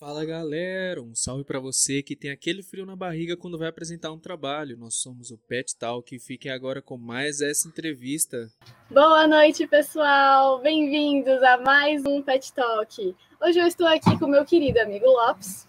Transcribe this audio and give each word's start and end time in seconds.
Fala 0.00 0.24
galera, 0.24 1.02
um 1.02 1.14
salve 1.14 1.44
para 1.44 1.60
você 1.60 2.02
que 2.02 2.16
tem 2.16 2.30
aquele 2.30 2.62
frio 2.62 2.86
na 2.86 2.96
barriga 2.96 3.36
quando 3.36 3.58
vai 3.58 3.68
apresentar 3.68 4.10
um 4.10 4.18
trabalho. 4.18 4.78
Nós 4.78 4.94
somos 4.94 5.30
o 5.30 5.36
Pet 5.36 5.76
Talk 5.76 6.16
e 6.16 6.18
fiquem 6.18 6.50
agora 6.50 6.80
com 6.80 6.96
mais 6.96 7.42
essa 7.42 7.68
entrevista. 7.68 8.50
Boa 8.90 9.28
noite, 9.28 9.66
pessoal! 9.66 10.58
Bem-vindos 10.62 11.42
a 11.42 11.58
mais 11.58 12.02
um 12.06 12.22
Pet 12.22 12.50
Talk. 12.54 13.14
Hoje 13.42 13.58
eu 13.58 13.66
estou 13.66 13.86
aqui 13.86 14.18
com 14.18 14.26
meu 14.26 14.42
querido 14.42 14.80
amigo 14.80 15.04
Lopes. 15.04 15.68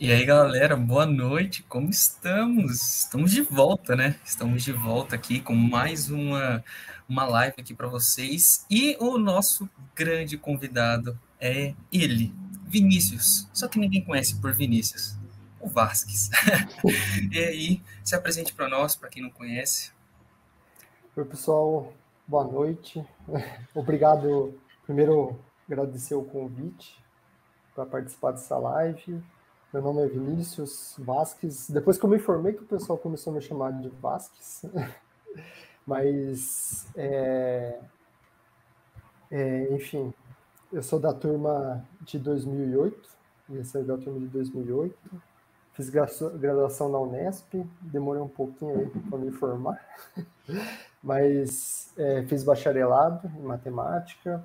E 0.00 0.10
aí, 0.10 0.24
galera, 0.24 0.74
boa 0.74 1.06
noite. 1.06 1.62
Como 1.68 1.88
estamos? 1.90 3.04
Estamos 3.04 3.30
de 3.30 3.42
volta, 3.42 3.94
né? 3.94 4.18
Estamos 4.24 4.64
de 4.64 4.72
volta 4.72 5.14
aqui 5.14 5.40
com 5.40 5.54
mais 5.54 6.10
uma 6.10 6.64
uma 7.08 7.24
live 7.24 7.54
aqui 7.58 7.72
para 7.72 7.86
vocês 7.86 8.66
e 8.68 8.96
o 8.98 9.16
nosso 9.16 9.70
grande 9.94 10.36
convidado 10.36 11.16
é 11.40 11.74
ele, 11.92 12.32
Vinícius, 12.70 13.48
só 13.52 13.66
que 13.66 13.80
ninguém 13.80 14.04
conhece 14.04 14.40
por 14.40 14.52
Vinícius, 14.52 15.16
o 15.60 15.68
Vasques. 15.68 16.30
e 17.32 17.38
aí, 17.40 17.82
se 18.04 18.14
apresente 18.14 18.54
para 18.54 18.68
nós, 18.68 18.94
para 18.94 19.08
quem 19.08 19.24
não 19.24 19.30
conhece. 19.30 19.90
Oi, 21.16 21.24
pessoal, 21.24 21.92
boa 22.28 22.44
noite. 22.44 23.04
Obrigado, 23.74 24.56
primeiro, 24.84 25.36
agradecer 25.68 26.14
o 26.14 26.22
convite 26.22 26.96
para 27.74 27.84
participar 27.86 28.30
dessa 28.30 28.56
live. 28.56 29.20
Meu 29.72 29.82
nome 29.82 30.04
é 30.04 30.06
Vinícius 30.06 30.94
Vasques. 30.96 31.68
Depois 31.68 31.98
que 31.98 32.04
eu 32.04 32.10
me 32.10 32.18
informei 32.18 32.52
que 32.52 32.62
o 32.62 32.66
pessoal 32.66 32.96
começou 32.96 33.32
a 33.32 33.36
me 33.36 33.42
chamar 33.42 33.72
de 33.72 33.88
Vasques, 33.88 34.64
mas, 35.84 36.86
é, 36.94 37.80
é, 39.28 39.74
enfim, 39.74 40.14
eu 40.72 40.82
sou 40.82 41.00
da 41.00 41.12
turma 41.12 41.84
de 42.02 42.18
2008, 42.18 43.08
ia 43.48 43.64
sair 43.64 43.84
da 43.84 43.96
turma 43.96 44.20
de 44.20 44.26
2008. 44.26 44.96
Fiz 45.72 45.88
graduação 45.88 46.88
na 46.88 46.98
Unesp, 46.98 47.54
demorei 47.80 48.20
um 48.22 48.28
pouquinho 48.28 48.78
aí 48.78 48.88
para 48.88 49.18
me 49.18 49.32
formar, 49.32 49.80
mas 51.02 51.92
é, 51.96 52.22
fiz 52.24 52.44
bacharelado 52.44 53.28
em 53.38 53.42
matemática, 53.42 54.44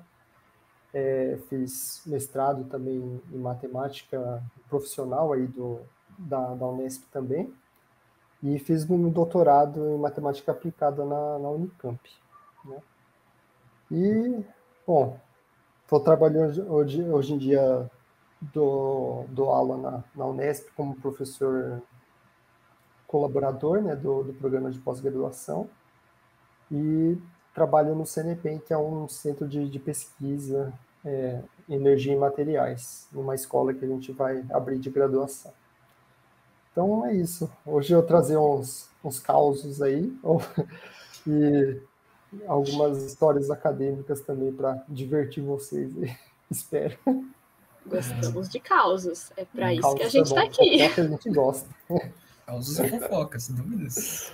é, 0.94 1.38
fiz 1.48 2.02
mestrado 2.06 2.64
também 2.64 3.20
em 3.30 3.38
matemática 3.38 4.42
profissional 4.68 5.32
aí 5.32 5.46
do, 5.46 5.80
da, 6.18 6.54
da 6.54 6.66
Unesp 6.66 7.04
também, 7.12 7.52
e 8.42 8.58
fiz 8.58 8.88
um 8.88 9.10
doutorado 9.10 9.84
em 9.90 9.98
matemática 9.98 10.52
aplicada 10.52 11.04
na, 11.04 11.38
na 11.38 11.50
Unicamp. 11.50 12.00
Né? 12.64 12.78
E, 13.90 14.44
bom, 14.86 15.18
Estou 15.86 16.00
trabalhando 16.00 16.68
hoje, 16.68 17.00
hoje 17.00 17.32
em 17.32 17.38
dia, 17.38 17.88
do, 18.40 19.22
do 19.28 19.44
aula 19.44 19.76
na, 19.76 20.04
na 20.16 20.26
Unesp 20.26 20.68
como 20.76 20.96
professor 20.96 21.80
colaborador 23.06 23.80
né, 23.80 23.94
do, 23.94 24.24
do 24.24 24.34
programa 24.34 24.68
de 24.68 24.80
pós-graduação 24.80 25.70
e 26.72 27.16
trabalho 27.54 27.94
no 27.94 28.04
CNPEM, 28.04 28.58
que 28.58 28.72
é 28.72 28.76
um 28.76 29.08
centro 29.08 29.46
de, 29.46 29.68
de 29.68 29.78
pesquisa 29.78 30.72
é, 31.04 31.40
energia 31.68 32.14
e 32.14 32.18
materiais, 32.18 33.06
numa 33.12 33.36
escola 33.36 33.72
que 33.72 33.84
a 33.84 33.88
gente 33.88 34.10
vai 34.10 34.44
abrir 34.50 34.80
de 34.80 34.90
graduação. 34.90 35.52
Então 36.72 37.06
é 37.06 37.14
isso. 37.14 37.48
Hoje 37.64 37.92
eu 37.92 38.02
trazer 38.02 38.36
uns, 38.36 38.90
uns 39.04 39.20
causos 39.20 39.80
aí 39.80 40.12
e 41.24 41.80
algumas 42.46 43.02
histórias 43.02 43.50
acadêmicas 43.50 44.20
também 44.20 44.52
para 44.52 44.82
divertir 44.88 45.42
vocês, 45.42 45.92
espero. 46.50 46.96
Gostamos 47.86 48.48
de 48.48 48.58
causos, 48.58 49.30
é 49.36 49.44
para 49.44 49.72
isso 49.72 49.94
que 49.94 50.02
a 50.02 50.08
gente 50.08 50.26
está 50.26 50.42
aqui. 50.42 50.82
É 50.82 50.88
que 50.88 51.00
a 51.00 51.06
gente 51.06 51.30
gosta. 51.30 51.68
Causos 52.44 52.78
e 52.78 52.88
fofocas, 52.88 53.48
dúvidas. 53.48 54.32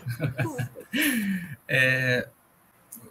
é, 1.68 2.28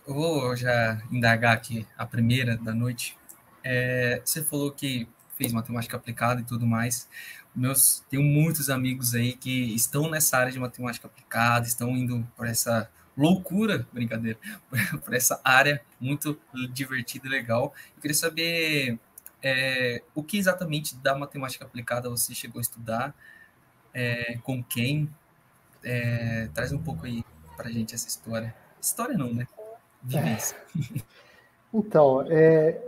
eu 0.07 0.13
vou 0.13 0.55
já 0.55 1.01
indagar 1.11 1.53
aqui 1.53 1.87
a 1.97 2.05
primeira 2.05 2.57
da 2.57 2.73
noite. 2.73 3.17
É, 3.63 4.21
você 4.25 4.43
falou 4.43 4.71
que 4.71 5.07
fez 5.37 5.53
matemática 5.53 5.97
aplicada 5.97 6.41
e 6.41 6.43
tudo 6.43 6.65
mais. 6.65 7.07
Meus, 7.55 8.03
tenho 8.09 8.23
muitos 8.23 8.69
amigos 8.69 9.13
aí 9.13 9.33
que 9.33 9.75
estão 9.75 10.09
nessa 10.09 10.37
área 10.37 10.51
de 10.51 10.59
matemática 10.59 11.07
aplicada, 11.07 11.67
estão 11.67 11.89
indo 11.97 12.25
por 12.35 12.47
essa 12.47 12.89
loucura, 13.17 13.85
brincadeira, 13.91 14.39
por 15.03 15.13
essa 15.13 15.39
área 15.43 15.81
muito 15.99 16.39
divertida 16.71 17.27
e 17.27 17.29
legal. 17.29 17.73
Eu 17.95 18.01
queria 18.01 18.15
saber 18.15 18.99
é, 19.43 20.01
o 20.15 20.23
que 20.23 20.37
exatamente 20.37 20.95
da 20.95 21.15
matemática 21.15 21.65
aplicada 21.65 22.09
você 22.09 22.33
chegou 22.33 22.59
a 22.59 22.61
estudar, 22.61 23.15
é, 23.93 24.37
com 24.43 24.63
quem, 24.63 25.09
é, 25.83 26.49
traz 26.53 26.71
um 26.71 26.77
pouco 26.77 27.05
aí 27.05 27.23
para 27.57 27.69
gente 27.69 27.93
essa 27.93 28.07
história. 28.07 28.55
História 28.81 29.17
não, 29.17 29.33
né? 29.33 29.47
Vivência. 30.01 30.57
Então, 31.73 32.21
é, 32.29 32.81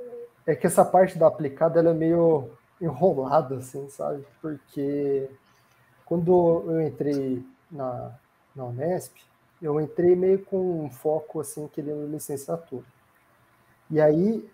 é 0.46 0.56
que 0.56 0.68
essa 0.68 0.84
parte 0.84 1.18
da 1.18 1.28
aplicada 1.28 1.80
ela 1.80 1.92
é 1.92 1.94
meio 1.94 2.50
enrolada, 2.82 3.60
assim, 3.60 3.90
sabe? 3.90 4.26
Porque 4.42 5.30
quando 6.04 6.66
eu 6.68 6.86
entrei 6.86 7.46
na, 7.72 8.12
na 8.54 8.66
Unesp, 8.66 9.16
eu 9.64 9.80
entrei 9.80 10.16
meio 10.16 10.44
com 10.46 10.86
um 10.86 10.90
foco 10.92 11.40
assim 11.40 11.68
querendo 11.70 12.06
licenciatura. 12.08 12.86
E 13.90 14.02
aí, 14.02 14.50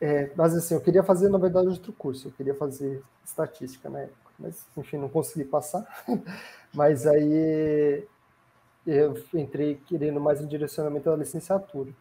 é, 0.00 0.30
mas 0.36 0.54
assim, 0.56 0.74
eu 0.74 0.80
queria 0.80 1.02
fazer 1.04 1.28
na 1.28 1.38
verdade 1.38 1.68
outro 1.68 1.92
curso, 1.92 2.28
eu 2.28 2.32
queria 2.32 2.54
fazer 2.54 3.02
estatística 3.24 3.90
na 3.90 4.00
época, 4.00 4.30
mas 4.38 4.66
enfim, 4.76 4.96
não 4.96 5.08
consegui 5.10 5.44
passar. 5.44 5.86
mas 6.74 7.06
aí 7.06 8.06
eu 8.86 9.14
entrei 9.34 9.76
querendo 9.86 10.20
mais 10.20 10.40
um 10.40 10.46
direcionamento 10.46 11.10
da 11.10 11.16
licenciatura. 11.16 11.92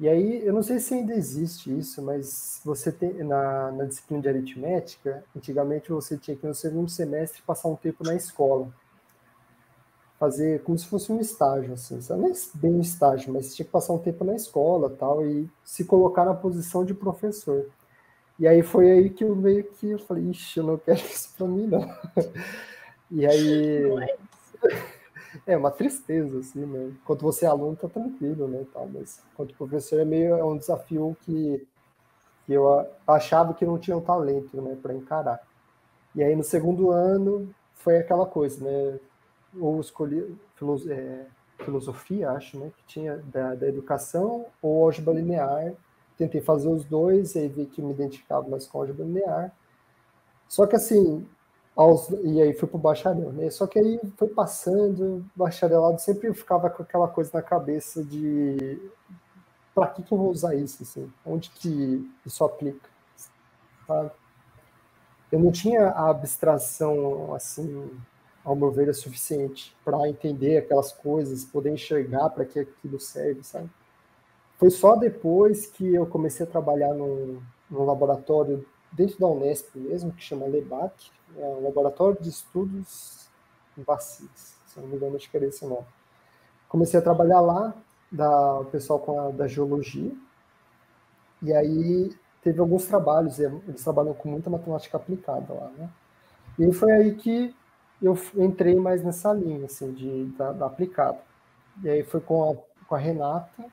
E 0.00 0.08
aí, 0.08 0.46
eu 0.46 0.52
não 0.54 0.62
sei 0.62 0.78
se 0.80 0.94
ainda 0.94 1.14
existe 1.14 1.76
isso, 1.78 2.02
mas 2.02 2.60
você 2.64 2.90
tem 2.90 3.12
na, 3.24 3.70
na 3.72 3.84
disciplina 3.84 4.22
de 4.22 4.28
aritmética, 4.30 5.24
antigamente 5.36 5.90
você 5.90 6.16
tinha 6.18 6.36
que 6.36 6.46
no 6.46 6.54
segundo 6.54 6.90
semestre 6.90 7.42
passar 7.42 7.68
um 7.68 7.76
tempo 7.76 8.04
na 8.04 8.14
escola 8.14 8.72
fazer 10.20 10.62
como 10.64 10.78
se 10.78 10.86
fosse 10.86 11.10
um 11.10 11.18
estágio, 11.18 11.72
assim, 11.72 11.98
não 12.10 12.28
é 12.28 12.32
bem 12.54 12.74
um 12.74 12.80
estágio, 12.82 13.32
mas 13.32 13.54
tinha 13.56 13.64
que 13.64 13.72
passar 13.72 13.94
um 13.94 13.98
tempo 13.98 14.22
na 14.22 14.36
escola 14.36 14.90
tal, 14.90 15.24
e 15.24 15.48
se 15.64 15.82
colocar 15.82 16.26
na 16.26 16.34
posição 16.34 16.84
de 16.84 16.92
professor. 16.92 17.64
E 18.38 18.46
aí 18.46 18.62
foi 18.62 18.90
aí 18.90 19.08
que 19.08 19.24
eu 19.24 19.34
meio 19.34 19.64
que 19.64 19.92
eu 19.92 19.98
falei, 19.98 20.24
ixi, 20.28 20.58
eu 20.58 20.64
não 20.64 20.76
quero 20.76 20.98
isso 21.08 21.32
para 21.36 21.46
mim, 21.46 21.66
não. 21.66 21.90
E 23.10 23.26
aí. 23.26 23.82
É 25.46 25.56
uma 25.56 25.70
tristeza, 25.70 26.40
assim, 26.40 26.66
né? 26.66 26.92
Enquanto 27.00 27.22
você 27.22 27.46
é 27.46 27.48
aluno, 27.48 27.76
tá 27.76 27.88
tranquilo, 27.88 28.48
né? 28.48 28.66
Tal, 28.72 28.88
mas 28.88 29.22
enquanto 29.32 29.54
professor 29.54 30.00
é 30.00 30.04
meio 30.04 30.34
é 30.34 30.44
um 30.44 30.58
desafio 30.58 31.16
que, 31.20 31.64
que 32.44 32.52
eu 32.52 32.84
achava 33.06 33.54
que 33.54 33.64
não 33.64 33.78
tinha 33.78 33.96
o 33.96 34.00
talento, 34.00 34.60
né, 34.60 34.76
para 34.82 34.92
encarar. 34.92 35.40
E 36.16 36.22
aí 36.22 36.34
no 36.34 36.42
segundo 36.42 36.90
ano 36.90 37.48
foi 37.74 37.98
aquela 37.98 38.26
coisa, 38.26 38.64
né? 38.64 38.98
Ou 39.58 39.80
escolhi 39.80 40.36
é, 40.88 41.26
filosofia, 41.64 42.30
acho, 42.30 42.58
né, 42.58 42.70
que 42.76 42.84
tinha 42.84 43.18
da, 43.18 43.54
da 43.54 43.68
educação, 43.68 44.46
ou 44.62 44.84
álgebra 44.84 45.14
linear. 45.14 45.72
Tentei 46.16 46.40
fazer 46.40 46.68
os 46.68 46.84
dois, 46.84 47.36
aí 47.36 47.48
vi 47.48 47.66
que 47.66 47.80
me 47.80 47.92
identificava 47.92 48.48
mais 48.48 48.66
com 48.66 48.78
álgebra 48.78 49.04
linear. 49.04 49.52
Só 50.48 50.66
que 50.66 50.76
assim, 50.76 51.26
aos, 51.76 52.10
e 52.10 52.42
aí 52.42 52.52
fui 52.52 52.68
para 52.68 52.76
o 52.76 52.80
bacharel, 52.80 53.32
né? 53.32 53.48
Só 53.50 53.66
que 53.66 53.78
aí 53.78 54.00
foi 54.16 54.28
passando, 54.28 55.24
bacharelado 55.34 56.00
sempre 56.00 56.32
ficava 56.34 56.68
com 56.68 56.82
aquela 56.82 57.08
coisa 57.08 57.30
na 57.34 57.42
cabeça 57.42 58.04
de 58.04 58.78
para 59.74 59.86
que, 59.86 60.02
que 60.02 60.12
eu 60.12 60.18
vou 60.18 60.30
usar 60.30 60.54
isso, 60.54 60.82
assim? 60.82 61.10
Onde 61.24 61.48
que 61.50 62.10
isso 62.26 62.44
aplica? 62.44 62.88
Sabe? 63.86 64.10
Eu 65.32 65.38
não 65.38 65.52
tinha 65.52 65.88
a 65.88 66.10
abstração 66.10 67.32
assim 67.34 67.88
ao 68.44 68.56
meu 68.56 68.70
ver, 68.70 68.88
é 68.88 68.92
suficiente 68.92 69.76
para 69.84 70.08
entender 70.08 70.58
aquelas 70.58 70.92
coisas, 70.92 71.44
poder 71.44 71.72
enxergar 71.72 72.30
para 72.30 72.44
que 72.44 72.58
aquilo 72.58 72.98
serve, 72.98 73.42
sabe? 73.42 73.68
Foi 74.58 74.70
só 74.70 74.96
depois 74.96 75.66
que 75.66 75.94
eu 75.94 76.06
comecei 76.06 76.44
a 76.44 76.48
trabalhar 76.48 76.92
num, 76.94 77.40
num 77.70 77.84
laboratório 77.84 78.66
dentro 78.92 79.18
da 79.18 79.26
Unesp 79.26 79.74
mesmo, 79.76 80.12
que 80.12 80.22
chama 80.22 80.46
LEBAC, 80.46 81.10
é 81.36 81.44
um 81.44 81.62
laboratório 81.62 82.20
de 82.20 82.28
estudos 82.28 83.28
em 83.78 83.82
vacinas, 83.82 84.56
se 84.66 84.80
não 84.80 84.88
me 84.88 84.96
engano, 84.96 85.16
acho 85.16 85.30
que 85.30 85.36
era 85.36 85.46
esse 85.46 85.64
nome. 85.64 85.86
Comecei 86.68 86.98
a 86.98 87.02
trabalhar 87.02 87.40
lá, 87.40 87.74
da, 88.10 88.60
o 88.60 88.64
pessoal 88.64 88.98
com 88.98 89.20
a, 89.20 89.30
da 89.30 89.46
geologia, 89.46 90.12
e 91.42 91.52
aí 91.52 92.12
teve 92.42 92.60
alguns 92.60 92.86
trabalhos, 92.86 93.38
eles 93.38 93.82
trabalham 93.82 94.14
com 94.14 94.28
muita 94.28 94.50
matemática 94.50 94.96
aplicada 94.96 95.52
lá, 95.52 95.70
né? 95.78 95.90
E 96.58 96.72
foi 96.72 96.92
aí 96.92 97.14
que 97.14 97.54
eu 98.02 98.18
entrei 98.36 98.74
mais 98.76 99.02
nessa 99.02 99.32
linha, 99.32 99.66
assim, 99.66 99.92
de, 99.92 100.26
da, 100.36 100.52
da 100.52 100.66
aplicada. 100.66 101.18
E 101.82 101.88
aí 101.88 102.02
foi 102.02 102.20
com 102.20 102.50
a, 102.50 102.56
com 102.86 102.94
a 102.94 102.98
Renata, 102.98 103.64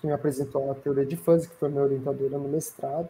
que 0.00 0.06
me 0.06 0.12
apresentou 0.12 0.70
a 0.70 0.74
teoria 0.74 1.06
de 1.06 1.16
fuzzy, 1.16 1.48
que 1.48 1.56
foi 1.56 1.68
minha 1.68 1.82
orientadora 1.82 2.38
no 2.38 2.48
mestrado, 2.48 3.08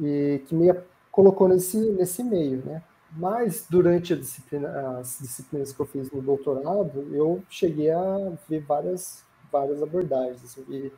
e 0.00 0.42
que 0.46 0.54
me 0.54 0.72
colocou 1.10 1.48
nesse, 1.48 1.78
nesse 1.92 2.22
meio, 2.22 2.64
né? 2.64 2.82
Mas 3.14 3.66
durante 3.68 4.16
disciplina, 4.16 4.98
as 4.98 5.18
disciplinas 5.20 5.72
que 5.72 5.80
eu 5.80 5.86
fiz 5.86 6.10
no 6.10 6.22
doutorado, 6.22 7.06
eu 7.12 7.42
cheguei 7.50 7.90
a 7.90 8.32
ver 8.48 8.60
várias, 8.60 9.22
várias 9.50 9.82
abordagens, 9.82 10.42
assim, 10.44 10.90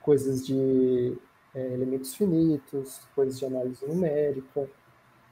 coisas 0.00 0.46
de 0.46 1.18
é, 1.54 1.74
elementos 1.74 2.14
finitos, 2.14 3.00
coisas 3.14 3.38
de 3.38 3.44
análise 3.44 3.86
numérica, 3.86 4.68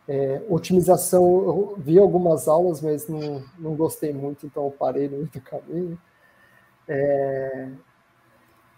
é, 0.09 0.43
otimização, 0.49 1.23
eu 1.23 1.75
vi 1.77 1.99
algumas 1.99 2.49
aulas, 2.49 2.81
mas 2.81 3.07
não, 3.07 3.45
não 3.59 3.77
gostei 3.77 4.11
muito, 4.11 4.47
então 4.47 4.65
eu 4.65 4.71
parei 4.71 5.07
no 5.07 5.19
meio 5.19 5.29
do 5.29 5.41
caminho. 5.43 6.01
É, 6.89 7.69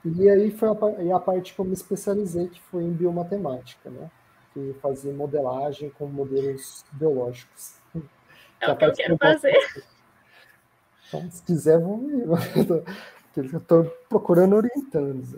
e 0.05 0.29
aí 0.29 0.51
foi 0.51 0.69
a, 0.69 1.17
a, 1.17 1.21
parte 1.21 1.55
que 1.55 1.61
eu 1.61 1.65
me 1.65 1.73
especializei, 1.73 2.49
que 2.49 2.61
foi 2.63 2.83
em 2.83 2.93
biomatemática, 2.93 3.89
né? 3.89 4.11
Que 4.53 4.75
fazia 4.83 5.13
modelagem 5.13 5.91
com 5.91 6.07
modelos 6.07 6.85
biológicos. 6.91 7.77
É 8.61 8.73
o 8.73 8.77
que 8.77 8.85
eu 8.85 8.93
quero 8.93 9.17
fazer. 9.17 9.85
Então, 11.07 11.31
se 11.31 11.43
quiser, 11.45 11.79
vamos 11.79 12.11
ir. 12.13 12.27
Eu 13.37 13.59
estou 13.59 13.85
procurando 14.09 14.57
orientandos. 14.57 15.37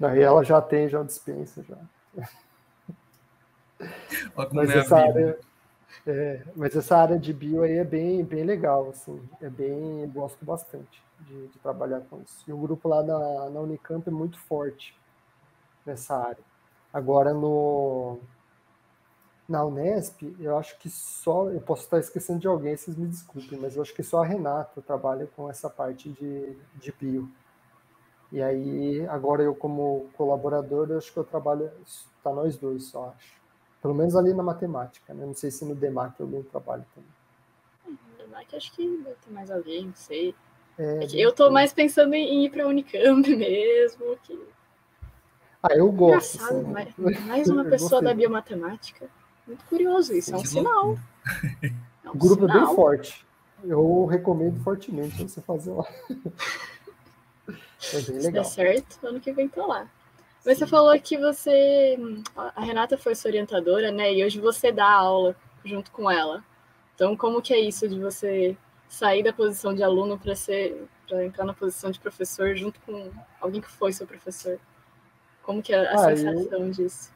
Não, 0.00 0.16
e 0.16 0.22
ela 0.22 0.42
já 0.42 0.62
tem, 0.62 0.88
já 0.88 1.02
dispensa 1.02 1.62
já 1.62 1.76
mas 4.52 4.70
essa 4.70 4.96
área, 4.96 5.38
é, 6.06 6.42
mas 6.54 6.76
essa 6.76 6.96
área 6.96 7.18
de 7.18 7.32
bio 7.32 7.62
aí 7.62 7.78
é 7.78 7.84
bem, 7.84 8.24
bem 8.24 8.44
legal, 8.44 8.90
assim, 8.90 9.20
é 9.40 9.48
bem, 9.48 10.08
gosto 10.10 10.44
bastante 10.44 11.02
de, 11.20 11.48
de 11.48 11.58
trabalhar 11.58 12.00
com 12.00 12.20
isso. 12.20 12.44
E 12.46 12.52
o 12.52 12.58
grupo 12.58 12.88
lá 12.88 13.02
na, 13.02 13.50
na 13.50 13.60
Unicamp 13.60 14.06
é 14.08 14.12
muito 14.12 14.38
forte 14.38 14.96
nessa 15.84 16.16
área. 16.16 16.44
Agora 16.92 17.32
no 17.34 18.18
na 19.48 19.64
Unesp, 19.64 20.22
eu 20.40 20.58
acho 20.58 20.76
que 20.78 20.90
só, 20.90 21.48
eu 21.50 21.60
posso 21.60 21.82
estar 21.84 21.98
esquecendo 21.98 22.40
de 22.40 22.48
alguém, 22.48 22.76
vocês 22.76 22.96
me 22.96 23.06
desculpem, 23.06 23.58
mas 23.58 23.76
eu 23.76 23.82
acho 23.82 23.94
que 23.94 24.02
só 24.02 24.22
a 24.22 24.26
Renata 24.26 24.82
trabalha 24.82 25.28
com 25.36 25.48
essa 25.48 25.70
parte 25.70 26.10
de, 26.10 26.56
de 26.74 26.92
bio. 26.92 27.30
E 28.32 28.42
aí, 28.42 29.06
agora 29.06 29.42
eu 29.42 29.54
como 29.54 30.08
colaborador, 30.16 30.90
eu 30.90 30.98
acho 30.98 31.12
que 31.12 31.18
eu 31.18 31.22
trabalho, 31.22 31.70
tá 32.24 32.32
nós 32.32 32.56
dois 32.56 32.86
só, 32.86 33.14
acho. 33.16 33.36
Pelo 33.86 33.94
menos 33.94 34.16
ali 34.16 34.34
na 34.34 34.42
matemática, 34.42 35.14
né? 35.14 35.24
Não 35.24 35.32
sei 35.32 35.48
se 35.48 35.64
no 35.64 35.72
DEMAC 35.72 36.20
alguém 36.20 36.42
trabalha 36.42 36.84
também. 36.92 37.08
No 37.86 38.18
DEMAC 38.18 38.56
acho 38.56 38.72
que 38.72 38.84
deve 38.84 39.14
ter 39.24 39.30
mais 39.30 39.48
alguém, 39.48 39.86
não 39.86 39.94
sei. 39.94 40.34
É, 40.76 41.04
é 41.04 41.08
eu 41.12 41.30
estou 41.30 41.52
mais 41.52 41.72
pensando 41.72 42.12
em 42.14 42.44
ir 42.44 42.50
para 42.50 42.64
a 42.64 42.66
Unicamp 42.66 43.22
mesmo. 43.36 44.16
Que... 44.24 44.44
Ah, 45.62 45.72
eu 45.76 45.92
gosto. 45.92 46.42
Assim, 46.42 46.62
mais, 46.64 46.96
mais 47.28 47.48
uma 47.48 47.64
pessoa 47.64 48.02
da 48.02 48.12
biomatemática. 48.12 49.08
Muito 49.46 49.64
curioso 49.66 50.12
isso, 50.14 50.34
é 50.34 50.36
um 50.36 50.44
sinal. 50.44 50.98
É 52.04 52.08
um 52.08 52.12
o 52.12 52.18
grupo 52.18 52.42
sinal. 52.42 52.56
é 52.56 52.66
bem 52.66 52.74
forte. 52.74 53.26
Eu 53.64 54.04
recomendo 54.06 54.60
fortemente 54.64 55.22
você 55.22 55.40
fazer 55.40 55.72
lá. 55.72 55.86
É 57.92 58.00
bem 58.00 58.18
legal. 58.18 58.22
Se 58.22 58.30
der 58.32 58.44
certo, 58.44 59.06
ano 59.06 59.20
que 59.20 59.32
vem 59.32 59.48
tô 59.48 59.64
lá. 59.64 59.88
Mas 60.46 60.58
você 60.58 60.66
falou 60.66 60.98
que 61.00 61.18
você. 61.18 61.98
A 62.54 62.62
Renata 62.62 62.96
foi 62.96 63.16
sua 63.16 63.30
orientadora, 63.30 63.90
né? 63.90 64.14
E 64.14 64.24
hoje 64.24 64.38
você 64.38 64.70
dá 64.70 64.88
aula 64.88 65.34
junto 65.64 65.90
com 65.90 66.08
ela. 66.08 66.44
Então, 66.94 67.16
como 67.16 67.42
que 67.42 67.52
é 67.52 67.58
isso 67.58 67.88
de 67.88 67.98
você 67.98 68.56
sair 68.88 69.24
da 69.24 69.32
posição 69.32 69.74
de 69.74 69.82
aluno 69.82 70.16
para 70.16 70.36
ser 70.36 70.86
para 71.08 71.24
entrar 71.24 71.44
na 71.44 71.54
posição 71.54 71.90
de 71.90 72.00
professor 72.00 72.56
junto 72.56 72.80
com 72.80 73.10
alguém 73.40 73.60
que 73.60 73.68
foi 73.68 73.92
seu 73.92 74.06
professor? 74.06 74.60
Como 75.42 75.60
que 75.60 75.72
é 75.72 75.88
a 75.88 75.94
ah, 75.94 75.98
sensação 75.98 76.60
eu, 76.60 76.70
disso? 76.70 77.10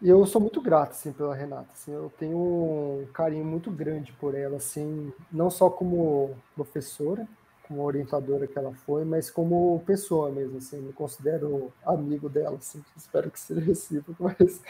Eu 0.00 0.26
sou 0.26 0.40
muito 0.40 0.60
grato 0.60 0.92
assim 0.92 1.12
pela 1.12 1.34
Renata, 1.34 1.68
assim, 1.72 1.92
eu 1.92 2.12
tenho 2.18 2.36
um 2.36 3.08
carinho 3.12 3.44
muito 3.44 3.70
grande 3.70 4.12
por 4.12 4.34
ela, 4.34 4.56
assim, 4.56 5.12
não 5.32 5.50
só 5.50 5.68
como 5.68 6.36
professora, 6.54 7.26
como 7.68 7.82
orientadora 7.82 8.46
que 8.46 8.58
ela 8.58 8.72
foi, 8.72 9.04
mas 9.04 9.30
como 9.30 9.82
pessoa 9.86 10.30
mesmo, 10.30 10.56
assim, 10.56 10.80
me 10.80 10.92
considero 10.92 11.70
amigo 11.84 12.28
dela, 12.28 12.56
assim, 12.56 12.82
espero 12.96 13.30
que 13.30 13.38
seja 13.38 13.60
recíproco, 13.60 14.24
mas 14.24 14.62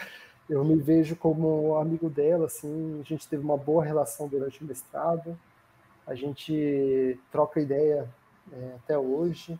eu 0.49 0.63
me 0.65 0.75
vejo 0.75 1.15
como 1.15 1.75
amigo 1.75 2.09
dela, 2.09 2.47
assim, 2.47 2.99
a 2.99 3.03
gente 3.03 3.27
teve 3.27 3.41
uma 3.41 3.55
boa 3.55 3.85
relação 3.85 4.27
durante 4.27 4.61
o 4.61 4.67
mestrado, 4.67 5.39
a 6.05 6.13
gente 6.13 7.17
troca 7.31 7.61
ideia 7.61 8.07
é, 8.51 8.73
até 8.75 8.97
hoje, 8.97 9.57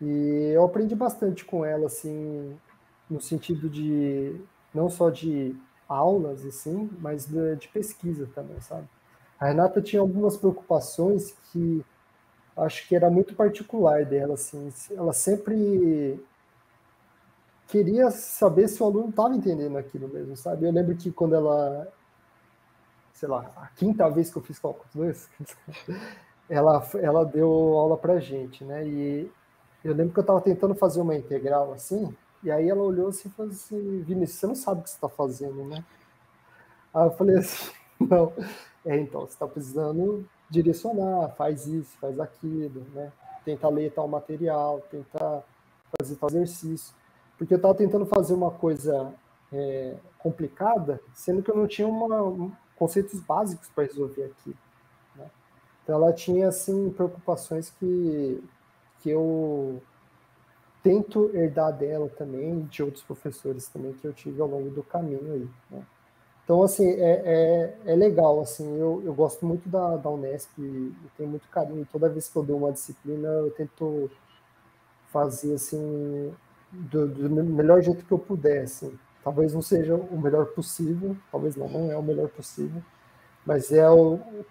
e 0.00 0.50
eu 0.52 0.64
aprendi 0.64 0.96
bastante 0.96 1.44
com 1.44 1.64
ela, 1.64 1.86
assim, 1.86 2.58
no 3.08 3.20
sentido 3.20 3.70
de, 3.70 4.34
não 4.74 4.90
só 4.90 5.10
de 5.10 5.54
aulas, 5.88 6.44
assim, 6.44 6.90
mas 6.98 7.26
de, 7.26 7.56
de 7.56 7.68
pesquisa 7.68 8.28
também, 8.34 8.60
sabe? 8.60 8.88
A 9.38 9.46
Renata 9.46 9.80
tinha 9.80 10.00
algumas 10.00 10.36
preocupações 10.36 11.36
que 11.52 11.84
acho 12.56 12.86
que 12.86 12.94
era 12.94 13.10
muito 13.10 13.34
particular 13.34 14.04
dela, 14.04 14.34
assim, 14.34 14.72
ela 14.90 15.12
sempre 15.12 16.22
queria 17.68 18.10
saber 18.10 18.68
se 18.68 18.82
o 18.82 18.86
aluno 18.86 19.08
estava 19.08 19.34
entendendo 19.34 19.78
aquilo 19.78 20.08
mesmo, 20.08 20.36
sabe? 20.36 20.66
Eu 20.66 20.72
lembro 20.72 20.94
que 20.94 21.10
quando 21.10 21.34
ela, 21.34 21.88
sei 23.14 23.28
lá, 23.28 23.50
a 23.56 23.68
quinta 23.68 24.08
vez 24.10 24.30
que 24.30 24.36
eu 24.36 24.42
fiz 24.42 24.58
cálculo 24.58 24.86
2, 24.94 25.30
ela, 26.50 26.86
ela 27.00 27.24
deu 27.24 27.48
aula 27.50 27.96
pra 27.96 28.20
gente, 28.20 28.62
né? 28.64 28.86
E 28.86 29.30
eu 29.82 29.94
lembro 29.94 30.12
que 30.12 30.18
eu 30.18 30.22
estava 30.22 30.40
tentando 30.40 30.74
fazer 30.74 31.00
uma 31.00 31.16
integral 31.16 31.72
assim, 31.72 32.14
e 32.42 32.50
aí 32.50 32.68
ela 32.68 32.82
olhou 32.82 33.08
assim 33.08 33.28
e 33.28 33.32
falou 33.32 33.52
assim, 33.52 34.02
Vinícius, 34.02 34.40
você 34.40 34.46
não 34.46 34.54
sabe 34.54 34.80
o 34.80 34.84
que 34.84 34.90
você 34.90 34.96
está 34.96 35.08
fazendo, 35.08 35.64
né? 35.64 35.82
Aí 36.92 37.06
eu 37.06 37.12
falei 37.12 37.38
assim, 37.38 37.72
não, 37.98 38.32
é, 38.84 38.98
então, 38.98 39.22
você 39.22 39.32
está 39.32 39.46
precisando 39.46 40.28
direcionar, 40.52 41.30
faz 41.30 41.66
isso, 41.66 41.96
faz 41.98 42.20
aquilo, 42.20 42.84
né? 42.94 43.10
Tenta 43.44 43.68
ler 43.68 43.90
tal 43.92 44.06
material, 44.06 44.80
tenta 44.90 45.42
fazer 45.98 46.16
tal 46.16 46.28
exercício. 46.28 46.94
Porque 47.38 47.54
eu 47.54 47.56
estava 47.56 47.74
tentando 47.74 48.06
fazer 48.06 48.34
uma 48.34 48.50
coisa 48.50 49.12
é, 49.50 49.96
complicada, 50.18 51.00
sendo 51.14 51.42
que 51.42 51.50
eu 51.50 51.56
não 51.56 51.66
tinha 51.66 51.88
uma, 51.88 52.22
um, 52.22 52.52
conceitos 52.76 53.18
básicos 53.20 53.68
para 53.70 53.84
resolver 53.84 54.24
aqui. 54.24 54.54
Né? 55.16 55.30
Então 55.82 55.96
ela 55.96 56.12
tinha 56.12 56.48
assim 56.48 56.90
preocupações 56.90 57.70
que, 57.70 58.44
que 59.00 59.10
eu 59.10 59.82
tento 60.82 61.30
herdar 61.34 61.72
dela 61.72 62.08
também, 62.10 62.64
de 62.64 62.82
outros 62.82 63.02
professores 63.02 63.68
também 63.68 63.94
que 63.94 64.06
eu 64.06 64.12
tive 64.12 64.40
ao 64.40 64.48
longo 64.48 64.70
do 64.70 64.82
caminho 64.82 65.32
aí. 65.32 65.48
Né? 65.70 65.82
Então, 66.44 66.62
assim, 66.62 66.88
é, 66.90 67.22
é, 67.24 67.92
é, 67.92 67.94
legal, 67.94 68.40
assim, 68.40 68.76
eu, 68.76 69.00
eu 69.04 69.14
gosto 69.14 69.46
muito 69.46 69.68
da, 69.68 69.96
da 69.96 70.10
Unesp, 70.10 70.50
e 70.58 70.92
tenho 71.16 71.30
muito 71.30 71.48
carinho, 71.48 71.86
toda 71.90 72.08
vez 72.08 72.28
que 72.28 72.36
eu 72.36 72.42
dou 72.42 72.58
uma 72.58 72.72
disciplina, 72.72 73.28
eu 73.28 73.50
tento 73.52 74.10
fazer, 75.12 75.54
assim, 75.54 76.34
do, 76.72 77.06
do 77.06 77.30
melhor 77.44 77.80
jeito 77.80 78.04
que 78.04 78.12
eu 78.12 78.18
puder, 78.18 78.64
assim. 78.64 78.92
Talvez 79.22 79.54
não 79.54 79.62
seja 79.62 79.94
o 79.94 80.20
melhor 80.20 80.46
possível, 80.46 81.16
talvez 81.30 81.54
não, 81.54 81.68
não 81.68 81.92
é 81.92 81.96
o 81.96 82.02
melhor 82.02 82.28
possível, 82.28 82.82
mas 83.46 83.70
é 83.70 83.88
o, 83.88 84.18
eu 84.34 84.44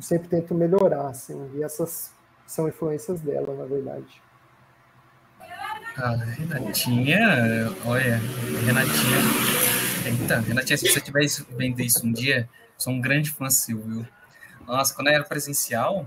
sempre 0.00 0.28
tento 0.28 0.52
melhorar, 0.52 1.08
assim, 1.08 1.48
e 1.54 1.62
essas 1.62 2.12
são 2.44 2.66
influências 2.66 3.20
dela, 3.20 3.54
na 3.54 3.66
verdade. 3.66 4.20
Ah, 5.96 6.16
Renatinha, 6.16 7.20
olha, 7.86 8.20
Renatinha 8.64 9.69
Eita, 10.04 10.40
Renatinha, 10.40 10.78
se 10.78 10.88
você 10.88 10.98
estiver 10.98 11.26
vendo 11.50 11.80
isso 11.80 12.06
um 12.06 12.12
dia, 12.12 12.48
sou 12.78 12.92
um 12.92 13.00
grande 13.00 13.30
fã 13.30 13.50
seu, 13.50 13.78
viu? 13.78 14.06
Nossa, 14.66 14.94
quando 14.94 15.08
era 15.08 15.22
presencial, 15.24 16.06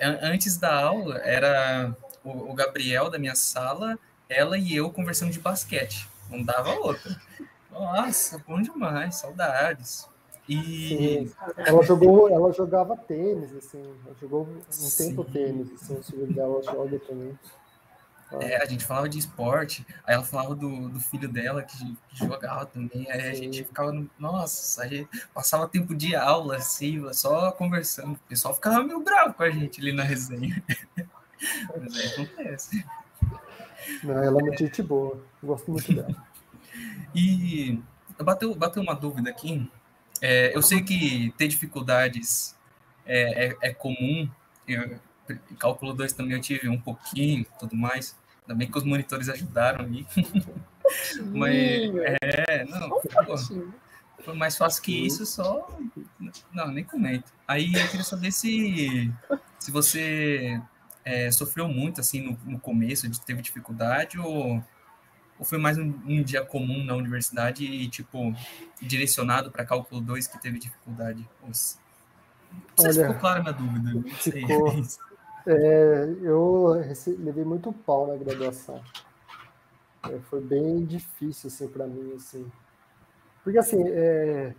antes 0.00 0.56
da 0.56 0.72
aula, 0.82 1.18
era 1.18 1.96
o, 2.22 2.54
Gabriel 2.54 3.10
da 3.10 3.18
minha 3.18 3.34
sala, 3.34 3.98
ela 4.28 4.56
e 4.56 4.76
eu 4.76 4.90
conversando 4.90 5.32
de 5.32 5.40
basquete. 5.40 6.08
Não 6.30 6.42
dava 6.42 6.70
outra. 6.74 7.20
Nossa, 7.70 8.42
bom 8.46 8.62
demais, 8.62 9.16
saudades. 9.16 10.08
E 10.48 11.28
ela 11.56 11.82
jogou, 11.82 12.28
ela 12.28 12.52
jogava 12.52 12.96
tênis, 12.96 13.52
assim, 13.56 13.82
ela 14.04 14.14
jogou 14.20 14.42
um 14.42 14.60
Sim. 14.70 15.08
tempo 15.08 15.24
tênis, 15.24 15.72
assim, 15.72 15.96
o 15.96 16.02
filho 16.02 16.32
dela 16.32 16.62
joga 16.62 16.98
também. 17.00 17.36
É, 18.40 18.60
a 18.60 18.66
gente 18.66 18.84
falava 18.84 19.08
de 19.08 19.18
esporte, 19.18 19.86
aí 20.04 20.14
ela 20.14 20.24
falava 20.24 20.54
do, 20.54 20.88
do 20.88 20.98
filho 20.98 21.28
dela 21.28 21.62
que, 21.62 21.78
que 22.08 22.18
jogava 22.18 22.66
também, 22.66 23.08
aí 23.10 23.28
a 23.28 23.34
gente 23.34 23.62
ficava, 23.62 23.92
nossa, 24.18 24.82
a 24.82 24.88
gente 24.88 25.08
passava 25.32 25.68
tempo 25.68 25.94
de 25.94 26.16
aula, 26.16 26.56
assim, 26.56 27.00
só 27.12 27.52
conversando, 27.52 28.14
o 28.14 28.28
pessoal 28.28 28.52
ficava 28.54 28.82
meio 28.82 29.00
bravo 29.00 29.34
com 29.34 29.44
a 29.44 29.50
gente 29.50 29.80
ali 29.80 29.92
na 29.92 30.02
resenha. 30.02 30.62
Mas 31.78 31.96
aí 31.96 32.06
acontece. 32.06 32.84
Não, 34.02 34.18
ela 34.18 34.40
é 34.40 34.42
muito 34.42 34.58
gente 34.58 34.82
boa, 34.82 35.22
eu 35.40 35.46
gosto 35.48 35.70
muito 35.70 35.92
dela. 35.94 36.26
E 37.14 37.80
bateu, 38.18 38.54
bateu 38.56 38.82
uma 38.82 38.94
dúvida 38.94 39.30
aqui, 39.30 39.70
é, 40.20 40.56
eu 40.56 40.62
sei 40.62 40.82
que 40.82 41.32
ter 41.36 41.46
dificuldades 41.46 42.56
é, 43.04 43.46
é, 43.46 43.56
é 43.62 43.74
comum, 43.74 44.28
eu, 44.66 44.98
cálculo 45.58 45.92
2 45.92 46.12
também 46.12 46.34
eu 46.34 46.40
tive 46.40 46.68
um 46.68 46.80
pouquinho 46.80 47.44
tudo 47.58 47.74
mais. 47.76 48.16
Ainda 48.42 48.54
bem 48.58 48.70
que 48.70 48.78
os 48.78 48.84
monitores 48.84 49.28
ajudaram 49.28 49.84
ali. 49.84 50.06
Mas, 51.34 51.50
é, 52.48 52.64
não, 52.66 52.86
Um 52.86 53.00
pô, 53.24 53.36
foi 54.22 54.34
mais 54.34 54.56
fácil 54.56 54.82
que 54.82 55.06
isso, 55.06 55.26
só. 55.26 55.68
Não, 56.52 56.68
nem 56.68 56.84
comento. 56.84 57.32
Aí 57.46 57.74
eu 57.74 57.88
queria 57.88 58.04
saber 58.04 58.30
se, 58.32 59.12
se 59.58 59.70
você 59.70 60.60
é, 61.04 61.30
sofreu 61.30 61.68
muito 61.68 62.00
assim 62.00 62.22
no, 62.22 62.38
no 62.52 62.58
começo, 62.60 63.08
de- 63.08 63.20
teve 63.20 63.42
dificuldade, 63.42 64.18
ou, 64.18 64.62
ou 65.38 65.44
foi 65.44 65.58
mais 65.58 65.76
um, 65.76 65.92
um 66.06 66.22
dia 66.22 66.44
comum 66.44 66.84
na 66.84 66.94
universidade 66.94 67.64
e, 67.64 67.88
tipo, 67.88 68.32
direcionado 68.80 69.50
para 69.50 69.64
cálculo 69.66 70.00
2 70.00 70.26
que 70.28 70.40
teve 70.40 70.58
dificuldade? 70.60 71.28
Ou 71.42 71.52
se- 71.52 71.78
Não 72.52 72.60
sei 72.84 72.92
se 72.92 72.98
Olha, 73.00 73.08
ficou 73.08 73.20
clara 73.20 73.40
a 73.40 73.42
minha 73.42 73.52
dúvida. 73.54 73.92
Não 73.92 74.10
sei. 74.18 74.32
ficou. 74.46 74.72
É, 75.46 76.04
eu 76.22 76.72
rece- 76.80 77.16
levei 77.16 77.44
muito 77.44 77.72
pau 77.72 78.06
na 78.06 78.16
graduação. 78.16 78.80
É, 80.04 80.18
foi 80.20 80.40
bem 80.40 80.84
difícil 80.84 81.48
assim 81.48 81.68
para 81.68 81.86
mim 81.86 82.12
assim, 82.14 82.50
porque 83.44 83.58
assim 83.58 83.82
é, 83.88 84.54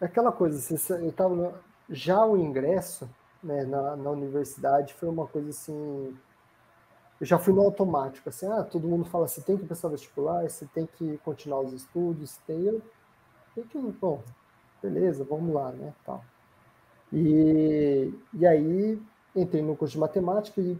é 0.00 0.06
aquela 0.06 0.32
coisa. 0.32 0.58
Assim, 0.58 0.94
eu 1.04 1.12
tava 1.12 1.60
já 1.90 2.24
o 2.26 2.36
ingresso 2.38 3.08
né, 3.42 3.64
na, 3.64 3.96
na 3.96 4.10
universidade 4.10 4.94
foi 4.94 5.08
uma 5.08 5.26
coisa 5.26 5.50
assim. 5.50 6.16
Eu 7.20 7.26
já 7.26 7.38
fui 7.38 7.52
no 7.54 7.62
automático, 7.62 8.28
assim, 8.28 8.46
ah, 8.46 8.64
todo 8.64 8.88
mundo 8.88 9.04
fala, 9.04 9.28
você 9.28 9.40
tem 9.40 9.56
que 9.56 9.64
prestar 9.64 9.88
vestibular, 9.88 10.42
você 10.48 10.66
tem 10.66 10.86
que 10.86 11.18
continuar 11.18 11.60
os 11.60 11.72
estudos, 11.72 12.36
tem, 12.46 12.64
eu 12.64 12.82
tem 13.54 13.64
que, 13.64 13.78
bom, 13.78 14.22
beleza, 14.82 15.24
vamos 15.24 15.54
lá, 15.54 15.72
né, 15.72 15.94
tal. 16.06 16.24
E, 17.12 18.12
e 18.34 18.46
aí 18.46 19.00
entrei 19.34 19.62
no 19.62 19.76
curso 19.76 19.92
de 19.92 19.98
matemática 19.98 20.60
e 20.60 20.78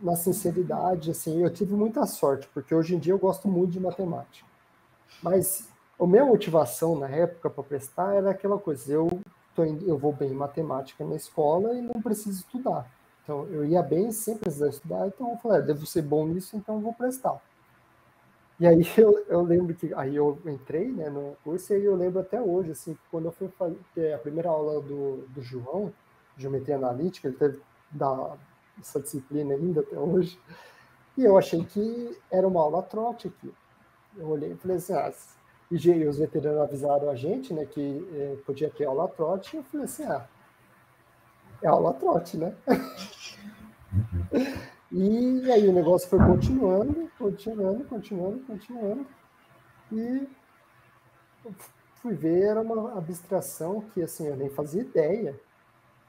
na 0.00 0.16
sinceridade, 0.16 1.10
assim, 1.10 1.42
eu 1.42 1.50
tive 1.50 1.74
muita 1.74 2.06
sorte, 2.06 2.48
porque 2.52 2.74
hoje 2.74 2.94
em 2.94 2.98
dia 2.98 3.12
eu 3.12 3.18
gosto 3.18 3.46
muito 3.46 3.72
de 3.72 3.80
matemática. 3.80 4.46
Mas 5.22 5.68
a 6.00 6.06
minha 6.06 6.24
motivação 6.24 6.98
na 6.98 7.08
época 7.08 7.50
para 7.50 7.62
prestar 7.62 8.14
era 8.14 8.30
aquela 8.30 8.58
coisa, 8.58 8.92
eu 8.92 9.20
tô 9.54 9.64
indo, 9.64 9.86
eu 9.86 9.98
vou 9.98 10.12
bem 10.12 10.30
em 10.30 10.34
matemática 10.34 11.04
na 11.04 11.14
escola 11.14 11.74
e 11.74 11.82
não 11.82 12.00
preciso 12.00 12.40
estudar. 12.40 12.90
Então 13.22 13.46
eu 13.46 13.64
ia 13.64 13.82
bem 13.82 14.10
sem 14.10 14.36
precisar 14.36 14.68
estudar, 14.68 15.06
então 15.06 15.30
eu 15.30 15.36
falei, 15.36 15.58
ah, 15.58 15.60
devo 15.60 15.84
ser 15.86 16.02
bom 16.02 16.26
nisso, 16.26 16.56
então 16.56 16.76
eu 16.76 16.80
vou 16.80 16.94
prestar. 16.94 17.40
E 18.58 18.66
aí 18.66 18.80
eu, 18.96 19.24
eu 19.28 19.42
lembro 19.42 19.74
que 19.74 19.92
aí 19.94 20.16
eu 20.16 20.38
entrei 20.46 20.90
né, 20.90 21.10
no 21.10 21.36
curso 21.44 21.72
e 21.72 21.76
aí 21.76 21.84
eu 21.84 21.94
lembro 21.94 22.20
até 22.20 22.40
hoje, 22.40 22.70
assim, 22.70 22.96
quando 23.10 23.26
eu 23.26 23.32
fui 23.32 23.48
fazer 23.58 23.78
ter 23.94 24.14
a 24.14 24.18
primeira 24.18 24.48
aula 24.48 24.80
do, 24.80 25.26
do 25.28 25.42
João, 25.42 25.92
Geometria 26.36 26.76
Analítica, 26.76 27.28
ele 27.28 27.36
teve 27.36 27.60
da 27.90 28.36
essa 28.80 29.00
disciplina 29.00 29.54
ainda 29.54 29.80
até 29.80 29.98
hoje, 29.98 30.40
e 31.16 31.24
eu 31.24 31.36
achei 31.36 31.62
que 31.64 32.18
era 32.30 32.48
uma 32.48 32.62
aula 32.62 32.82
trote 32.82 33.28
aqui. 33.28 33.52
Eu 34.16 34.28
olhei 34.28 34.52
e 34.52 34.56
falei 34.56 34.78
assim, 34.78 34.94
ah, 34.94 35.12
e 35.70 36.06
os 36.06 36.18
veteranos 36.18 36.62
avisaram 36.62 37.10
a 37.10 37.14
gente, 37.14 37.52
né, 37.52 37.66
que 37.66 38.08
eh, 38.12 38.36
podia 38.46 38.70
ter 38.70 38.86
aula 38.86 39.06
trote, 39.08 39.54
e 39.54 39.58
eu 39.58 39.62
falei 39.64 39.84
assim, 39.84 40.04
ah, 40.04 40.26
é 41.62 41.68
aula 41.68 41.92
trote, 41.94 42.36
né? 42.36 42.54
E 44.92 45.50
aí 45.52 45.68
o 45.68 45.72
negócio 45.72 46.08
foi 46.08 46.18
continuando, 46.18 47.08
continuando, 47.16 47.84
continuando, 47.84 48.40
continuando. 48.40 49.06
E 49.92 50.28
fui 52.02 52.14
ver, 52.14 52.42
era 52.42 52.60
uma 52.60 52.98
abstração 52.98 53.82
que 53.92 54.02
assim, 54.02 54.26
eu 54.26 54.36
nem 54.36 54.50
fazia 54.50 54.82
ideia. 54.82 55.38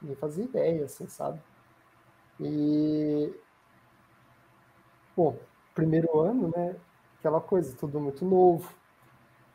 Nem 0.00 0.16
fazia 0.16 0.44
ideia, 0.44 0.84
assim, 0.84 1.06
sabe? 1.06 1.40
E 2.44 3.32
bom, 5.16 5.36
primeiro 5.74 6.20
ano, 6.20 6.52
né? 6.54 6.76
Aquela 7.18 7.40
coisa, 7.40 7.76
tudo 7.76 8.00
muito 8.00 8.24
novo. 8.24 8.68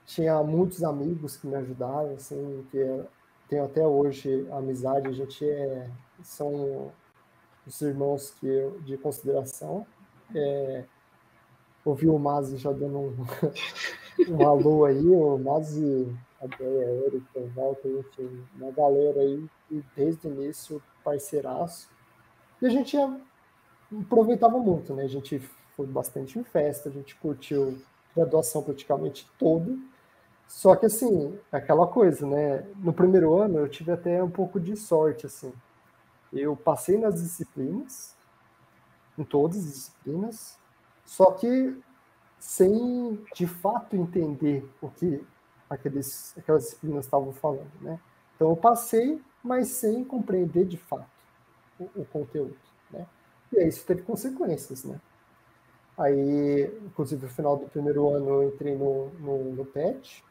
Tinha 0.06 0.42
muitos 0.42 0.84
amigos 0.84 1.36
que 1.36 1.48
me 1.48 1.56
ajudaram, 1.56 2.14
assim, 2.14 2.66
que 2.72 2.78
eu 2.78 3.08
tenho 3.50 3.66
até 3.66 3.86
hoje 3.86 4.48
amizade, 4.52 5.08
a 5.08 5.12
gente 5.12 5.48
é, 5.48 5.90
são 6.22 6.92
os 7.66 7.82
irmãos 7.82 8.32
que 8.32 8.48
eu, 8.48 8.80
de 8.82 8.98
consideração. 8.98 9.86
É, 10.34 10.86
ouvi 11.84 12.08
o 12.08 12.18
Mazi 12.18 12.58
já 12.58 12.72
dando 12.72 12.98
um, 12.98 13.16
um 14.32 14.48
alô 14.48 14.86
aí, 14.86 15.06
o 15.06 15.38
Mazi, 15.38 16.16
a 16.42 16.48
Deia, 16.48 17.06
Erika, 17.06 17.42
Walter, 17.54 17.90
enfim, 18.00 18.46
uma 18.56 18.72
galera 18.72 19.20
aí, 19.20 19.46
e 19.70 19.84
desde 19.96 20.28
o 20.28 20.32
início, 20.32 20.82
parceiraço. 21.04 21.97
E 22.62 22.66
a 22.66 22.70
gente 22.70 22.98
aproveitava 24.02 24.58
muito, 24.58 24.94
né? 24.94 25.04
A 25.04 25.08
gente 25.08 25.40
foi 25.76 25.86
bastante 25.86 26.40
em 26.40 26.44
festa, 26.44 26.90
a 26.90 26.92
gente 26.92 27.16
curtiu 27.16 27.80
graduação 28.16 28.64
praticamente 28.64 29.30
toda. 29.38 29.78
Só 30.48 30.76
que 30.76 30.86
assim, 30.86 31.38
aquela 31.52 31.88
coisa, 31.88 32.26
né? 32.26 32.66
No 32.78 32.94
primeiro 32.94 33.36
ano 33.36 33.60
eu 33.60 33.70
tive 33.70 33.92
até 33.92 34.24
um 34.24 34.30
pouco 34.30 34.60
de 34.60 34.76
sorte, 34.76 35.26
assim. 35.26 35.54
Eu 36.34 36.56
passei 36.56 36.98
nas 36.98 37.22
disciplinas, 37.22 38.16
em 39.18 39.24
todas 39.24 39.58
as 39.58 39.66
disciplinas, 39.66 40.58
só 41.06 41.32
que 41.32 41.80
sem 42.40 43.24
de 43.36 43.48
fato 43.48 43.96
entender 43.96 44.68
o 44.82 44.90
que 44.90 45.24
aqueles, 45.70 46.38
aquelas 46.38 46.64
disciplinas 46.64 47.06
estavam 47.06 47.32
falando, 47.34 47.72
né? 47.82 48.00
Então 48.36 48.50
eu 48.50 48.56
passei, 48.56 49.22
mas 49.44 49.70
sem 49.70 50.04
compreender 50.04 50.66
de 50.66 50.78
fato 50.78 51.17
o, 51.80 52.02
o 52.02 52.06
conteúdo, 52.06 52.56
né? 52.92 53.08
E 53.52 53.60
aí 53.60 53.68
isso 53.68 53.86
teve 53.86 54.02
consequências, 54.02 54.84
né? 54.84 55.00
Aí, 55.98 56.72
inclusive, 56.86 57.24
no 57.24 57.30
final 57.30 57.58
do 57.58 57.68
primeiro 57.68 58.08
ano 58.10 58.30
eu 58.30 58.50
entrei 58.50 58.76
no, 58.76 59.10
no, 59.20 59.52
no 59.54 59.66
PET, 59.66 60.24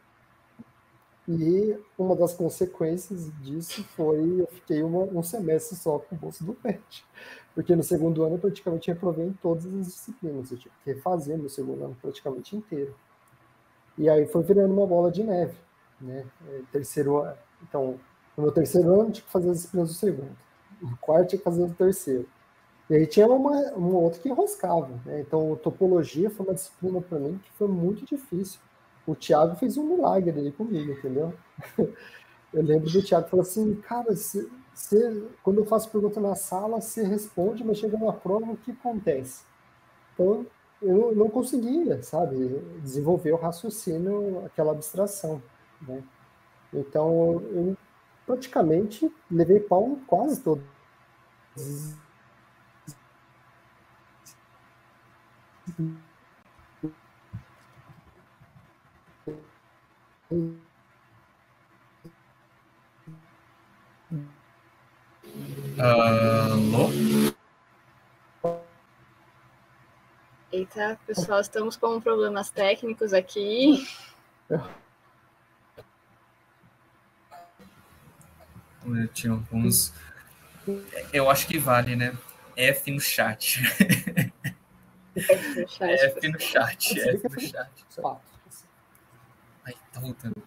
e 1.28 1.76
uma 1.98 2.14
das 2.14 2.34
consequências 2.34 3.32
disso 3.42 3.82
foi 3.96 4.40
eu 4.40 4.46
fiquei 4.46 4.82
uma, 4.82 5.00
um 5.04 5.22
semestre 5.24 5.76
só 5.76 5.98
com 5.98 6.14
o 6.14 6.18
bolso 6.18 6.44
do 6.44 6.54
PET. 6.54 7.04
Porque 7.52 7.74
no 7.74 7.82
segundo 7.82 8.22
ano 8.22 8.36
eu 8.36 8.38
praticamente 8.38 8.88
reprovei 8.88 9.26
em 9.26 9.32
todas 9.32 9.66
as 9.66 9.86
disciplinas. 9.86 10.52
Eu 10.52 10.58
tive 10.58 10.74
que 10.84 10.92
refazer 10.92 11.36
meu 11.36 11.48
segundo 11.48 11.84
ano 11.84 11.96
praticamente 12.00 12.54
inteiro. 12.54 12.94
E 13.98 14.08
aí 14.08 14.26
foi 14.26 14.42
virando 14.44 14.72
uma 14.72 14.86
bola 14.86 15.10
de 15.10 15.24
neve. 15.24 15.58
Né? 16.00 16.24
É, 16.48 16.60
Terceiro 16.70 17.16
ano. 17.16 17.36
Então, 17.62 17.98
no 18.36 18.44
meu 18.44 18.52
terceiro 18.52 18.88
ano 18.88 19.08
eu 19.08 19.12
tinha 19.12 19.24
que 19.24 19.32
fazer 19.32 19.50
as 19.50 19.56
disciplinas 19.56 19.88
do 19.88 19.94
segundo. 19.94 20.36
No 20.80 20.96
quarto 20.98 21.38
fazer 21.38 21.66
do 21.66 21.74
terceiro. 21.74 22.28
E 22.88 22.94
aí 22.94 23.06
tinha 23.06 23.26
uma, 23.26 23.72
outra 23.96 24.20
que 24.20 24.28
enroscava. 24.28 25.00
Né? 25.04 25.20
Então, 25.20 25.56
topologia 25.56 26.30
foi 26.30 26.46
uma 26.46 26.54
disciplina 26.54 27.00
para 27.00 27.18
mim 27.18 27.40
que 27.42 27.50
foi 27.52 27.68
muito 27.68 28.04
difícil 28.04 28.60
o 29.06 29.14
Thiago 29.14 29.56
fez 29.56 29.76
um 29.76 29.84
milagre 29.84 30.38
ali 30.38 30.52
comigo, 30.52 30.92
entendeu? 30.92 31.32
Eu 32.52 32.62
lembro 32.62 32.90
do 32.90 33.02
Thiago 33.02 33.28
falou 33.28 33.42
assim, 33.42 33.74
cara, 33.82 34.14
você, 34.14 35.28
quando 35.42 35.58
eu 35.58 35.66
faço 35.66 35.90
pergunta 35.90 36.18
na 36.20 36.34
sala, 36.34 36.80
você 36.80 37.02
responde, 37.02 37.62
mas 37.62 37.76
chega 37.76 37.98
na 37.98 38.12
prova, 38.12 38.52
o 38.52 38.56
que 38.56 38.70
acontece? 38.70 39.44
Então, 40.14 40.46
eu 40.80 41.14
não 41.14 41.28
conseguia, 41.28 42.02
sabe, 42.02 42.62
desenvolver 42.80 43.32
o 43.32 43.36
raciocínio, 43.36 44.42
aquela 44.46 44.72
abstração, 44.72 45.42
né? 45.82 46.02
Então, 46.72 47.42
eu 47.52 47.76
praticamente 48.26 49.10
levei 49.30 49.60
pau 49.60 49.88
em 49.88 49.96
quase 50.04 50.40
todos 50.42 50.64
Alô? 65.78 66.90
Eita, 70.52 70.98
pessoal, 71.06 71.40
estamos 71.40 71.76
com 71.76 72.00
problemas 72.00 72.50
técnicos 72.50 73.12
aqui. 73.12 73.86
Eu 78.94 79.08
tinha 79.08 79.32
alguns. 79.32 79.92
Eu 81.12 81.30
acho 81.30 81.46
que 81.46 81.58
vale, 81.58 81.96
né? 81.96 82.16
F 82.56 82.90
no 82.90 83.00
chat. 83.00 83.60
no 85.14 85.68
chat. 85.68 86.00
F 86.00 86.28
no 86.28 86.40
chat. 86.40 87.00
F 87.00 87.28
no 87.28 87.40
chat. 87.40 87.70
Ai, 89.64 89.74
tá 89.92 90.00
voltando. 90.00 90.42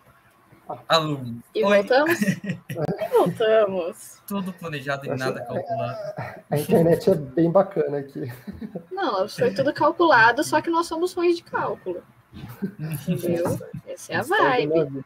Alô. 0.88 1.19
E 1.55 1.63
Oi. 1.63 1.77
voltamos? 1.77 2.22
e 2.22 3.10
voltamos. 3.12 4.22
Tudo 4.27 4.53
planejado 4.53 5.05
e 5.08 5.10
nada 5.10 5.43
calculado. 5.43 5.98
A 6.50 6.58
internet 6.58 7.10
é 7.10 7.15
bem 7.15 7.51
bacana 7.51 7.98
aqui. 7.98 8.31
Não, 8.91 9.27
foi 9.27 9.51
tudo 9.53 9.74
calculado, 9.74 10.43
só 10.43 10.62
que 10.62 10.69
nós 10.69 10.86
somos 10.86 11.13
ruins 11.13 11.38
de 11.38 11.43
cálculo. 11.43 12.03
Entendeu? 13.08 13.60
Essa 13.88 14.13
é 14.13 14.15
a 14.17 14.22
vibe. 14.22 15.03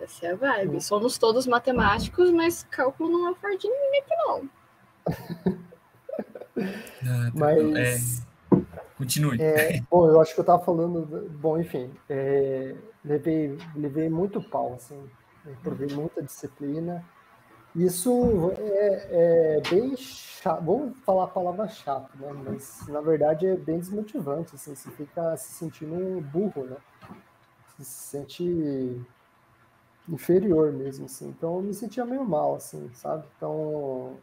Essa 0.00 0.26
é 0.26 0.32
a 0.32 0.36
vibe. 0.36 0.80
Somos 0.80 1.18
todos 1.18 1.46
matemáticos, 1.46 2.30
mas 2.30 2.64
cálculo 2.70 3.10
não 3.10 3.30
é 3.30 3.34
forte 3.34 3.62
de 3.62 3.68
ninguém 3.68 4.00
aqui, 4.00 4.14
não. 4.16 4.50
Ah, 7.00 7.30
tá- 7.30 7.32
Mas 7.32 8.26
Continue. 8.98 9.40
É, 9.40 9.80
bom, 9.88 10.08
eu 10.08 10.20
acho 10.20 10.34
que 10.34 10.40
eu 10.40 10.42
estava 10.42 10.62
falando. 10.64 11.06
Bom, 11.40 11.58
enfim, 11.58 11.90
é, 12.08 12.74
levei, 13.04 13.56
levei 13.76 14.08
muito 14.08 14.42
pau, 14.42 14.74
assim, 14.74 15.00
provei 15.62 15.88
muita 15.94 16.20
disciplina. 16.22 17.04
Isso 17.76 18.52
é, 18.58 19.58
é, 19.58 19.70
bem 19.70 19.96
chato, 19.96 20.64
vamos 20.64 20.98
falar 21.04 21.24
a 21.24 21.28
palavra 21.28 21.68
chato, 21.68 22.10
né? 22.18 22.32
Mas 22.44 22.88
na 22.88 23.00
verdade 23.00 23.46
é 23.46 23.56
bem 23.56 23.78
desmotivante, 23.78 24.56
assim, 24.56 24.74
você 24.74 24.90
fica 24.90 25.36
se 25.36 25.52
sentindo 25.52 25.94
um 25.94 26.20
burro, 26.20 26.64
né? 26.64 26.76
Você 27.76 27.84
se 27.84 27.90
sente 28.08 29.00
inferior 30.08 30.72
mesmo, 30.72 31.06
assim. 31.06 31.28
Então 31.28 31.56
eu 31.56 31.62
me 31.62 31.74
sentia 31.74 32.04
meio 32.04 32.24
mal, 32.24 32.56
assim, 32.56 32.90
sabe? 32.94 33.24
Então 33.36 34.16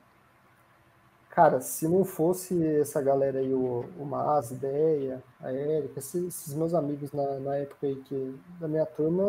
Cara, 1.35 1.59
se 1.59 1.85
não 1.85 2.05
fosse 2.05 2.65
essa 2.77 3.01
galera 3.01 3.39
aí, 3.39 3.53
o, 3.53 3.83
o 3.99 4.05
Mas, 4.05 4.51
Ideia, 4.51 5.21
a 5.41 5.51
Érica, 5.51 5.99
esses, 5.99 6.23
esses, 6.27 6.53
meus 6.53 6.73
amigos 6.73 7.11
na, 7.11 7.39
na 7.41 7.57
época 7.57 7.87
aí 7.87 7.95
que, 8.03 8.39
da 8.57 8.69
minha 8.69 8.85
turma, 8.85 9.25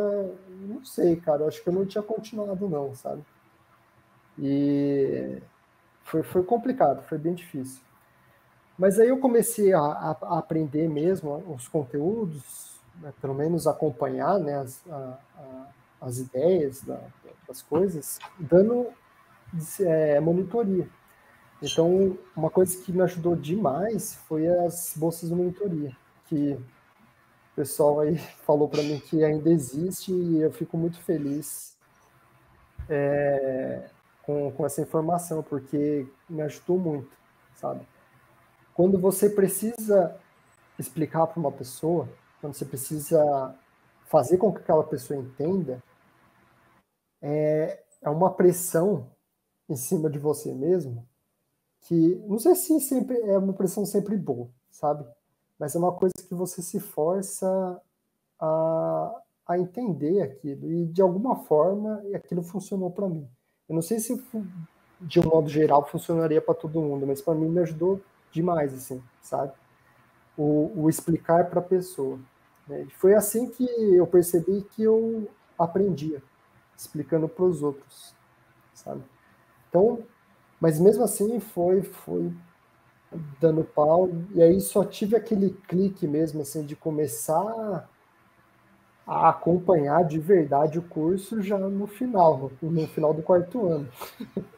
não 0.68 0.84
sei, 0.84 1.16
cara, 1.16 1.42
eu 1.42 1.48
acho 1.48 1.60
que 1.60 1.68
eu 1.68 1.72
não 1.72 1.84
tinha 1.84 2.02
continuado 2.02 2.68
não, 2.68 2.94
sabe? 2.94 3.24
E 4.38 5.42
foi, 6.04 6.22
foi 6.22 6.44
complicado, 6.44 7.02
foi 7.08 7.18
bem 7.18 7.34
difícil. 7.34 7.82
Mas 8.78 9.00
aí 9.00 9.08
eu 9.08 9.18
comecei 9.18 9.72
a, 9.72 9.80
a, 9.80 10.16
a 10.22 10.38
aprender 10.38 10.88
mesmo 10.88 11.34
os 11.52 11.66
conteúdos, 11.66 12.80
né, 13.00 13.12
pelo 13.20 13.34
menos 13.34 13.66
acompanhar 13.66 14.38
né, 14.38 14.54
as, 14.60 14.80
a, 14.88 15.18
as 16.00 16.18
ideias 16.18 16.82
da, 16.82 17.00
das 17.46 17.62
coisas, 17.62 18.18
dando 18.38 18.88
é, 19.80 20.20
monitoria. 20.20 20.88
Então, 21.62 22.18
uma 22.36 22.50
coisa 22.50 22.82
que 22.82 22.92
me 22.92 23.02
ajudou 23.02 23.34
demais 23.34 24.14
foi 24.28 24.46
as 24.46 24.92
bolsas 24.96 25.28
de 25.28 25.34
monitoria, 25.34 25.96
que 26.26 26.52
o 26.52 27.54
pessoal 27.54 28.00
aí 28.00 28.18
falou 28.44 28.68
para 28.68 28.82
mim 28.82 29.00
que 29.00 29.24
ainda 29.24 29.50
existe 29.50 30.12
e 30.12 30.40
eu 30.40 30.52
fico 30.52 30.76
muito 30.76 31.00
feliz 31.00 31.76
é, 32.88 33.88
com, 34.22 34.52
com 34.52 34.66
essa 34.66 34.82
informação, 34.82 35.42
porque 35.42 36.06
me 36.28 36.42
ajudou 36.42 36.78
muito, 36.78 37.10
sabe? 37.54 37.86
Quando 38.74 38.98
você 38.98 39.30
precisa 39.30 40.14
explicar 40.78 41.26
para 41.26 41.40
uma 41.40 41.50
pessoa, 41.50 42.06
quando 42.40 42.52
você 42.52 42.66
precisa 42.66 43.54
fazer 44.06 44.38
com 44.38 44.52
que 44.52 44.60
aquela 44.60 44.84
pessoa 44.84 45.18
entenda, 45.18 45.82
é, 47.20 47.82
é 48.02 48.10
uma 48.10 48.32
pressão 48.32 49.10
em 49.68 49.76
cima 49.76 50.08
de 50.08 50.18
você 50.18 50.54
mesmo 50.54 51.06
que 51.82 52.16
não 52.26 52.38
sei 52.38 52.54
se 52.56 52.80
sempre 52.80 53.16
é 53.20 53.38
uma 53.38 53.52
pressão 53.52 53.86
sempre 53.86 54.16
boa, 54.16 54.48
sabe? 54.70 55.04
Mas 55.58 55.74
é 55.74 55.78
uma 55.78 55.92
coisa 55.92 56.14
que 56.28 56.34
você 56.34 56.60
se 56.60 56.80
força 56.80 57.80
a, 58.40 59.20
a 59.46 59.58
entender 59.58 60.20
aquilo 60.20 60.70
e 60.70 60.86
de 60.86 61.00
alguma 61.00 61.36
forma 61.44 62.02
aquilo 62.14 62.42
funcionou 62.42 62.90
para 62.90 63.08
mim. 63.08 63.28
Eu 63.68 63.74
não 63.74 63.82
sei 63.82 64.00
se 64.00 64.20
de 65.00 65.20
um 65.20 65.24
modo 65.24 65.48
geral 65.48 65.86
funcionaria 65.86 66.40
para 66.40 66.54
todo 66.54 66.80
mundo, 66.80 67.06
mas 67.06 67.22
para 67.22 67.34
mim 67.34 67.48
me 67.48 67.60
ajudou 67.60 68.00
demais, 68.32 68.74
assim, 68.74 69.02
sabe? 69.22 69.52
O, 70.36 70.72
o 70.74 70.88
explicar 70.88 71.48
para 71.48 71.60
a 71.60 71.64
pessoa. 71.64 72.18
Né? 72.66 72.86
Foi 72.96 73.14
assim 73.14 73.48
que 73.48 73.64
eu 73.94 74.06
percebi 74.06 74.62
que 74.62 74.82
eu 74.82 75.28
aprendia, 75.58 76.22
explicando 76.76 77.28
para 77.28 77.44
os 77.44 77.62
outros, 77.62 78.14
sabe? 78.74 79.02
Então, 79.68 80.02
mas 80.60 80.78
mesmo 80.78 81.04
assim 81.04 81.38
foi, 81.40 81.82
foi 81.82 82.32
dando 83.40 83.64
pau. 83.64 84.08
E 84.34 84.42
aí 84.42 84.60
só 84.60 84.84
tive 84.84 85.16
aquele 85.16 85.50
clique 85.68 86.06
mesmo, 86.06 86.42
assim, 86.42 86.64
de 86.64 86.76
começar 86.76 87.88
a 89.06 89.28
acompanhar 89.28 90.04
de 90.04 90.18
verdade 90.18 90.78
o 90.78 90.82
curso 90.82 91.40
já 91.40 91.56
no 91.58 91.86
final, 91.86 92.50
no 92.60 92.86
final 92.88 93.14
do 93.14 93.22
quarto 93.22 93.66
ano. 93.66 93.88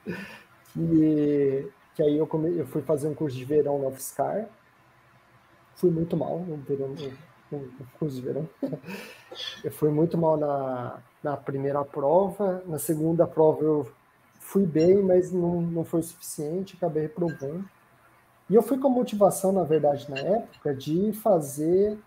que, 0.72 1.70
que 1.94 2.02
aí 2.02 2.16
eu, 2.16 2.26
come, 2.26 2.56
eu 2.56 2.66
fui 2.66 2.82
fazer 2.82 3.09
um 3.09 3.14
curso 3.14 3.37
de 3.37 3.44
verão 3.44 3.78
na 3.78 3.88
UFSCar. 3.88 4.48
Fui 5.76 5.90
muito 5.90 6.16
mal 6.16 6.40
no, 6.40 6.56
verão, 6.56 6.94
de 7.50 8.20
verão. 8.20 8.48
eu 9.64 9.70
fui 9.70 9.90
muito 9.90 10.16
mal 10.18 10.37
na, 10.37 10.98
na 11.22 11.37
primeira 11.37 11.84
prova. 11.84 12.62
Na 12.66 12.78
segunda 12.78 13.26
prova 13.26 13.62
eu 13.62 13.90
fui 14.38 14.64
bem, 14.64 15.02
mas 15.02 15.32
não, 15.32 15.61
não 15.61 15.84
foi 15.84 16.00
o 16.00 16.02
suficiente, 16.02 16.76
acabei 16.76 17.02
reprovando. 17.02 17.64
E 18.48 18.54
eu 18.54 18.62
fui 18.62 18.78
com 18.78 18.88
a 18.88 18.90
motivação, 18.90 19.52
na 19.52 19.62
verdade, 19.62 20.11
na 20.11 20.18
época, 20.18 20.74
de 20.74 21.12
fazer 21.12 21.98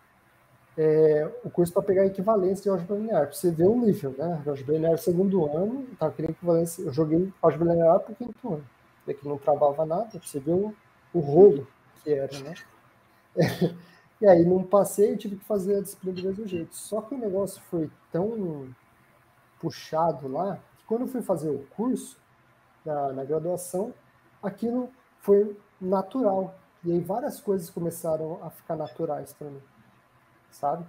é, 0.78 1.30
o 1.44 1.50
curso 1.50 1.72
para 1.72 1.84
pegar 1.84 2.06
equivalência 2.06 2.64
de 2.64 2.70
álgebra 2.70 2.98
linear, 2.98 3.24
para 3.28 3.34
você 3.34 3.52
ver 3.52 3.68
o 3.68 3.76
nível, 3.76 4.16
né? 4.18 4.42
Álgebra 4.48 4.76
linear 4.76 4.98
segundo 4.98 5.46
ano, 5.46 5.88
estava 5.92 6.12
querendo 6.14 6.32
equivalência, 6.32 6.82
eu 6.84 6.94
joguei 6.94 7.32
álgebra 7.42 7.74
linear 7.74 8.00
para 8.00 8.14
o 8.14 8.16
quinto 8.16 8.54
ano, 8.54 8.66
que 9.06 9.28
não 9.28 9.38
travava 9.38 9.86
nada, 9.86 10.06
para 10.06 10.20
você 10.20 10.40
ver 10.40 10.54
o, 10.54 10.74
o 11.14 11.20
rolo 11.20 11.68
que 12.04 12.12
era, 12.12 12.40
né? 12.40 12.56
e 14.22 14.28
aí 14.28 14.46
não 14.46 14.64
passei, 14.64 15.18
tive 15.18 15.36
que 15.38 15.46
fazer 15.46 15.78
a 15.78 15.82
disciplina 15.82 16.16
do 16.16 16.28
mesmo 16.28 16.48
jeito. 16.48 16.76
Só 16.76 17.02
que 17.02 17.16
o 17.16 17.18
negócio 17.18 17.62
foi 17.64 17.90
tão 18.12 18.74
puxado 19.60 20.28
lá, 20.28 20.60
que 20.78 20.86
quando 20.86 21.02
eu 21.02 21.08
fui 21.08 21.22
fazer 21.22 21.50
o 21.50 21.66
curso, 21.76 22.22
na, 22.86 23.14
na 23.14 23.24
graduação, 23.24 23.94
aquilo 24.42 24.90
foi 25.20 25.58
natural. 25.80 26.56
E 26.84 26.92
aí 26.92 27.00
várias 27.00 27.40
coisas 27.40 27.70
começaram 27.70 28.44
a 28.44 28.50
ficar 28.50 28.76
naturais 28.76 29.34
para 29.34 29.50
mim, 29.50 29.62
sabe? 30.50 30.86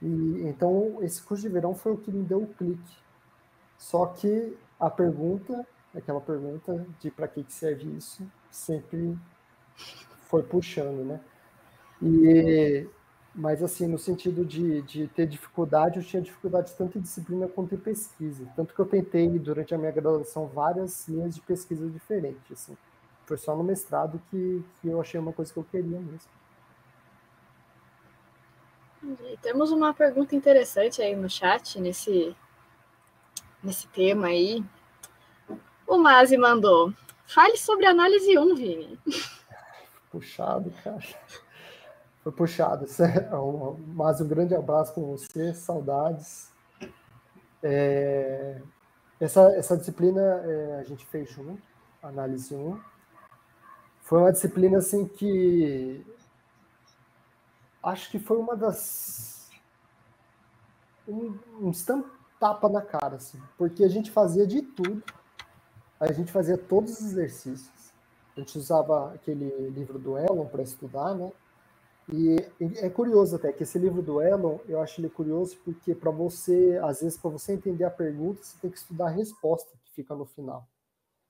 E 0.00 0.42
então 0.42 0.98
esse 1.02 1.22
curso 1.22 1.42
de 1.42 1.48
verão 1.48 1.74
foi 1.74 1.92
o 1.92 1.98
que 1.98 2.10
me 2.10 2.24
deu 2.24 2.42
o 2.42 2.54
clique. 2.54 2.96
Só 3.76 4.06
que 4.06 4.56
a 4.78 4.88
pergunta, 4.88 5.66
aquela 5.94 6.20
pergunta 6.20 6.86
de 7.00 7.10
para 7.10 7.26
que, 7.26 7.42
que 7.42 7.52
serve 7.52 7.96
isso, 7.96 8.24
sempre 8.50 9.18
foi 10.28 10.42
puxando, 10.42 11.04
né? 11.04 11.20
E 12.02 12.86
mas 13.38 13.62
assim, 13.62 13.86
no 13.86 13.98
sentido 13.98 14.44
de, 14.44 14.82
de 14.82 15.06
ter 15.06 15.24
dificuldade, 15.24 15.98
eu 15.98 16.04
tinha 16.04 16.20
dificuldade 16.20 16.74
tanto 16.76 16.98
em 16.98 17.00
disciplina 17.00 17.46
quanto 17.46 17.72
em 17.72 17.78
pesquisa. 17.78 18.44
Tanto 18.56 18.74
que 18.74 18.80
eu 18.80 18.84
tentei, 18.84 19.28
durante 19.38 19.72
a 19.72 19.78
minha 19.78 19.92
graduação, 19.92 20.48
várias 20.48 21.06
linhas 21.06 21.36
de 21.36 21.40
pesquisa 21.42 21.88
diferentes. 21.88 22.50
Assim. 22.50 22.76
Foi 23.24 23.36
só 23.38 23.54
no 23.54 23.62
mestrado 23.62 24.20
que, 24.28 24.64
que 24.80 24.88
eu 24.88 25.00
achei 25.00 25.20
uma 25.20 25.32
coisa 25.32 25.52
que 25.52 25.58
eu 25.58 25.62
queria 25.62 26.00
mesmo. 26.00 26.28
E 29.04 29.36
temos 29.40 29.70
uma 29.70 29.94
pergunta 29.94 30.34
interessante 30.34 31.00
aí 31.00 31.14
no 31.14 31.30
chat, 31.30 31.80
nesse, 31.80 32.36
nesse 33.62 33.86
tema 33.86 34.26
aí. 34.26 34.64
O 35.86 35.96
Mazi 35.96 36.36
mandou. 36.36 36.92
Fale 37.24 37.56
sobre 37.56 37.86
análise 37.86 38.36
1, 38.36 38.54
Vini. 38.56 38.98
Puxado, 40.10 40.72
cara 40.82 41.04
foi 42.28 42.32
puxado. 42.32 42.86
Mas 43.94 44.20
um 44.20 44.28
grande 44.28 44.54
abraço 44.54 44.94
com 44.94 45.16
você, 45.16 45.54
saudades. 45.54 46.52
É, 47.62 48.60
essa, 49.20 49.50
essa 49.56 49.76
disciplina 49.76 50.20
é, 50.20 50.80
a 50.80 50.84
gente 50.84 51.06
fez 51.06 51.30
junto, 51.30 51.62
análise 52.02 52.54
1. 52.54 52.78
Foi 54.02 54.18
uma 54.20 54.32
disciplina 54.32 54.78
assim 54.78 55.06
que 55.06 56.06
acho 57.82 58.10
que 58.10 58.18
foi 58.18 58.36
uma 58.36 58.56
das 58.56 59.50
um, 61.06 61.38
um 61.60 61.72
tapa 62.38 62.68
na 62.68 62.82
cara, 62.82 63.16
assim, 63.16 63.40
porque 63.56 63.82
a 63.82 63.88
gente 63.88 64.10
fazia 64.10 64.46
de 64.46 64.62
tudo, 64.62 65.02
a 65.98 66.12
gente 66.12 66.30
fazia 66.30 66.56
todos 66.56 67.00
os 67.00 67.06
exercícios, 67.06 67.92
a 68.36 68.40
gente 68.40 68.56
usava 68.56 69.14
aquele 69.14 69.70
livro 69.70 69.98
do 69.98 70.16
Elon 70.16 70.46
para 70.46 70.62
estudar, 70.62 71.14
né? 71.14 71.32
E 72.10 72.36
é 72.78 72.88
curioso 72.88 73.36
até 73.36 73.52
que 73.52 73.64
esse 73.64 73.78
livro 73.78 74.00
do 74.00 74.22
Elon, 74.22 74.58
eu 74.66 74.80
acho 74.80 75.00
ele 75.00 75.10
curioso 75.10 75.58
porque 75.62 75.94
para 75.94 76.10
você, 76.10 76.80
às 76.82 77.02
vezes, 77.02 77.18
para 77.18 77.30
você 77.30 77.52
entender 77.52 77.84
a 77.84 77.90
pergunta, 77.90 78.42
você 78.42 78.56
tem 78.58 78.70
que 78.70 78.78
estudar 78.78 79.08
a 79.08 79.10
resposta 79.10 79.76
que 79.84 79.92
fica 79.92 80.14
no 80.14 80.24
final. 80.24 80.66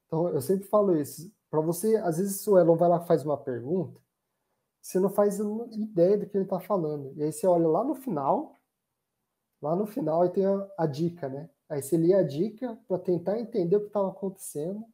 Então, 0.06 0.28
eu 0.28 0.40
sempre 0.40 0.68
falo 0.68 0.96
isso. 0.96 1.32
Para 1.50 1.60
você, 1.60 1.96
às 1.96 2.18
vezes, 2.18 2.46
o 2.46 2.56
Elon 2.56 2.76
vai 2.76 2.88
lá 2.88 3.00
faz 3.00 3.24
uma 3.24 3.36
pergunta, 3.36 4.00
você 4.80 5.00
não 5.00 5.10
faz 5.10 5.38
ideia 5.72 6.16
do 6.16 6.26
que 6.26 6.36
ele 6.36 6.44
está 6.44 6.60
falando. 6.60 7.12
E 7.16 7.22
aí 7.24 7.32
você 7.32 7.46
olha 7.46 7.66
lá 7.66 7.82
no 7.82 7.94
final, 7.94 8.54
lá 9.60 9.74
no 9.74 9.86
final, 9.86 10.24
e 10.24 10.30
tem 10.30 10.46
a, 10.46 10.68
a 10.78 10.86
dica, 10.86 11.28
né? 11.28 11.50
Aí 11.68 11.82
você 11.82 11.96
lê 11.96 12.14
a 12.14 12.22
dica 12.22 12.78
para 12.86 12.98
tentar 12.98 13.38
entender 13.40 13.76
o 13.76 13.80
que 13.80 13.88
estava 13.88 14.08
acontecendo, 14.08 14.84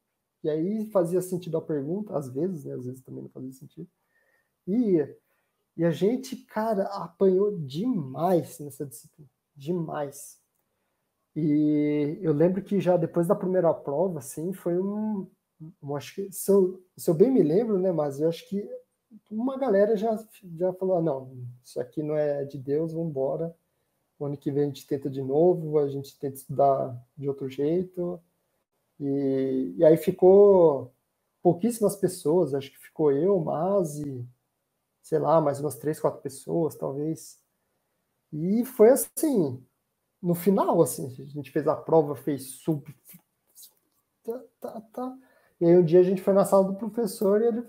e 0.43 0.49
aí 0.49 0.87
fazia 0.87 1.21
sentido 1.21 1.59
a 1.59 1.63
pergunta, 1.63 2.17
às 2.17 2.29
vezes, 2.29 2.65
né? 2.65 2.75
Às 2.75 2.87
vezes 2.87 3.03
também 3.03 3.23
não 3.23 3.31
fazia 3.31 3.53
sentido. 3.53 3.89
E 4.67 5.07
e 5.77 5.85
a 5.85 5.91
gente, 5.91 6.37
cara, 6.37 6.85
apanhou 6.85 7.59
demais 7.59 8.59
nessa 8.61 8.87
disciplina. 8.87 9.31
Demais. 9.57 10.41
E 11.37 12.19
eu 12.23 12.33
lembro 12.33 12.63
que 12.63 12.81
já 12.81 12.97
depois 12.97 13.27
da 13.27 13.35
primeira 13.35 13.73
prova, 13.75 14.21
assim, 14.21 14.53
foi 14.53 14.79
um. 14.79 15.29
Eu 15.83 15.97
acho 15.97 16.15
que, 16.15 16.33
se 16.33 16.51
eu, 16.51 16.83
se 16.97 17.11
eu 17.11 17.15
bem 17.15 17.31
me 17.31 17.43
lembro, 17.43 17.79
né, 17.79 17.93
mas 17.93 18.21
eu 18.21 18.29
acho 18.29 18.49
que 18.49 18.69
uma 19.31 19.59
galera 19.59 19.97
já, 19.97 20.17
já 20.57 20.73
falou: 20.75 20.99
ah, 20.99 21.03
não, 21.03 21.37
isso 21.65 21.81
aqui 21.81 22.03
não 22.03 22.17
é 22.17 22.45
de 22.45 22.59
Deus, 22.59 22.93
vamos 22.93 23.11
embora. 23.11 23.55
O 24.19 24.27
ano 24.27 24.37
que 24.37 24.51
vem 24.51 24.65
a 24.65 24.67
gente 24.67 24.87
tenta 24.87 25.11
de 25.11 25.23
novo, 25.23 25.79
a 25.79 25.89
gente 25.89 26.19
tenta 26.19 26.37
estudar 26.37 26.97
de 27.17 27.29
outro 27.29 27.49
jeito. 27.51 28.21
E, 29.01 29.75
e 29.79 29.85
aí 29.85 29.97
ficou 29.97 30.93
pouquíssimas 31.43 31.97
pessoas, 31.97 32.55
acho 32.55 32.71
que 32.73 32.79
ficou 32.79 33.13
eu, 33.13 33.39
Mazi, 33.41 34.27
sei 35.05 35.19
lá, 35.21 35.41
mais 35.41 35.61
umas 35.61 35.77
três, 35.77 36.01
quatro 36.01 36.23
pessoas, 36.23 36.75
talvez. 36.77 37.39
E 38.33 38.65
foi 38.65 38.91
assim, 38.91 39.65
no 40.23 40.35
final, 40.35 40.83
assim, 40.83 41.07
a 41.23 41.27
gente 41.27 41.51
fez 41.53 41.69
a 41.69 41.77
prova, 41.77 42.17
fez 42.17 42.57
sub. 42.63 42.83
Tá, 44.25 44.43
tá, 44.61 44.81
tá. 44.93 45.19
E 45.61 45.67
aí 45.67 45.77
um 45.77 45.85
dia 45.85 46.01
a 46.01 46.03
gente 46.03 46.23
foi 46.23 46.33
na 46.35 46.45
sala 46.45 46.65
do 46.73 46.79
professor 46.79 47.43
e 47.43 47.47
ele. 47.47 47.65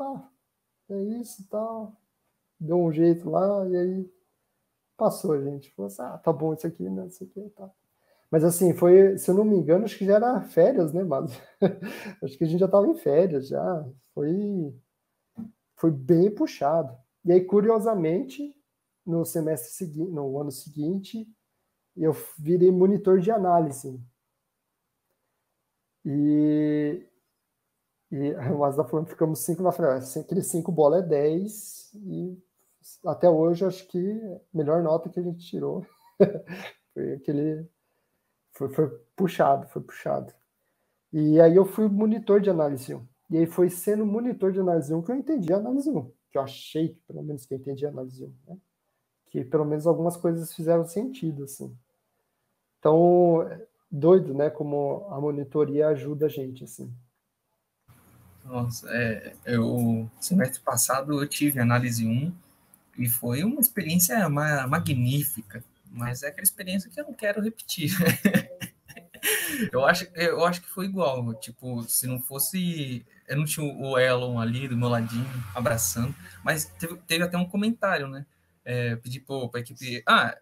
Ah, 0.00 0.28
é 0.90 1.02
isso 1.20 1.42
e 1.42 1.44
tal. 1.46 1.96
Deu 2.60 2.78
um 2.78 2.92
jeito 2.92 3.30
lá, 3.30 3.68
e 3.68 3.76
aí 3.76 4.12
passou, 4.96 5.32
a 5.32 5.42
gente. 5.42 5.72
Falou 5.74 5.88
assim, 5.88 6.02
ah, 6.02 6.18
tá 6.18 6.32
bom 6.32 6.54
isso 6.54 6.66
aqui, 6.66 6.88
né? 6.90 7.06
Isso 7.08 7.24
aqui 7.24 7.50
tá. 7.50 7.70
Mas 8.30 8.44
assim, 8.44 8.74
foi, 8.74 9.18
se 9.18 9.30
eu 9.30 9.34
não 9.34 9.44
me 9.44 9.56
engano, 9.56 9.84
acho 9.84 9.98
que 9.98 10.06
já 10.06 10.16
era 10.16 10.42
férias, 10.42 10.92
né, 10.92 11.04
mas 11.04 11.32
acho 12.22 12.38
que 12.38 12.44
a 12.44 12.46
gente 12.46 12.60
já 12.60 12.66
estava 12.66 12.86
em 12.88 12.96
férias 12.96 13.48
já. 13.48 13.86
Foi, 14.14 14.74
foi 15.78 15.90
bem 15.90 16.30
puxado. 16.30 16.96
E 17.24 17.32
aí, 17.32 17.44
curiosamente, 17.44 18.54
no 19.06 19.24
semestre 19.24 19.72
seguinte, 19.72 20.10
no 20.10 20.38
ano 20.38 20.50
seguinte, 20.50 21.26
eu 21.96 22.12
virei 22.38 22.70
monitor 22.70 23.20
de 23.20 23.30
análise. 23.30 24.00
E, 26.04 27.06
e 28.10 28.32
o 28.34 28.58
Mazda 28.58 28.84
falando, 28.84 29.08
ficamos 29.08 29.40
cinco 29.40 29.62
na 29.62 29.72
frente. 29.72 30.18
Aquele 30.18 30.42
cinco 30.42 30.70
bola 30.70 30.98
é 30.98 31.02
10 31.02 31.94
e 31.94 32.38
até 33.04 33.28
hoje 33.28 33.64
acho 33.64 33.86
que 33.88 33.98
a 33.98 34.56
melhor 34.56 34.82
nota 34.82 35.10
que 35.10 35.20
a 35.20 35.22
gente 35.22 35.44
tirou 35.46 35.86
foi 36.94 37.14
aquele 37.14 37.68
foi, 38.52 38.68
foi 38.70 38.88
puxado, 39.14 39.68
foi 39.68 39.82
puxado. 39.82 40.32
E 41.12 41.40
aí 41.40 41.54
eu 41.54 41.64
fui 41.64 41.88
monitor 41.88 42.40
de 42.40 42.50
análise 42.50 42.94
1. 42.94 43.06
E 43.30 43.36
aí 43.36 43.46
foi 43.46 43.68
sendo 43.68 44.06
monitor 44.06 44.52
de 44.52 44.60
análise 44.60 44.92
1 44.92 45.02
que 45.02 45.12
eu 45.12 45.16
entendi 45.16 45.52
a 45.52 45.56
análise 45.56 45.90
1. 45.90 46.10
Que 46.30 46.38
eu 46.38 46.42
achei, 46.42 46.98
pelo 47.06 47.22
menos, 47.22 47.44
que 47.44 47.54
eu 47.54 47.58
entendi 47.58 47.86
a 47.86 47.90
análise 47.90 48.24
1. 48.24 48.34
Né? 48.46 48.56
Que 49.30 49.44
pelo 49.44 49.64
menos 49.64 49.86
algumas 49.86 50.16
coisas 50.16 50.54
fizeram 50.54 50.84
sentido, 50.84 51.44
assim. 51.44 51.76
Então, 52.78 53.48
doido, 53.90 54.32
né? 54.34 54.48
Como 54.50 55.06
a 55.10 55.20
monitoria 55.20 55.88
ajuda 55.88 56.26
a 56.26 56.28
gente, 56.28 56.64
assim. 56.64 56.92
Nossa, 58.44 58.88
é, 58.90 59.34
eu, 59.44 60.08
semestre 60.20 60.62
passado 60.62 61.20
eu 61.22 61.28
tive 61.28 61.60
análise 61.60 62.06
1 62.06 62.32
e 62.96 63.08
foi 63.08 63.44
uma 63.44 63.60
experiência 63.60 64.26
magnífica 64.30 65.62
mas 65.90 66.22
é 66.22 66.28
aquela 66.28 66.44
experiência 66.44 66.90
que 66.90 67.00
eu 67.00 67.04
não 67.04 67.14
quero 67.14 67.40
repetir. 67.42 67.90
eu, 69.72 69.84
acho, 69.84 70.06
eu 70.14 70.44
acho 70.44 70.62
que 70.62 70.68
foi 70.68 70.86
igual, 70.86 71.34
tipo, 71.34 71.82
se 71.84 72.06
não 72.06 72.20
fosse. 72.20 73.04
Eu 73.26 73.36
não 73.36 73.44
tinha 73.44 73.64
o 73.64 73.98
Elon 73.98 74.40
ali 74.40 74.66
do 74.68 74.76
meu 74.76 74.88
ladinho, 74.88 75.26
abraçando, 75.54 76.14
mas 76.42 76.64
teve, 76.64 76.96
teve 77.06 77.24
até 77.24 77.36
um 77.36 77.44
comentário, 77.44 78.08
né? 78.08 78.24
É, 78.64 78.96
pedi 78.96 79.20
para 79.20 79.36
a 79.54 79.58
equipe. 79.58 80.02
Ah, 80.06 80.36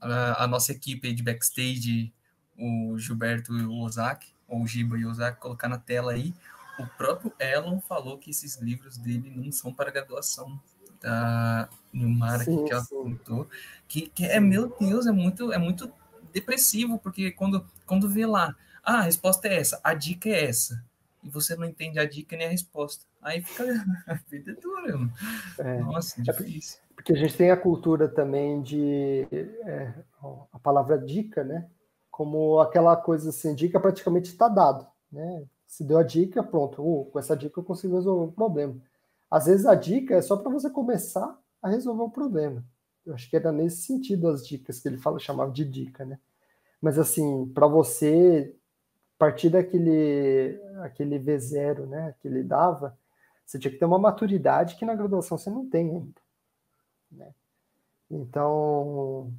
a, 0.00 0.44
a, 0.44 0.46
nossa 0.46 0.72
equipe 0.72 1.12
de 1.12 1.22
backstage, 1.22 2.12
o 2.58 2.98
Gilberto 2.98 3.56
e 3.56 3.64
o 3.64 3.80
Ozaki, 3.80 4.32
ou 4.46 4.62
o 4.62 4.66
Giba 4.66 4.98
e 4.98 5.04
o 5.04 5.10
Ozaki, 5.10 5.40
colocar 5.40 5.68
na 5.68 5.78
tela 5.78 6.12
aí. 6.12 6.34
O 6.78 6.86
próprio 6.86 7.32
Elon 7.38 7.80
falou 7.80 8.18
que 8.18 8.30
esses 8.30 8.60
livros 8.60 8.98
dele 8.98 9.32
não 9.34 9.50
são 9.52 9.72
para 9.72 9.90
graduação 9.90 10.60
da 11.00 11.68
Nilmara 11.92 12.44
que 12.44 12.72
ela 12.72 12.86
contou, 12.86 13.48
que, 13.86 14.08
que 14.08 14.24
é, 14.24 14.40
meu 14.40 14.74
Deus, 14.80 15.06
é 15.06 15.12
muito, 15.12 15.52
é 15.52 15.58
muito 15.58 15.92
depressivo, 16.34 16.98
porque 16.98 17.30
quando, 17.30 17.64
quando 17.86 18.10
vê 18.10 18.26
lá, 18.26 18.54
ah, 18.82 18.98
a 18.98 19.02
resposta 19.02 19.48
é 19.48 19.60
essa, 19.60 19.80
a 19.82 19.94
dica 19.94 20.28
é 20.28 20.44
essa, 20.44 20.84
e 21.22 21.30
você 21.30 21.56
não 21.56 21.64
entende 21.64 21.98
a 21.98 22.04
dica 22.04 22.36
nem 22.36 22.48
a 22.48 22.50
resposta. 22.50 23.06
Aí 23.22 23.40
fica 23.40 23.64
a 24.06 24.14
vida 24.28 24.50
é 24.50 24.54
dura, 24.54 24.98
mano. 24.98 25.12
É, 25.58 25.78
Nossa, 25.78 26.20
é 26.20 26.24
difícil. 26.24 26.80
Porque 26.94 27.12
a 27.12 27.16
gente 27.16 27.36
tem 27.36 27.50
a 27.50 27.56
cultura 27.56 28.06
também 28.08 28.60
de 28.60 29.26
é, 29.32 29.94
a 30.52 30.58
palavra 30.58 30.98
dica, 30.98 31.42
né? 31.42 31.66
Como 32.10 32.60
aquela 32.60 32.96
coisa 32.96 33.30
assim, 33.30 33.54
dica 33.54 33.80
praticamente 33.80 34.30
está 34.30 34.48
dado, 34.48 34.86
né? 35.10 35.44
Se 35.66 35.82
deu 35.82 35.98
a 35.98 36.02
dica, 36.02 36.42
pronto, 36.42 36.82
uh, 36.82 37.06
com 37.06 37.18
essa 37.18 37.36
dica 37.36 37.58
eu 37.58 37.64
consigo 37.64 37.96
resolver 37.96 38.28
o 38.28 38.32
problema. 38.32 38.76
Às 39.30 39.46
vezes 39.46 39.66
a 39.66 39.74
dica 39.74 40.14
é 40.14 40.22
só 40.22 40.36
para 40.36 40.52
você 40.52 40.70
começar 40.70 41.36
a 41.60 41.68
resolver 41.68 42.02
o 42.02 42.10
problema. 42.10 42.62
Eu 43.06 43.14
acho 43.14 43.28
que 43.28 43.36
era 43.36 43.52
nesse 43.52 43.82
sentido 43.82 44.28
as 44.28 44.46
dicas 44.46 44.80
que 44.80 44.88
ele 44.88 44.98
fala, 44.98 45.18
chamava 45.18 45.50
de 45.50 45.64
dica, 45.64 46.04
né? 46.04 46.18
Mas 46.80 46.98
assim, 46.98 47.46
para 47.48 47.66
você 47.66 48.54
partir 49.18 49.50
daquele 49.50 50.60
aquele 50.82 51.18
V0, 51.18 51.86
né, 51.86 52.14
que 52.20 52.28
ele 52.28 52.42
dava, 52.42 52.98
você 53.44 53.58
tinha 53.58 53.70
que 53.70 53.78
ter 53.78 53.84
uma 53.84 53.98
maturidade 53.98 54.76
que 54.76 54.84
na 54.84 54.94
graduação 54.94 55.38
você 55.38 55.50
não 55.50 55.68
tem 55.68 55.90
ainda, 55.90 56.20
né? 57.10 57.34
Então, 58.10 59.32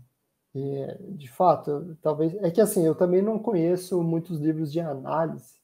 de 0.53 1.29
fato, 1.29 1.97
talvez 2.01 2.33
é 2.35 2.49
que 2.49 2.61
assim, 2.61 2.85
eu 2.85 2.95
também 2.95 3.21
não 3.21 3.37
conheço 3.37 4.01
muitos 4.01 4.39
livros 4.39 4.71
de 4.71 4.79
análise 4.79 5.55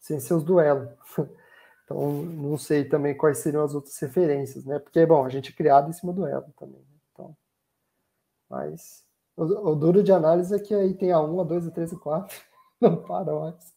sem 0.00 0.20
seus 0.20 0.44
duelos. 0.44 0.90
Então, 1.84 2.22
não 2.22 2.56
sei 2.56 2.82
também 2.82 3.14
quais 3.14 3.36
seriam 3.40 3.62
as 3.62 3.74
outras 3.74 3.98
referências, 3.98 4.64
né? 4.64 4.78
Porque, 4.78 5.04
bom, 5.04 5.22
a 5.22 5.28
gente 5.28 5.52
é 5.52 5.54
criado 5.54 5.90
em 5.90 5.92
cima 5.92 6.14
do 6.14 6.26
elo 6.26 6.50
também. 6.58 6.82
Mas 8.54 9.04
o, 9.36 9.70
o, 9.70 9.74
duro 9.74 10.02
de 10.02 10.12
análise 10.12 10.54
é 10.54 10.58
que 10.58 10.74
aí 10.74 10.94
tem 10.94 11.10
a 11.10 11.20
1, 11.20 11.40
a 11.40 11.44
2, 11.44 11.68
a 11.68 11.70
3 11.70 11.92
e 11.92 11.96
4. 11.96 12.36
Não 12.80 12.96
para 12.96 13.32
mais. 13.32 13.74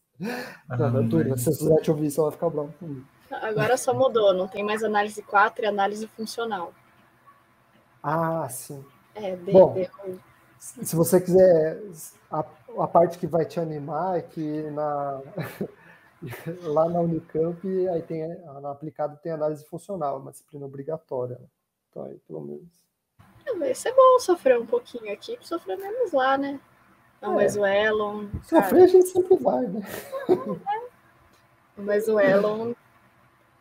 Ah, 0.67 0.77
não, 0.77 0.89
não 0.89 0.99
é 0.99 1.03
duro. 1.03 1.37
Se 1.37 1.51
você 1.51 1.81
te 1.81 1.91
ouvir, 1.91 2.09
só 2.09 2.23
vai 2.23 2.31
ficar 2.31 2.49
bom 2.49 2.69
comigo. 2.79 3.05
Agora 3.29 3.77
só 3.77 3.93
mudou, 3.93 4.33
não 4.33 4.47
tem 4.47 4.63
mais 4.63 4.83
análise 4.83 5.21
4 5.21 5.63
e 5.63 5.67
análise 5.67 6.07
funcional. 6.07 6.73
Ah, 8.01 8.47
sim. 8.49 8.83
É, 9.13 9.35
bem, 9.35 9.53
Bom, 9.53 9.75
se 10.59 10.95
você 10.95 11.21
quiser, 11.21 11.79
a, 12.31 12.43
a 12.79 12.87
parte 12.87 13.19
que 13.19 13.27
vai 13.27 13.45
te 13.45 13.59
animar 13.59 14.17
é 14.17 14.21
que 14.21 14.63
na, 14.71 15.21
Lá 16.63 16.89
na 16.89 16.99
Unicamp, 16.99 17.59
aí 17.89 18.01
tem, 18.01 18.27
na 18.43 18.71
aplicado 18.71 19.17
tem 19.17 19.31
análise 19.31 19.63
funcional, 19.65 20.19
uma 20.19 20.31
disciplina 20.31 20.65
obrigatória. 20.65 21.39
Então, 21.89 22.03
aí, 22.03 22.17
pelo 22.27 22.41
menos. 22.41 22.86
É, 23.47 23.53
mas 23.53 23.85
é 23.85 23.91
bom 23.93 24.19
sofrer 24.19 24.59
um 24.59 24.65
pouquinho 24.65 25.11
aqui, 25.11 25.37
sofrer 25.41 25.77
menos 25.77 26.11
lá, 26.11 26.37
né? 26.37 26.59
Não, 27.21 27.33
é. 27.33 27.35
mas 27.35 27.55
o 27.55 27.65
Elon. 27.65 28.27
Sofrer 28.43 28.83
a 28.83 28.87
gente 28.87 29.07
sempre 29.07 29.37
vai, 29.37 29.65
né? 29.65 29.81
Mas 31.79 32.07
o 32.07 32.19
Elon, 32.19 32.73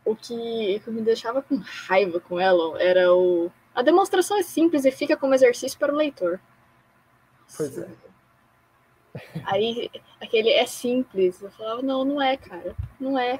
o 0.03 0.15
que, 0.15 0.79
que 0.79 0.89
me 0.89 1.01
deixava 1.01 1.39
com 1.39 1.57
raiva 1.57 2.19
com 2.19 2.35
o 2.35 2.41
Elon 2.41 2.75
era 2.77 3.13
o. 3.13 3.51
A 3.75 3.83
demonstração 3.83 4.37
é 4.37 4.41
simples 4.41 4.85
e 4.85 4.91
fica 4.91 5.15
como 5.15 5.35
exercício 5.35 5.77
para 5.77 5.93
o 5.93 5.95
leitor. 5.95 6.39
Pois 7.55 7.77
é. 7.77 7.87
Aí 9.45 9.91
aquele 10.19 10.49
é 10.49 10.65
simples. 10.65 11.39
Eu 11.41 11.51
falava, 11.51 11.83
não, 11.83 12.03
não 12.03 12.19
é, 12.19 12.35
cara. 12.37 12.75
Não 12.99 13.19
é. 13.19 13.39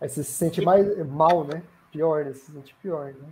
Aí 0.00 0.08
você 0.08 0.24
se 0.24 0.32
sente 0.32 0.60
mais 0.60 1.06
mal, 1.06 1.44
né? 1.44 1.62
Pior, 1.92 2.24
né? 2.24 2.32
Se 2.32 2.50
sente 2.50 2.74
pior, 2.82 3.14
né? 3.14 3.28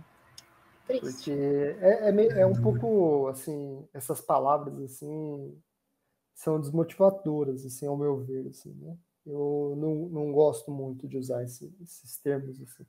Triste. 0.87 1.31
Porque 1.31 1.31
é, 1.31 2.09
é, 2.09 2.11
meio, 2.11 2.31
é 2.31 2.45
um 2.45 2.61
pouco 2.61 3.27
assim, 3.27 3.87
essas 3.93 4.21
palavras 4.21 4.79
assim 4.81 5.61
são 6.35 6.59
desmotivadoras, 6.59 7.65
assim, 7.65 7.87
ao 7.87 7.97
meu 7.97 8.23
ver, 8.23 8.47
assim, 8.47 8.73
né? 8.73 8.97
Eu 9.25 9.73
não, 9.77 10.09
não 10.09 10.31
gosto 10.31 10.69
muito 10.69 11.07
de 11.07 11.17
usar 11.17 11.43
esse, 11.43 11.73
esses 11.81 12.17
termos, 12.19 12.61
assim. 12.61 12.85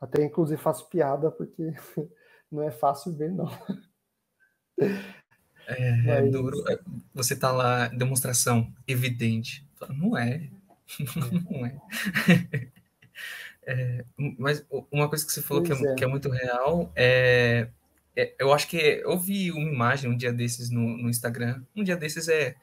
Até 0.00 0.22
inclusive 0.22 0.60
faço 0.60 0.88
piada 0.88 1.30
porque 1.30 1.62
não 2.52 2.62
é 2.62 2.70
fácil 2.70 3.12
ver, 3.12 3.32
não. 3.32 3.48
É, 4.78 4.86
é 5.66 5.96
Mas... 5.96 6.08
é 6.08 6.22
duro. 6.28 6.62
Você 7.14 7.34
tá 7.34 7.50
lá, 7.50 7.88
demonstração 7.88 8.72
evidente. 8.86 9.66
Não 9.88 10.16
é. 10.16 10.48
não 11.50 11.66
é. 11.66 11.80
é. 13.66 14.04
Mas 14.38 14.64
uma 14.90 15.08
coisa 15.08 15.26
que 15.26 15.32
você 15.32 15.42
falou 15.42 15.62
que 15.62 15.72
é, 15.72 15.74
é, 15.74 15.94
que 15.94 16.04
é, 16.04 16.06
muito 16.06 16.28
real 16.28 16.92
é, 16.94 17.68
é, 18.14 18.34
Eu 18.38 18.52
acho 18.52 18.68
que 18.68 18.76
eu 18.76 19.18
vi 19.18 19.50
uma 19.50 19.70
imagem 19.70 20.10
um 20.10 20.16
dia 20.16 20.32
desses 20.32 20.70
no, 20.70 20.96
no 20.96 21.10
Instagram. 21.10 21.62
Um 21.74 21.82
dia 21.82 21.96
desses 21.96 22.28
é 22.28 22.54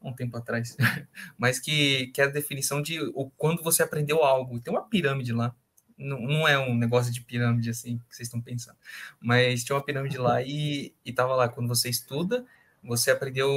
um 0.00 0.12
tempo 0.12 0.36
atrás, 0.36 0.76
mas 1.36 1.58
que, 1.58 2.08
que 2.08 2.20
é 2.20 2.24
a 2.24 2.28
definição 2.28 2.80
de 2.80 3.00
o, 3.00 3.30
quando 3.36 3.62
você 3.62 3.82
aprendeu 3.82 4.22
algo. 4.22 4.60
Tem 4.60 4.72
uma 4.72 4.88
pirâmide 4.88 5.32
lá 5.32 5.54
não, 5.98 6.20
não 6.20 6.48
é 6.48 6.58
um 6.58 6.74
negócio 6.74 7.12
de 7.12 7.20
pirâmide 7.20 7.70
assim 7.70 7.98
que 8.08 8.14
vocês 8.14 8.28
estão 8.28 8.40
pensando, 8.40 8.76
mas 9.20 9.64
tinha 9.64 9.74
uma 9.74 9.84
pirâmide 9.84 10.16
lá 10.16 10.40
e, 10.40 10.94
e 11.04 11.12
tava 11.12 11.34
lá, 11.34 11.48
quando 11.48 11.66
você 11.66 11.88
estuda, 11.90 12.46
você 12.82 13.10
aprendeu 13.10 13.52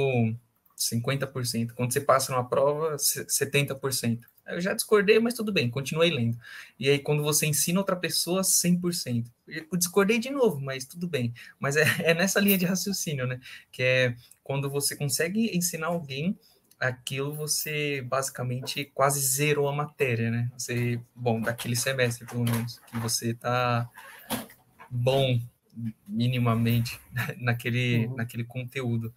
50%, 0.76 1.72
quando 1.74 1.92
você 1.92 2.00
passa 2.00 2.32
numa 2.32 2.48
prova, 2.48 2.96
70%. 2.96 4.20
Eu 4.46 4.60
já 4.60 4.72
discordei, 4.72 5.18
mas 5.18 5.34
tudo 5.34 5.52
bem, 5.52 5.70
continuei 5.70 6.10
lendo. 6.10 6.36
E 6.78 6.88
aí, 6.88 6.98
quando 6.98 7.22
você 7.22 7.46
ensina 7.46 7.78
outra 7.78 7.96
pessoa, 7.96 8.42
100%. 8.42 9.26
Eu 9.46 9.78
discordei 9.78 10.18
de 10.18 10.30
novo, 10.30 10.60
mas 10.60 10.84
tudo 10.84 11.08
bem. 11.08 11.32
Mas 11.60 11.76
é, 11.76 11.84
é 12.00 12.14
nessa 12.14 12.40
linha 12.40 12.58
de 12.58 12.66
raciocínio, 12.66 13.26
né? 13.26 13.40
Que 13.70 13.82
é 13.82 14.16
quando 14.42 14.68
você 14.68 14.96
consegue 14.96 15.56
ensinar 15.56 15.88
alguém 15.88 16.36
aquilo, 16.80 17.32
você 17.32 18.02
basicamente 18.02 18.84
quase 18.92 19.20
zerou 19.20 19.68
a 19.68 19.72
matéria, 19.72 20.30
né? 20.30 20.50
Você, 20.58 21.00
bom, 21.14 21.40
daquele 21.40 21.76
semestre, 21.76 22.26
pelo 22.26 22.44
menos, 22.44 22.80
que 22.90 22.98
você 22.98 23.34
tá 23.34 23.88
bom 24.90 25.40
minimamente 26.06 27.00
naquele, 27.38 28.06
uhum. 28.06 28.16
naquele 28.16 28.44
conteúdo. 28.44 29.14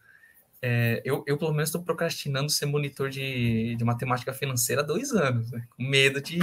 É, 0.62 1.02
eu, 1.06 1.24
eu, 1.28 1.38
pelo 1.38 1.52
menos, 1.52 1.70
estou 1.70 1.84
procrastinando 1.84 2.50
ser 2.50 2.66
monitor 2.66 3.10
de, 3.10 3.76
de 3.76 3.84
matemática 3.84 4.34
financeira 4.34 4.82
há 4.82 4.86
dois 4.86 5.12
anos, 5.12 5.52
né? 5.52 5.64
com 5.76 5.84
medo 5.84 6.22
de, 6.22 6.40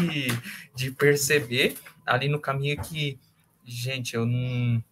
de 0.74 0.90
perceber 0.90 1.76
ali 2.06 2.28
no 2.28 2.40
caminho 2.40 2.80
que, 2.82 3.18
gente, 3.64 4.14
eu 4.14 4.24
não, 4.24 4.82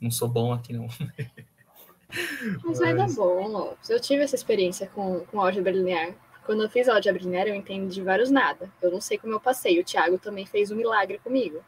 não 0.00 0.10
sou 0.10 0.28
bom 0.28 0.52
aqui, 0.52 0.72
não. 0.72 0.88
Mas 2.64 2.78
vai 2.78 2.94
dar 2.94 3.08
bom, 3.10 3.46
Lopes. 3.46 3.88
Eu 3.88 4.00
tive 4.00 4.24
essa 4.24 4.34
experiência 4.34 4.88
com, 4.88 5.20
com 5.20 5.40
álgebra 5.40 5.70
linear. 5.70 6.12
Quando 6.44 6.64
eu 6.64 6.68
fiz 6.68 6.88
álgebra 6.88 7.22
linear, 7.22 7.46
eu 7.46 7.54
entendi 7.54 7.94
de 7.94 8.02
vários 8.02 8.30
nada. 8.30 8.68
Eu 8.82 8.90
não 8.90 9.00
sei 9.00 9.16
como 9.18 9.34
eu 9.34 9.40
passei. 9.40 9.78
O 9.78 9.84
Thiago 9.84 10.18
também 10.18 10.44
fez 10.44 10.72
um 10.72 10.76
milagre 10.76 11.18
comigo. 11.18 11.62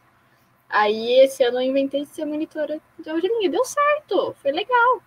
Aí, 0.69 1.21
esse 1.21 1.45
ano, 1.45 1.59
eu 1.59 1.63
inventei 1.63 2.03
de 2.03 2.09
ser 2.09 2.25
monitora 2.25 2.81
de 2.99 3.09
álgebra 3.09 3.33
linear. 3.33 3.53
Deu 3.53 3.65
certo, 3.65 4.35
foi 4.43 4.51
legal 4.51 5.01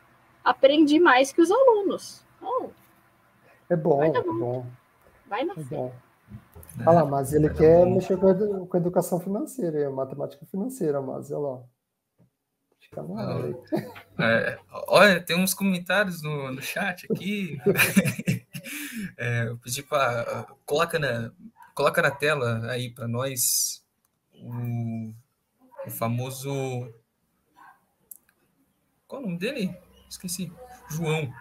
aprendi 0.45 0.99
mais 0.99 1.33
que 1.33 1.41
os 1.41 1.49
alunos. 1.49 2.23
Oh, 2.41 2.69
é 3.69 3.75
bom, 3.75 4.03
é 4.03 4.21
bom. 4.21 4.65
Vai 5.27 5.43
na 5.43 5.53
é 5.53 5.63
bom. 5.63 5.91
Olha 6.81 6.91
lá, 6.91 7.05
mas 7.05 7.33
ele 7.33 7.47
é 7.47 7.53
quer 7.53 7.83
bom. 7.83 7.95
mexer 7.95 8.17
com 8.17 8.27
a, 8.27 8.67
com 8.67 8.77
educação 8.77 9.19
financeira, 9.19 9.87
a 9.87 9.91
matemática 9.91 10.45
financeira, 10.45 11.01
mas 11.01 11.31
olha 11.31 11.39
lá. 11.39 11.63
É, 14.17 14.57
olha, 14.87 15.21
tem 15.21 15.37
uns 15.37 15.53
comentários 15.53 16.21
no, 16.21 16.49
no 16.49 16.61
chat 16.61 17.05
aqui. 17.11 17.57
é, 19.17 19.47
eu 19.49 19.57
pedi 19.57 19.83
para 19.83 20.47
coloca 20.65 20.97
na 20.97 21.31
coloca 21.73 22.01
na 22.01 22.11
tela 22.11 22.71
aí 22.71 22.89
para 22.89 23.09
nós 23.09 23.83
o, 24.33 25.11
o 25.85 25.91
famoso 25.91 26.49
qual 29.05 29.21
é 29.21 29.25
o 29.25 29.27
nome 29.27 29.39
dele? 29.39 29.75
Esqueci. 30.15 30.51
João. 30.89 31.31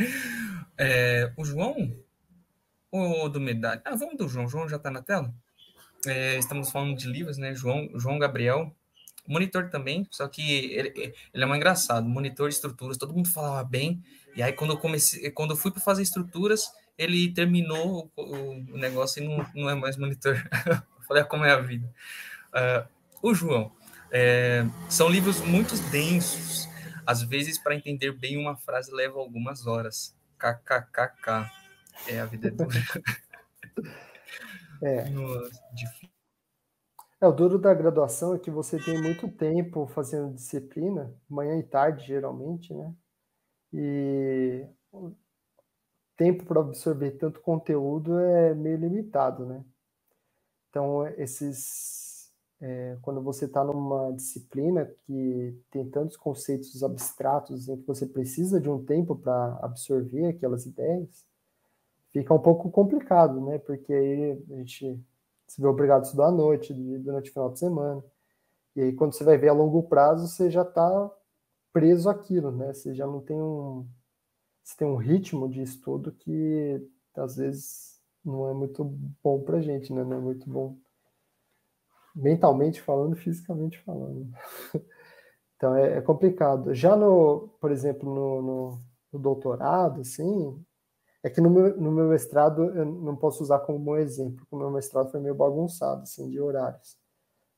é, 0.78 1.32
o 1.36 1.44
João 1.44 1.96
ou 2.90 3.28
do 3.28 3.40
Medalha? 3.40 3.80
Ah, 3.84 3.94
vamos 3.94 4.16
do 4.16 4.28
João. 4.28 4.48
João 4.48 4.68
já 4.68 4.76
está 4.76 4.90
na 4.90 5.02
tela? 5.02 5.34
É, 6.06 6.36
estamos 6.38 6.70
falando 6.70 6.96
de 6.96 7.06
livros, 7.06 7.38
né? 7.38 7.54
João, 7.54 7.88
João 7.94 8.18
Gabriel. 8.18 8.74
Monitor 9.26 9.70
também, 9.70 10.04
só 10.10 10.26
que 10.26 10.72
ele, 10.72 11.14
ele 11.32 11.44
é 11.44 11.46
mais 11.46 11.58
engraçado. 11.58 12.08
Monitor 12.08 12.48
de 12.48 12.56
estruturas, 12.56 12.98
todo 12.98 13.14
mundo 13.14 13.28
falava 13.28 13.62
bem. 13.62 14.02
E 14.34 14.42
aí, 14.42 14.52
quando 14.52 14.72
eu 14.72 14.78
comecei, 14.78 15.30
quando 15.30 15.52
eu 15.52 15.56
fui 15.56 15.70
para 15.70 15.80
fazer 15.80 16.02
estruturas, 16.02 16.72
ele 16.98 17.32
terminou 17.32 18.10
o, 18.16 18.22
o, 18.22 18.76
negócio 18.76 19.22
e 19.22 19.28
não, 19.28 19.46
não 19.54 19.70
é 19.70 19.74
mais 19.74 19.96
monitor. 19.96 20.34
eu 20.66 21.04
falei, 21.06 21.22
ah, 21.22 21.26
como 21.26 21.44
é 21.44 21.52
a 21.52 21.60
vida. 21.60 21.88
Uh, 22.52 22.88
o 23.22 23.34
João. 23.34 23.72
É, 24.14 24.66
são 24.90 25.08
livros 25.08 25.40
muito 25.40 25.74
densos, 25.90 26.68
às 27.06 27.22
vezes, 27.22 27.58
para 27.58 27.74
entender 27.74 28.12
bem 28.12 28.36
uma 28.36 28.56
frase, 28.56 28.92
leva 28.92 29.18
algumas 29.18 29.66
horas. 29.66 30.16
KKKK. 30.38 31.50
É, 32.08 32.20
a 32.20 32.26
vida 32.26 32.48
é 32.48 32.50
dura. 32.50 32.70
É. 34.82 35.04
É, 37.20 37.26
o 37.28 37.30
duro 37.30 37.56
da 37.56 37.72
graduação 37.72 38.34
é 38.34 38.38
que 38.40 38.50
você 38.50 38.82
tem 38.82 39.00
muito 39.00 39.28
tempo 39.28 39.86
fazendo 39.86 40.34
disciplina, 40.34 41.14
manhã 41.28 41.56
e 41.56 41.62
tarde, 41.62 42.04
geralmente, 42.04 42.74
né? 42.74 42.92
E 43.72 44.66
tempo 46.16 46.44
para 46.44 46.60
absorver 46.60 47.12
tanto 47.12 47.40
conteúdo 47.40 48.18
é 48.18 48.54
meio 48.54 48.76
limitado, 48.76 49.46
né? 49.46 49.64
Então, 50.68 51.06
esses 51.16 52.01
é, 52.62 52.96
quando 53.02 53.20
você 53.20 53.46
está 53.46 53.64
numa 53.64 54.12
disciplina 54.12 54.86
que 55.04 55.60
tem 55.70 55.90
tantos 55.90 56.16
conceitos 56.16 56.84
abstratos 56.84 57.68
em 57.68 57.76
que 57.76 57.86
você 57.88 58.06
precisa 58.06 58.60
de 58.60 58.70
um 58.70 58.84
tempo 58.84 59.16
para 59.16 59.58
absorver 59.60 60.26
aquelas 60.28 60.64
ideias, 60.64 61.26
fica 62.12 62.32
um 62.32 62.38
pouco 62.38 62.70
complicado, 62.70 63.40
né? 63.44 63.58
Porque 63.58 63.92
aí 63.92 64.44
a 64.52 64.56
gente 64.58 65.00
se 65.48 65.60
vê 65.60 65.66
obrigado 65.66 66.02
a 66.02 66.04
estudar 66.04 66.28
à 66.28 66.32
noite, 66.32 66.72
durante 66.72 67.30
o 67.30 67.32
final 67.32 67.52
de 67.52 67.58
semana. 67.58 68.04
E 68.76 68.82
aí, 68.82 68.92
quando 68.94 69.14
você 69.14 69.24
vai 69.24 69.36
ver 69.36 69.48
a 69.48 69.52
longo 69.54 69.82
prazo, 69.84 70.28
você 70.28 70.50
já 70.50 70.62
está 70.62 71.10
preso 71.72 72.08
àquilo, 72.10 72.52
né? 72.52 72.72
Você 72.72 72.94
já 72.94 73.06
não 73.06 73.20
tem 73.20 73.40
um. 73.42 73.86
Você 74.64 74.76
tem 74.76 74.88
um 74.88 74.96
ritmo 74.96 75.48
de 75.48 75.62
estudo 75.62 76.12
que 76.12 76.88
às 77.16 77.36
vezes 77.36 78.00
não 78.24 78.48
é 78.48 78.54
muito 78.54 78.84
bom 79.22 79.42
para 79.42 79.60
gente, 79.60 79.92
né? 79.92 80.04
Não 80.04 80.16
é 80.18 80.20
muito 80.20 80.48
bom 80.48 80.78
mentalmente 82.14 82.80
falando, 82.80 83.16
fisicamente 83.16 83.78
falando. 83.80 84.28
Então 85.62 85.76
é, 85.76 85.98
é, 85.98 86.00
complicado. 86.00 86.74
Já 86.74 86.96
no, 86.96 87.48
por 87.60 87.70
exemplo, 87.70 88.12
no, 88.12 88.42
no, 88.42 88.80
no, 89.12 89.18
doutorado, 89.20 90.00
assim, 90.00 90.60
é 91.22 91.30
que 91.30 91.40
no 91.40 91.48
meu, 91.48 91.80
no 91.80 91.92
meu 91.92 92.08
mestrado 92.08 92.64
eu 92.64 92.84
não 92.84 93.14
posso 93.14 93.44
usar 93.44 93.60
como 93.60 93.78
bom 93.78 93.96
exemplo, 93.96 94.38
porque 94.38 94.56
o 94.56 94.58
meu 94.58 94.72
mestrado 94.72 95.12
foi 95.12 95.20
meio 95.20 95.36
bagunçado, 95.36 96.02
assim, 96.02 96.28
de 96.28 96.40
horários. 96.40 96.98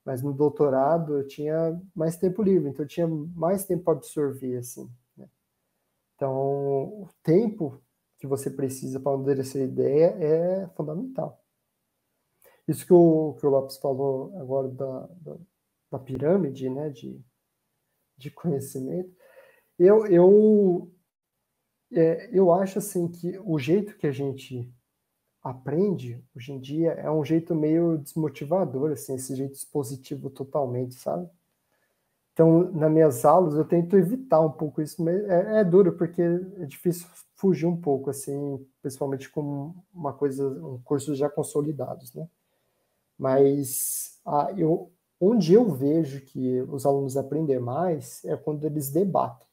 Mas 0.05 0.21
no 0.21 0.31
doutorado 0.31 1.17
eu 1.17 1.27
tinha 1.27 1.81
mais 1.95 2.15
tempo 2.15 2.43
livre, 2.43 2.69
então 2.69 2.85
eu 2.85 2.87
tinha 2.87 3.07
mais 3.07 3.65
tempo 3.65 3.85
para 3.85 3.93
absorver, 3.93 4.57
assim. 4.57 4.87
Né? 5.17 5.27
Então, 6.15 6.31
o 6.35 7.09
tempo 7.23 7.81
que 8.19 8.27
você 8.27 8.51
precisa 8.51 8.99
para 8.99 9.13
amadurecer 9.13 9.63
a 9.63 9.65
ideia 9.65 10.15
é 10.19 10.67
fundamental. 10.75 11.43
Isso 12.67 12.85
que 12.85 12.93
o, 12.93 13.35
que 13.39 13.45
o 13.45 13.49
Lopes 13.49 13.77
falou 13.77 14.35
agora 14.39 14.67
da, 14.69 15.07
da, 15.21 15.37
da 15.91 15.99
pirâmide, 15.99 16.69
né, 16.69 16.89
de, 16.89 17.21
de 18.17 18.31
conhecimento, 18.31 19.13
eu, 19.77 20.05
eu, 20.07 20.91
é, 21.91 22.29
eu 22.31 22.51
acho 22.51 22.79
assim 22.79 23.07
que 23.07 23.37
o 23.39 23.59
jeito 23.59 23.97
que 23.97 24.07
a 24.07 24.11
gente 24.11 24.71
aprende 25.43 26.23
hoje 26.35 26.53
em 26.53 26.59
dia 26.59 26.93
é 26.93 27.11
um 27.11 27.23
jeito 27.23 27.53
meio 27.53 27.99
desmotivador, 27.99 28.91
assim, 28.91 29.13
esse 29.13 29.35
jeito 29.35 29.53
expositivo 29.53 30.29
totalmente, 30.29 30.95
sabe? 30.95 31.29
Então, 32.33 32.69
nas 32.71 32.91
minhas 32.91 33.23
aulas, 33.23 33.55
eu 33.55 33.63
tento 33.63 33.95
evitar 33.95 34.41
um 34.41 34.51
pouco 34.51 34.81
isso, 34.81 35.01
mas 35.03 35.15
é, 35.29 35.61
é 35.61 35.63
duro, 35.63 35.95
porque 35.95 36.21
é 36.21 36.65
difícil 36.65 37.07
fugir 37.35 37.65
um 37.65 37.79
pouco, 37.79 38.09
assim, 38.09 38.67
principalmente 38.81 39.29
com 39.29 39.73
uma 39.93 40.11
coisa, 40.11 40.45
um 40.45 40.81
cursos 40.83 41.17
já 41.17 41.29
consolidados, 41.29 42.13
né? 42.13 42.27
Mas 43.17 44.19
ah, 44.25 44.53
eu, 44.57 44.91
onde 45.19 45.53
eu 45.53 45.69
vejo 45.69 46.21
que 46.21 46.61
os 46.63 46.85
alunos 46.85 47.15
aprendem 47.17 47.59
mais 47.59 48.23
é 48.25 48.35
quando 48.35 48.65
eles 48.65 48.91
debatem. 48.91 49.47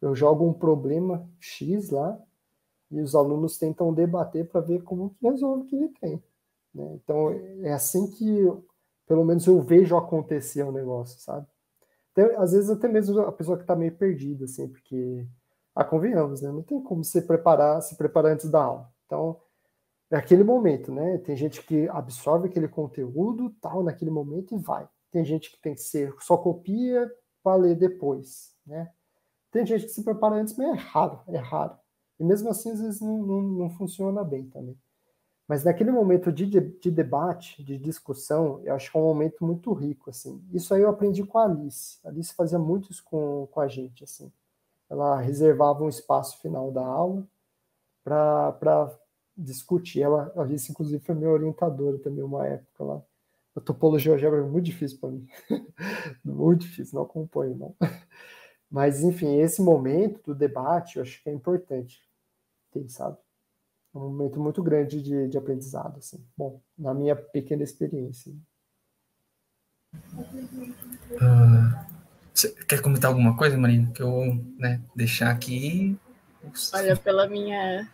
Eu 0.00 0.14
jogo 0.14 0.46
um 0.46 0.52
problema 0.52 1.28
X 1.40 1.90
lá 1.90 2.18
e 2.90 3.00
os 3.00 3.14
alunos 3.14 3.58
tentam 3.58 3.92
debater 3.92 4.48
para 4.48 4.60
ver 4.60 4.82
como 4.82 5.10
que 5.10 5.28
resolve 5.28 5.62
o 5.62 5.66
que 5.66 5.76
ele 5.76 5.88
tem. 6.00 6.22
Né? 6.74 6.98
Então, 7.02 7.30
é 7.62 7.72
assim 7.72 8.10
que, 8.10 8.52
pelo 9.06 9.24
menos, 9.24 9.46
eu 9.46 9.60
vejo 9.60 9.96
acontecer 9.96 10.62
o 10.62 10.72
negócio, 10.72 11.20
sabe? 11.20 11.46
Até, 12.12 12.36
às 12.36 12.52
vezes, 12.52 12.70
até 12.70 12.88
mesmo 12.88 13.20
a 13.20 13.32
pessoa 13.32 13.56
que 13.56 13.64
está 13.64 13.76
meio 13.76 13.94
perdida, 13.94 14.44
assim, 14.44 14.68
porque, 14.68 15.26
ah, 15.74 15.84
convenhamos, 15.84 16.40
né? 16.42 16.50
Não 16.50 16.62
tem 16.62 16.80
como 16.82 17.04
se 17.04 17.22
preparar, 17.22 17.82
se 17.82 17.96
preparar 17.96 18.32
antes 18.32 18.50
da 18.50 18.62
aula. 18.62 18.92
Então, 19.06 19.40
é 20.10 20.16
aquele 20.16 20.42
momento, 20.42 20.92
né? 20.92 21.18
Tem 21.18 21.36
gente 21.36 21.62
que 21.62 21.88
absorve 21.88 22.48
aquele 22.48 22.68
conteúdo, 22.68 23.50
tal, 23.60 23.82
naquele 23.82 24.10
momento 24.10 24.54
e 24.54 24.58
vai. 24.58 24.88
Tem 25.10 25.24
gente 25.24 25.50
que 25.50 25.60
tem 25.60 25.74
que 25.74 25.82
ser 25.82 26.14
só 26.20 26.36
copia 26.36 27.10
para 27.42 27.56
ler 27.56 27.76
depois, 27.76 28.54
né? 28.66 28.90
Tem 29.50 29.64
gente 29.64 29.84
que 29.84 29.90
se 29.90 30.04
prepara 30.04 30.36
antes, 30.36 30.56
mas 30.56 30.68
é 30.68 30.80
raro, 30.80 31.20
é 31.28 31.38
raro. 31.38 31.76
E 32.18 32.24
mesmo 32.24 32.48
assim, 32.48 32.70
às 32.70 32.80
vezes 32.80 33.00
não, 33.00 33.18
não, 33.18 33.42
não 33.42 33.70
funciona 33.70 34.24
bem 34.24 34.48
também. 34.48 34.78
Mas 35.46 35.64
naquele 35.64 35.90
momento 35.90 36.30
de, 36.30 36.44
de, 36.46 36.90
debate, 36.90 37.64
de 37.64 37.78
discussão, 37.78 38.60
eu 38.64 38.74
acho 38.74 38.90
que 38.90 38.98
é 38.98 39.00
um 39.00 39.04
momento 39.04 39.42
muito 39.42 39.72
rico, 39.72 40.10
assim. 40.10 40.44
Isso 40.52 40.74
aí 40.74 40.82
eu 40.82 40.90
aprendi 40.90 41.24
com 41.24 41.38
a 41.38 41.44
Alice. 41.44 41.98
A 42.04 42.08
Alice 42.10 42.34
fazia 42.34 42.58
muito 42.58 42.92
isso 42.92 43.02
com, 43.02 43.48
com 43.50 43.60
a 43.60 43.66
gente, 43.66 44.04
assim. 44.04 44.30
Ela 44.90 45.18
reservava 45.18 45.82
um 45.82 45.88
espaço 45.88 46.38
final 46.40 46.70
da 46.70 46.84
aula 46.84 47.26
para 48.04 48.94
discutir. 49.38 50.02
Ela, 50.02 50.32
a 50.36 50.42
Alice, 50.42 50.70
inclusive, 50.70 51.02
foi 51.02 51.14
minha 51.14 51.30
orientadora 51.30 51.98
também, 51.98 52.24
uma 52.24 52.46
época 52.46 52.84
lá. 52.84 53.02
A 53.56 53.60
topologia 53.60 54.12
algébra 54.12 54.40
é 54.40 54.42
muito 54.42 54.64
difícil 54.64 54.98
para 54.98 55.10
mim. 55.10 55.26
muito 56.24 56.62
difícil, 56.62 56.96
não 56.96 57.04
acompanho, 57.04 57.56
não. 57.56 57.76
Mas, 58.70 59.02
enfim, 59.02 59.40
esse 59.40 59.62
momento 59.62 60.20
do 60.26 60.34
debate 60.34 60.96
eu 60.96 61.02
acho 61.02 61.22
que 61.22 61.30
é 61.30 61.32
importante. 61.32 62.02
Tem, 62.70 62.86
sabe? 62.88 63.16
um 63.94 64.10
momento 64.10 64.40
muito 64.40 64.62
grande 64.62 65.02
de, 65.02 65.28
de 65.28 65.38
aprendizado, 65.38 65.98
assim. 65.98 66.24
Bom, 66.36 66.60
na 66.78 66.94
minha 66.94 67.16
pequena 67.16 67.62
experiência. 67.62 68.32
Uh, 71.14 71.74
quer 72.68 72.80
comentar 72.82 73.10
alguma 73.10 73.36
coisa, 73.36 73.56
Marina? 73.56 73.90
Que 73.92 74.02
eu 74.02 74.10
vou 74.10 74.34
né, 74.58 74.80
deixar 74.94 75.30
aqui. 75.30 75.98
Olha, 76.74 76.96
pela 76.96 77.26
minha 77.26 77.88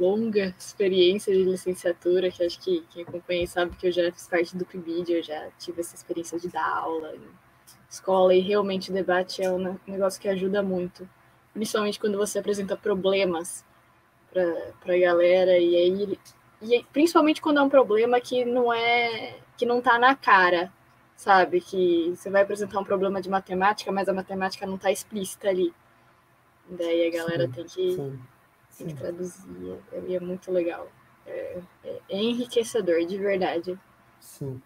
longa 0.00 0.54
experiência 0.58 1.32
de 1.32 1.44
licenciatura, 1.44 2.30
que 2.30 2.42
acho 2.42 2.58
que 2.58 2.84
quem 2.90 3.02
acompanha 3.02 3.46
sabe 3.46 3.76
que 3.76 3.86
eu 3.86 3.92
já 3.92 4.10
fiz 4.10 4.26
parte 4.26 4.56
do 4.56 4.64
PIBID, 4.64 5.12
eu 5.12 5.22
já 5.22 5.50
tive 5.58 5.80
essa 5.80 5.94
experiência 5.94 6.40
de 6.40 6.48
dar 6.48 6.66
aula 6.66 7.14
em 7.14 7.28
escola, 7.88 8.34
e 8.34 8.40
realmente 8.40 8.90
o 8.90 8.94
debate 8.94 9.42
é 9.42 9.52
um 9.52 9.78
negócio 9.86 10.20
que 10.20 10.28
ajuda 10.28 10.62
muito, 10.62 11.08
principalmente 11.52 12.00
quando 12.00 12.16
você 12.16 12.38
apresenta 12.38 12.76
problemas 12.76 13.64
para 14.32 14.94
a 14.94 14.98
galera, 14.98 15.58
e 15.58 15.76
aí 15.76 16.18
e 16.62 16.84
principalmente 16.92 17.40
quando 17.40 17.58
é 17.58 17.62
um 17.62 17.68
problema 17.68 18.20
que 18.20 18.44
não 18.44 18.72
é 18.72 19.38
que 19.56 19.66
não 19.66 19.78
está 19.78 19.98
na 19.98 20.14
cara, 20.14 20.72
sabe? 21.16 21.60
Que 21.60 22.14
você 22.14 22.30
vai 22.30 22.42
apresentar 22.42 22.78
um 22.80 22.84
problema 22.84 23.20
de 23.20 23.28
matemática, 23.28 23.92
mas 23.92 24.08
a 24.08 24.12
matemática 24.12 24.66
não 24.66 24.76
está 24.76 24.90
explícita 24.90 25.48
ali. 25.48 25.74
Daí 26.68 27.08
a 27.08 27.10
galera 27.10 27.46
sim, 27.46 27.52
tem 27.52 27.64
que 27.64 27.92
sim 27.96 28.20
tem 28.84 28.94
que 28.94 29.00
traduzir. 29.00 29.78
É, 29.92 30.14
é 30.14 30.20
muito 30.20 30.50
legal. 30.50 30.88
É, 31.26 31.62
é, 31.84 32.00
é 32.08 32.22
enriquecedor, 32.22 33.04
de 33.04 33.18
verdade. 33.18 33.78
Sim. 34.20 34.60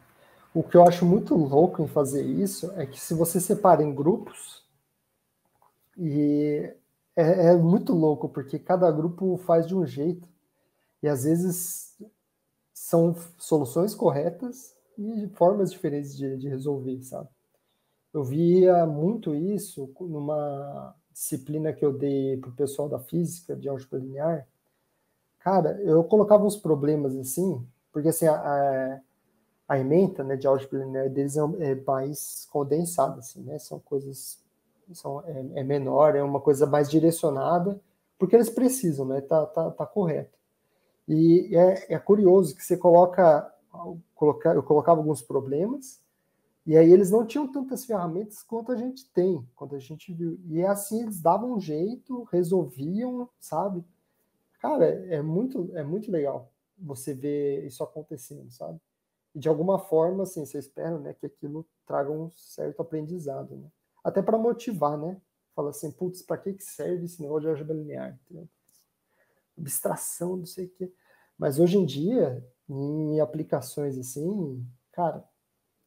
O 0.52 0.62
que 0.62 0.76
eu 0.76 0.86
acho 0.86 1.04
muito 1.04 1.34
louco 1.34 1.82
em 1.82 1.88
fazer 1.88 2.22
isso 2.22 2.72
é 2.76 2.86
que 2.86 3.00
se 3.00 3.12
você 3.12 3.40
separa 3.40 3.82
em 3.82 3.94
grupos, 3.94 4.64
e 5.98 6.72
é, 7.16 7.48
é, 7.48 7.56
muito 7.56 7.92
louco, 7.92 8.28
porque 8.28 8.58
cada 8.58 8.90
grupo 8.90 9.36
faz 9.38 9.66
de 9.66 9.74
um 9.74 9.84
jeito, 9.84 10.28
e 11.02 11.08
às 11.08 11.24
vezes 11.24 11.98
são 12.72 13.14
soluções 13.36 13.94
corretas 13.94 14.76
e 14.96 15.28
formas 15.34 15.72
diferentes 15.72 16.16
de, 16.16 16.36
de 16.36 16.48
resolver, 16.48 17.02
sabe? 17.02 17.28
Eu 18.12 18.22
via 18.22 18.86
muito 18.86 19.34
isso 19.34 19.92
numa 20.00 20.94
disciplina 21.14 21.72
que 21.72 21.84
eu 21.84 21.92
dei 21.92 22.36
para 22.36 22.50
o 22.50 22.54
pessoal 22.54 22.88
da 22.88 22.98
física, 22.98 23.54
de 23.54 23.68
álgebra 23.68 24.00
linear, 24.00 24.48
cara, 25.38 25.80
eu 25.82 26.02
colocava 26.02 26.44
uns 26.44 26.56
problemas 26.56 27.16
assim, 27.16 27.64
porque 27.92 28.08
assim, 28.08 28.26
a, 28.26 28.34
a, 28.34 29.00
a 29.68 29.78
ementa 29.78 30.24
né, 30.24 30.36
de 30.36 30.46
álgebra 30.46 30.80
linear 30.80 31.08
deles 31.08 31.36
é, 31.36 31.40
é, 31.60 31.74
mais 31.86 32.46
condensada, 32.50 33.20
assim, 33.20 33.40
né? 33.42 33.58
São 33.60 33.78
coisas, 33.78 34.42
são, 34.92 35.22
é, 35.24 35.60
é, 35.60 35.62
menor, 35.62 36.16
é 36.16 36.22
uma 36.22 36.40
coisa 36.40 36.66
mais 36.66 36.90
direcionada, 36.90 37.80
porque 38.18 38.34
eles 38.34 38.50
precisam, 38.50 39.06
né? 39.06 39.20
Tá, 39.20 39.46
tá, 39.46 39.70
tá 39.70 39.86
correto. 39.86 40.36
E 41.06 41.56
é, 41.56 41.94
é 41.94 41.98
curioso 41.98 42.56
que 42.56 42.64
você 42.64 42.76
coloca, 42.76 43.52
coloca, 44.14 44.52
eu 44.52 44.62
colocava 44.62 44.98
alguns 45.00 45.22
problemas, 45.22 46.00
e 46.66 46.76
aí 46.76 46.90
eles 46.90 47.10
não 47.10 47.26
tinham 47.26 47.50
tantas 47.50 47.84
ferramentas 47.84 48.42
quanto 48.42 48.72
a 48.72 48.76
gente 48.76 49.10
tem, 49.12 49.46
quanto 49.54 49.74
a 49.74 49.78
gente 49.78 50.12
viu. 50.14 50.40
E 50.46 50.60
é 50.60 50.66
assim 50.66 51.02
eles 51.02 51.20
davam 51.20 51.54
um 51.54 51.60
jeito, 51.60 52.22
resolviam, 52.24 53.28
sabe? 53.38 53.84
Cara, 54.60 54.86
é 54.86 55.20
muito, 55.20 55.70
é 55.76 55.84
muito 55.84 56.10
legal 56.10 56.50
você 56.78 57.12
ver 57.12 57.66
isso 57.66 57.84
acontecendo, 57.84 58.50
sabe? 58.50 58.80
E 59.34 59.38
de 59.38 59.48
alguma 59.48 59.78
forma, 59.78 60.22
assim, 60.22 60.44
você 60.46 60.58
espera, 60.58 60.98
né, 60.98 61.12
que 61.12 61.26
aquilo 61.26 61.66
traga 61.86 62.10
um 62.10 62.30
certo 62.30 62.80
aprendizado, 62.80 63.56
né? 63.56 63.68
Até 64.02 64.22
para 64.22 64.38
motivar, 64.38 64.96
né? 64.96 65.20
Fala 65.54 65.70
assim, 65.70 65.90
putz, 65.90 66.22
para 66.22 66.38
que 66.38 66.54
que 66.54 66.64
serve 66.64 67.04
esse 67.04 67.20
negócio 67.20 67.42
de 67.42 67.48
álgebra 67.48 67.76
linear? 67.76 68.18
Abstração, 69.58 70.36
não 70.36 70.46
sei 70.46 70.66
o 70.66 70.70
quê. 70.70 70.92
Mas 71.38 71.58
hoje 71.58 71.76
em 71.76 71.84
dia, 71.84 72.44
em 72.68 73.20
aplicações 73.20 73.98
assim, 73.98 74.66
cara, 74.92 75.24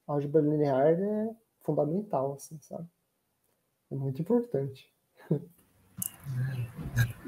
álgebra 0.08 0.42
linear 0.42 0.88
é 0.88 1.30
fundamental, 1.62 2.34
assim, 2.34 2.58
sabe? 2.62 2.88
É 3.92 3.96
muito 3.96 4.22
importante. 4.22 4.90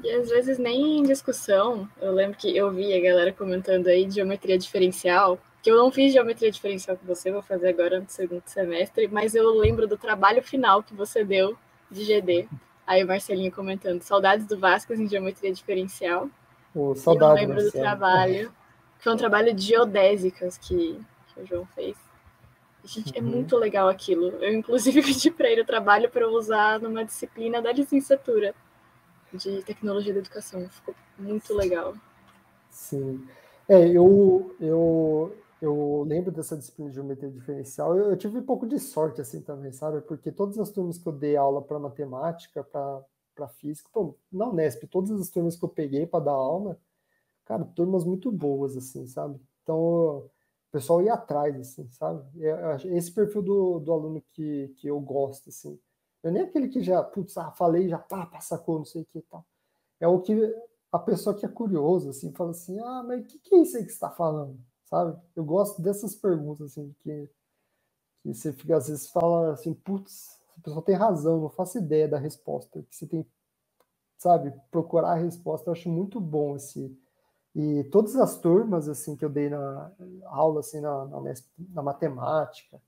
E 0.02 0.10
às 0.10 0.28
vezes 0.30 0.58
nem 0.58 0.98
em 0.98 1.02
discussão, 1.02 1.88
eu 2.00 2.12
lembro 2.12 2.38
que 2.38 2.56
eu 2.56 2.70
vi 2.70 2.94
a 2.94 3.00
galera 3.00 3.32
comentando 3.32 3.88
aí 3.88 4.06
de 4.06 4.14
geometria 4.14 4.56
diferencial, 4.58 5.38
que 5.62 5.70
eu 5.70 5.76
não 5.76 5.90
fiz 5.90 6.12
geometria 6.12 6.50
diferencial 6.50 6.96
com 6.96 7.06
você, 7.06 7.30
vou 7.30 7.42
fazer 7.42 7.68
agora 7.68 8.00
no 8.00 8.08
segundo 8.08 8.42
semestre, 8.46 9.08
mas 9.08 9.34
eu 9.34 9.50
lembro 9.50 9.86
do 9.86 9.98
trabalho 9.98 10.42
final 10.42 10.82
que 10.82 10.94
você 10.94 11.22
deu 11.22 11.56
de 11.90 12.04
GD. 12.04 12.48
Aí 12.86 13.04
o 13.04 13.06
Marcelinho 13.06 13.52
comentando, 13.52 14.00
saudades 14.02 14.46
do 14.46 14.58
Vasco 14.58 14.94
em 14.94 15.06
geometria 15.06 15.52
diferencial. 15.52 16.28
Oh, 16.74 16.94
saudades. 16.94 17.42
Eu 17.42 17.48
lembro 17.48 17.62
do 17.62 17.72
trabalho, 17.72 18.50
que 18.96 19.04
foi 19.04 19.12
um 19.12 19.18
trabalho 19.18 19.52
de 19.52 19.62
geodésicas 19.62 20.56
que, 20.56 20.98
que 21.28 21.40
o 21.40 21.46
João 21.46 21.66
fez. 21.74 21.96
Gente, 22.84 23.16
é 23.16 23.20
uhum. 23.20 23.28
muito 23.28 23.56
legal 23.56 23.88
aquilo. 23.88 24.28
Eu, 24.42 24.52
inclusive, 24.52 25.02
pedi 25.02 25.30
para 25.30 25.50
ele 25.50 25.62
o 25.62 25.66
trabalho 25.66 26.10
para 26.10 26.28
usar 26.28 26.80
numa 26.80 27.04
disciplina 27.04 27.60
da 27.60 27.72
licenciatura 27.72 28.54
de 29.32 29.62
tecnologia 29.62 30.12
da 30.12 30.20
educação. 30.20 30.68
Ficou 30.68 30.94
muito 31.18 31.54
legal. 31.54 31.94
Sim. 32.70 33.26
É, 33.68 33.88
eu, 33.88 34.56
eu, 34.60 35.36
eu 35.60 36.04
lembro 36.06 36.32
dessa 36.32 36.56
disciplina 36.56 36.90
de 36.90 36.96
geometria 36.96 37.30
diferencial. 37.30 37.96
Eu, 37.96 38.10
eu 38.10 38.16
tive 38.16 38.38
um 38.38 38.42
pouco 38.42 38.66
de 38.66 38.78
sorte, 38.78 39.20
assim, 39.20 39.40
também, 39.40 39.72
sabe? 39.72 40.00
Porque 40.00 40.32
todas 40.32 40.58
as 40.58 40.70
turmas 40.70 40.98
que 40.98 41.06
eu 41.06 41.12
dei 41.12 41.36
aula 41.36 41.62
para 41.62 41.78
matemática, 41.78 42.64
para 42.64 43.48
física, 43.58 43.88
pô, 43.92 44.16
na 44.32 44.48
Unesp, 44.48 44.84
todas 44.86 45.10
as 45.12 45.28
turmas 45.28 45.56
que 45.56 45.64
eu 45.64 45.68
peguei 45.68 46.06
para 46.06 46.24
dar 46.24 46.32
aula, 46.32 46.78
cara, 47.44 47.64
turmas 47.64 48.04
muito 48.04 48.32
boas, 48.32 48.76
assim, 48.76 49.06
sabe? 49.06 49.38
Então, 49.62 50.28
o 50.70 50.72
pessoal 50.72 51.02
ia 51.02 51.14
atrás, 51.14 51.58
assim, 51.58 51.90
sabe? 51.90 52.24
Esse 52.96 53.12
perfil 53.12 53.42
do, 53.42 53.80
do 53.80 53.92
aluno 53.92 54.22
que, 54.32 54.68
que 54.76 54.86
eu 54.86 55.00
gosto, 55.00 55.48
assim. 55.48 55.78
Não 56.22 56.30
é 56.30 56.34
nem 56.34 56.42
aquele 56.44 56.68
que 56.68 56.80
já, 56.80 57.02
putz, 57.02 57.36
ah, 57.36 57.50
falei, 57.50 57.88
já 57.88 57.98
tá, 57.98 58.24
passacou, 58.24 58.78
não 58.78 58.84
sei 58.84 59.02
o 59.02 59.04
que 59.04 59.18
e 59.18 59.22
tal. 59.22 59.44
É 59.98 60.06
o 60.06 60.20
que 60.20 60.32
a 60.92 60.98
pessoa 60.98 61.34
que 61.36 61.44
é 61.44 61.48
curiosa, 61.48 62.10
assim, 62.10 62.32
fala 62.32 62.52
assim, 62.52 62.78
ah, 62.78 63.02
mas 63.02 63.20
o 63.20 63.24
que, 63.24 63.38
que 63.40 63.54
é 63.56 63.62
isso 63.62 63.76
aí 63.76 63.82
que 63.82 63.90
você 63.90 63.96
está 63.96 64.10
falando? 64.10 64.60
Sabe? 64.84 65.20
Eu 65.34 65.44
gosto 65.44 65.82
dessas 65.82 66.14
perguntas, 66.14 66.70
assim, 66.72 66.94
que, 67.00 67.28
que 68.22 68.32
você 68.32 68.52
fica, 68.52 68.76
às 68.76 68.86
vezes, 68.86 69.10
fala 69.10 69.52
assim, 69.52 69.74
putz, 69.74 70.40
a 70.56 70.60
pessoa 70.60 70.84
tem 70.84 70.94
razão, 70.94 71.40
não 71.40 71.48
faço 71.50 71.78
ideia 71.78 72.06
da 72.06 72.18
resposta, 72.18 72.80
que 72.82 72.94
você 72.94 73.08
tem, 73.08 73.26
sabe, 74.18 74.52
procurar 74.70 75.12
a 75.12 75.14
resposta. 75.16 75.68
Eu 75.68 75.72
acho 75.72 75.88
muito 75.88 76.20
bom 76.20 76.54
esse 76.54 76.96
e 77.54 77.84
todas 77.84 78.16
as 78.16 78.38
turmas 78.38 78.88
assim 78.88 79.16
que 79.16 79.24
eu 79.24 79.28
dei 79.30 79.48
na 79.48 79.90
aula 80.26 80.60
assim 80.60 80.80
na, 80.80 81.04
na, 81.06 81.20
na 81.72 81.82
matemática, 81.82 82.80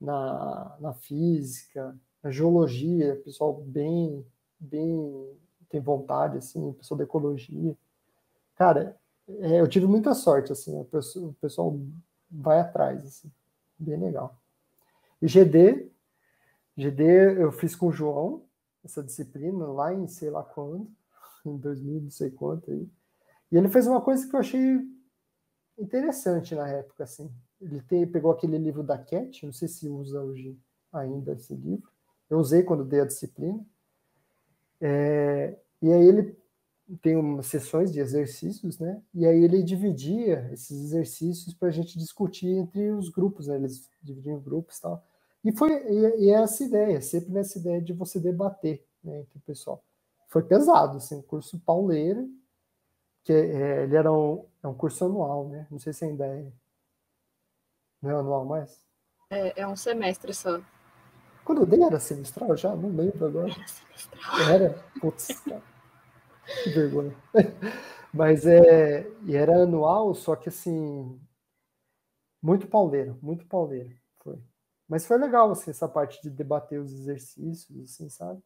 na, 0.00 0.76
na 0.80 0.92
física, 0.92 1.96
na 2.22 2.30
geologia, 2.30 3.20
pessoal 3.24 3.54
bem 3.54 4.24
bem 4.58 5.36
tem 5.68 5.80
vontade 5.80 6.38
assim, 6.38 6.72
pessoal 6.72 6.98
da 6.98 7.04
ecologia. 7.04 7.76
Cara, 8.56 8.96
é, 9.28 9.60
eu 9.60 9.68
tive 9.68 9.86
muita 9.86 10.14
sorte 10.14 10.50
assim, 10.52 10.82
pessoa, 10.84 11.28
o 11.28 11.34
pessoal 11.34 11.78
vai 12.30 12.60
atrás 12.60 13.04
assim, 13.04 13.30
bem 13.78 13.98
legal. 13.98 14.36
E 15.20 15.26
GD, 15.26 15.90
GD 16.76 17.42
eu 17.42 17.52
fiz 17.52 17.76
com 17.76 17.88
o 17.88 17.92
João 17.92 18.42
essa 18.84 19.02
disciplina 19.02 19.66
lá 19.66 19.92
em 19.92 20.06
sei 20.06 20.30
lá 20.30 20.42
quando, 20.42 20.88
em 21.44 21.56
2000, 21.56 22.00
não 22.02 22.10
sei 22.10 22.30
quanto 22.30 22.70
aí. 22.70 22.88
E 23.50 23.56
ele 23.56 23.68
fez 23.68 23.86
uma 23.86 24.00
coisa 24.00 24.28
que 24.28 24.34
eu 24.34 24.40
achei 24.40 24.80
interessante 25.78 26.54
na 26.54 26.68
época, 26.68 27.04
assim. 27.04 27.30
Ele 27.60 27.80
te, 27.82 28.06
pegou 28.06 28.30
aquele 28.30 28.58
livro 28.58 28.82
da 28.82 28.98
Cat, 28.98 29.44
não 29.44 29.52
sei 29.52 29.68
se 29.68 29.88
usa 29.88 30.20
hoje 30.22 30.58
ainda 30.92 31.32
esse 31.32 31.54
livro. 31.54 31.90
Eu 32.28 32.38
usei 32.38 32.62
quando 32.62 32.84
dei 32.84 33.00
a 33.00 33.06
disciplina. 33.06 33.64
É, 34.80 35.58
e 35.82 35.92
aí 35.92 36.06
ele 36.06 36.38
tem 37.02 37.16
umas 37.16 37.46
sessões 37.46 37.92
de 37.92 38.00
exercícios, 38.00 38.78
né? 38.78 39.02
E 39.14 39.26
aí 39.26 39.42
ele 39.44 39.62
dividia 39.62 40.48
esses 40.52 40.80
exercícios 40.84 41.54
para 41.54 41.68
a 41.68 41.72
gente 41.72 41.98
discutir 41.98 42.48
entre 42.48 42.90
os 42.92 43.08
grupos, 43.10 43.46
né? 43.46 43.56
Eles 43.56 43.88
dividiam 44.02 44.40
grupos 44.40 44.78
e 44.78 44.82
tal. 44.82 45.04
E 45.44 45.52
foi 45.52 45.70
e, 45.70 46.24
e 46.24 46.30
é 46.30 46.42
essa 46.42 46.64
ideia, 46.64 47.00
sempre 47.00 47.30
nessa 47.32 47.58
ideia 47.58 47.80
de 47.80 47.92
você 47.92 48.18
debater 48.18 48.84
né, 49.02 49.20
entre 49.20 49.38
o 49.38 49.42
pessoal. 49.42 49.84
Foi 50.28 50.42
pesado, 50.42 50.96
assim, 50.98 51.22
curso 51.22 51.58
pauleiro, 51.60 52.28
que 53.28 53.32
é, 53.34 53.82
ele 53.82 53.94
era 53.94 54.10
um, 54.10 54.42
é 54.62 54.66
um 54.66 54.72
curso 54.72 55.04
anual, 55.04 55.50
né? 55.50 55.66
Não 55.70 55.78
sei 55.78 55.92
se 55.92 56.02
ainda 56.02 56.24
é. 56.24 56.50
Não 58.00 58.10
é 58.10 58.14
anual 58.14 58.46
mais? 58.46 58.82
É, 59.28 59.60
é 59.60 59.66
um 59.66 59.76
semestre 59.76 60.32
só. 60.32 60.58
Quando 61.44 61.60
eu 61.60 61.66
dei 61.66 61.82
era 61.82 62.00
semestral 62.00 62.56
já? 62.56 62.74
Não 62.74 62.88
lembro 62.88 63.26
agora. 63.26 63.52
Era 63.52 63.68
semestral. 63.68 64.40
Era? 64.50 64.84
Putz, 64.98 65.44
que 66.64 66.70
vergonha. 66.70 67.14
Mas 68.14 68.46
é. 68.46 69.06
E 69.26 69.36
era 69.36 69.62
anual, 69.64 70.14
só 70.14 70.34
que 70.34 70.48
assim. 70.48 71.20
Muito 72.40 72.66
pauleiro, 72.66 73.18
muito 73.20 73.46
pauleiro. 73.46 73.94
Foi. 74.22 74.42
Mas 74.88 75.06
foi 75.06 75.18
legal, 75.18 75.50
assim, 75.50 75.70
essa 75.70 75.86
parte 75.86 76.22
de 76.22 76.30
debater 76.30 76.80
os 76.80 76.90
exercícios, 76.92 77.78
assim, 77.78 78.08
sabe? 78.08 78.42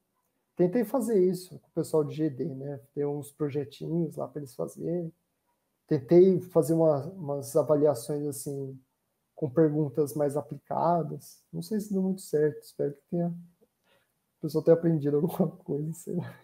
Tentei 0.57 0.85
fazer 0.85 1.19
isso 1.23 1.59
com 1.59 1.69
o 1.69 1.75
pessoal 1.75 2.05
de 2.05 2.15
GD, 2.15 2.45
né? 2.55 2.81
Ter 2.95 3.07
uns 3.07 3.33
projetinhos 3.33 4.17
lá 4.17 4.29
para 4.29 4.41
eles 4.41 4.55
fazerem. 4.55 5.13
tentei 5.87 6.41
fazer 6.41 6.75
uma, 6.75 7.07
umas 7.07 7.57
avaliações 7.57 8.27
assim 8.27 8.79
com 9.35 9.51
perguntas 9.51 10.15
mais 10.15 10.37
aplicadas. 10.37 11.43
Não 11.53 11.63
sei 11.63 11.81
se 11.81 11.93
deu 11.93 12.03
muito 12.03 12.21
certo, 12.21 12.63
espero 12.63 12.95
que 12.95 13.03
tenha 13.11 13.29
o 13.29 14.43
pessoal 14.43 14.65
tenha 14.65 14.77
aprendido 14.77 15.17
alguma 15.17 15.49
coisa, 15.65 15.93
sei 15.93 16.15
lá. 16.15 16.35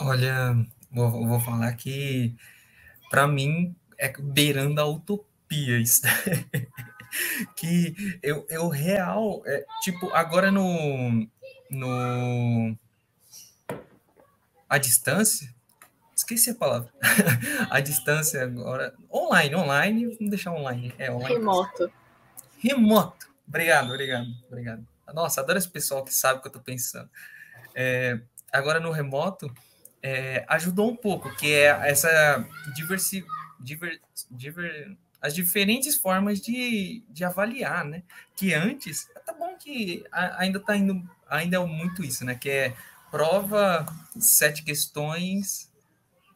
Olha, 0.00 0.54
vou, 0.90 1.10
vou 1.26 1.40
falar 1.40 1.74
que 1.74 2.34
para 3.10 3.28
mim 3.28 3.76
é 3.98 4.10
beirando 4.20 4.80
a 4.80 4.86
utopia 4.86 5.78
isso. 5.78 6.02
que 7.54 7.94
eu, 8.22 8.46
eu 8.48 8.68
real, 8.68 9.42
é, 9.46 9.64
tipo, 9.82 10.08
agora 10.14 10.50
no, 10.50 11.28
no 11.70 12.76
a 14.68 14.78
distância, 14.78 15.54
esqueci 16.14 16.50
a 16.50 16.54
palavra, 16.54 16.92
a 17.70 17.80
distância 17.80 18.42
agora, 18.42 18.94
online, 19.12 19.54
online, 19.54 20.06
vamos 20.16 20.30
deixar 20.30 20.52
online, 20.52 20.92
é 20.98 21.10
online. 21.10 21.34
Remoto. 21.34 21.92
Remoto, 22.58 23.26
obrigado, 23.46 23.90
obrigado, 23.92 24.26
obrigado. 24.48 24.86
Nossa, 25.14 25.40
adoro 25.40 25.58
esse 25.58 25.68
pessoal 25.68 26.04
que 26.04 26.12
sabe 26.12 26.38
o 26.38 26.42
que 26.42 26.48
eu 26.48 26.52
tô 26.52 26.60
pensando. 26.60 27.08
É, 27.74 28.18
agora 28.52 28.80
no 28.80 28.90
remoto, 28.90 29.52
é, 30.02 30.44
ajudou 30.48 30.90
um 30.90 30.96
pouco, 30.96 31.34
que 31.36 31.52
é 31.52 31.66
essa 31.88 32.44
diversi, 32.74 33.24
diver, 33.60 34.00
diver, 34.30 34.96
as 35.20 35.34
diferentes 35.34 35.96
formas 35.96 36.40
de, 36.40 37.02
de 37.08 37.24
avaliar, 37.24 37.84
né? 37.84 38.02
Que 38.34 38.54
antes, 38.54 39.08
tá 39.24 39.32
bom 39.32 39.56
que 39.56 40.04
ainda 40.12 40.60
tá 40.60 40.76
indo, 40.76 41.02
ainda 41.28 41.56
é 41.56 41.66
muito 41.66 42.04
isso, 42.04 42.24
né? 42.24 42.34
Que 42.34 42.50
é 42.50 42.76
prova, 43.10 43.86
sete 44.18 44.62
questões, 44.62 45.70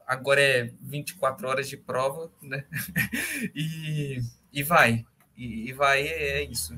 agora 0.06 0.40
é 0.40 0.72
24 0.80 1.48
horas 1.48 1.68
de 1.68 1.76
prova, 1.76 2.30
né? 2.42 2.64
e, 3.54 4.20
e 4.52 4.62
vai, 4.62 5.06
e, 5.36 5.68
e 5.68 5.72
vai, 5.72 6.02
é, 6.02 6.40
é 6.40 6.42
isso. 6.42 6.74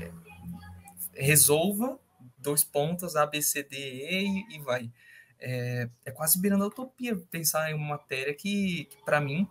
É, 0.00 1.24
resolva 1.24 1.98
dois 2.38 2.64
pontos, 2.64 3.16
A, 3.16 3.26
B, 3.26 3.42
C, 3.42 3.62
D, 3.62 3.76
E 3.76 4.56
e, 4.56 4.58
vai. 4.60 4.90
É, 5.38 5.88
é, 6.04 6.10
quase 6.10 6.38
beirando 6.38 6.64
a 6.64 6.66
utopia 6.66 7.16
pensar 7.30 7.70
em 7.70 7.74
uma 7.74 7.96
matéria 7.96 8.34
que, 8.34 8.84
que 8.84 9.04
para 9.04 9.20
mim, 9.20 9.48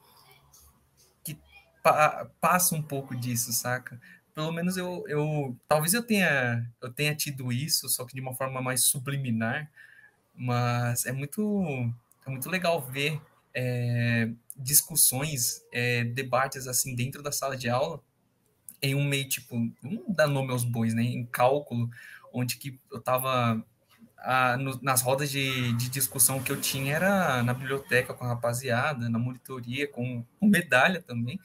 pa 1.83 2.29
passa 2.41 2.75
um 2.75 2.81
pouco 2.81 3.15
disso, 3.15 3.51
saca? 3.53 3.99
Pelo 4.33 4.51
menos 4.51 4.77
eu, 4.77 5.03
eu 5.07 5.55
talvez 5.67 5.93
eu 5.93 6.03
tenha 6.03 6.65
eu 6.81 6.91
tenha 6.91 7.15
tido 7.15 7.51
isso, 7.51 7.89
só 7.89 8.05
que 8.05 8.13
de 8.15 8.21
uma 8.21 8.35
forma 8.35 8.61
mais 8.61 8.83
subliminar, 8.83 9.69
mas 10.35 11.05
é 11.05 11.11
muito 11.11 11.91
é 12.25 12.29
muito 12.29 12.49
legal 12.49 12.81
ver 12.81 13.21
é, 13.53 14.29
discussões, 14.55 15.61
é, 15.71 16.03
debates 16.03 16.67
assim 16.67 16.95
dentro 16.95 17.21
da 17.23 17.31
sala 17.31 17.57
de 17.57 17.69
aula 17.69 18.01
em 18.81 18.95
um 18.95 19.03
meio 19.03 19.27
tipo, 19.27 19.55
não 19.83 20.05
dá 20.07 20.27
nome 20.27 20.51
aos 20.51 20.63
bois, 20.63 20.93
né? 20.93 21.03
Em 21.03 21.25
cálculo, 21.25 21.89
onde 22.31 22.57
que 22.57 22.79
eu 22.91 23.01
tava 23.01 23.63
a, 24.21 24.57
no, 24.57 24.79
nas 24.81 25.01
rodas 25.01 25.29
de, 25.29 25.73
de, 25.73 25.89
discussão 25.89 26.41
que 26.41 26.51
eu 26.51 26.59
tinha 26.59 26.95
era 26.95 27.43
na 27.43 27.53
biblioteca 27.53 28.13
com 28.13 28.25
a 28.25 28.29
rapaziada, 28.29 29.09
na 29.09 29.19
monitoria, 29.19 29.87
com, 29.87 30.25
com 30.39 30.47
medalha 30.47 31.01
também, 31.01 31.39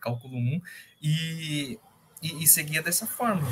cálculo 0.00 0.36
1, 0.36 0.60
e, 1.02 1.78
e, 2.22 2.44
e 2.44 2.46
seguia 2.46 2.82
dessa 2.82 3.06
forma. 3.06 3.46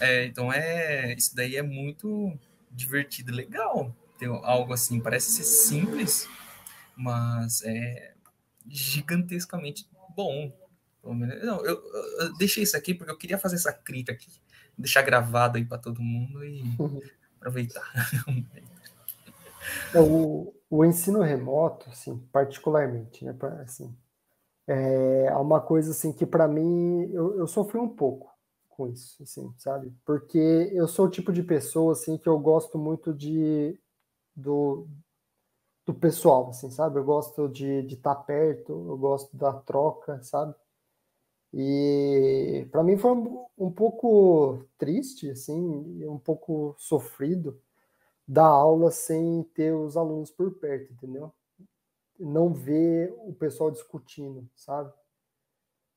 É, 0.00 0.26
então, 0.26 0.52
é, 0.52 1.14
isso 1.14 1.34
daí 1.34 1.56
é 1.56 1.62
muito 1.62 2.36
divertido, 2.70 3.32
legal 3.32 3.94
ter 4.18 4.28
algo 4.28 4.72
assim, 4.72 5.00
parece 5.00 5.30
ser 5.30 5.44
simples, 5.44 6.28
mas 6.96 7.62
é 7.64 8.14
gigantescamente 8.68 9.88
bom. 10.14 10.52
Não, 11.02 11.64
eu, 11.66 11.82
eu, 12.20 12.34
deixei 12.38 12.62
isso 12.62 12.76
aqui 12.76 12.94
porque 12.94 13.12
eu 13.12 13.18
queria 13.18 13.36
fazer 13.36 13.56
essa 13.56 13.72
crítica 13.72 14.12
aqui, 14.12 14.30
deixar 14.76 15.02
gravado 15.02 15.58
aí 15.58 15.64
para 15.64 15.76
todo 15.76 16.00
mundo 16.02 16.42
e 16.44 16.62
aproveitar. 17.44 17.84
É, 19.94 20.00
o, 20.00 20.52
o 20.70 20.84
ensino 20.84 21.20
remoto, 21.20 21.88
assim, 21.90 22.18
particularmente, 22.32 23.24
né, 23.24 23.36
assim, 23.62 23.94
é 24.66 25.34
uma 25.36 25.60
coisa 25.60 25.90
assim 25.90 26.12
que 26.12 26.24
para 26.24 26.48
mim 26.48 27.10
eu, 27.12 27.38
eu 27.38 27.46
sofri 27.46 27.78
um 27.78 27.88
pouco 27.88 28.32
com 28.70 28.88
isso, 28.88 29.22
assim, 29.22 29.54
sabe? 29.58 29.92
Porque 30.04 30.70
eu 30.72 30.88
sou 30.88 31.06
o 31.06 31.10
tipo 31.10 31.32
de 31.32 31.42
pessoa 31.42 31.92
assim 31.92 32.16
que 32.16 32.28
eu 32.28 32.38
gosto 32.38 32.78
muito 32.78 33.12
de 33.12 33.78
do, 34.34 34.88
do 35.86 35.94
pessoal, 35.94 36.48
assim, 36.48 36.70
sabe? 36.70 36.98
Eu 36.98 37.04
gosto 37.04 37.48
de 37.48 37.86
estar 37.86 38.14
tá 38.14 38.20
perto, 38.22 38.72
eu 38.72 38.96
gosto 38.96 39.36
da 39.36 39.52
troca, 39.52 40.22
sabe? 40.22 40.54
E 41.56 42.66
para 42.72 42.82
mim 42.82 42.96
foi 42.96 43.12
um, 43.56 43.70
pouco 43.70 44.66
triste, 44.76 45.30
assim, 45.30 46.04
um 46.06 46.18
pouco 46.18 46.74
sofrido 46.78 47.60
dar 48.26 48.46
aula 48.46 48.90
sem 48.90 49.44
ter 49.54 49.72
os 49.72 49.96
alunos 49.96 50.30
por 50.30 50.58
perto, 50.58 50.92
entendeu? 50.92 51.32
não 52.18 52.52
ver 52.52 53.12
o 53.26 53.32
pessoal 53.32 53.70
discutindo, 53.70 54.48
sabe? 54.54 54.92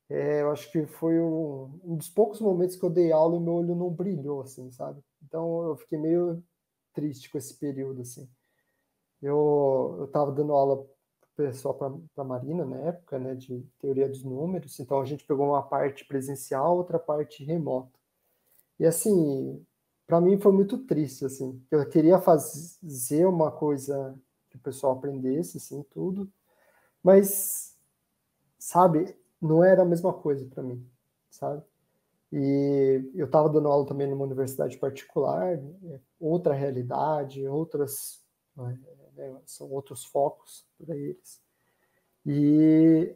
É, 0.08 0.40
eu 0.40 0.50
acho 0.50 0.70
que 0.72 0.86
foi 0.86 1.20
um, 1.20 1.80
um, 1.84 1.96
dos 1.96 2.08
poucos 2.08 2.40
momentos 2.40 2.76
que 2.76 2.84
eu 2.84 2.90
dei 2.90 3.12
aula 3.12 3.36
e 3.36 3.40
meu 3.40 3.54
olho 3.54 3.74
não 3.74 3.90
brilhou, 3.90 4.40
assim, 4.40 4.70
sabe? 4.70 5.02
Então 5.22 5.64
eu 5.64 5.76
fiquei 5.76 5.98
meio 5.98 6.42
triste 6.94 7.30
com 7.30 7.36
esse 7.36 7.54
período, 7.58 8.02
assim. 8.02 8.28
Eu, 9.20 9.96
eu 10.00 10.08
tava 10.08 10.32
dando 10.32 10.52
aula 10.52 10.86
pessoal 11.38 12.02
para 12.14 12.24
Marina 12.24 12.64
na 12.64 12.76
época, 12.78 13.16
né, 13.16 13.36
de 13.36 13.64
teoria 13.78 14.08
dos 14.08 14.24
números, 14.24 14.80
então 14.80 15.00
a 15.00 15.04
gente 15.04 15.24
pegou 15.24 15.46
uma 15.46 15.62
parte 15.62 16.04
presencial, 16.04 16.76
outra 16.76 16.98
parte 16.98 17.44
remota. 17.44 17.96
E 18.76 18.84
assim, 18.84 19.64
para 20.04 20.20
mim 20.20 20.36
foi 20.40 20.50
muito 20.50 20.78
triste, 20.78 21.24
assim. 21.24 21.62
Eu 21.70 21.88
queria 21.88 22.18
fazer 22.18 23.24
uma 23.24 23.52
coisa 23.52 24.18
que 24.50 24.56
o 24.56 24.60
pessoal 24.60 24.94
aprendesse, 24.94 25.58
assim, 25.58 25.84
tudo. 25.90 26.28
Mas, 27.02 27.76
sabe, 28.58 29.16
não 29.40 29.62
era 29.62 29.82
a 29.82 29.86
mesma 29.86 30.12
coisa 30.12 30.44
para 30.44 30.62
mim, 30.62 30.84
sabe? 31.30 31.62
E 32.32 33.10
eu 33.14 33.26
estava 33.26 33.48
dando 33.48 33.68
aula 33.68 33.86
também 33.86 34.10
numa 34.10 34.24
universidade 34.24 34.76
particular, 34.76 35.56
né, 35.56 36.00
outra 36.18 36.52
realidade, 36.52 37.46
outras, 37.46 38.24
né, 39.18 39.36
são 39.44 39.70
outros 39.70 40.04
focos 40.04 40.64
para 40.78 40.96
eles. 40.96 41.42
E 42.24 43.14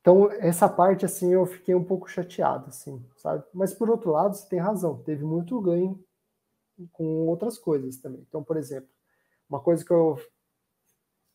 então 0.00 0.30
essa 0.32 0.68
parte 0.68 1.04
assim 1.04 1.32
eu 1.32 1.44
fiquei 1.46 1.74
um 1.74 1.84
pouco 1.84 2.08
chateado, 2.08 2.68
assim, 2.68 3.04
sabe? 3.16 3.44
Mas 3.52 3.74
por 3.74 3.90
outro 3.90 4.10
lado, 4.10 4.34
você 4.34 4.48
tem 4.48 4.58
razão, 4.58 5.02
teve 5.02 5.24
muito 5.24 5.60
ganho 5.60 6.02
com 6.92 7.26
outras 7.26 7.58
coisas 7.58 7.96
também. 7.98 8.24
Então, 8.28 8.42
por 8.42 8.56
exemplo, 8.56 8.88
uma 9.48 9.60
coisa 9.60 9.84
que 9.84 9.92
eu. 9.92 10.16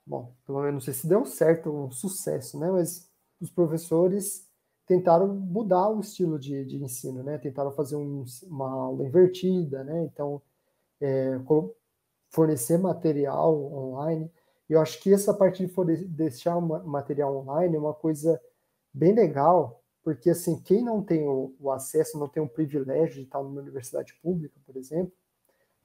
Bom, 0.06 0.36
pelo 0.46 0.60
menos 0.60 0.74
não 0.74 0.82
sei 0.82 0.94
se 0.94 1.08
deu 1.08 1.26
certo, 1.26 1.72
um 1.72 1.92
sucesso, 1.92 2.60
né? 2.60 2.72
Mas 2.72 3.10
os 3.40 3.50
professores 3.50 4.50
tentaram 4.86 5.28
mudar 5.28 5.90
o 5.90 6.00
estilo 6.00 6.40
de, 6.40 6.66
de 6.66 6.84
ensino, 6.84 7.24
né? 7.24 7.38
Tentaram 7.38 7.72
fazer 7.72 7.96
um, 7.96 8.26
uma 8.44 8.70
aula 8.72 9.06
invertida, 9.06 9.84
né? 9.84 10.04
Então, 10.04 10.42
é, 11.00 11.38
fornecer 12.32 12.78
material 12.78 13.54
online. 13.72 14.32
Eu 14.68 14.80
acho 14.80 15.00
que 15.02 15.14
essa 15.14 15.34
parte 15.34 15.66
de 15.66 16.06
deixar 16.06 16.60
material 16.60 17.36
online 17.38 17.76
é 17.76 17.80
uma 17.80 17.94
coisa 17.94 18.42
bem 18.94 19.14
legal, 19.14 19.84
porque 20.02 20.30
assim, 20.30 20.60
quem 20.62 20.84
não 20.84 21.04
tem 21.04 21.28
o, 21.28 21.54
o 21.60 21.70
acesso, 21.72 22.18
não 22.18 22.28
tem 22.28 22.42
o 22.42 22.50
privilégio 22.50 23.16
de 23.16 23.24
estar 23.24 23.44
numa 23.44 23.62
universidade 23.62 24.14
pública, 24.22 24.56
por 24.66 24.76
exemplo, 24.78 25.14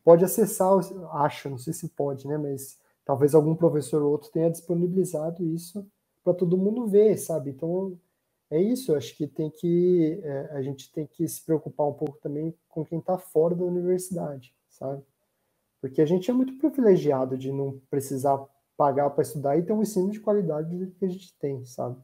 pode 0.05 0.25
acessar, 0.25 0.73
acho, 1.15 1.51
não 1.51 1.59
sei 1.59 1.73
se 1.73 1.89
pode, 1.89 2.27
né? 2.29 2.39
Mas 2.39 2.79
talvez 3.05 3.35
algum 3.35 3.55
professor 3.57 4.03
ou 4.03 4.13
outro 4.13 4.31
tenha 4.31 4.51
disponibilizado 4.51 5.45
isso 5.45 5.85
para 6.23 6.33
todo 6.33 6.57
mundo 6.57 6.87
ver, 6.87 7.19
sabe? 7.19 7.51
Então 7.51 7.99
é 8.49 8.61
isso. 8.61 8.93
Eu 8.93 8.97
acho 8.97 9.17
que 9.17 9.27
tem 9.27 9.51
que 9.51 10.21
é, 10.23 10.51
a 10.53 10.63
gente 10.63 10.93
tem 10.93 11.07
que 11.07 11.27
se 11.29 11.45
preocupar 11.45 11.89
um 11.89 11.93
pouco 11.93 12.19
também 12.19 12.55
com 12.69 12.85
quem 12.85 13.01
está 13.01 13.19
fora 13.19 13.55
da 13.55 13.65
universidade, 13.65 14.55
sabe? 14.69 15.03
Porque 15.81 16.01
a 16.01 16.07
gente 16.07 16.31
é 16.31 16.35
muito 16.35 16.57
privilegiado 16.59 17.37
de 17.37 17.53
não 17.53 17.81
precisar 17.91 18.45
pagar 18.77 19.11
para 19.11 19.23
estudar 19.23 19.57
e 19.57 19.63
ter 19.63 19.73
um 19.73 19.83
ensino 19.83 20.11
de 20.11 20.21
qualidade 20.21 20.95
que 20.99 21.05
a 21.05 21.09
gente 21.09 21.35
tem, 21.39 21.65
sabe? 21.65 21.97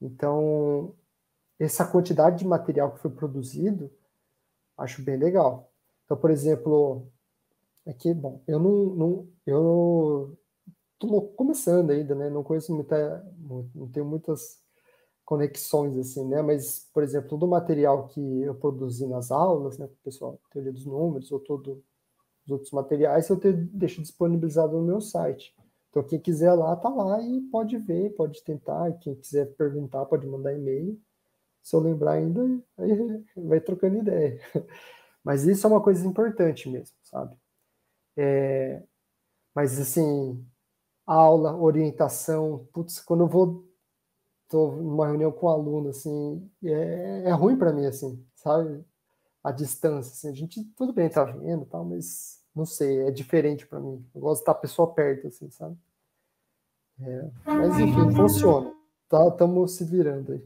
Então, 0.00 0.94
essa 1.58 1.84
quantidade 1.84 2.38
de 2.38 2.46
material 2.46 2.92
que 2.92 3.00
foi 3.00 3.10
produzido, 3.10 3.90
acho 4.76 5.02
bem 5.02 5.16
legal. 5.16 5.70
Então, 6.04 6.16
por 6.16 6.30
exemplo, 6.30 7.06
aqui, 7.86 8.14
bom, 8.14 8.42
eu 8.46 8.58
não, 8.58 8.86
não 8.94 9.28
eu 9.46 10.38
estou 10.94 11.28
começando 11.28 11.90
ainda, 11.90 12.14
né? 12.14 12.30
Não 12.30 12.42
conheço 12.42 12.74
muita, 12.74 13.24
não 13.74 13.88
tenho 13.88 14.06
muitas 14.06 14.60
conexões 15.24 15.96
assim, 15.98 16.24
né? 16.26 16.40
Mas, 16.42 16.88
por 16.92 17.02
exemplo, 17.02 17.28
todo 17.28 17.44
o 17.44 17.48
material 17.48 18.08
que 18.08 18.42
eu 18.42 18.54
produzi 18.54 19.06
nas 19.06 19.30
aulas, 19.30 19.78
né, 19.78 19.88
pessoal, 20.02 20.40
teoria 20.50 20.72
dos 20.72 20.86
números 20.86 21.30
ou 21.30 21.38
todo 21.38 21.82
os 22.48 22.50
outros 22.50 22.72
materiais, 22.72 23.28
eu 23.28 23.38
te, 23.38 23.52
deixo 23.52 24.00
disponibilizado 24.00 24.76
no 24.76 24.82
meu 24.82 25.00
site. 25.00 25.54
Então, 25.90 26.02
quem 26.02 26.18
quiser 26.18 26.52
lá, 26.52 26.74
tá 26.76 26.88
lá 26.88 27.20
e 27.22 27.40
pode 27.50 27.76
ver, 27.78 28.14
pode 28.14 28.42
tentar. 28.42 28.92
Quem 28.98 29.14
quiser 29.14 29.46
perguntar, 29.56 30.04
pode 30.06 30.26
mandar 30.26 30.54
e-mail. 30.54 31.00
Se 31.62 31.76
eu 31.76 31.80
lembrar 31.80 32.12
ainda, 32.12 32.42
aí 32.78 33.24
vai 33.36 33.60
trocando 33.60 33.98
ideia. 33.98 34.40
Mas 35.24 35.44
isso 35.44 35.66
é 35.66 35.70
uma 35.70 35.82
coisa 35.82 36.06
importante 36.06 36.68
mesmo, 36.70 36.96
sabe? 37.02 37.36
É, 38.16 38.82
mas, 39.54 39.78
assim, 39.78 40.44
aula, 41.06 41.56
orientação, 41.56 42.66
putz, 42.72 43.00
quando 43.00 43.24
eu 43.24 43.28
vou 43.28 43.68
tô 44.48 44.72
numa 44.72 45.06
reunião 45.06 45.30
com 45.30 45.46
um 45.46 45.50
aluno, 45.50 45.88
assim, 45.90 46.50
é, 46.64 47.24
é 47.26 47.32
ruim 47.32 47.56
para 47.56 47.72
mim, 47.72 47.86
assim, 47.86 48.24
sabe? 48.34 48.84
A 49.44 49.52
distância, 49.52 50.12
assim, 50.12 50.28
a 50.28 50.32
gente, 50.32 50.64
tudo 50.76 50.92
bem, 50.92 51.08
tá 51.10 51.24
vendo 51.24 51.66
tal, 51.66 51.84
mas 51.84 52.37
não 52.58 52.66
sei, 52.66 53.06
é 53.06 53.10
diferente 53.10 53.66
para 53.66 53.78
mim. 53.78 54.04
Eu 54.14 54.20
gosto 54.20 54.38
de 54.38 54.42
estar 54.42 54.52
a 54.52 54.56
pessoa 54.56 54.92
perto, 54.92 55.28
assim, 55.28 55.48
sabe? 55.50 55.76
É, 57.00 57.30
mas, 57.46 57.78
enfim, 57.78 58.12
funciona. 58.14 58.74
Estamos 59.04 59.72
tá, 59.72 59.78
se 59.78 59.84
virando 59.84 60.32
aí. 60.32 60.42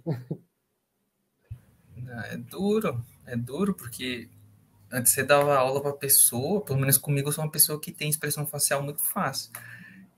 É 2.30 2.36
duro, 2.36 3.02
é 3.24 3.34
duro, 3.34 3.74
porque 3.74 4.28
antes 4.90 5.12
você 5.12 5.24
dava 5.24 5.56
aula 5.56 5.80
para 5.80 5.94
pessoa, 5.94 6.60
pelo 6.60 6.78
menos 6.78 6.98
comigo, 6.98 7.28
eu 7.28 7.32
sou 7.32 7.42
uma 7.42 7.50
pessoa 7.50 7.80
que 7.80 7.90
tem 7.90 8.10
expressão 8.10 8.46
facial 8.46 8.82
muito 8.82 9.00
fácil. 9.00 9.50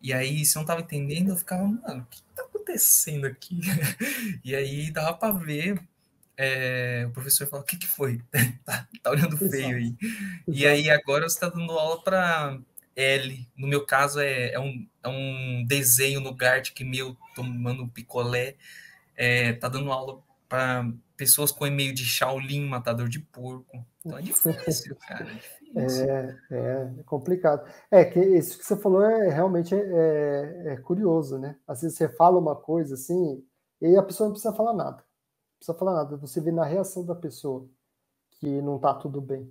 E 0.02 0.12
aí, 0.12 0.44
se 0.44 0.58
eu 0.58 0.60
não 0.60 0.66
tava 0.66 0.80
entendendo, 0.80 1.30
eu 1.30 1.36
ficava, 1.36 1.64
mano, 1.64 2.02
o 2.02 2.06
que 2.10 2.20
tá 2.34 2.42
acontecendo 2.42 3.26
aqui? 3.26 3.60
e 4.44 4.54
aí 4.54 4.90
dava 4.90 5.16
para 5.16 5.32
ver. 5.32 5.80
É, 6.36 7.04
o 7.08 7.12
professor 7.12 7.46
falou: 7.46 7.64
o 7.64 7.66
que, 7.66 7.76
que 7.76 7.86
foi? 7.86 8.20
tá, 8.64 8.88
tá, 9.02 9.10
olhando 9.10 9.36
feio 9.36 9.76
aí. 9.76 9.94
E 10.48 10.66
aí, 10.66 10.90
agora 10.90 11.28
você 11.28 11.36
está 11.36 11.48
dando 11.48 11.72
aula 11.72 12.02
para 12.02 12.58
L. 12.96 13.48
No 13.56 13.66
meu 13.66 13.86
caso, 13.86 14.20
é, 14.20 14.52
é, 14.52 14.60
um, 14.60 14.86
é 15.02 15.08
um 15.08 15.64
desenho 15.66 16.20
no 16.20 16.34
Gartic 16.34 16.80
meu 16.80 17.16
tomando 17.34 17.88
picolé. 17.88 18.56
É, 19.16 19.52
tá 19.52 19.68
dando 19.68 19.92
aula 19.92 20.20
para 20.48 20.88
pessoas 21.16 21.52
com 21.52 21.66
e-mail 21.66 21.94
de 21.94 22.04
Shaolin, 22.04 22.66
matador 22.66 23.08
de 23.08 23.20
porco. 23.20 23.84
Então 24.04 24.18
é 24.18 24.22
difícil, 24.22 24.96
cara. 24.96 25.26
É, 25.76 25.86
difícil. 25.86 26.08
é, 26.08 26.38
é, 26.52 27.02
complicado. 27.04 27.68
É 27.90 28.04
que 28.04 28.20
isso 28.20 28.56
que 28.56 28.64
você 28.64 28.76
falou 28.76 29.02
é 29.02 29.28
realmente 29.28 29.74
é, 29.74 30.62
é, 30.66 30.76
curioso, 30.76 31.36
né? 31.36 31.56
Às 31.66 31.82
vezes 31.82 31.98
você 31.98 32.08
fala 32.08 32.38
uma 32.38 32.54
coisa 32.54 32.94
assim, 32.94 33.44
e 33.80 33.96
a 33.96 34.02
pessoa 34.04 34.28
não 34.28 34.34
precisa 34.34 34.54
falar 34.54 34.72
nada. 34.72 35.03
Precisa 35.64 35.78
falar 35.78 35.94
nada. 35.94 36.16
Você 36.18 36.42
vê 36.42 36.52
na 36.52 36.64
reação 36.64 37.06
da 37.06 37.14
pessoa 37.14 37.66
que 38.32 38.60
não 38.60 38.78
tá 38.78 38.92
tudo 38.92 39.18
bem, 39.18 39.50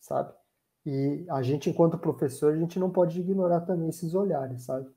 sabe? 0.00 0.32
E 0.86 1.26
a 1.28 1.42
gente, 1.42 1.68
enquanto 1.68 1.98
professor, 1.98 2.54
a 2.54 2.56
gente 2.56 2.78
não 2.78 2.90
pode 2.90 3.20
ignorar 3.20 3.60
também 3.60 3.90
esses 3.90 4.14
olhares, 4.14 4.62
sabe? 4.62 4.88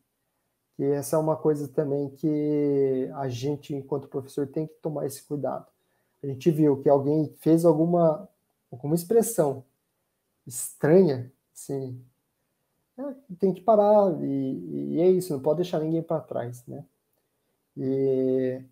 E 0.77 0.85
essa 0.85 1.17
é 1.17 1.19
uma 1.19 1.35
coisa 1.35 1.67
também 1.67 2.09
que 2.11 3.11
a 3.15 3.27
gente, 3.27 3.75
enquanto 3.75 4.07
professor, 4.07 4.47
tem 4.47 4.65
que 4.65 4.75
tomar 4.75 5.05
esse 5.07 5.21
cuidado. 5.23 5.67
A 6.23 6.27
gente 6.27 6.49
viu 6.51 6.81
que 6.81 6.87
alguém 6.87 7.35
fez 7.39 7.65
alguma, 7.65 8.29
alguma 8.71 8.95
expressão 8.95 9.65
estranha, 10.47 11.29
assim, 11.53 12.01
é, 12.97 13.13
tem 13.37 13.53
que 13.53 13.61
parar, 13.61 14.13
e, 14.23 14.95
e, 14.95 15.01
é 15.01 15.11
isso, 15.11 15.33
não 15.33 15.41
pode 15.41 15.57
deixar 15.57 15.79
ninguém 15.81 16.01
para 16.01 16.21
trás, 16.21 16.65
né? 16.65 16.85
E, 17.75 18.63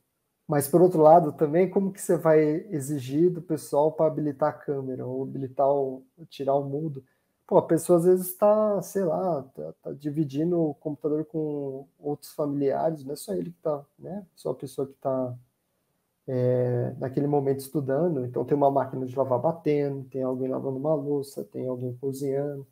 mas, 0.48 0.68
por 0.68 0.82
outro 0.82 1.02
lado, 1.02 1.34
também, 1.34 1.70
como 1.70 1.92
que 1.92 2.02
você 2.02 2.18
vai 2.18 2.40
exigir 2.70 3.30
do 3.32 3.42
pessoal 3.42 3.92
para 3.92 4.08
habilitar 4.08 4.50
a 4.50 4.54
câmera, 4.54 5.06
ou 5.06 5.24
habilitar, 5.24 5.70
o, 5.70 6.06
tirar 6.30 6.56
o 6.56 6.64
mudo? 6.64 7.04
Pô, 7.46 7.58
a 7.58 7.62
pessoa 7.68 8.00
às 8.00 8.06
vezes 8.06 8.28
está, 8.28 8.82
sei 8.82 9.04
lá, 9.06 9.44
tá, 9.56 9.74
tá, 9.82 9.94
dividindo 9.94 10.60
o 10.60 10.74
computador 10.76 11.26
com 11.26 11.88
outros 12.00 12.32
familiares, 12.34 13.04
não 13.04 13.14
é 13.14 13.16
só 13.16 13.34
ele 13.34 13.52
que 13.52 13.58
está, 13.58 13.86
né? 14.00 14.26
Só 14.36 14.52
a 14.52 14.56
pessoa 14.56 14.88
que 14.88 14.94
está 14.94 15.34
é, 16.28 16.94
naquele 17.00 17.28
momento 17.28 17.60
estudando. 17.62 18.26
Então 18.26 18.46
tem 18.46 18.56
uma 18.58 18.72
máquina 18.72 19.06
de 19.06 19.16
lavar 19.16 19.40
batendo, 19.40 20.04
tem 20.06 20.24
alguém 20.24 20.50
lavando 20.50 20.78
uma 20.78 20.94
louça, 20.96 21.44
tem 21.44 21.68
alguém 21.68 21.96
cozinhando. 21.98 22.68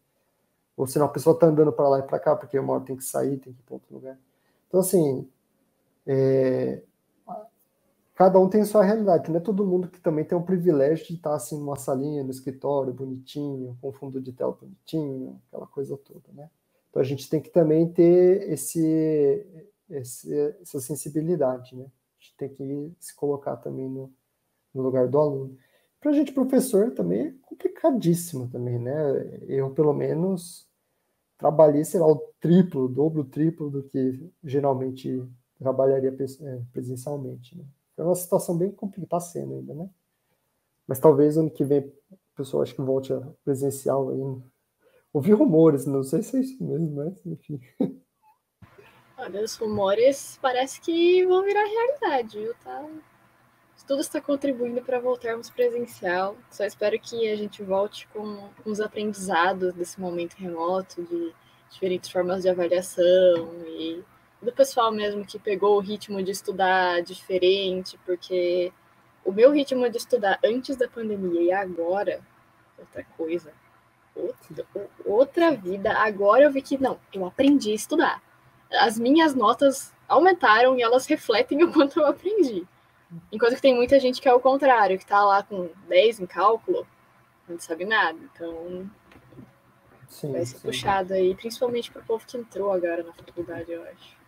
Ou 0.78 0.88
senão 0.88 1.06
a 1.08 1.10
pessoa 1.10 1.34
está 1.36 1.48
andando 1.48 1.72
para 1.74 1.90
lá 1.90 2.00
e 2.00 2.04
para 2.04 2.20
cá, 2.20 2.36
porque 2.36 2.60
uma 2.60 2.74
hora 2.74 2.86
tem 2.86 2.96
que 2.98 3.04
sair, 3.04 3.38
tem 3.38 3.54
que 3.54 3.62
ir 3.62 3.64
para 3.64 3.76
outro 3.76 3.96
lugar. 3.96 4.20
Então, 4.68 4.80
assim, 4.82 5.30
é, 6.06 6.84
cada 8.16 8.40
um 8.40 8.50
tem 8.50 8.64
sua 8.64 8.84
realidade, 8.84 9.30
não 9.30 9.38
é 9.38 9.42
todo 9.42 9.66
mundo 9.66 9.90
que 9.90 10.00
também 10.00 10.24
tem 10.24 10.38
o 10.38 10.44
privilégio 10.44 11.06
de 11.06 11.16
estar 11.16 11.36
assim 11.36 11.60
numa 11.60 11.76
salinha, 11.76 12.24
no 12.24 12.32
escritório, 12.32 12.94
bonitinho, 12.94 13.78
com 13.82 13.92
fundo 13.92 14.22
de 14.22 14.32
tela 14.32 14.54
bonitinho, 14.54 15.40
aquela 15.48 15.68
coisa 15.68 15.98
toda, 15.98 16.32
né? 16.34 16.50
Então 16.90 17.02
a 17.02 17.06
gente 17.06 17.30
tem 17.30 17.42
que 17.42 17.50
também 17.50 17.92
ter 17.92 18.50
esse, 18.50 19.46
esse 19.90 20.34
essa 20.62 20.80
sensibilidade, 20.80 21.76
né? 21.76 21.84
A 21.84 22.24
gente 22.24 22.36
tem 22.38 22.50
que 22.50 22.96
se 23.00 23.14
colocar 23.14 23.58
também 23.58 23.90
no, 23.90 24.12
no 24.74 24.82
lugar 24.82 25.10
do 25.10 25.20
aluno. 25.20 25.58
Para 26.00 26.12
a 26.12 26.14
gente, 26.14 26.32
professor, 26.32 26.92
também 26.92 27.28
é 27.28 27.34
complicadíssimo 27.42 28.48
também, 28.48 28.80
né? 28.80 28.94
Eu, 29.48 29.72
pelo 29.72 29.94
menos, 29.94 30.70
trabalhei, 31.38 31.84
sei 31.84 32.00
lá, 32.00 32.08
o 32.08 32.34
triplo, 32.40 32.86
o 32.86 32.88
dobro, 32.88 33.22
o 33.22 33.26
triplo 33.26 33.70
do 33.70 33.84
que 33.84 34.32
geralmente 34.44 35.22
trabalharia 35.58 36.16
é, 36.42 36.62
presencialmente, 36.72 37.58
né? 37.58 37.66
É 37.98 38.04
uma 38.04 38.16
situação 38.16 38.58
bem 38.58 38.72
complicada, 38.72 39.10
tá 39.10 39.20
sendo 39.20 39.56
ainda, 39.56 39.74
né? 39.74 39.90
Mas 40.88 41.00
talvez 41.00 41.38
ano 41.38 41.50
que 41.50 41.64
vem 41.64 41.80
o 41.80 42.36
pessoal 42.36 42.64
acho 42.64 42.76
que 42.76 42.82
volte 42.82 43.14
a 43.14 43.22
presencial 43.44 44.10
aí. 44.10 44.20
Ouvi 45.14 45.32
rumores, 45.32 45.86
não 45.86 46.04
sei 46.04 46.22
se 46.22 46.36
é 46.36 46.42
isso 46.42 46.62
mesmo, 46.62 46.94
mas 46.94 47.26
enfim. 47.26 47.62
Olha, 49.18 49.42
os 49.42 49.56
rumores 49.56 50.38
parece 50.42 50.82
que 50.82 51.26
vão 51.26 51.42
virar 51.44 51.64
realidade, 51.64 52.38
viu? 52.38 52.54
Tá... 52.62 52.86
Tudo 53.88 54.02
está 54.02 54.20
contribuindo 54.20 54.82
para 54.82 55.00
voltarmos 55.00 55.50
presencial. 55.50 56.36
Só 56.52 56.66
espero 56.66 57.00
que 57.00 57.30
a 57.30 57.36
gente 57.36 57.64
volte 57.64 58.08
com, 58.10 58.50
os 58.66 58.82
aprendizados 58.82 59.74
desse 59.74 60.02
momento 60.02 60.34
remoto, 60.34 61.04
de 61.04 61.34
diferentes 61.70 62.10
formas 62.10 62.42
de 62.42 62.50
avaliação 62.50 63.54
e 63.66 64.04
do 64.42 64.52
pessoal 64.52 64.92
mesmo 64.92 65.26
que 65.26 65.40
pegou 65.40 65.78
o 65.78 65.82
ritmo 65.82 66.22
de 66.22 66.32
estudar 66.32 67.02
diferente, 67.02 68.00
porque 68.06 68.72
o 69.24 69.32
meu 69.32 69.52
ritmo 69.52 69.90
de 69.90 69.98
estudar 69.98 70.40
antes 70.44 70.76
da 70.76 70.88
pandemia 70.88 71.42
e 71.42 71.52
agora, 71.52 72.22
outra 72.78 73.04
coisa. 73.18 73.52
Outra, 74.16 74.66
outra 75.04 75.52
vida. 75.52 75.92
Agora 75.98 76.44
eu 76.44 76.52
vi 76.52 76.62
que 76.62 76.78
não, 76.78 77.00
eu 77.12 77.26
aprendi 77.26 77.72
a 77.72 77.76
estudar. 77.76 78.24
As 78.72 78.98
minhas 78.98 79.34
notas 79.34 79.94
aumentaram 80.08 80.78
e 80.78 80.82
elas 80.82 81.06
refletem 81.06 81.64
o 81.64 81.72
quanto 81.74 82.00
eu 82.00 82.06
aprendi. 82.06 82.66
Enquanto 83.32 83.56
que 83.56 83.62
tem 83.62 83.76
muita 83.76 84.00
gente 84.00 84.22
que 84.22 84.28
é 84.28 84.34
o 84.34 84.40
contrário, 84.40 84.98
que 84.98 85.06
tá 85.06 85.24
lá 85.24 85.44
com 85.44 85.70
10 85.88 86.22
em 86.22 86.26
cálculo, 86.26 86.88
não 87.48 87.60
sabe 87.60 87.86
nada. 87.86 88.18
Então, 88.34 88.90
sim, 90.08 90.32
vai 90.32 90.46
ser 90.46 90.58
sim. 90.58 90.68
puxado 90.68 91.14
aí, 91.14 91.36
principalmente 91.36 91.92
para 91.92 92.02
o 92.02 92.06
povo 92.06 92.26
que 92.26 92.38
entrou 92.38 92.72
agora 92.72 93.04
na 93.04 93.14
faculdade, 93.14 93.72
eu 93.72 93.84
acho. 93.84 94.25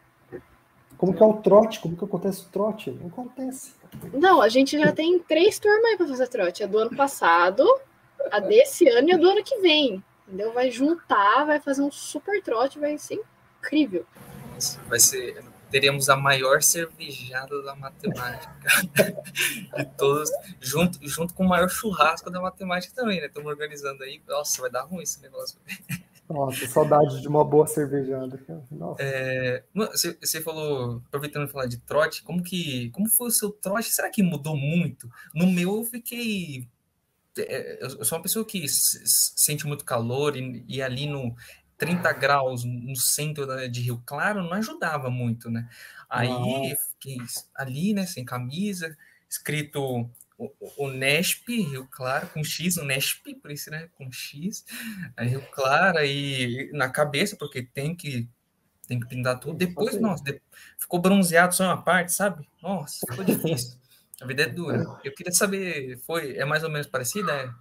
Como 0.98 1.14
que 1.14 1.22
é 1.22 1.26
o 1.26 1.34
trote? 1.34 1.80
Como 1.80 1.96
que 1.96 2.04
acontece 2.04 2.42
o 2.42 2.50
trote? 2.50 2.92
Não 2.92 3.08
acontece. 3.08 3.74
Não, 4.14 4.42
a 4.42 4.50
gente 4.50 4.78
já 4.78 4.92
tem 4.92 5.20
três 5.20 5.60
turmas 5.60 5.86
aí 5.86 5.98
para 5.98 6.08
fazer 6.08 6.28
trote. 6.28 6.64
A 6.64 6.68
do 6.68 6.78
ano 6.78 6.96
passado, 6.96 7.66
a 8.32 8.40
desse 8.40 8.88
ano 8.90 9.10
e 9.10 9.14
a 9.14 9.18
do 9.18 9.30
ano 9.30 9.44
que 9.44 9.58
vem. 9.60 10.04
Entendeu? 10.28 10.52
Vai 10.54 10.72
juntar, 10.72 11.46
vai 11.46 11.60
fazer 11.60 11.82
um 11.82 11.92
super 11.92 12.42
trote, 12.42 12.80
vai 12.80 12.98
ser 12.98 13.24
incrível. 13.60 14.06
Vai 14.88 15.00
ser. 15.00 15.44
Teremos 15.70 16.10
a 16.10 16.16
maior 16.16 16.64
cervejada 16.64 17.62
da 17.62 17.76
matemática 17.76 18.70
de 19.78 19.86
todos, 19.98 20.30
junto, 20.62 20.98
junto 21.02 21.34
com 21.34 21.44
o 21.44 21.48
maior 21.48 21.70
churrasco 21.70 22.32
da 22.32 22.40
matemática 22.40 22.96
também, 22.96 23.20
né? 23.20 23.28
Estamos 23.28 23.50
organizando 23.50 24.02
aí. 24.04 24.22
Nossa, 24.26 24.62
vai 24.62 24.72
dar 24.72 24.84
ruim 24.84 25.04
esse 25.04 25.22
negócio. 25.22 25.60
Nossa, 26.30 26.68
saudade 26.68 27.22
de 27.22 27.28
uma 27.28 27.44
boa 27.44 27.66
cervejada. 27.66 28.40
É, 29.00 29.64
você, 29.74 30.18
você, 30.22 30.42
falou, 30.42 31.02
aproveitando 31.08 31.48
falar 31.48 31.68
de 31.68 31.78
trote, 31.78 32.22
como 32.24 32.44
que 32.44 32.90
como 32.92 33.08
foi 33.08 33.30
o 33.30 33.32
seu 33.32 33.52
trote? 33.52 33.94
Será 33.94 34.10
que 34.10 34.22
mudou 34.22 34.58
muito? 34.58 35.10
No 35.34 35.48
meu 35.48 35.78
eu 35.78 35.84
fiquei. 35.86 36.68
É, 37.38 37.84
eu 37.84 38.04
sou 38.04 38.18
uma 38.18 38.24
pessoa 38.24 38.44
que 38.44 38.66
sente 38.68 39.66
muito 39.66 39.86
calor 39.86 40.36
e, 40.36 40.66
e 40.68 40.82
ali 40.82 41.08
no 41.08 41.36
30 41.78 42.12
graus 42.14 42.64
no 42.66 42.96
centro 42.96 43.46
de 43.70 43.82
Rio 43.82 44.02
Claro 44.06 44.44
não 44.44 44.54
ajudava 44.54 45.10
muito, 45.10 45.50
né? 45.50 45.70
Aí 46.10 46.76
fiquei 46.92 47.18
ali, 47.56 47.94
né, 47.94 48.06
sem 48.06 48.26
camisa, 48.26 48.98
escrito 49.30 50.10
o, 50.38 50.52
o 50.78 50.90
Nesp, 50.90 51.48
Rio 51.50 51.88
Claro, 51.90 52.30
com 52.30 52.44
X, 52.44 52.78
o 52.78 52.86
Nesp, 52.86 53.36
por 53.42 53.52
isso, 53.52 53.72
né, 53.72 53.90
com 53.96 54.12
X, 54.12 54.64
aí 55.16 55.30
Rio 55.30 55.42
Claro, 55.52 55.98
aí 55.98 56.70
na 56.74 56.90
cabeça, 56.90 57.36
porque 57.36 57.64
tem 57.64 57.96
que 57.96 58.30
tem 58.88 59.00
que 59.02 59.08
pintar 59.08 59.38
tudo. 59.38 59.58
Depois, 59.58 60.00
nossa, 60.00 60.24
ficou 60.78 61.02
bronzeado 61.02 61.54
só 61.54 61.66
uma 61.66 61.82
parte, 61.82 62.14
sabe? 62.14 62.48
Nossa, 62.64 63.06
ficou 63.10 63.26
difícil. 63.26 63.78
A 64.22 64.26
vida 64.26 64.44
é 64.44 64.48
dura. 64.48 64.82
Eu 65.04 65.14
queria 65.14 65.34
saber, 65.34 65.98
foi, 66.06 66.38
é 66.38 66.46
mais 66.46 66.64
ou 66.64 66.70
menos 66.70 66.88
parecida? 66.88 67.54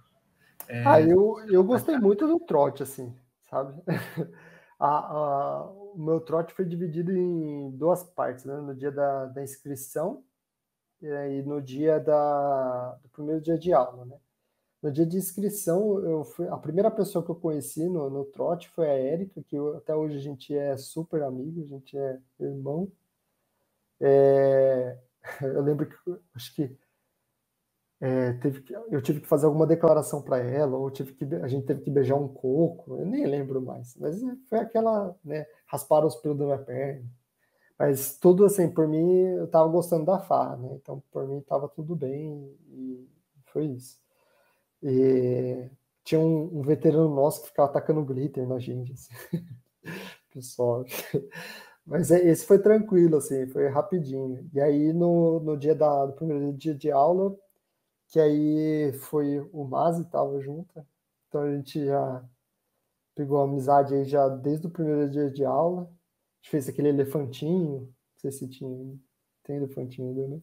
É, 0.69 0.83
é... 0.83 0.87
Ah, 0.87 1.01
eu, 1.01 1.37
eu 1.49 1.63
gostei 1.65 1.97
muito 1.97 2.25
do 2.25 2.39
trote, 2.39 2.81
assim, 2.81 3.13
sabe? 3.49 3.73
a, 4.79 4.87
a, 4.87 5.65
o 5.69 5.95
meu 5.97 6.21
trote 6.21 6.53
foi 6.53 6.63
dividido 6.63 7.11
em 7.11 7.71
duas 7.71 8.03
partes, 8.03 8.45
né? 8.45 8.55
No 8.55 8.73
dia 8.73 8.91
da, 8.91 9.25
da 9.25 9.43
inscrição 9.43 10.23
e 11.01 11.41
no 11.43 11.61
dia 11.61 11.99
da, 11.99 12.93
do 13.03 13.09
primeiro 13.09 13.41
dia 13.41 13.57
de 13.57 13.73
aula, 13.73 14.05
né? 14.05 14.17
No 14.81 14.91
dia 14.91 15.05
de 15.05 15.17
inscrição, 15.17 15.99
eu 16.03 16.23
fui, 16.23 16.47
a 16.47 16.57
primeira 16.57 16.91
pessoa 16.91 17.23
que 17.25 17.31
eu 17.31 17.35
conheci 17.35 17.87
no, 17.89 18.09
no 18.09 18.25
trote 18.25 18.69
foi 18.69 18.87
a 18.87 18.93
Érica, 18.93 19.43
que 19.43 19.55
eu, 19.55 19.77
até 19.77 19.95
hoje 19.95 20.17
a 20.17 20.21
gente 20.21 20.55
é 20.55 20.77
super 20.77 21.23
amigo, 21.23 21.61
a 21.61 21.65
gente 21.65 21.97
é 21.97 22.19
irmão. 22.39 22.91
É, 23.99 24.97
eu 25.41 25.61
lembro 25.61 25.87
que 25.87 25.95
acho 26.35 26.53
que 26.55 26.77
é, 27.99 28.33
teve 28.33 28.63
eu 28.91 29.01
tive 29.01 29.21
que 29.21 29.27
fazer 29.27 29.47
alguma 29.47 29.65
declaração 29.65 30.21
para 30.21 30.37
ela, 30.37 30.77
ou 30.77 30.91
tive 30.91 31.13
que, 31.13 31.25
a 31.35 31.47
gente 31.47 31.65
teve 31.65 31.81
que 31.81 31.89
beijar 31.89 32.15
um 32.15 32.27
coco, 32.27 32.99
eu 32.99 33.05
nem 33.05 33.25
lembro 33.25 33.59
mais, 33.61 33.95
mas 33.97 34.21
foi 34.47 34.59
aquela, 34.59 35.15
né, 35.23 35.47
raspar 35.65 36.05
os 36.05 36.15
pelos 36.15 36.37
da 36.37 36.45
minha 36.45 36.59
perna. 36.59 37.03
Mas 37.79 38.17
tudo 38.17 38.45
assim, 38.45 38.69
por 38.69 38.87
mim, 38.87 39.11
eu 39.37 39.47
tava 39.47 39.67
gostando 39.69 40.05
da 40.05 40.19
farra, 40.19 40.57
né? 40.57 40.69
Então, 40.75 41.01
por 41.11 41.27
mim, 41.27 41.41
tava 41.41 41.67
tudo 41.69 41.95
bem 41.95 42.55
e 42.71 43.07
foi 43.47 43.65
isso. 43.67 43.99
E 44.83 45.69
tinha 46.03 46.19
um, 46.21 46.59
um 46.59 46.61
veterano 46.63 47.13
nosso 47.13 47.41
que 47.43 47.49
ficava 47.49 47.69
atacando 47.69 48.05
glitter 48.05 48.47
na 48.47 48.59
gente, 48.59 48.93
assim. 48.93 49.13
pessoal. 50.33 50.85
Mas 51.85 52.11
é, 52.11 52.19
esse 52.27 52.45
foi 52.45 52.59
tranquilo, 52.59 53.17
assim, 53.17 53.47
foi 53.47 53.67
rapidinho. 53.69 54.49
E 54.53 54.59
aí, 54.59 54.93
no, 54.93 55.39
no 55.39 55.57
dia 55.57 55.73
da, 55.75 56.05
do 56.05 56.13
primeiro 56.13 56.51
dia 56.53 56.75
de 56.75 56.91
aula, 56.91 57.35
que 58.09 58.19
aí 58.19 58.93
foi 58.93 59.39
o 59.53 59.65
Mazi 59.65 60.05
tava 60.05 60.39
junto, 60.41 60.85
então 61.27 61.41
a 61.43 61.55
gente 61.55 61.85
já 61.85 62.23
pegou 63.15 63.41
amizade 63.41 63.95
aí 63.95 64.05
já 64.05 64.27
desde 64.29 64.67
o 64.67 64.71
primeiro 64.71 65.09
dia 65.09 65.29
de 65.31 65.45
aula. 65.45 65.89
Gente 66.47 66.51
fez 66.51 66.69
aquele 66.69 66.89
elefantinho, 66.89 67.81
não 67.81 67.93
sei 68.17 68.31
se 68.31 68.47
tinha, 68.49 68.95
tem 69.43 69.57
elefantinho 69.57 70.09
ainda, 70.09 70.27
né? 70.29 70.41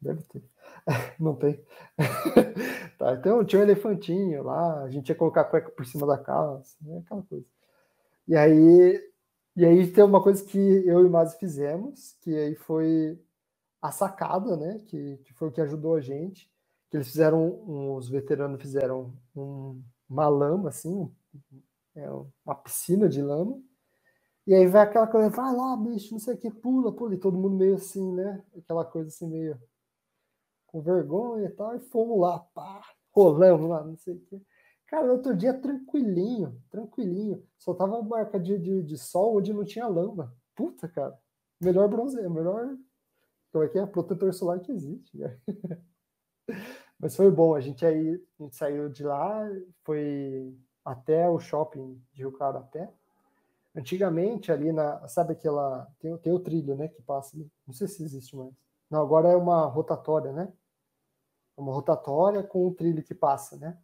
Deve 0.00 0.22
ter. 0.24 0.42
Não 1.20 1.36
tem. 1.36 1.64
tá, 2.98 3.14
então 3.14 3.44
tinha 3.44 3.60
um 3.60 3.64
elefantinho 3.64 4.42
lá, 4.44 4.84
a 4.84 4.90
gente 4.90 5.08
ia 5.10 5.14
colocar 5.14 5.42
a 5.42 5.44
cueca 5.44 5.70
por 5.70 5.86
cima 5.86 6.06
da 6.06 6.18
calça, 6.18 6.76
né? 6.82 7.00
aquela 7.04 7.22
coisa. 7.22 7.46
E 8.28 8.36
aí, 8.36 9.12
e 9.56 9.64
aí 9.66 9.92
tem 9.92 10.04
uma 10.04 10.22
coisa 10.22 10.44
que 10.44 10.58
eu 10.58 11.02
e 11.02 11.06
o 11.06 11.10
Mazi 11.10 11.38
fizemos, 11.38 12.16
que 12.22 12.34
aí 12.36 12.56
foi 12.56 13.20
a 13.82 13.92
sacada, 13.92 14.56
né? 14.56 14.80
Que, 14.88 15.18
que 15.18 15.34
foi 15.34 15.48
o 15.48 15.52
que 15.52 15.60
ajudou 15.62 15.96
a 15.96 16.00
gente 16.00 16.50
que 16.90 16.96
eles 16.98 17.08
fizeram, 17.08 17.44
um, 17.68 17.94
os 17.96 18.08
veteranos 18.08 18.60
fizeram 18.60 19.14
um, 19.36 19.82
uma 20.08 20.28
lama, 20.28 20.70
assim, 20.70 21.10
é, 21.96 22.10
uma 22.44 22.54
piscina 22.56 23.08
de 23.08 23.22
lama, 23.22 23.60
e 24.46 24.54
aí 24.54 24.66
vai 24.66 24.82
aquela 24.82 25.06
coisa, 25.06 25.28
vai 25.30 25.54
lá, 25.54 25.76
bicho, 25.76 26.12
não 26.12 26.18
sei 26.18 26.34
o 26.34 26.38
que, 26.38 26.50
pula, 26.50 26.92
pula, 26.92 27.14
e 27.14 27.18
todo 27.18 27.38
mundo 27.38 27.56
meio 27.56 27.76
assim, 27.76 28.12
né? 28.12 28.42
Aquela 28.56 28.84
coisa 28.84 29.08
assim, 29.08 29.26
meio 29.28 29.60
com 30.66 30.80
vergonha 30.80 31.46
e 31.46 31.50
tal, 31.50 31.74
e 31.76 31.80
fomos 31.80 32.20
lá, 32.20 32.38
pá, 32.54 32.80
rolamos 33.12 33.68
lá, 33.68 33.84
não 33.84 33.96
sei 33.96 34.14
o 34.14 34.20
que. 34.20 34.40
Cara, 34.86 35.12
outro 35.12 35.36
dia 35.36 35.54
tranquilinho, 35.54 36.60
tranquilinho. 36.68 37.46
Só 37.56 37.72
tava 37.72 38.02
marca 38.02 38.40
de, 38.40 38.58
de, 38.58 38.82
de 38.82 38.98
sol 38.98 39.36
onde 39.38 39.52
não 39.52 39.64
tinha 39.64 39.86
lama. 39.86 40.34
Puta, 40.54 40.88
cara. 40.88 41.16
Melhor 41.60 41.88
bronze, 41.88 42.16
melhor. 42.28 42.76
Como 43.52 43.64
é 43.64 43.68
que 43.68 43.78
é? 43.78 43.86
Protetor 43.86 44.34
solar 44.34 44.58
que 44.60 44.72
existe. 44.72 45.16
Mas 46.98 47.14
foi 47.14 47.30
bom, 47.30 47.54
a 47.54 47.60
gente 47.60 47.86
aí 47.86 48.20
a 48.38 48.42
gente 48.42 48.56
saiu 48.56 48.88
de 48.88 49.04
lá, 49.04 49.48
foi 49.84 50.54
até 50.84 51.28
o 51.28 51.38
shopping 51.38 51.94
de 52.12 52.22
Rio 52.22 52.32
Claro 52.32 52.58
a 52.58 52.62
pé. 52.62 52.92
Antigamente, 53.74 54.50
ali 54.50 54.72
na. 54.72 55.06
Sabe 55.08 55.32
aquela. 55.32 55.86
Tem, 56.00 56.16
tem 56.18 56.32
o 56.32 56.40
trilho, 56.40 56.76
né? 56.76 56.88
Que 56.88 57.02
passa 57.02 57.36
ali. 57.36 57.50
Não 57.66 57.74
sei 57.74 57.88
se 57.88 58.02
existe 58.02 58.36
mais. 58.36 58.52
Não, 58.90 59.00
agora 59.00 59.28
é 59.28 59.36
uma 59.36 59.66
rotatória, 59.66 60.32
né? 60.32 60.52
É 61.56 61.60
uma 61.60 61.72
rotatória 61.72 62.42
com 62.42 62.66
um 62.66 62.74
trilho 62.74 63.02
que 63.04 63.14
passa, 63.14 63.56
né? 63.56 63.78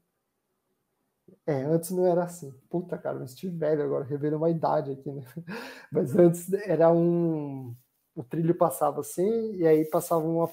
É, 1.46 1.62
antes 1.64 1.90
não 1.90 2.06
era 2.06 2.24
assim. 2.24 2.52
Puta, 2.68 2.98
cara, 2.98 3.18
eu 3.18 3.24
estive 3.24 3.56
velho 3.56 3.82
agora, 3.82 4.04
revelei 4.04 4.36
uma 4.36 4.50
idade 4.50 4.92
aqui, 4.92 5.10
né? 5.12 5.22
Mas 5.92 6.14
antes 6.16 6.52
era 6.52 6.90
um. 6.92 7.74
O 8.14 8.24
trilho 8.24 8.56
passava 8.56 9.00
assim, 9.00 9.54
e 9.56 9.66
aí 9.66 9.84
passava 9.84 10.24
uma, 10.24 10.50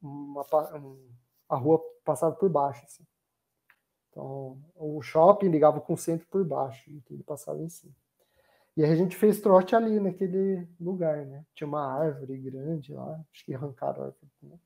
uma, 0.00 0.76
um, 0.76 1.10
a 1.48 1.56
rua 1.56 1.80
passava 2.04 2.34
por 2.36 2.48
baixo. 2.48 2.84
Assim. 2.84 3.04
Então, 4.10 4.62
o 4.76 5.02
shopping 5.02 5.48
ligava 5.48 5.80
com 5.80 5.94
o 5.94 5.98
centro 5.98 6.26
por 6.28 6.44
baixo, 6.44 6.88
e 6.90 7.02
ele 7.10 7.22
passava 7.24 7.60
em 7.60 7.68
cima. 7.68 7.94
E 8.76 8.84
a 8.84 8.94
gente 8.94 9.16
fez 9.16 9.40
trote 9.40 9.76
ali 9.76 10.00
naquele 10.00 10.66
lugar, 10.80 11.24
né? 11.26 11.44
Tinha 11.54 11.68
uma 11.68 11.86
árvore 11.86 12.36
grande 12.38 12.92
lá, 12.92 13.24
acho 13.32 13.44
que 13.44 13.54
arrancaram 13.54 14.02
a 14.02 14.06
árvore. 14.06 14.30
Né? 14.42 14.58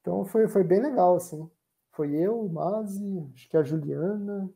Então 0.00 0.24
foi, 0.24 0.46
foi 0.46 0.62
bem 0.62 0.80
legal, 0.80 1.16
assim. 1.16 1.50
Foi 1.92 2.12
eu, 2.14 2.40
o 2.40 2.52
Mazi, 2.52 3.28
acho 3.34 3.48
que 3.48 3.56
a 3.56 3.62
Juliana, 3.62 4.48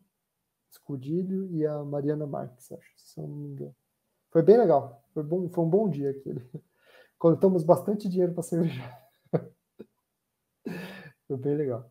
Escudilho 0.70 1.50
e 1.52 1.66
a 1.66 1.82
Mariana 1.84 2.26
Marques, 2.26 2.70
acho, 2.70 2.92
se 2.96 3.18
eu 3.18 3.26
não 3.26 3.36
me 3.36 3.48
engano. 3.48 3.76
Foi 4.30 4.42
bem 4.42 4.56
legal. 4.56 5.04
Foi, 5.12 5.22
bom, 5.22 5.48
foi 5.48 5.64
um 5.64 5.68
bom 5.68 5.88
dia 5.88 6.10
aquele. 6.10 6.44
Coletamos 7.18 7.64
bastante 7.64 8.08
dinheiro 8.08 8.34
para 8.34 8.42
cervejar. 8.42 9.02
Foi 11.26 11.36
bem 11.38 11.56
legal. 11.56 11.90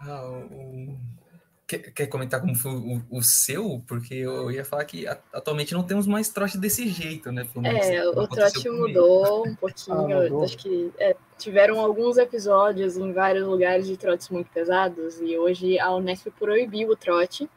Ah, 0.00 0.28
o... 0.28 1.21
quer, 1.66 1.78
quer, 1.92 2.06
comentar 2.06 2.40
como 2.40 2.54
foi 2.54 2.72
o, 2.72 3.02
o, 3.10 3.22
seu? 3.22 3.82
Porque 3.86 4.14
eu 4.14 4.50
ia 4.50 4.64
falar 4.64 4.84
que 4.84 5.06
atualmente 5.32 5.72
não 5.74 5.82
temos 5.82 6.06
mais 6.06 6.28
trote 6.28 6.58
desse 6.58 6.88
jeito, 6.88 7.30
né? 7.32 7.46
É, 7.64 8.08
o 8.08 8.26
trote 8.26 8.68
mudou 8.68 9.46
um 9.46 9.54
pouquinho. 9.56 9.96
Ah, 9.96 10.22
mudou. 10.22 10.44
Acho 10.44 10.58
que 10.58 10.92
é, 10.98 11.16
tiveram 11.38 11.80
alguns 11.80 12.18
episódios 12.18 12.96
em 12.96 13.12
vários 13.12 13.46
lugares 13.46 13.86
de 13.86 13.96
trotes 13.96 14.28
muito 14.28 14.50
pesados 14.50 15.20
e 15.20 15.36
hoje 15.38 15.78
a 15.78 15.94
Unesp 15.94 16.28
proibiu 16.38 16.90
o 16.90 16.96
trote. 16.96 17.48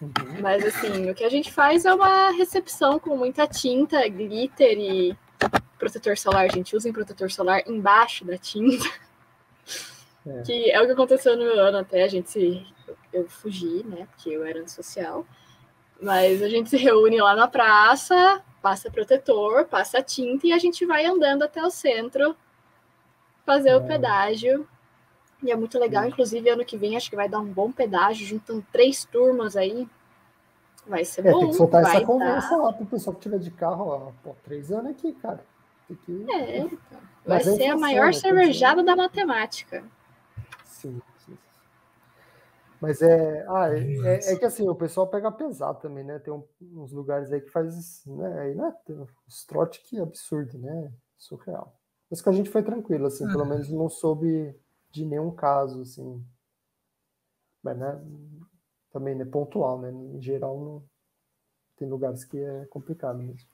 Uhum. 0.00 0.40
Mas 0.40 0.64
assim, 0.64 1.10
o 1.10 1.14
que 1.14 1.24
a 1.24 1.28
gente 1.28 1.52
faz 1.52 1.84
é 1.84 1.92
uma 1.92 2.30
recepção 2.30 2.98
com 2.98 3.16
muita 3.16 3.46
tinta, 3.46 4.08
glitter 4.08 4.78
e 4.78 5.16
protetor 5.78 6.16
solar. 6.16 6.44
A 6.44 6.54
gente 6.54 6.74
usa 6.74 6.88
em 6.88 6.92
protetor 6.92 7.30
solar 7.30 7.62
embaixo 7.66 8.24
da 8.24 8.36
tinta. 8.36 8.88
É. 10.26 10.42
Que 10.42 10.70
é 10.70 10.80
o 10.80 10.86
que 10.86 10.92
aconteceu 10.92 11.36
no 11.36 11.44
meu 11.44 11.58
ano 11.58 11.78
até, 11.78 12.02
a 12.02 12.08
gente 12.08 12.30
se. 12.30 12.66
Eu 13.12 13.28
fugi, 13.28 13.84
né? 13.84 14.06
Porque 14.10 14.30
eu 14.30 14.44
era 14.44 14.60
antissocial. 14.60 15.26
Mas 16.00 16.42
a 16.42 16.48
gente 16.48 16.70
se 16.70 16.76
reúne 16.76 17.20
lá 17.20 17.34
na 17.34 17.46
praça, 17.46 18.42
passa 18.62 18.90
protetor, 18.90 19.66
passa 19.66 20.02
tinta 20.02 20.46
e 20.46 20.52
a 20.52 20.58
gente 20.58 20.86
vai 20.86 21.04
andando 21.04 21.42
até 21.42 21.62
o 21.62 21.70
centro 21.70 22.36
fazer 23.44 23.70
é. 23.70 23.76
o 23.76 23.86
pedágio. 23.86 24.66
E 25.42 25.50
é 25.50 25.56
muito 25.56 25.78
legal, 25.78 26.06
inclusive 26.06 26.48
ano 26.50 26.64
que 26.64 26.76
vem 26.76 26.96
acho 26.96 27.08
que 27.08 27.16
vai 27.16 27.28
dar 27.28 27.38
um 27.38 27.46
bom 27.46 27.72
pedágio, 27.72 28.26
juntando 28.26 28.64
três 28.70 29.04
turmas 29.04 29.56
aí. 29.56 29.88
Vai 30.86 31.04
ser 31.04 31.26
é, 31.26 31.30
bom. 31.30 31.40
Tem 31.40 31.48
que 31.48 31.54
soltar 31.54 31.82
essa 31.82 32.04
conversa 32.04 32.50
dar... 32.50 32.56
lá 32.56 32.72
pro 32.72 32.86
pessoal 32.86 33.14
que 33.14 33.22
tiver 33.22 33.38
de 33.38 33.50
carro, 33.50 33.86
ó, 33.86 34.12
pô, 34.22 34.36
três 34.42 34.70
anos 34.70 34.90
aqui, 34.90 35.12
cara. 35.14 35.44
Que... 36.04 36.26
É, 36.30 36.58
então. 36.58 36.98
vai 37.26 37.42
ser 37.42 37.68
a 37.68 37.76
maior 37.76 38.14
cervejada 38.14 38.82
da 38.82 38.94
matemática. 38.94 39.82
Sim. 40.64 41.00
Mas 42.80 43.02
é, 43.02 43.44
ah, 43.48 43.68
é, 43.68 43.78
é, 43.78 44.32
é, 44.32 44.36
que 44.36 44.44
assim, 44.44 44.66
o 44.66 44.74
pessoal 44.74 45.06
pega 45.06 45.30
pesado 45.30 45.80
também, 45.80 46.02
né? 46.02 46.18
Tem 46.18 46.32
um, 46.32 46.42
uns 46.60 46.92
lugares 46.92 47.30
aí 47.30 47.40
que 47.40 47.50
faz, 47.50 48.04
né? 48.06 48.40
Aí, 48.40 48.54
né? 48.54 48.74
Trote 49.46 49.82
que 49.82 49.98
é 49.98 50.02
absurdo, 50.02 50.58
né? 50.58 50.90
Surreal. 51.18 51.78
Mas 52.10 52.22
que 52.22 52.28
a 52.28 52.32
gente 52.32 52.48
foi 52.48 52.62
tranquilo, 52.62 53.06
assim, 53.06 53.26
pelo 53.26 53.44
menos 53.44 53.68
não 53.68 53.88
soube 53.88 54.54
de 54.90 55.04
nenhum 55.04 55.30
caso, 55.30 55.82
assim. 55.82 56.24
Mas, 57.62 57.76
né? 57.78 58.00
Também, 58.90 59.14
né? 59.14 59.26
Pontual, 59.26 59.78
né? 59.78 59.90
Em 59.90 60.20
geral, 60.22 60.58
não... 60.58 60.82
tem 61.76 61.88
lugares 61.88 62.24
que 62.24 62.38
é 62.38 62.64
complicado 62.66 63.18
mesmo. 63.18 63.46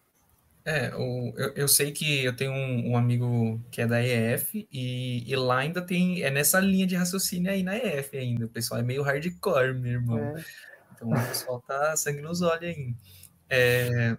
É, 0.67 0.89
eu, 0.89 1.53
eu 1.55 1.69
sei 1.69 1.93
que 1.93 2.25
eu 2.25 2.35
tenho 2.35 2.51
um, 2.51 2.91
um 2.91 2.97
amigo 2.97 3.65
que 3.71 3.81
é 3.81 3.87
da 3.87 4.03
EF 4.03 4.67
e, 4.73 5.23
e, 5.25 5.37
lá 5.37 5.59
ainda 5.59 5.81
tem, 5.81 6.23
é 6.23 6.31
nessa 6.31 6.59
linha 6.59 6.85
de 6.85 6.97
raciocínio 6.97 7.53
aí 7.53 7.63
na 7.63 7.77
EF 7.77 8.19
ainda. 8.19 8.47
O 8.47 8.49
pessoal 8.49 8.81
é 8.81 8.83
meio 8.83 9.01
hardcore, 9.01 9.75
meu 9.75 9.93
irmão. 9.93 10.37
É. 10.37 10.45
Então 10.93 11.09
o 11.09 11.29
pessoal 11.29 11.61
tá 11.61 11.97
sangue 11.97 12.21
nos 12.21 12.43
olhos 12.43 12.65
ainda. 12.65 12.99
É... 13.49 14.19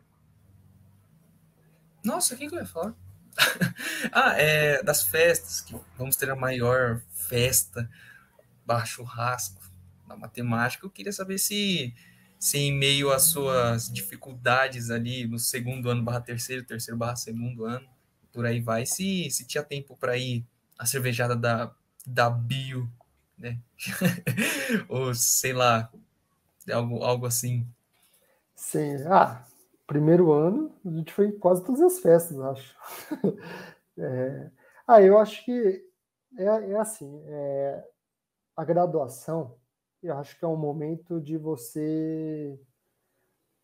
Nossa, 2.01 2.33
o 2.33 2.37
que, 2.37 2.47
que 2.47 2.55
eu 2.55 2.59
ia 2.59 2.65
falar? 2.65 2.95
ah, 4.13 4.33
é 4.37 4.81
das 4.81 5.03
festas, 5.03 5.59
que 5.59 5.75
vamos 5.97 6.15
ter 6.15 6.29
a 6.29 6.35
maior 6.35 7.01
festa, 7.11 7.89
baixo 8.65 8.95
churrasco 8.95 9.61
na 10.07 10.15
matemática. 10.15 10.85
Eu 10.85 10.89
queria 10.89 11.11
saber 11.11 11.39
se 11.39 11.93
se 12.39 12.57
em 12.57 12.71
meio 12.71 13.11
às 13.11 13.23
suas 13.23 13.91
dificuldades 13.91 14.89
ali 14.89 15.27
no 15.27 15.39
segundo 15.39 15.89
ano 15.89 16.03
barra 16.03 16.21
terceiro, 16.21 16.63
terceiro 16.63 16.97
barra 16.97 17.15
segundo 17.15 17.65
ano, 17.65 17.87
por 18.31 18.45
aí 18.45 18.61
vai, 18.61 18.85
se, 18.85 19.29
se 19.31 19.45
tinha 19.45 19.63
tempo 19.63 19.97
para 19.97 20.17
ir 20.17 20.45
a 20.77 20.85
cervejada 20.85 21.35
da, 21.35 21.73
da 22.05 22.29
Bio, 22.29 22.87
né? 23.37 23.59
Ou 24.87 25.13
sei 25.13 25.53
lá, 25.53 25.91
algo, 26.71 27.03
algo 27.03 27.25
assim. 27.25 27.67
Sim, 28.55 28.95
ah, 29.07 29.43
primeiro 29.85 30.31
ano, 30.31 30.71
a 30.85 30.89
gente 30.89 31.13
foi 31.13 31.31
quase 31.31 31.63
todas 31.63 31.81
as 31.81 31.99
festas, 31.99 32.39
acho. 32.39 32.75
é, 33.97 34.51
ah, 34.87 35.01
eu 35.01 35.17
acho 35.17 35.43
que 35.43 35.83
é, 36.37 36.43
é 36.43 36.79
assim, 36.79 37.23
é, 37.25 37.83
a 38.55 38.63
graduação, 38.63 39.55
eu 40.01 40.17
acho 40.17 40.37
que 40.37 40.45
é 40.45 40.47
um 40.47 40.57
momento 40.57 41.19
de 41.19 41.37
você 41.37 42.59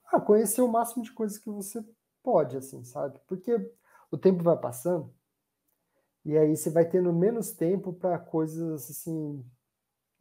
ah, 0.05 0.19
conhecer 0.19 0.61
o 0.61 0.67
máximo 0.67 1.03
de 1.03 1.11
coisas 1.11 1.37
que 1.37 1.49
você 1.49 1.83
pode, 2.21 2.57
assim, 2.57 2.83
sabe? 2.83 3.19
Porque 3.27 3.71
o 4.11 4.17
tempo 4.17 4.43
vai 4.43 4.57
passando 4.57 5.13
e 6.25 6.37
aí 6.37 6.55
você 6.55 6.69
vai 6.69 6.87
tendo 6.87 7.11
menos 7.11 7.51
tempo 7.51 7.91
para 7.93 8.17
coisas 8.17 8.89
assim 8.89 9.43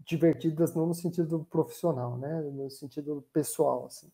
divertidas, 0.04 0.74
não 0.74 0.86
no 0.86 0.94
sentido 0.94 1.46
profissional, 1.48 2.18
né? 2.18 2.40
No 2.42 2.68
sentido 2.70 3.24
pessoal, 3.32 3.86
assim. 3.86 4.10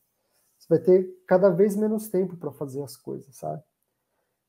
Você 0.59 0.67
vai 0.69 0.79
ter 0.79 1.23
cada 1.27 1.49
vez 1.49 1.77
menos 1.77 2.09
tempo 2.09 2.37
para 2.37 2.53
fazer 2.53 2.83
as 2.83 2.97
coisas, 2.97 3.35
sabe? 3.37 3.63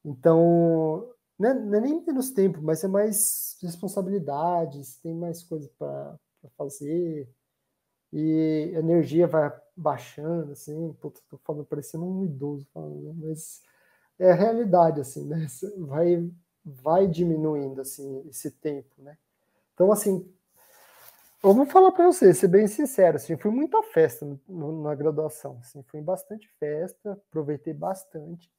Então, 0.03 1.13
não 1.37 1.49
é, 1.49 1.53
não 1.53 1.77
é, 1.77 1.81
nem 1.81 2.05
menos 2.05 2.31
tempo, 2.31 2.61
mas 2.61 2.83
é 2.83 2.87
mais 2.87 3.57
responsabilidades, 3.61 4.97
tem 4.97 5.13
mais 5.13 5.43
coisas 5.43 5.69
para 5.77 6.19
fazer, 6.57 7.29
e 8.11 8.73
a 8.75 8.79
energia 8.79 9.27
vai 9.27 9.51
baixando, 9.75 10.51
assim, 10.51 10.95
tô 10.99 11.13
falando, 11.43 11.65
parecendo 11.65 12.05
um 12.05 12.25
idoso 12.25 12.67
falando, 12.73 13.01
né? 13.01 13.13
mas 13.15 13.61
é 14.17 14.31
a 14.31 14.35
realidade, 14.35 14.99
assim, 14.99 15.25
né? 15.25 15.47
Vai, 15.77 16.29
vai 16.65 17.07
diminuindo, 17.07 17.79
assim, 17.79 18.27
esse 18.27 18.51
tempo, 18.51 18.93
né? 18.97 19.17
Então, 19.73 19.91
assim, 19.91 20.29
eu 21.41 21.53
vou 21.53 21.65
falar 21.65 21.91
para 21.93 22.05
você, 22.05 22.33
ser 22.33 22.49
bem 22.49 22.67
sincero, 22.67 23.15
assim, 23.15 23.37
fui 23.37 23.49
muita 23.49 23.81
festa 23.81 24.27
no, 24.47 24.83
na 24.83 24.93
graduação, 24.93 25.57
assim, 25.61 25.81
fui 25.83 26.01
em 26.01 26.03
bastante 26.03 26.49
festa, 26.59 27.13
aproveitei 27.13 27.73
bastante, 27.73 28.51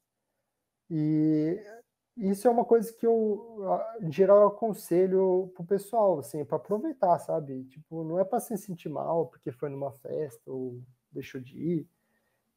e 0.91 1.61
isso 2.17 2.47
é 2.47 2.51
uma 2.51 2.65
coisa 2.65 2.93
que 2.93 3.07
eu, 3.07 3.59
em 4.01 4.13
geral, 4.13 4.47
aconselho 4.47 5.51
pro 5.55 5.65
pessoal, 5.65 6.19
assim, 6.19 6.45
para 6.45 6.57
aproveitar, 6.57 7.19
sabe? 7.19 7.65
Tipo, 7.65 8.05
não 8.05 8.19
é 8.19 8.25
para 8.25 8.41
se 8.41 8.57
sentir 8.59 8.89
mal 8.89 9.27
porque 9.27 9.51
foi 9.53 9.69
numa 9.71 9.93
festa 9.93 10.51
ou 10.51 10.81
deixou 11.13 11.41
de 11.41 11.59
ir, 11.59 11.89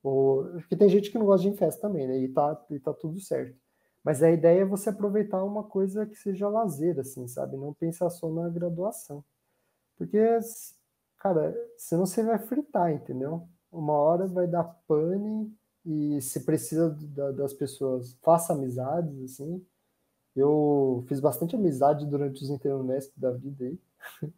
ou 0.03 0.43
porque 0.59 0.75
tem 0.75 0.89
gente 0.89 1.11
que 1.11 1.17
não 1.17 1.25
gosta 1.25 1.43
de 1.43 1.49
ir 1.49 1.53
em 1.53 1.57
festa 1.57 1.81
também, 1.81 2.07
né? 2.07 2.17
E 2.19 2.27
tá, 2.29 2.65
e 2.69 2.79
tá 2.79 2.93
tudo 2.93 3.19
certo. 3.19 3.57
Mas 4.03 4.21
a 4.21 4.29
ideia 4.29 4.61
é 4.61 4.65
você 4.65 4.89
aproveitar 4.89 5.43
uma 5.43 5.63
coisa 5.63 6.05
que 6.05 6.15
seja 6.15 6.49
lazer, 6.49 6.99
assim, 6.99 7.27
sabe? 7.27 7.55
Não 7.55 7.73
pensar 7.73 8.09
só 8.09 8.29
na 8.29 8.49
graduação. 8.49 9.23
Porque, 9.97 10.19
cara, 11.17 11.55
senão 11.77 12.05
você 12.05 12.21
vai 12.23 12.37
fritar, 12.37 12.91
entendeu? 12.91 13.47
Uma 13.71 13.93
hora 13.93 14.27
vai 14.27 14.45
dar 14.47 14.65
pane 14.87 15.55
e 15.85 16.21
se 16.21 16.41
precisa 16.41 16.89
da, 16.89 17.31
das 17.31 17.53
pessoas, 17.53 18.13
faça 18.21 18.53
amizades, 18.53 19.23
assim. 19.23 19.65
Eu 20.35 21.03
fiz 21.07 21.19
bastante 21.19 21.55
amizade 21.55 22.05
durante 22.05 22.43
os 22.43 22.49
Interunesp 22.49 23.13
da 23.17 23.31
vida 23.31 23.65
aí. 23.65 23.79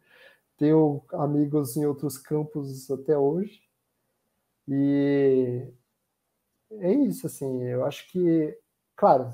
Tenho 0.58 1.02
amigos 1.12 1.76
em 1.76 1.86
outros 1.86 2.18
campos 2.18 2.90
até 2.90 3.16
hoje. 3.16 3.62
E 4.68 5.68
é 6.72 6.92
isso, 6.92 7.26
assim, 7.26 7.62
eu 7.62 7.84
acho 7.84 8.10
que, 8.10 8.58
claro, 8.96 9.32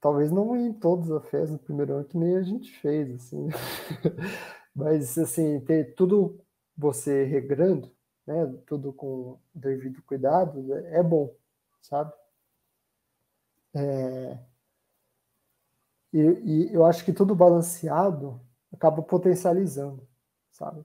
talvez 0.00 0.30
não 0.30 0.56
em 0.56 0.72
todas 0.72 1.10
as 1.10 1.24
festas 1.28 1.52
no 1.52 1.58
primeiro 1.58 1.94
ano 1.94 2.04
que 2.04 2.18
nem 2.18 2.36
a 2.36 2.42
gente 2.42 2.70
fez, 2.80 3.14
assim, 3.14 3.48
mas, 4.74 5.16
assim, 5.16 5.60
ter 5.60 5.94
tudo 5.94 6.38
você 6.76 7.24
regrando, 7.24 7.90
né, 8.26 8.46
tudo 8.66 8.92
com 8.92 9.38
devido 9.54 10.02
cuidado, 10.02 10.74
é 10.74 11.02
bom, 11.02 11.34
sabe? 11.80 12.12
É, 13.74 14.38
e, 16.12 16.18
e, 16.18 16.74
eu 16.74 16.84
acho 16.86 17.04
que 17.04 17.12
tudo 17.12 17.34
balanceado 17.34 18.40
acaba 18.72 19.02
potencializando, 19.02 20.06
sabe? 20.50 20.84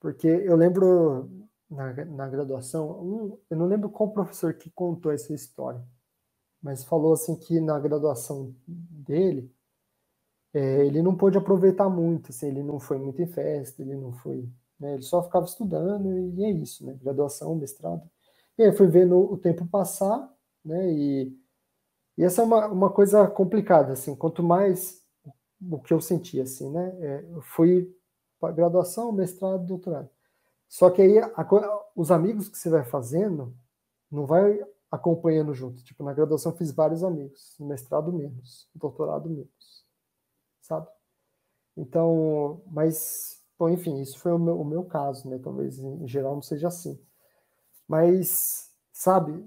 Porque 0.00 0.26
eu 0.28 0.56
lembro 0.56 1.30
na, 1.70 1.92
na 2.04 2.28
graduação, 2.28 2.90
um, 3.02 3.38
eu 3.50 3.56
não 3.56 3.66
lembro 3.66 3.90
qual 3.90 4.12
professor 4.12 4.54
que 4.54 4.70
contou 4.70 5.12
essa 5.12 5.32
história, 5.34 5.82
mas 6.62 6.84
falou 6.84 7.12
assim 7.14 7.36
que 7.36 7.60
na 7.60 7.78
graduação 7.80 8.54
dele, 8.66 9.52
é, 10.52 10.86
ele 10.86 11.02
não 11.02 11.16
pôde 11.16 11.38
aproveitar 11.38 11.88
muito, 11.88 12.30
assim, 12.30 12.48
ele 12.48 12.62
não 12.62 12.80
foi 12.80 12.98
muito 12.98 13.22
em 13.22 13.26
festa, 13.26 13.82
ele 13.82 13.96
não 13.96 14.12
foi 14.12 14.48
né? 14.80 14.94
Ele 14.94 15.02
só 15.02 15.22
ficava 15.22 15.44
estudando 15.44 16.08
e 16.38 16.44
é 16.44 16.50
isso, 16.50 16.84
né? 16.84 16.96
Graduação, 17.00 17.54
mestrado. 17.54 18.02
E 18.58 18.62
aí 18.64 18.72
fui 18.72 18.88
vendo 18.88 19.18
o 19.18 19.36
tempo 19.36 19.66
passar, 19.66 20.32
né? 20.64 20.92
E, 20.92 21.36
e 22.16 22.24
essa 22.24 22.42
é 22.42 22.44
uma, 22.44 22.66
uma 22.66 22.90
coisa 22.90 23.26
complicada, 23.28 23.92
assim. 23.92 24.16
Quanto 24.16 24.42
mais 24.42 25.04
o 25.70 25.78
que 25.78 25.92
eu 25.92 26.00
senti, 26.00 26.40
assim, 26.40 26.70
né? 26.70 26.96
É, 27.00 27.24
eu 27.32 27.42
fui 27.42 27.94
para 28.40 28.52
graduação, 28.52 29.12
mestrado, 29.12 29.66
doutorado. 29.66 30.08
Só 30.68 30.90
que 30.90 31.02
aí 31.02 31.18
a, 31.18 31.46
os 31.94 32.10
amigos 32.10 32.48
que 32.48 32.56
você 32.56 32.70
vai 32.70 32.84
fazendo 32.84 33.54
não 34.10 34.26
vai 34.26 34.60
acompanhando 34.90 35.54
junto. 35.54 35.84
Tipo, 35.84 36.02
na 36.02 36.14
graduação 36.14 36.56
fiz 36.56 36.72
vários 36.72 37.04
amigos, 37.04 37.56
mestrado 37.60 38.12
menos, 38.12 38.68
no 38.74 38.80
doutorado 38.80 39.28
menos, 39.28 39.84
sabe? 40.60 40.88
Então, 41.76 42.62
mas 42.66 43.39
Bom, 43.60 43.68
enfim, 43.68 44.00
isso 44.00 44.18
foi 44.18 44.32
o 44.32 44.38
meu, 44.38 44.58
o 44.58 44.64
meu 44.64 44.82
caso, 44.82 45.28
né? 45.28 45.38
Talvez 45.38 45.78
em 45.78 46.08
geral 46.08 46.34
não 46.34 46.40
seja 46.40 46.68
assim. 46.68 46.98
Mas, 47.86 48.70
sabe, 48.90 49.46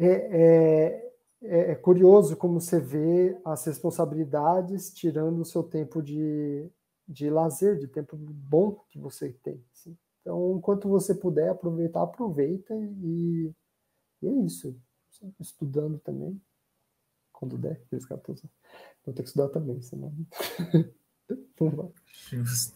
é, 0.00 0.06
é, 0.06 1.12
é, 1.42 1.70
é 1.70 1.74
curioso 1.76 2.36
como 2.36 2.60
você 2.60 2.80
vê 2.80 3.40
as 3.44 3.64
responsabilidades 3.66 4.92
tirando 4.92 5.40
o 5.42 5.44
seu 5.44 5.62
tempo 5.62 6.02
de, 6.02 6.68
de 7.06 7.30
lazer, 7.30 7.78
de 7.78 7.86
tempo 7.86 8.16
bom 8.16 8.72
que 8.90 8.98
você 8.98 9.32
tem. 9.32 9.64
Assim. 9.72 9.96
Então, 10.20 10.56
enquanto 10.56 10.88
você 10.88 11.14
puder 11.14 11.50
aproveitar, 11.50 12.02
aproveita 12.02 12.74
e, 12.74 13.54
e 14.20 14.26
é 14.26 14.32
isso. 14.44 14.76
Estudando 15.38 16.00
também, 16.00 16.40
quando 17.32 17.56
der, 17.56 17.80
aqueles 17.86 18.06
14. 18.06 18.42
Vou 19.06 19.14
ter 19.14 19.22
que 19.22 19.28
estudar 19.28 19.50
também, 19.50 19.80
senão. 19.82 20.12
Justo. 22.30 22.74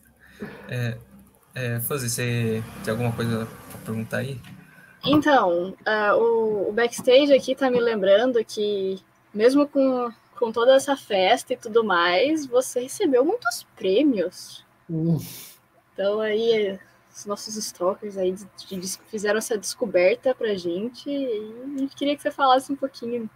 É, 0.69 0.99
é, 1.55 1.81
Fuzzy, 1.81 2.11
você 2.11 2.63
tem 2.85 2.93
alguma 2.93 3.13
coisa 3.13 3.49
para 3.71 3.79
perguntar 3.81 4.19
aí? 4.19 4.41
Então, 5.05 5.71
uh, 5.71 6.17
o, 6.17 6.69
o, 6.69 6.73
backstage 6.73 7.33
aqui 7.33 7.55
tá 7.55 7.71
me 7.71 7.81
lembrando 7.81 8.45
que, 8.45 9.01
mesmo 9.33 9.67
com, 9.67 10.11
com 10.39 10.51
toda 10.51 10.75
essa 10.75 10.97
festa 10.97 11.53
e 11.53 11.57
tudo 11.57 11.85
mais, 11.85 12.45
você 12.47 12.81
recebeu 12.81 13.25
muitos 13.25 13.65
prêmios. 13.77 14.65
Hum. 14.91 15.19
Então, 15.93 16.21
aí, 16.21 16.79
os 17.17 17.25
nossos 17.25 17.57
stalkers 17.57 18.19
aí 18.19 18.33
de, 18.33 18.47
de, 18.79 18.99
fizeram 19.09 19.39
essa 19.39 19.57
descoberta 19.57 20.35
pra 20.35 20.55
gente 20.55 21.09
e 21.09 21.75
a 21.77 21.79
gente 21.79 21.97
queria 21.97 22.17
que 22.17 22.23
você 22.23 22.31
falasse 22.31 22.71
um 22.71 22.77
pouquinho 22.77 23.31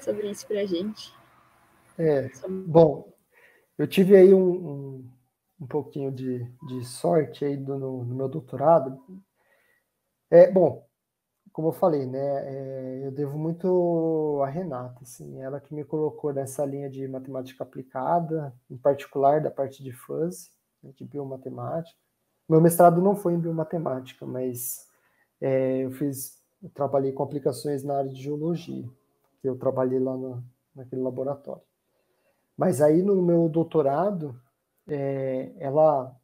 sobre 0.00 0.30
isso 0.30 0.46
pra 0.46 0.64
gente. 0.64 1.12
É, 1.98 2.30
bom, 2.48 3.12
eu 3.78 3.86
tive 3.86 4.16
aí 4.16 4.34
um, 4.34 4.50
um, 4.50 5.10
um 5.60 5.66
pouquinho 5.66 6.10
de, 6.10 6.44
de 6.66 6.84
sorte 6.84 7.44
aí 7.44 7.56
do, 7.56 7.78
no, 7.78 8.04
no, 8.04 8.14
meu 8.14 8.28
doutorado. 8.28 9.00
É, 10.28 10.50
bom, 10.50 10.84
como 11.52 11.68
eu 11.68 11.72
falei, 11.72 12.04
né, 12.06 12.18
é, 12.20 13.06
eu 13.06 13.12
devo 13.12 13.38
muito 13.38 14.40
a 14.44 14.48
Renata, 14.48 14.98
assim, 15.02 15.40
ela 15.40 15.60
que 15.60 15.74
me 15.74 15.84
colocou 15.84 16.32
nessa 16.32 16.64
linha 16.64 16.90
de 16.90 17.06
matemática 17.08 17.64
aplicada, 17.64 18.52
em 18.68 18.76
particular 18.76 19.40
da 19.40 19.50
parte 19.50 19.82
de 19.82 19.92
fuzz, 19.92 20.50
né, 20.82 20.92
de 20.96 21.04
biomatemática. 21.04 21.98
Meu 22.48 22.60
mestrado 22.60 23.00
não 23.00 23.14
foi 23.14 23.34
em 23.34 23.40
biomatemática, 23.40 24.26
mas 24.26 24.86
é, 25.40 25.84
eu 25.84 25.92
fiz, 25.92 26.42
eu 26.62 26.70
trabalhei 26.70 27.12
com 27.12 27.22
aplicações 27.22 27.84
na 27.84 27.98
área 27.98 28.10
de 28.10 28.20
geologia, 28.22 28.88
que 29.40 29.48
eu 29.48 29.56
trabalhei 29.56 30.00
lá 30.00 30.16
no, 30.16 30.42
naquele 30.74 31.02
laboratório. 31.02 31.67
Mas 32.58 32.80
aí 32.82 33.02
no 33.02 33.22
meu 33.22 33.48
doutorado, 33.48 34.38
é, 34.88 35.52
ela, 35.60 36.14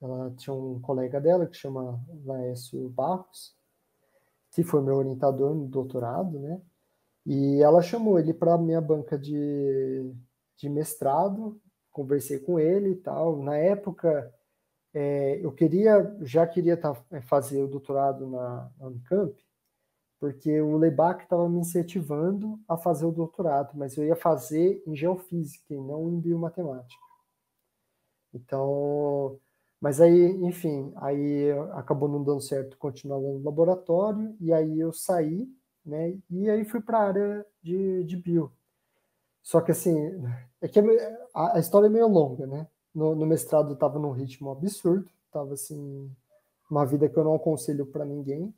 ela 0.00 0.30
tinha 0.32 0.52
um 0.52 0.80
colega 0.80 1.20
dela 1.20 1.46
que 1.46 1.56
chama 1.56 2.04
Laércio 2.24 2.88
Barros, 2.88 3.54
que 4.50 4.64
foi 4.64 4.82
meu 4.82 4.96
orientador 4.96 5.54
no 5.54 5.68
doutorado, 5.68 6.38
né? 6.40 6.60
E 7.24 7.62
ela 7.62 7.80
chamou 7.80 8.18
ele 8.18 8.34
para 8.34 8.58
minha 8.58 8.80
banca 8.80 9.16
de, 9.16 10.12
de 10.56 10.68
mestrado, 10.68 11.60
conversei 11.92 12.40
com 12.40 12.58
ele 12.58 12.90
e 12.90 12.96
tal. 12.96 13.40
Na 13.40 13.56
época, 13.56 14.34
é, 14.92 15.38
eu 15.44 15.52
queria, 15.52 16.16
já 16.22 16.44
queria 16.44 16.76
tá, 16.76 17.00
é, 17.12 17.20
fazer 17.20 17.62
o 17.62 17.68
doutorado 17.68 18.26
na, 18.28 18.70
na 18.78 18.86
Unicamp, 18.88 19.32
porque 20.22 20.60
o 20.60 20.76
Lebac 20.76 21.24
estava 21.24 21.48
me 21.48 21.58
incentivando 21.58 22.56
a 22.68 22.76
fazer 22.76 23.04
o 23.04 23.10
doutorado, 23.10 23.76
mas 23.76 23.96
eu 23.96 24.04
ia 24.04 24.14
fazer 24.14 24.80
em 24.86 24.94
geofísica 24.94 25.74
e 25.74 25.80
não 25.80 26.08
em 26.08 26.20
biomatemática. 26.20 27.02
Então, 28.32 29.38
Mas 29.80 30.00
aí, 30.00 30.32
enfim, 30.44 30.92
aí 30.96 31.50
acabou 31.74 32.08
não 32.08 32.24
dando 32.24 32.40
certo 32.40 32.78
continuar 32.78 33.20
no 33.20 33.42
laboratório, 33.44 34.36
e 34.40 34.52
aí 34.52 34.80
eu 34.80 34.92
saí, 34.92 35.48
né? 35.84 36.18
E 36.30 36.50
aí 36.50 36.64
fui 36.64 36.80
para 36.80 36.98
a 36.98 37.08
área 37.08 37.46
de, 37.62 38.04
de 38.04 38.16
bio. 38.16 38.52
Só 39.42 39.60
que 39.60 39.72
assim, 39.72 39.96
é 40.60 40.68
que 40.68 40.80
a, 41.34 41.56
a 41.56 41.60
história 41.60 41.86
é 41.88 41.90
meio 41.90 42.08
longa, 42.08 42.46
né? 42.46 42.68
No, 42.94 43.14
no 43.14 43.26
mestrado 43.26 43.70
eu 43.70 43.74
estava 43.74 43.98
num 43.98 44.12
ritmo 44.12 44.50
absurdo, 44.52 45.10
estava 45.26 45.54
assim, 45.54 46.10
uma 46.70 46.86
vida 46.86 47.08
que 47.08 47.18
eu 47.18 47.24
não 47.24 47.34
aconselho 47.34 47.86
para 47.86 48.04
ninguém. 48.04 48.54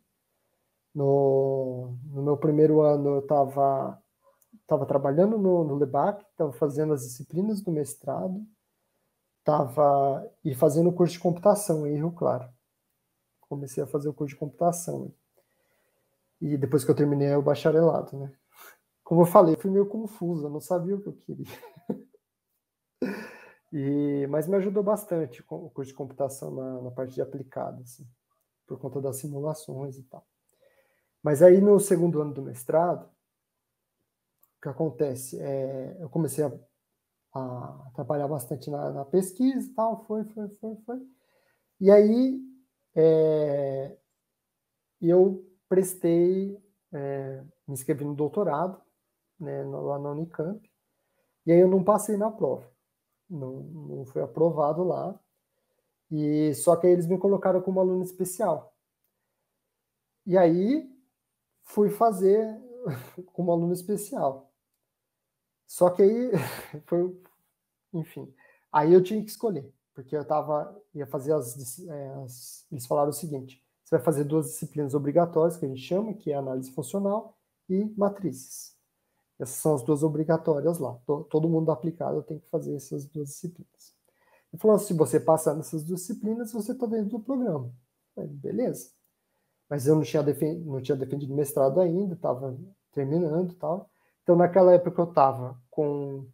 No, 0.95 1.97
no 2.05 2.23
meu 2.23 2.37
primeiro 2.37 2.81
ano 2.81 3.17
eu 3.17 3.19
estava 3.21 4.01
tava 4.67 4.87
trabalhando 4.87 5.37
no, 5.39 5.65
no 5.65 5.77
LEBAC, 5.77 6.25
estava 6.25 6.53
fazendo 6.53 6.93
as 6.95 7.03
disciplinas 7.03 7.61
do 7.61 7.71
mestrado, 7.71 8.47
estava 9.41 10.31
e 10.45 10.55
fazendo 10.55 10.89
o 10.89 10.93
curso 10.93 11.15
de 11.15 11.21
computação 11.21 11.87
em 11.87 11.97
Rio 11.97 12.13
Claro. 12.13 12.49
Comecei 13.41 13.83
a 13.83 13.87
fazer 13.87 14.09
o 14.09 14.15
curso 14.15 14.35
de 14.35 14.41
computação. 14.41 15.13
E 16.41 16.57
depois 16.57 16.85
que 16.85 16.91
eu 16.91 16.95
terminei 16.95 17.35
o 17.35 17.43
bacharelado, 17.43 18.19
né? 18.19 18.33
Como 19.03 19.21
eu 19.21 19.27
falei, 19.27 19.55
fui 19.57 19.71
meio 19.71 19.87
confuso, 19.87 20.47
eu 20.47 20.51
não 20.51 20.61
sabia 20.61 20.97
o 20.97 21.01
que 21.01 21.09
eu 21.09 21.13
queria. 21.13 21.47
e, 23.73 24.27
mas 24.29 24.49
me 24.49 24.57
ajudou 24.57 24.83
bastante 24.83 25.45
o 25.49 25.71
curso 25.71 25.91
de 25.91 25.97
computação 25.97 26.51
na, 26.51 26.83
na 26.83 26.91
parte 26.91 27.15
de 27.15 27.21
aplicado, 27.21 27.83
assim, 27.83 28.07
por 28.67 28.79
conta 28.79 29.01
das 29.01 29.17
simulações 29.17 29.99
e 29.99 30.03
tal. 30.05 30.27
Mas 31.25 31.43
aí 31.43 31.61
no 31.61 31.81
segundo 31.81 32.23
ano 32.23 32.33
do 32.33 32.43
mestrado, 32.43 33.07
o 34.59 34.63
que 34.63 34.69
acontece? 34.69 35.41
É, 35.41 35.97
eu 36.01 36.09
comecei 36.09 36.45
a 36.45 36.53
a 37.35 37.91
trabalhar 37.95 38.29
bastante 38.29 38.71
na, 38.71 38.93
na, 38.93 39.05
pesquisa 39.05 39.69
e 39.69 39.75
tal, 39.75 40.05
foi, 40.07 40.25
foi, 40.25 40.49
foi, 40.51 40.77
foi. 40.87 41.09
E 41.81 41.91
aí 41.91 42.41
é, 42.95 43.97
eu 45.01 45.45
prestei, 45.69 46.57
é, 46.93 47.43
me 47.67 47.75
inscrevi 47.75 48.05
no 48.05 48.15
doutorado, 48.15 48.81
né, 49.39 49.65
lá 49.65 49.99
na 49.99 50.13
Unicamp, 50.13 50.71
e 51.45 51.53
aí 51.53 51.59
eu 51.59 51.69
não 51.69 51.83
passei 51.83 52.17
na 52.17 52.31
prova, 52.31 52.71
não, 53.29 53.65
não 53.65 54.07
fui 54.07 54.23
aprovado 54.23 54.85
lá, 54.85 55.19
e 56.11 56.55
só 56.55 56.77
que 56.77 56.87
aí 56.87 56.93
eles 56.93 57.07
me 57.07 57.19
colocaram 57.19 57.61
como 57.61 57.81
aluno 57.81 58.05
especial. 58.05 58.73
E 60.25 60.39
aí 60.39 60.89
fui 61.65 61.91
fazer 61.91 62.61
como 63.33 63.53
aluno 63.53 63.73
especial. 63.73 64.51
Só 65.67 65.91
que 65.91 66.03
aí 66.03 66.31
foi, 66.87 67.21
enfim, 67.93 68.33
aí 68.73 68.93
eu 68.93 69.03
tinha 69.03 69.23
que 69.23 69.31
escolher, 69.31 69.73
porque 69.95 70.17
eu 70.17 70.25
tava, 70.25 70.81
ia 70.95 71.07
fazer 71.07 71.33
as, 71.33 71.79
é, 71.81 72.09
as, 72.25 72.67
eles 72.71 72.87
falaram 72.87 73.11
o 73.11 73.13
seguinte, 73.13 73.65
você 73.85 73.97
vai 73.97 74.05
fazer 74.05 74.25
duas 74.25 74.47
disciplinas 74.47 74.95
obrigatórias, 74.95 75.57
que 75.57 75.65
a 75.65 75.69
gente 75.69 75.81
chama, 75.81 76.15
que 76.15 76.31
é 76.33 76.35
análise 76.35 76.71
funcional 76.71 77.37
e 77.69 77.85
matrizes. 77.97 78.75
Essas 79.39 79.57
são 79.57 79.75
as 79.75 79.83
duas 79.83 80.03
obrigatórias 80.03 80.79
lá. 80.79 80.95
Todo 81.29 81.49
mundo 81.49 81.71
aplicado 81.71 82.23
tem 82.23 82.39
que 82.39 82.49
fazer 82.49 82.75
essas 82.75 83.05
duas 83.05 83.29
disciplinas. 83.31 83.95
Ele 84.53 84.61
falou, 84.61 84.79
se 84.79 84.95
você 84.95 85.19
passar 85.19 85.55
nessas 85.55 85.83
duas 85.83 86.01
disciplinas, 86.01 86.53
você 86.53 86.73
está 86.73 86.87
dentro 86.87 87.19
do 87.19 87.21
programa. 87.21 87.75
Falei, 88.15 88.31
beleza. 88.31 88.91
Mas 89.75 89.89
eu 89.89 89.97
não 89.97 90.05
tinha, 90.05 90.23
defendido, 90.23 90.71
não 90.71 90.81
tinha 90.81 90.97
defendido 90.97 91.35
mestrado 91.35 91.81
ainda, 91.81 92.15
estava 92.15 92.57
terminando 92.93 93.51
e 93.51 93.57
tal. 93.57 93.91
Então, 94.23 94.37
naquela 94.37 94.73
época, 94.73 95.03
eu 95.03 95.09
estava 95.09 95.61
com 95.69 96.29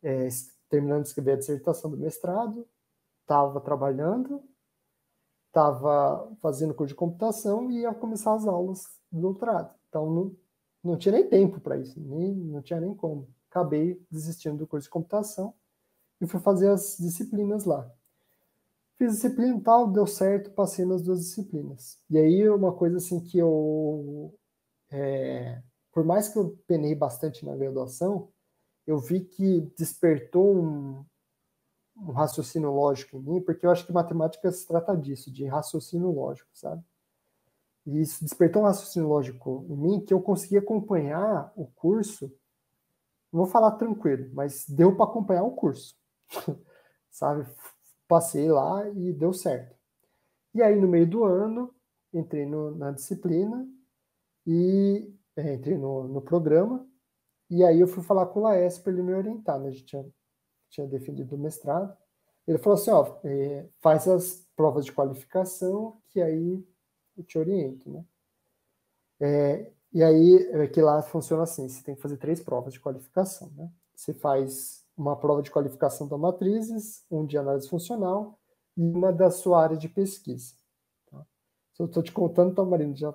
é, 0.00 0.28
terminando 0.68 1.02
de 1.02 1.08
escrever 1.08 1.32
a 1.32 1.36
dissertação 1.36 1.90
do 1.90 1.96
mestrado, 1.96 2.64
estava 3.22 3.60
trabalhando, 3.60 4.40
estava 5.48 6.32
fazendo 6.40 6.72
curso 6.72 6.90
de 6.90 6.94
computação 6.94 7.72
e 7.72 7.80
ia 7.80 7.92
começar 7.92 8.34
as 8.34 8.46
aulas 8.46 8.84
do 9.10 9.20
doutorado. 9.20 9.74
Então, 9.88 10.08
não, 10.08 10.36
não 10.84 10.96
tinha 10.96 11.16
nem 11.16 11.28
tempo 11.28 11.58
para 11.58 11.76
isso, 11.76 11.98
nem, 11.98 12.32
não 12.32 12.62
tinha 12.62 12.80
nem 12.80 12.94
como. 12.94 13.28
Acabei 13.50 14.00
desistindo 14.08 14.58
do 14.58 14.66
curso 14.68 14.84
de 14.84 14.90
computação 14.90 15.52
e 16.20 16.26
fui 16.28 16.38
fazer 16.38 16.68
as 16.68 16.98
disciplinas 17.00 17.64
lá. 17.64 17.92
Fiz 19.00 19.14
disciplina 19.14 19.56
e 19.56 19.60
tal, 19.62 19.90
deu 19.90 20.06
certo, 20.06 20.50
passei 20.50 20.84
nas 20.84 21.00
duas 21.00 21.20
disciplinas. 21.20 21.98
E 22.10 22.18
aí, 22.18 22.46
uma 22.50 22.70
coisa 22.70 22.98
assim 22.98 23.18
que 23.18 23.38
eu. 23.38 24.38
É, 24.90 25.62
por 25.90 26.04
mais 26.04 26.28
que 26.28 26.38
eu 26.38 26.54
penei 26.66 26.94
bastante 26.94 27.46
na 27.46 27.56
graduação, 27.56 28.28
eu 28.86 28.98
vi 28.98 29.20
que 29.20 29.62
despertou 29.74 30.54
um, 30.54 31.02
um 31.96 32.12
raciocínio 32.12 32.70
lógico 32.70 33.16
em 33.16 33.22
mim, 33.22 33.40
porque 33.40 33.64
eu 33.64 33.70
acho 33.70 33.86
que 33.86 33.92
matemática 33.92 34.52
se 34.52 34.68
trata 34.68 34.94
disso, 34.94 35.32
de 35.32 35.46
raciocínio 35.46 36.10
lógico, 36.10 36.50
sabe? 36.52 36.84
E 37.86 38.02
isso 38.02 38.22
despertou 38.22 38.60
um 38.60 38.66
raciocínio 38.66 39.08
lógico 39.08 39.64
em 39.70 39.76
mim 39.78 40.04
que 40.04 40.12
eu 40.12 40.20
consegui 40.20 40.58
acompanhar 40.58 41.50
o 41.56 41.66
curso, 41.68 42.30
não 43.32 43.44
vou 43.44 43.46
falar 43.46 43.70
tranquilo, 43.78 44.28
mas 44.34 44.68
deu 44.68 44.94
para 44.94 45.06
acompanhar 45.06 45.44
o 45.44 45.52
curso, 45.52 45.96
sabe? 47.10 47.48
Passei 48.10 48.50
lá 48.50 48.88
e 48.90 49.12
deu 49.12 49.32
certo. 49.32 49.78
E 50.52 50.60
aí, 50.60 50.74
no 50.74 50.88
meio 50.88 51.08
do 51.08 51.22
ano, 51.22 51.72
entrei 52.12 52.44
no, 52.44 52.74
na 52.74 52.90
disciplina 52.90 53.64
e 54.44 55.14
é, 55.36 55.54
entrei 55.54 55.78
no, 55.78 56.08
no 56.08 56.20
programa, 56.20 56.84
e 57.48 57.62
aí 57.62 57.78
eu 57.78 57.86
fui 57.86 58.02
falar 58.02 58.26
com 58.26 58.40
o 58.40 58.42
Laes 58.42 58.80
para 58.80 58.92
ele 58.92 59.02
me 59.02 59.14
orientar, 59.14 59.60
né? 59.60 59.68
A 59.68 59.70
gente 59.70 59.84
tinha, 59.84 60.04
tinha 60.70 60.88
defendido 60.88 61.36
o 61.36 61.38
mestrado. 61.38 61.96
Ele 62.48 62.58
falou 62.58 62.76
assim, 62.76 62.90
ó, 62.90 63.16
é, 63.22 63.68
faz 63.80 64.08
as 64.08 64.44
provas 64.56 64.84
de 64.84 64.92
qualificação, 64.92 66.02
que 66.08 66.20
aí 66.20 66.66
eu 67.16 67.22
te 67.22 67.38
oriento, 67.38 67.88
né? 67.88 68.04
É, 69.20 69.70
e 69.92 70.02
aí, 70.02 70.48
é 70.50 70.66
que 70.66 70.82
lá 70.82 71.00
funciona 71.00 71.44
assim, 71.44 71.68
você 71.68 71.80
tem 71.84 71.94
que 71.94 72.02
fazer 72.02 72.16
três 72.16 72.40
provas 72.40 72.72
de 72.72 72.80
qualificação, 72.80 73.52
né? 73.56 73.70
Você 73.94 74.12
faz 74.12 74.79
uma 75.00 75.16
prova 75.16 75.42
de 75.42 75.50
qualificação 75.50 76.06
da 76.06 76.18
matrizes, 76.18 77.04
um 77.10 77.24
de 77.24 77.38
análise 77.38 77.68
funcional 77.68 78.38
e 78.76 78.82
uma 78.82 79.12
da 79.12 79.30
sua 79.30 79.62
área 79.62 79.76
de 79.76 79.88
pesquisa. 79.88 80.54
Tá? 81.10 81.24
estou 81.78 82.02
te 82.02 82.12
contando, 82.12 82.54
tá, 82.54 82.62
já 82.94 83.12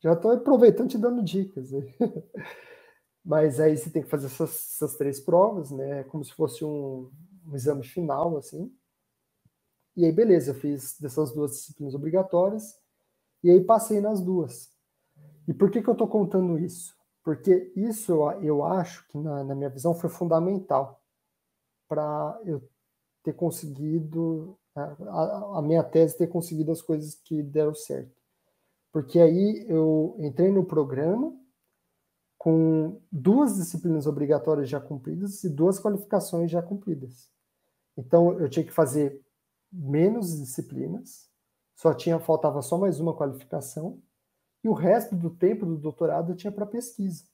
já 0.00 0.12
estou 0.12 0.32
aproveitando 0.32 0.90
te 0.90 0.98
dando 0.98 1.22
dicas. 1.22 1.70
Mas 3.24 3.60
aí 3.60 3.76
você 3.76 3.88
tem 3.88 4.02
que 4.02 4.08
fazer 4.08 4.26
essas, 4.26 4.50
essas 4.50 4.96
três 4.96 5.20
provas, 5.20 5.70
né? 5.70 6.02
Como 6.04 6.24
se 6.24 6.32
fosse 6.34 6.64
um, 6.64 7.10
um, 7.46 7.54
exame 7.54 7.84
final, 7.84 8.36
assim. 8.36 8.70
E 9.96 10.04
aí, 10.04 10.12
beleza, 10.12 10.50
eu 10.50 10.54
fiz 10.54 10.98
dessas 11.00 11.32
duas 11.32 11.52
disciplinas 11.52 11.94
obrigatórias 11.94 12.78
e 13.42 13.50
aí 13.50 13.62
passei 13.62 14.00
nas 14.00 14.20
duas. 14.20 14.70
E 15.46 15.54
por 15.54 15.70
que, 15.70 15.80
que 15.80 15.88
eu 15.88 15.92
estou 15.92 16.08
contando 16.08 16.58
isso? 16.58 16.94
Porque 17.22 17.72
isso 17.76 18.12
eu 18.42 18.64
acho 18.64 19.06
que, 19.08 19.18
na, 19.18 19.44
na 19.44 19.54
minha 19.54 19.70
visão, 19.70 19.94
foi 19.94 20.10
fundamental 20.10 21.00
para 21.88 22.40
eu 22.44 22.68
ter 23.22 23.32
conseguido, 23.34 24.58
a, 24.74 25.58
a 25.58 25.62
minha 25.62 25.84
tese 25.84 26.18
ter 26.18 26.26
conseguido 26.26 26.72
as 26.72 26.82
coisas 26.82 27.14
que 27.14 27.42
deram 27.42 27.74
certo. 27.74 28.16
Porque 28.90 29.20
aí 29.20 29.64
eu 29.68 30.16
entrei 30.18 30.50
no 30.50 30.64
programa, 30.64 31.32
com 32.36 33.00
duas 33.10 33.54
disciplinas 33.54 34.04
obrigatórias 34.06 34.68
já 34.68 34.80
cumpridas 34.80 35.44
e 35.44 35.48
duas 35.48 35.78
qualificações 35.78 36.50
já 36.50 36.60
cumpridas. 36.60 37.30
Então 37.96 38.36
eu 38.40 38.48
tinha 38.50 38.66
que 38.66 38.72
fazer 38.72 39.24
menos 39.70 40.36
disciplinas, 40.40 41.30
só 41.76 41.94
tinha 41.94 42.18
faltava 42.18 42.60
só 42.60 42.76
mais 42.76 42.98
uma 42.98 43.14
qualificação 43.16 44.02
e 44.62 44.68
o 44.68 44.72
resto 44.72 45.16
do 45.16 45.30
tempo 45.30 45.66
do 45.66 45.76
doutorado 45.76 46.32
eu 46.32 46.36
tinha 46.36 46.52
para 46.52 46.66
pesquisa. 46.66 47.24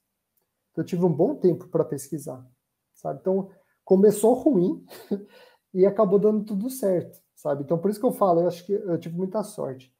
Então 0.72 0.82
eu 0.82 0.86
tive 0.86 1.04
um 1.04 1.12
bom 1.12 1.34
tempo 1.34 1.68
para 1.68 1.84
pesquisar, 1.84 2.46
sabe? 2.94 3.20
Então 3.20 3.50
começou 3.84 4.34
ruim 4.34 4.84
e 5.74 5.84
acabou 5.84 6.18
dando 6.18 6.44
tudo 6.44 6.70
certo, 6.70 7.20
sabe? 7.34 7.62
Então 7.62 7.78
por 7.78 7.90
isso 7.90 8.00
que 8.00 8.06
eu 8.06 8.12
falo, 8.12 8.40
eu 8.40 8.48
acho 8.48 8.64
que 8.64 8.72
eu 8.72 8.98
tive 8.98 9.16
muita 9.16 9.42
sorte. 9.42 9.92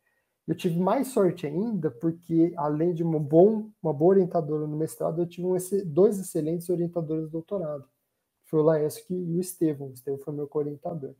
Eu 0.49 0.55
tive 0.55 0.81
mais 0.81 1.09
sorte 1.09 1.47
ainda, 1.47 1.91
porque 1.91 2.55
além 2.57 2.95
de 2.95 3.03
uma, 3.03 3.19
bom, 3.19 3.71
uma 3.83 3.93
boa 3.93 4.13
orientadora 4.13 4.67
no 4.67 4.79
mestrado, 4.79 5.21
eu 5.21 5.27
tive 5.27 5.47
um, 5.47 5.55
dois 5.85 6.19
excelentes 6.19 6.71
orientadores 6.71 7.25
do 7.25 7.31
doutorado. 7.31 7.85
Foi 8.47 8.61
o 8.61 8.63
Laesc 8.63 9.11
e 9.11 9.37
o 9.37 9.41
Estevão. 9.41 9.89
O 9.89 9.93
Estevão 9.93 10.19
foi 10.19 10.33
meu 10.33 10.49
co-orientador. 10.49 11.15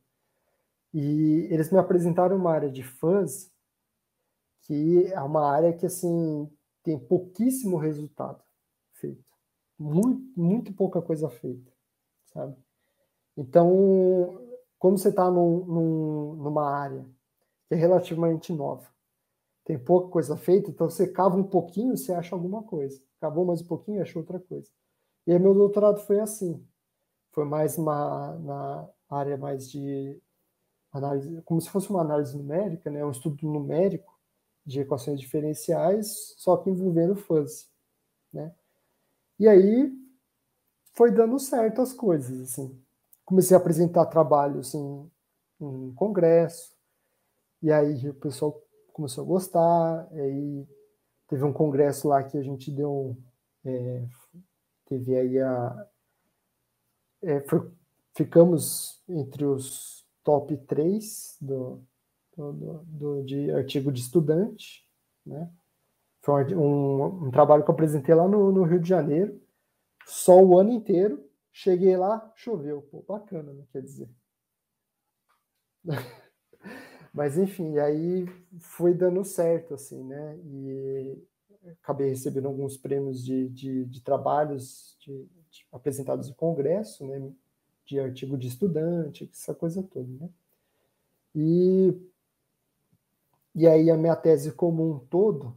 E 0.95 1.47
eles 1.51 1.71
me 1.71 1.79
apresentaram 1.79 2.37
uma 2.37 2.51
área 2.51 2.71
de 2.71 2.83
fãs, 2.83 3.53
que 4.69 5.07
é 5.11 5.21
uma 5.23 5.51
área 5.51 5.73
que, 5.73 5.87
assim, 5.87 6.47
tem 6.83 6.99
pouquíssimo 6.99 7.79
resultado 7.79 8.45
feito. 8.93 9.25
Muito, 9.79 10.39
muito 10.39 10.73
pouca 10.75 11.01
coisa 11.01 11.31
feita, 11.31 11.73
sabe? 12.27 12.55
Então, 13.35 14.39
quando 14.79 14.99
você 14.99 15.09
está 15.09 15.31
num, 15.31 15.65
num, 15.65 16.35
numa 16.35 16.71
área 16.71 17.03
que 17.67 17.75
é 17.75 17.79
relativamente 17.79 18.53
nova, 18.53 18.87
tem 19.65 19.79
pouca 19.79 20.11
coisa 20.11 20.37
feita, 20.37 20.71
então 20.71 20.91
você 20.91 21.09
cava 21.09 21.37
um 21.37 21.45
pouquinho, 21.45 21.97
você 21.97 22.13
acha 22.13 22.35
alguma 22.35 22.63
coisa. 22.63 23.01
Cavou 23.21 23.47
mais 23.47 23.63
um 23.63 23.67
pouquinho, 23.67 24.03
achou 24.03 24.21
outra 24.21 24.39
coisa. 24.39 24.71
E 25.27 25.33
aí 25.33 25.39
meu 25.39 25.55
doutorado 25.55 26.01
foi 26.01 26.21
assim. 26.21 26.63
Foi 27.33 27.45
mais 27.45 27.79
uma, 27.79 28.35
na 28.39 28.89
área 29.09 29.37
mais 29.37 29.71
de 29.71 30.21
análise, 30.93 31.41
como 31.43 31.61
se 31.61 31.71
fosse 31.71 31.89
uma 31.89 32.01
análise 32.03 32.37
numérica, 32.37 32.91
né, 32.91 33.05
um 33.05 33.11
estudo 33.11 33.47
numérico 33.47 34.18
de 34.69 34.81
equações 34.81 35.19
diferenciais, 35.19 36.35
só 36.37 36.55
que 36.59 36.69
envolvendo 36.69 37.17
fuzzy, 37.17 37.67
né? 38.31 38.55
E 39.39 39.49
aí 39.49 39.91
foi 40.93 41.11
dando 41.11 41.39
certo 41.39 41.81
as 41.81 41.95
coisas, 41.95 42.39
assim. 42.43 42.79
Comecei 43.25 43.57
a 43.57 43.61
apresentar 43.61 44.05
trabalhos 44.07 44.69
assim, 44.69 45.11
em 45.59 45.95
congresso, 45.95 46.77
e 47.63 47.73
aí 47.73 48.11
o 48.11 48.15
pessoal 48.15 48.63
começou 48.93 49.25
a 49.25 49.27
gostar, 49.27 50.07
aí 50.13 50.69
teve 51.29 51.45
um 51.45 51.53
congresso 51.53 52.09
lá 52.09 52.23
que 52.23 52.37
a 52.37 52.43
gente 52.43 52.71
deu, 52.71 53.17
é, 53.65 54.07
teve 54.85 55.17
aí 55.17 55.41
a, 55.41 55.89
é, 57.23 57.41
foi, 57.41 57.71
ficamos 58.15 59.03
entre 59.09 59.47
os 59.47 60.07
top 60.23 60.55
3 60.59 61.39
do, 61.41 61.83
do, 62.39 62.85
do, 62.87 63.23
de 63.25 63.51
artigo 63.51 63.91
de 63.91 64.01
estudante, 64.01 64.87
né? 65.27 65.51
Foi 66.23 66.55
um, 66.55 67.27
um, 67.27 67.31
trabalho 67.31 67.65
que 67.65 67.71
eu 67.71 67.75
apresentei 67.75 68.15
lá 68.15 68.29
no, 68.29 68.53
no, 68.53 68.63
Rio 68.63 68.81
de 68.81 68.89
Janeiro, 68.89 69.41
só 70.07 70.41
o 70.41 70.59
ano 70.59 70.71
inteiro. 70.71 71.25
Cheguei 71.53 71.97
lá, 71.97 72.33
choveu. 72.37 72.83
Pô, 72.83 73.03
bacana, 73.07 73.53
né? 73.53 73.65
Quer 73.73 73.83
dizer. 73.83 74.09
Mas 77.13 77.39
enfim, 77.39 77.79
aí 77.79 78.27
foi 78.61 78.95
dando 78.95 79.25
certo, 79.25 79.75
assim, 79.75 80.05
né? 80.05 80.39
E 80.45 81.19
acabei 81.83 82.11
recebendo 82.11 82.47
alguns 82.47 82.77
prêmios 82.77 83.25
de, 83.25 83.49
de, 83.49 83.85
de 83.87 84.01
trabalhos 84.03 84.97
de, 85.01 85.27
de, 85.51 85.67
apresentados 85.73 86.29
em 86.29 86.35
congresso, 86.35 87.07
né? 87.07 87.33
De 87.87 87.99
artigo 87.99 88.37
de 88.37 88.49
estudante, 88.49 89.29
essa 89.33 89.55
coisa 89.55 89.83
toda, 89.83 90.09
né? 90.21 90.29
E, 91.35 91.95
e 93.59 93.67
aí 93.67 93.91
a 93.91 93.97
minha 93.97 94.15
tese 94.15 94.53
como 94.53 94.89
um 94.89 94.99
todo, 95.01 95.57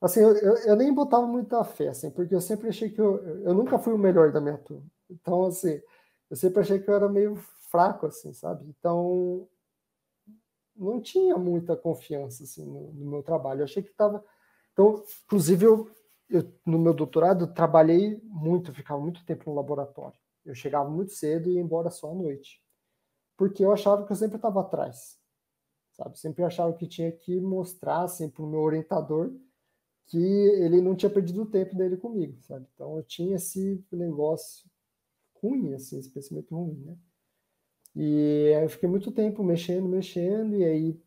assim, 0.00 0.20
eu, 0.20 0.36
eu, 0.36 0.56
eu 0.58 0.76
nem 0.76 0.94
botava 0.94 1.26
muita 1.26 1.64
fé, 1.64 1.88
assim, 1.88 2.10
porque 2.10 2.32
eu 2.34 2.40
sempre 2.40 2.68
achei 2.68 2.90
que 2.90 3.00
eu, 3.00 3.16
eu 3.42 3.52
nunca 3.54 3.76
fui 3.76 3.92
o 3.92 3.98
melhor 3.98 4.30
da 4.30 4.40
minha 4.40 4.56
turma. 4.58 4.86
Então, 5.10 5.46
assim, 5.46 5.82
eu 6.30 6.36
sempre 6.36 6.60
achei 6.60 6.78
que 6.78 6.88
eu 6.88 6.94
era 6.94 7.08
meio 7.08 7.36
fraco, 7.70 8.06
assim, 8.06 8.32
sabe? 8.32 8.64
Então, 8.68 9.48
não 10.76 11.00
tinha 11.00 11.36
muita 11.36 11.76
confiança 11.76 12.44
assim, 12.44 12.64
no, 12.64 12.92
no 12.92 13.10
meu 13.10 13.22
trabalho. 13.22 13.60
Eu 13.60 13.64
achei 13.64 13.82
que 13.82 13.90
estava. 13.90 14.24
Então, 14.72 15.02
inclusive, 15.24 15.66
eu, 15.66 15.90
eu, 16.30 16.52
no 16.64 16.78
meu 16.78 16.94
doutorado, 16.94 17.44
eu 17.46 17.52
trabalhei 17.52 18.20
muito, 18.22 18.72
ficava 18.72 19.00
muito 19.00 19.24
tempo 19.26 19.50
no 19.50 19.56
laboratório. 19.56 20.16
Eu 20.44 20.54
chegava 20.54 20.88
muito 20.88 21.12
cedo 21.12 21.50
e 21.50 21.54
ia 21.54 21.60
embora 21.60 21.90
só 21.90 22.12
à 22.12 22.14
noite. 22.14 22.62
Porque 23.36 23.64
eu 23.64 23.72
achava 23.72 24.06
que 24.06 24.12
eu 24.12 24.16
sempre 24.16 24.36
estava 24.36 24.60
atrás. 24.60 25.18
Sabe? 25.98 26.18
Sempre 26.18 26.44
achava 26.44 26.72
que 26.74 26.86
tinha 26.86 27.12
que 27.12 27.40
mostrar 27.40 28.04
assim, 28.04 28.30
para 28.30 28.44
o 28.44 28.48
meu 28.48 28.60
orientador 28.60 29.32
que 30.06 30.18
ele 30.18 30.80
não 30.80 30.96
tinha 30.96 31.10
perdido 31.10 31.42
o 31.42 31.50
tempo 31.50 31.76
dele 31.76 31.96
comigo, 31.96 32.40
sabe? 32.42 32.66
Então 32.74 32.96
eu 32.96 33.02
tinha 33.02 33.36
esse 33.36 33.84
negócio 33.92 34.64
ruim, 35.42 35.74
assim, 35.74 35.98
esse 35.98 36.10
pensamento 36.10 36.56
ruim, 36.56 36.76
né? 36.86 36.96
E 37.94 38.54
aí 38.56 38.64
eu 38.64 38.70
fiquei 38.70 38.88
muito 38.88 39.12
tempo 39.12 39.44
mexendo, 39.44 39.88
mexendo, 39.88 40.56
e 40.56 40.64
aí, 40.64 41.02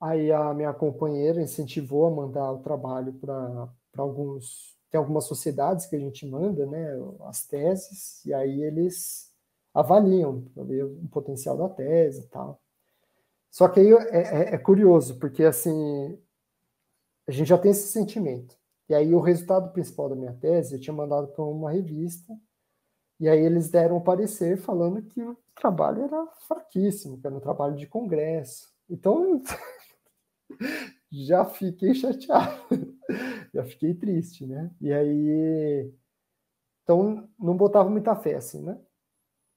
aí 0.00 0.32
a 0.32 0.52
minha 0.54 0.72
companheira 0.74 1.42
incentivou 1.42 2.06
a 2.06 2.10
mandar 2.10 2.50
o 2.52 2.62
trabalho 2.62 3.12
para 3.14 3.68
alguns. 3.96 4.76
Tem 4.90 4.98
algumas 4.98 5.24
sociedades 5.26 5.86
que 5.86 5.94
a 5.94 6.00
gente 6.00 6.26
manda, 6.26 6.66
né, 6.66 6.92
as 7.22 7.46
teses, 7.46 8.24
e 8.24 8.34
aí 8.34 8.62
eles 8.62 9.32
avaliam 9.72 10.42
para 10.54 10.64
ver 10.64 10.84
o 10.84 11.08
potencial 11.08 11.56
da 11.56 11.68
tese 11.68 12.22
e 12.22 12.28
tal. 12.28 12.59
Só 13.50 13.68
que 13.68 13.80
aí 13.80 13.92
é, 13.92 14.52
é, 14.52 14.54
é 14.54 14.58
curioso, 14.58 15.18
porque 15.18 15.44
assim, 15.44 16.18
a 17.26 17.32
gente 17.32 17.48
já 17.48 17.58
tem 17.58 17.70
esse 17.70 17.88
sentimento. 17.88 18.56
E 18.88 18.94
aí 18.94 19.14
o 19.14 19.20
resultado 19.20 19.72
principal 19.72 20.08
da 20.08 20.16
minha 20.16 20.34
tese 20.34 20.74
eu 20.74 20.80
tinha 20.80 20.94
mandado 20.94 21.28
para 21.28 21.44
uma 21.44 21.70
revista, 21.70 22.36
e 23.20 23.28
aí 23.28 23.38
eles 23.40 23.70
deram 23.70 23.98
um 23.98 24.02
parecer 24.02 24.56
falando 24.56 25.02
que 25.02 25.22
o 25.22 25.36
trabalho 25.54 26.02
era 26.04 26.26
fraquíssimo, 26.48 27.20
que 27.20 27.26
era 27.26 27.36
um 27.36 27.40
trabalho 27.40 27.76
de 27.76 27.86
congresso. 27.86 28.68
Então, 28.88 29.42
já 31.12 31.44
fiquei 31.44 31.94
chateado, 31.94 32.64
já 33.54 33.64
fiquei 33.64 33.94
triste, 33.94 34.46
né? 34.46 34.70
E 34.80 34.92
aí, 34.92 35.92
então, 36.82 37.28
não 37.38 37.56
botava 37.56 37.88
muita 37.90 38.16
fé, 38.16 38.36
assim, 38.36 38.62
né? 38.62 38.78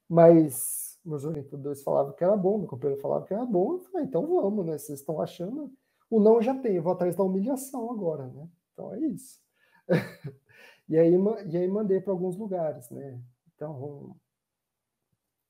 Mas 0.10 0.83
meus 1.06 1.26
orientadores 1.26 1.84
falavam 1.84 2.14
que 2.14 2.24
era 2.24 2.36
bom, 2.36 2.60
meu 2.60 2.68
companheiro 2.68 3.02
falava 3.02 3.26
que 3.26 3.34
era 3.34 3.46
bom, 3.46 3.74
eu 3.74 3.80
falei, 3.80 4.06
então 4.06 4.26
vamos, 4.26 4.66
né? 4.66 4.78
Vocês 4.78 5.00
estão 5.00 5.22
achando? 5.22 5.72
O 6.10 6.20
não 6.20 6.42
já 6.42 6.58
tem, 6.60 6.76
eu 6.76 6.84
vou 6.84 6.94
atrás 6.94 7.16
da 7.16 7.24
humilhação 7.24 7.92
agora, 7.92 8.28
né? 8.28 8.48
Então 8.72 8.94
é 8.94 9.00
isso. 9.00 9.42
e, 10.88 10.98
aí, 10.98 11.14
e 11.50 11.58
aí 11.58 11.68
mandei 11.68 12.00
para 12.00 12.14
alguns 12.14 12.38
lugares, 12.38 12.90
né? 12.90 13.22
Então, 13.56 14.16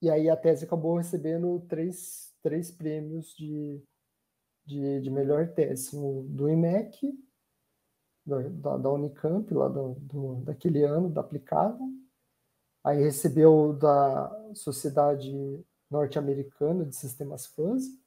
e 0.02 0.10
aí 0.10 0.28
a 0.28 0.36
tese 0.36 0.64
acabou 0.64 0.96
recebendo 0.96 1.60
três, 1.68 2.34
três 2.42 2.70
prêmios 2.70 3.34
de, 3.36 3.82
de, 4.64 5.00
de 5.00 5.10
melhor 5.10 5.48
tese, 5.54 5.96
o 5.96 6.22
do 6.28 6.48
IMEC, 6.48 7.12
da, 8.26 8.76
da 8.78 8.90
Unicamp, 8.90 9.52
lá 9.52 9.68
do, 9.68 9.94
do, 9.94 10.36
daquele 10.36 10.82
ano, 10.82 11.10
da 11.10 11.20
aplicada, 11.20 11.78
aí 12.82 13.02
recebeu 13.02 13.72
da 13.74 14.43
Sociedade 14.58 15.64
Norte-Americana 15.90 16.84
de 16.84 16.96
Sistemas 16.96 17.46
Fuzzy, 17.46 17.98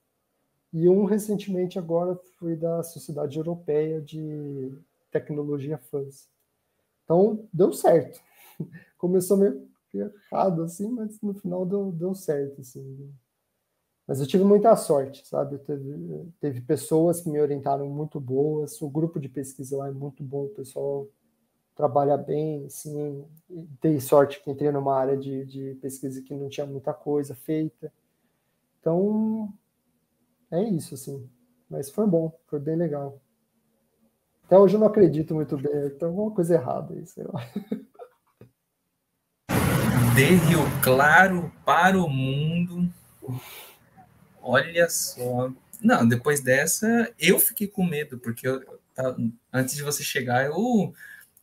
e 0.73 0.89
um 0.89 1.05
recentemente 1.05 1.79
agora 1.79 2.19
foi 2.37 2.55
da 2.55 2.83
Sociedade 2.83 3.37
Europeia 3.37 4.01
de 4.01 4.71
Tecnologia 5.11 5.77
Fuzzy. 5.77 6.25
Então, 7.03 7.47
deu 7.53 7.71
certo. 7.71 8.19
Começou 8.97 9.37
meio 9.37 9.67
errado, 9.93 10.63
assim, 10.63 10.89
mas 10.89 11.19
no 11.21 11.33
final 11.33 11.65
deu, 11.65 11.91
deu 11.91 12.13
certo, 12.13 12.61
assim. 12.61 13.11
Mas 14.05 14.19
eu 14.19 14.27
tive 14.27 14.43
muita 14.43 14.75
sorte, 14.75 15.25
sabe? 15.27 15.57
Teve, 15.59 16.31
teve 16.39 16.61
pessoas 16.61 17.21
que 17.21 17.29
me 17.29 17.39
orientaram 17.39 17.87
muito 17.89 18.19
boas, 18.19 18.81
o 18.81 18.89
grupo 18.89 19.19
de 19.19 19.27
pesquisa 19.27 19.77
lá 19.77 19.87
é 19.87 19.91
muito 19.91 20.23
bom, 20.23 20.45
o 20.45 20.49
pessoal 20.49 21.07
trabalha 21.77 22.17
bem, 22.17 22.65
assim, 22.65 23.23
dei 23.79 23.99
sorte 23.99 24.43
que 24.43 24.49
entrei 24.49 24.71
numa 24.71 24.97
área 24.97 25.15
de, 25.15 25.45
de 25.45 25.75
pesquisa 25.75 26.23
que 26.23 26.33
não 26.33 26.49
tinha 26.49 26.65
muita 26.65 26.91
coisa 26.91 27.35
feita. 27.35 27.93
Então, 28.81 29.53
é 30.49 30.63
isso, 30.63 30.95
assim. 30.95 31.29
Mas 31.69 31.91
foi 31.91 32.07
bom, 32.07 32.35
foi 32.47 32.59
bem 32.59 32.75
legal. 32.75 33.21
Até 34.45 34.57
hoje 34.57 34.75
eu 34.75 34.79
não 34.79 34.87
acredito 34.87 35.35
muito 35.35 35.55
bem, 35.55 35.89
tem 35.91 36.07
alguma 36.07 36.31
coisa 36.31 36.55
errada 36.55 36.93
aí, 36.93 37.05
sei 37.05 37.25
lá. 37.25 37.41
de 40.15 40.23
Rio 40.23 40.61
Claro 40.81 41.51
para 41.63 42.01
o 42.01 42.09
mundo. 42.09 42.91
Olha 44.41 44.89
só. 44.89 45.51
Não, 45.79 46.07
depois 46.07 46.39
dessa, 46.39 47.13
eu 47.19 47.37
fiquei 47.37 47.67
com 47.67 47.85
medo, 47.85 48.17
porque 48.17 48.47
eu, 48.47 48.61
tá, 48.95 49.15
antes 49.53 49.75
de 49.75 49.83
você 49.83 50.01
chegar, 50.01 50.45
eu, 50.45 50.91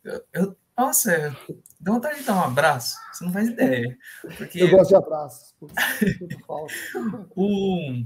eu, 0.05 0.25
eu 0.33 0.57
nossa, 0.77 1.35
dá 1.79 1.93
vontade 1.93 2.19
de 2.19 2.25
dar 2.25 2.35
um 2.35 2.43
abraço. 2.43 2.97
Você 3.13 3.23
não 3.23 3.31
faz 3.31 3.47
ideia. 3.47 3.97
Porque... 4.37 4.61
Eu 4.61 4.69
gosto 4.69 4.89
de 4.89 4.95
abraços. 4.95 5.55
o, 7.33 8.03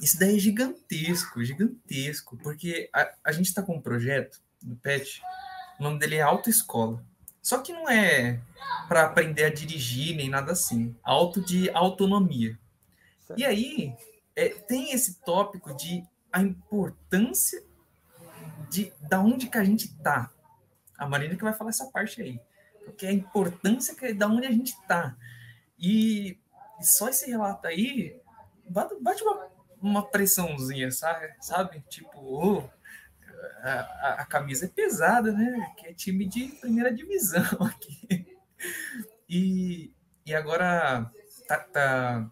isso 0.00 0.18
daí 0.18 0.36
é 0.36 0.38
gigantesco, 0.38 1.44
gigantesco, 1.44 2.36
porque 2.38 2.90
a, 2.92 3.12
a 3.24 3.32
gente 3.32 3.46
está 3.46 3.62
com 3.62 3.76
um 3.76 3.80
projeto 3.80 4.40
no 4.62 4.74
PET, 4.76 5.22
o 5.78 5.82
nome 5.82 5.98
dele 6.00 6.16
é 6.16 6.22
Autoescola. 6.22 7.04
Só 7.40 7.58
que 7.58 7.72
não 7.72 7.88
é 7.88 8.40
para 8.88 9.04
aprender 9.04 9.44
a 9.44 9.52
dirigir 9.52 10.16
nem 10.16 10.28
nada 10.28 10.52
assim. 10.52 10.94
Auto 11.02 11.40
de 11.40 11.70
autonomia. 11.70 12.58
Certo. 13.26 13.38
E 13.38 13.44
aí 13.44 13.96
é, 14.34 14.48
tem 14.48 14.92
esse 14.92 15.20
tópico 15.20 15.74
de 15.76 16.04
a 16.32 16.40
importância 16.40 17.62
de 18.70 18.92
da 19.00 19.20
onde 19.20 19.48
que 19.48 19.58
a 19.58 19.64
gente 19.64 19.92
tá. 19.98 20.30
A 20.98 21.08
Marina 21.08 21.36
que 21.36 21.44
vai 21.44 21.52
falar 21.52 21.70
essa 21.70 21.90
parte 21.90 22.22
aí. 22.22 22.40
Porque 22.84 23.06
a 23.06 23.12
importância 23.12 23.94
que 23.94 24.12
da 24.12 24.26
onde 24.26 24.46
a 24.46 24.50
gente 24.50 24.74
tá. 24.86 25.16
E, 25.78 26.38
e 26.80 26.84
só 26.84 27.08
esse 27.08 27.30
relato 27.30 27.66
aí 27.66 28.20
bate 29.00 29.22
uma, 29.22 29.48
uma 29.80 30.06
pressãozinha, 30.06 30.90
sabe? 30.90 31.32
sabe? 31.40 31.82
Tipo, 31.88 32.18
oh, 32.18 32.70
a, 33.62 34.22
a, 34.22 34.26
camisa 34.26 34.66
é 34.66 34.68
pesada, 34.68 35.32
né? 35.32 35.74
Que 35.76 35.88
é 35.88 35.94
time 35.94 36.26
de 36.26 36.48
primeira 36.60 36.92
divisão 36.92 37.44
aqui. 37.60 38.26
E, 39.28 39.92
e 40.24 40.34
agora 40.34 41.10
tá, 41.46 41.58
tá 41.58 42.30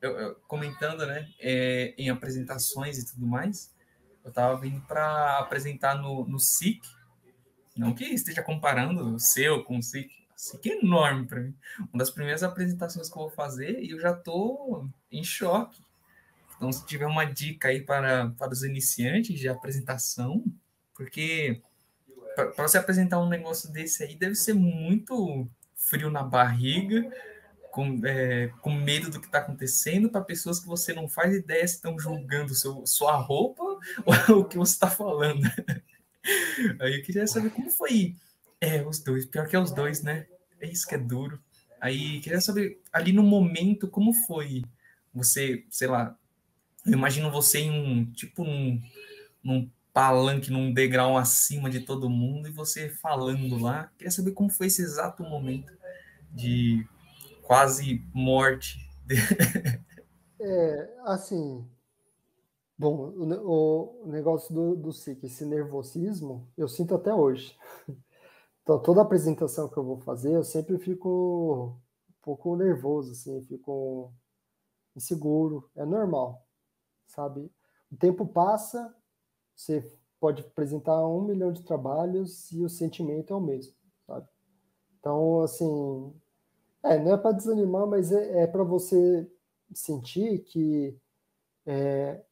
eu, 0.00 0.18
eu, 0.18 0.34
comentando, 0.46 1.06
né? 1.06 1.28
É, 1.40 1.94
em 1.96 2.10
apresentações 2.10 2.98
e 2.98 3.06
tudo 3.06 3.26
mais, 3.26 3.74
eu 4.24 4.30
estava 4.30 4.58
vindo 4.58 4.80
para 4.82 5.38
apresentar 5.38 5.94
no, 5.96 6.26
no 6.26 6.38
SIC, 6.38 6.80
não 7.76 7.94
que 7.94 8.04
esteja 8.04 8.42
comparando 8.42 9.14
o 9.14 9.18
seu 9.18 9.64
com 9.64 9.78
o 9.78 9.82
SIC, 9.82 10.10
aqui 10.54 10.72
é 10.72 10.80
enorme 10.80 11.26
para 11.26 11.40
mim. 11.40 11.54
Uma 11.92 11.98
das 11.98 12.10
primeiras 12.10 12.42
apresentações 12.42 13.08
que 13.08 13.16
eu 13.16 13.22
vou 13.22 13.30
fazer 13.30 13.80
e 13.80 13.90
eu 13.90 14.00
já 14.00 14.12
estou 14.12 14.88
em 15.10 15.22
choque. 15.22 15.80
Então, 16.56 16.72
se 16.72 16.86
tiver 16.86 17.06
uma 17.06 17.24
dica 17.24 17.68
aí 17.68 17.80
para, 17.80 18.30
para 18.38 18.52
os 18.52 18.62
iniciantes 18.62 19.38
de 19.38 19.48
apresentação, 19.48 20.44
porque 20.94 21.60
para 22.34 22.66
você 22.66 22.78
apresentar 22.78 23.20
um 23.20 23.28
negócio 23.28 23.70
desse 23.70 24.02
aí 24.02 24.14
deve 24.14 24.34
ser 24.34 24.54
muito 24.54 25.46
frio 25.74 26.10
na 26.10 26.22
barriga, 26.22 27.10
com, 27.70 28.00
é, 28.04 28.48
com 28.60 28.70
medo 28.70 29.10
do 29.10 29.18
que 29.18 29.26
está 29.26 29.38
acontecendo, 29.38 30.10
para 30.10 30.20
pessoas 30.20 30.60
que 30.60 30.66
você 30.66 30.92
não 30.92 31.08
faz 31.08 31.34
ideia 31.34 31.66
se 31.66 31.74
estão 31.74 31.98
julgando 31.98 32.54
seu, 32.54 32.86
sua 32.86 33.16
roupa 33.16 33.62
ou 34.28 34.40
o 34.40 34.44
que 34.44 34.58
você 34.58 34.74
está 34.74 34.90
falando. 34.90 35.42
Aí 36.80 36.96
eu 36.96 37.02
queria 37.02 37.26
saber 37.26 37.50
como 37.50 37.70
foi. 37.70 38.16
É, 38.60 38.80
os 38.86 39.00
dois, 39.00 39.26
pior 39.26 39.48
que 39.48 39.56
é 39.56 39.58
os 39.58 39.72
dois, 39.72 40.02
né? 40.02 40.26
É 40.60 40.68
isso 40.68 40.86
que 40.86 40.94
é 40.94 40.98
duro. 40.98 41.42
Aí 41.80 42.20
queria 42.20 42.40
saber, 42.40 42.80
ali 42.92 43.12
no 43.12 43.24
momento, 43.24 43.88
como 43.88 44.12
foi 44.12 44.62
você, 45.12 45.64
sei 45.68 45.88
lá, 45.88 46.16
eu 46.86 46.92
imagino 46.92 47.30
você 47.30 47.58
em 47.58 47.70
um, 47.70 48.04
tipo, 48.12 48.44
num, 48.44 48.80
num 49.42 49.70
palanque, 49.92 50.50
num 50.50 50.72
degrau 50.72 51.18
acima 51.18 51.68
de 51.68 51.80
todo 51.80 52.08
mundo 52.08 52.48
e 52.48 52.52
você 52.52 52.88
falando 52.88 53.58
lá. 53.58 53.90
Queria 53.98 54.10
saber 54.10 54.30
como 54.32 54.48
foi 54.48 54.68
esse 54.68 54.82
exato 54.82 55.22
momento 55.22 55.72
de 56.30 56.86
quase 57.42 58.02
morte. 58.14 58.78
é, 60.40 60.88
assim, 61.04 61.66
bom, 62.82 63.12
o, 63.44 64.02
o 64.02 64.06
negócio 64.08 64.52
do, 64.52 64.74
do 64.74 64.92
SIC, 64.92 65.24
esse 65.24 65.44
nervosismo, 65.44 66.48
eu 66.56 66.68
sinto 66.68 66.94
até 66.94 67.14
hoje. 67.14 67.56
Então, 68.64 68.80
toda 68.80 69.02
apresentação 69.02 69.68
que 69.68 69.76
eu 69.76 69.82
vou 69.82 69.98
fazer, 69.98 70.36
eu 70.36 70.44
sempre 70.44 70.78
fico 70.78 71.76
um 72.08 72.14
pouco 72.22 72.54
nervoso, 72.54 73.10
assim, 73.10 73.42
fico 73.42 74.14
inseguro, 74.94 75.68
é 75.74 75.84
normal, 75.84 76.46
sabe? 77.04 77.50
O 77.90 77.96
tempo 77.96 78.24
passa, 78.24 78.94
você 79.52 79.92
pode 80.20 80.42
apresentar 80.42 81.04
um 81.04 81.22
milhão 81.22 81.52
de 81.52 81.64
trabalhos 81.64 82.52
e 82.52 82.62
o 82.62 82.68
sentimento 82.68 83.32
é 83.32 83.36
o 83.36 83.40
mesmo, 83.40 83.74
sabe? 84.06 84.28
Então, 85.00 85.40
assim, 85.40 86.14
é, 86.84 87.00
não 87.00 87.14
é 87.14 87.16
para 87.16 87.32
desanimar, 87.32 87.88
mas 87.88 88.12
é, 88.12 88.42
é 88.42 88.46
para 88.46 88.62
você 88.62 89.28
sentir 89.74 90.44
que 90.44 90.96
é, 91.66 92.24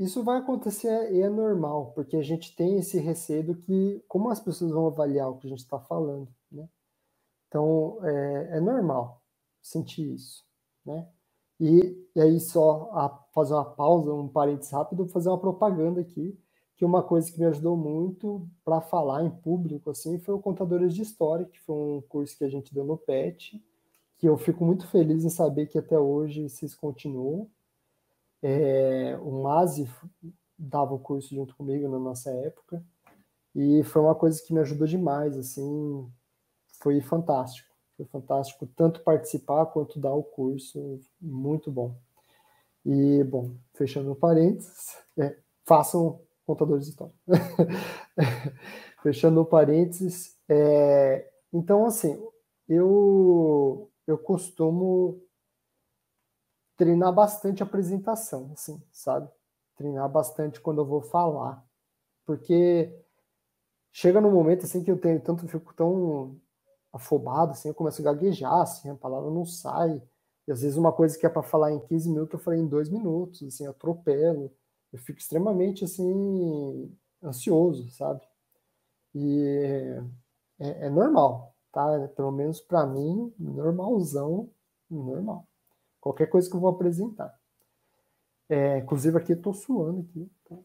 isso 0.00 0.24
vai 0.24 0.38
acontecer 0.38 1.12
e 1.12 1.20
é 1.20 1.28
normal, 1.28 1.92
porque 1.94 2.16
a 2.16 2.22
gente 2.22 2.56
tem 2.56 2.78
esse 2.78 2.98
receio 2.98 3.54
que 3.54 4.02
como 4.08 4.30
as 4.30 4.40
pessoas 4.40 4.72
vão 4.72 4.86
avaliar 4.86 5.28
o 5.28 5.36
que 5.36 5.46
a 5.46 5.50
gente 5.50 5.58
está 5.58 5.78
falando, 5.78 6.26
né? 6.50 6.66
Então, 7.46 7.98
é, 8.02 8.56
é, 8.56 8.60
normal 8.60 9.22
sentir 9.60 10.14
isso, 10.14 10.42
né? 10.86 11.06
E, 11.60 12.08
e 12.16 12.20
aí 12.20 12.40
só 12.40 12.90
a, 12.94 13.10
fazer 13.34 13.52
uma 13.52 13.64
pausa, 13.64 14.14
um 14.14 14.26
parênteses 14.26 14.72
rápido, 14.72 15.06
fazer 15.06 15.28
uma 15.28 15.38
propaganda 15.38 16.00
aqui, 16.00 16.38
que 16.76 16.84
uma 16.84 17.02
coisa 17.02 17.30
que 17.30 17.38
me 17.38 17.44
ajudou 17.44 17.76
muito 17.76 18.48
para 18.64 18.80
falar 18.80 19.22
em 19.22 19.30
público, 19.30 19.90
assim, 19.90 20.18
foi 20.18 20.34
o 20.34 20.40
Contadores 20.40 20.94
de 20.94 21.02
História, 21.02 21.44
que 21.44 21.60
foi 21.60 21.76
um 21.76 22.00
curso 22.08 22.38
que 22.38 22.44
a 22.44 22.48
gente 22.48 22.72
deu 22.72 22.84
no 22.84 22.96
PET, 22.96 23.62
que 24.16 24.26
eu 24.26 24.38
fico 24.38 24.64
muito 24.64 24.86
feliz 24.86 25.24
em 25.26 25.28
saber 25.28 25.66
que 25.66 25.78
até 25.78 25.98
hoje 25.98 26.48
vocês 26.48 26.74
continuam, 26.74 27.50
é, 28.42 29.18
o 29.22 29.42
Mazi 29.42 29.88
dava 30.58 30.94
o 30.94 30.98
curso 30.98 31.34
junto 31.34 31.56
comigo 31.56 31.88
na 31.88 31.98
nossa 31.98 32.30
época, 32.30 32.82
e 33.54 33.82
foi 33.84 34.02
uma 34.02 34.14
coisa 34.14 34.42
que 34.42 34.52
me 34.52 34.60
ajudou 34.60 34.86
demais, 34.86 35.36
assim, 35.36 36.08
foi 36.80 37.00
fantástico. 37.00 37.68
Foi 37.96 38.06
fantástico 38.06 38.66
tanto 38.76 39.02
participar 39.02 39.66
quanto 39.66 40.00
dar 40.00 40.14
o 40.14 40.22
curso, 40.22 41.00
muito 41.20 41.70
bom. 41.70 41.94
E, 42.84 43.22
bom, 43.24 43.54
fechando 43.74 44.14
parênteses, 44.14 44.96
é, 45.18 45.36
façam 45.66 46.20
contadores 46.46 46.84
de 46.84 46.90
história. 46.92 47.14
fechando 49.02 49.44
parênteses, 49.44 50.38
é, 50.48 51.30
então, 51.52 51.84
assim, 51.84 52.18
eu, 52.68 53.90
eu 54.06 54.16
costumo 54.16 55.20
treinar 56.80 57.12
bastante 57.12 57.62
a 57.62 57.66
apresentação, 57.66 58.52
assim, 58.54 58.82
sabe? 58.90 59.28
Treinar 59.76 60.08
bastante 60.08 60.62
quando 60.62 60.80
eu 60.80 60.86
vou 60.86 61.02
falar. 61.02 61.62
Porque 62.24 62.90
chega 63.92 64.18
num 64.18 64.30
momento 64.32 64.64
assim 64.64 64.82
que 64.82 64.90
eu 64.90 64.98
tenho 64.98 65.20
tanto 65.20 65.46
fico 65.46 65.74
tão 65.74 66.40
afobado, 66.90 67.52
assim, 67.52 67.68
eu 67.68 67.74
começo 67.74 68.00
a 68.00 68.04
gaguejar, 68.06 68.62
assim, 68.62 68.88
a 68.88 68.94
palavra 68.94 69.30
não 69.30 69.44
sai. 69.44 70.02
E 70.48 70.52
às 70.52 70.62
vezes 70.62 70.78
uma 70.78 70.92
coisa 70.92 71.18
que 71.18 71.26
é 71.26 71.28
para 71.28 71.42
falar 71.42 71.70
em 71.70 71.80
15 71.80 72.08
minutos, 72.08 72.32
eu 72.32 72.40
falei 72.40 72.60
em 72.60 72.66
dois 72.66 72.88
minutos, 72.88 73.42
assim, 73.42 73.64
eu 73.64 73.72
atropelo. 73.72 74.50
Eu 74.92 74.98
fico 74.98 75.18
extremamente, 75.20 75.84
assim, 75.84 76.96
ansioso, 77.22 77.90
sabe? 77.90 78.22
E 79.14 80.02
é, 80.58 80.86
é 80.86 80.90
normal, 80.90 81.54
tá? 81.72 82.08
Pelo 82.16 82.32
menos 82.32 82.60
para 82.60 82.86
mim, 82.86 83.34
normalzão, 83.38 84.50
normal 84.90 85.49
qualquer 86.00 86.26
coisa 86.26 86.48
que 86.48 86.56
eu 86.56 86.60
vou 86.60 86.70
apresentar. 86.70 87.38
É, 88.48 88.78
inclusive 88.78 89.16
aqui 89.16 89.32
estou 89.32 89.54
suando 89.54 90.00
aqui. 90.00 90.30
Tá? 90.48 90.56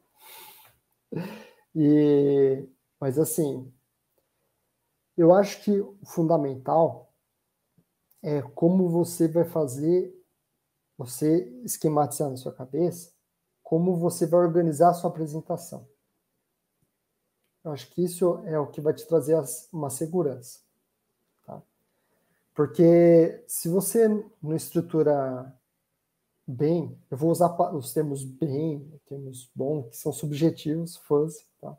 E, 1.76 2.68
mas 3.00 3.20
assim, 3.20 3.72
eu 5.18 5.34
acho 5.34 5.64
que 5.64 5.72
o 5.80 5.98
fundamental 6.06 7.14
é 8.24 8.42
como 8.42 8.90
você 8.90 9.28
vai 9.28 9.46
fazer, 9.46 10.14
você 10.98 11.48
esquematizar 11.64 12.30
na 12.30 12.38
sua 12.38 12.54
cabeça, 12.54 13.14
como 13.62 13.96
você 13.96 14.26
vai 14.26 14.40
organizar 14.40 14.90
a 14.90 14.94
sua 14.94 15.10
apresentação. 15.10 15.88
Eu 17.64 17.72
acho 17.72 17.90
que 17.92 18.04
isso 18.04 18.40
é 18.46 18.60
o 18.60 18.68
que 18.68 18.82
vai 18.82 18.94
te 18.94 19.08
trazer 19.08 19.36
uma 19.72 19.90
segurança. 19.90 20.65
Porque 22.56 23.44
se 23.48 23.68
você 23.68 24.08
não 24.42 24.56
estrutura 24.56 25.54
bem, 26.48 26.98
eu 27.12 27.18
vou 27.18 27.30
usar 27.30 27.54
os 27.76 27.94
termos 27.94 28.24
bem, 28.24 28.90
termos 29.06 29.52
bom, 29.54 29.84
que 29.84 29.98
são 29.98 30.14
subjetivos, 30.14 30.96
fuzzy, 30.96 31.46
tá? 31.60 31.78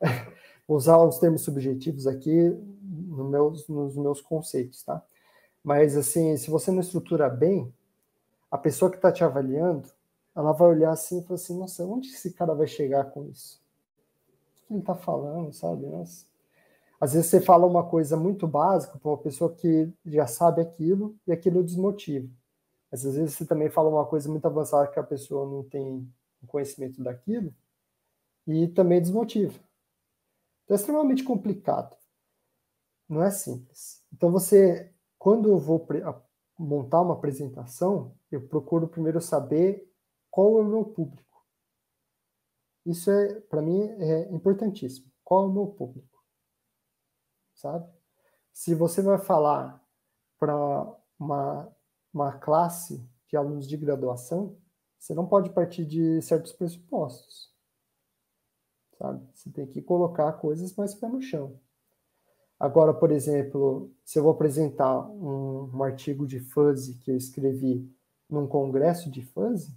Vou 0.66 0.76
usar 0.76 0.98
os 0.98 1.18
termos 1.18 1.40
subjetivos 1.42 2.06
aqui 2.06 2.50
no 2.82 3.24
meus, 3.24 3.66
nos 3.68 3.96
meus 3.96 4.20
conceitos, 4.20 4.82
tá? 4.82 5.02
Mas, 5.64 5.96
assim, 5.96 6.36
se 6.36 6.50
você 6.50 6.70
não 6.70 6.80
estrutura 6.80 7.26
bem, 7.30 7.72
a 8.50 8.58
pessoa 8.58 8.90
que 8.90 8.98
está 8.98 9.10
te 9.10 9.24
avaliando, 9.24 9.88
ela 10.36 10.52
vai 10.52 10.68
olhar 10.68 10.90
assim 10.90 11.20
e 11.20 11.22
falar 11.22 11.36
assim, 11.36 11.58
nossa, 11.58 11.84
onde 11.86 12.08
esse 12.08 12.32
cara 12.32 12.54
vai 12.54 12.66
chegar 12.66 13.04
com 13.06 13.24
isso? 13.24 13.62
O 14.64 14.66
que 14.66 14.74
ele 14.74 14.80
está 14.80 14.94
falando, 14.94 15.52
sabe? 15.54 15.86
Nossa, 15.86 16.26
às 17.00 17.12
vezes 17.12 17.30
você 17.30 17.40
fala 17.40 17.66
uma 17.66 17.88
coisa 17.88 18.16
muito 18.16 18.46
básica 18.46 18.98
para 18.98 19.10
uma 19.10 19.18
pessoa 19.18 19.54
que 19.54 19.92
já 20.04 20.26
sabe 20.26 20.60
aquilo 20.60 21.16
e 21.26 21.32
aquilo 21.32 21.62
desmotiva. 21.62 22.28
Mas 22.90 23.06
às 23.06 23.14
vezes 23.14 23.34
você 23.34 23.46
também 23.46 23.70
fala 23.70 23.88
uma 23.88 24.06
coisa 24.06 24.28
muito 24.28 24.46
avançada 24.46 24.90
que 24.90 24.98
a 24.98 25.04
pessoa 25.04 25.48
não 25.48 25.62
tem 25.62 26.12
conhecimento 26.46 27.02
daquilo 27.02 27.54
e 28.46 28.66
também 28.68 29.00
desmotiva. 29.00 29.58
Então 30.64 30.74
é 30.76 30.80
extremamente 30.80 31.22
complicado. 31.22 31.96
Não 33.08 33.22
é 33.22 33.30
simples. 33.30 34.02
Então 34.12 34.30
você, 34.30 34.92
quando 35.18 35.48
eu 35.48 35.58
vou 35.58 35.86
montar 36.58 37.00
uma 37.00 37.14
apresentação, 37.14 38.14
eu 38.30 38.46
procuro 38.46 38.88
primeiro 38.88 39.20
saber 39.20 39.88
qual 40.30 40.58
é 40.58 40.62
o 40.62 40.68
meu 40.68 40.84
público. 40.84 41.46
Isso 42.84 43.10
é, 43.10 43.40
para 43.42 43.62
mim, 43.62 43.82
é 43.82 44.30
importantíssimo. 44.32 45.10
Qual 45.22 45.44
é 45.44 45.46
o 45.46 45.52
meu 45.52 45.66
público? 45.66 46.17
Sabe? 47.58 47.86
Se 48.52 48.74
você 48.74 49.02
vai 49.02 49.18
falar 49.18 49.84
para 50.38 50.54
uma, 51.18 51.70
uma 52.12 52.32
classe 52.32 53.06
de 53.28 53.36
alunos 53.36 53.68
de 53.68 53.76
graduação, 53.76 54.56
você 54.98 55.14
não 55.14 55.26
pode 55.26 55.50
partir 55.50 55.84
de 55.84 56.20
certos 56.22 56.52
pressupostos, 56.52 57.52
sabe? 58.98 59.24
Você 59.34 59.50
tem 59.50 59.66
que 59.66 59.82
colocar 59.82 60.32
coisas 60.34 60.74
mais 60.74 60.94
pé 60.94 61.08
no 61.08 61.20
chão. 61.20 61.60
Agora, 62.58 62.92
por 62.92 63.12
exemplo, 63.12 63.92
se 64.04 64.18
eu 64.18 64.24
vou 64.24 64.32
apresentar 64.32 65.08
um, 65.08 65.70
um 65.72 65.82
artigo 65.82 66.26
de 66.26 66.40
fuzzy 66.40 66.98
que 66.98 67.10
eu 67.10 67.16
escrevi 67.16 67.88
num 68.28 68.48
congresso 68.48 69.10
de 69.10 69.22
fuzzy, 69.22 69.72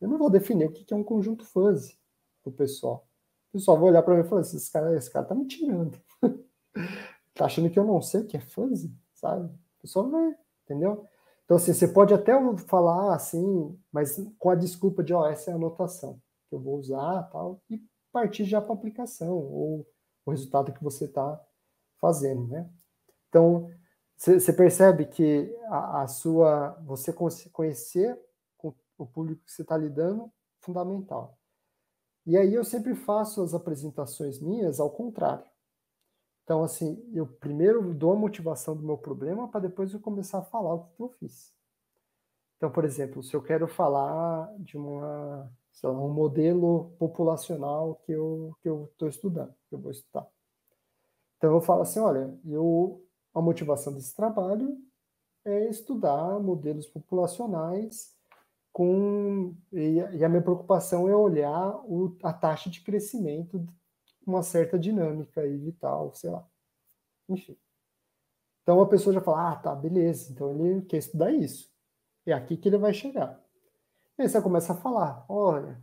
eu 0.00 0.08
não 0.08 0.18
vou 0.18 0.30
definir 0.30 0.66
o 0.66 0.72
que 0.72 0.92
é 0.92 0.96
um 0.96 1.04
conjunto 1.04 1.44
fuzzy 1.44 1.98
para 2.42 2.50
o 2.50 2.52
pessoal. 2.52 3.08
O 3.50 3.52
pessoal 3.52 3.78
vai 3.78 3.90
olhar 3.90 4.02
para 4.02 4.14
mim 4.14 4.22
e 4.22 4.28
falar: 4.28 4.40
esse 4.40 4.70
cara, 4.72 4.96
esse 4.96 5.10
cara 5.10 5.26
tá 5.26 5.34
me 5.34 5.46
tirando. 5.46 5.98
tá 7.38 7.46
achando 7.46 7.70
que 7.70 7.78
eu 7.78 7.84
não 7.84 8.02
sei 8.02 8.20
o 8.20 8.26
que 8.26 8.36
é 8.36 8.40
fuzzy, 8.40 8.94
sabe? 9.14 9.46
A 9.78 9.82
pessoa 9.82 10.08
vai, 10.08 10.36
entendeu? 10.64 11.06
Então, 11.44 11.56
assim, 11.56 11.72
você 11.72 11.88
pode 11.88 12.12
até 12.12 12.32
falar 12.66 13.14
assim, 13.14 13.78
mas 13.90 14.16
com 14.38 14.50
a 14.50 14.54
desculpa 14.54 15.02
de, 15.02 15.14
ó, 15.14 15.26
essa 15.26 15.50
é 15.50 15.52
a 15.52 15.56
anotação 15.56 16.20
que 16.48 16.54
eu 16.54 16.60
vou 16.60 16.78
usar 16.78 17.22
tal, 17.30 17.60
e 17.70 17.80
partir 18.12 18.44
já 18.44 18.60
para 18.60 18.74
aplicação, 18.74 19.34
ou 19.34 19.86
o 20.26 20.30
resultado 20.30 20.72
que 20.72 20.82
você 20.82 21.04
está 21.04 21.40
fazendo, 22.00 22.46
né? 22.48 22.68
Então, 23.28 23.70
você 24.16 24.52
percebe 24.52 25.06
que 25.06 25.54
a, 25.66 26.02
a, 26.02 26.08
sua, 26.08 26.70
você 26.84 27.12
conhecer 27.52 28.18
o 28.98 29.06
público 29.06 29.44
que 29.44 29.52
você 29.52 29.62
está 29.62 29.76
lidando, 29.76 30.30
fundamental. 30.60 31.38
E 32.26 32.36
aí 32.36 32.52
eu 32.52 32.64
sempre 32.64 32.94
faço 32.94 33.40
as 33.42 33.54
apresentações 33.54 34.40
minhas 34.40 34.80
ao 34.80 34.90
contrário. 34.90 35.46
Então, 36.48 36.64
assim, 36.64 37.06
eu 37.12 37.26
primeiro 37.26 37.92
dou 37.92 38.14
a 38.14 38.16
motivação 38.16 38.74
do 38.74 38.82
meu 38.82 38.96
problema 38.96 39.46
para 39.48 39.60
depois 39.60 39.92
eu 39.92 40.00
começar 40.00 40.38
a 40.38 40.42
falar 40.42 40.72
o 40.72 40.84
que 40.84 41.02
eu 41.02 41.10
fiz. 41.20 41.52
Então, 42.56 42.70
por 42.70 42.86
exemplo, 42.86 43.22
se 43.22 43.36
eu 43.36 43.42
quero 43.42 43.68
falar 43.68 44.50
de 44.58 44.74
uma, 44.74 45.52
lá, 45.82 45.90
um 45.90 46.08
modelo 46.08 46.90
populacional 46.98 47.96
que 47.96 48.12
eu 48.12 48.56
que 48.62 48.68
eu 48.70 48.88
estou 48.90 49.10
estudando, 49.10 49.54
que 49.68 49.74
eu 49.74 49.78
vou 49.78 49.90
estudar. 49.90 50.26
Então 51.36 51.52
eu 51.52 51.60
falo 51.60 51.82
assim, 51.82 52.00
olha, 52.00 52.34
eu 52.46 53.06
a 53.34 53.42
motivação 53.42 53.92
desse 53.92 54.16
trabalho 54.16 54.74
é 55.44 55.68
estudar 55.68 56.40
modelos 56.40 56.86
populacionais 56.86 58.16
com 58.72 59.54
e, 59.70 60.00
a 60.00 60.28
minha 60.30 60.40
preocupação 60.40 61.10
é 61.10 61.14
olhar 61.14 61.76
o, 61.84 62.16
a 62.22 62.32
taxa 62.32 62.70
de 62.70 62.80
crescimento 62.80 63.68
uma 64.30 64.42
certa 64.42 64.78
dinâmica 64.78 65.46
e 65.46 65.56
vital, 65.56 66.12
sei 66.14 66.30
lá. 66.30 66.46
Enfim. 67.28 67.56
Então 68.62 68.80
a 68.80 68.86
pessoa 68.86 69.14
já 69.14 69.20
fala, 69.20 69.52
ah, 69.52 69.56
tá, 69.56 69.74
beleza, 69.74 70.30
então 70.32 70.50
ele 70.50 70.82
quer 70.82 70.98
estudar 70.98 71.32
isso. 71.32 71.70
É 72.26 72.32
aqui 72.32 72.56
que 72.56 72.68
ele 72.68 72.76
vai 72.76 72.92
chegar. 72.92 73.42
E 74.18 74.22
aí 74.22 74.28
você 74.28 74.42
começa 74.42 74.72
a 74.72 74.76
falar, 74.76 75.24
olha, 75.28 75.82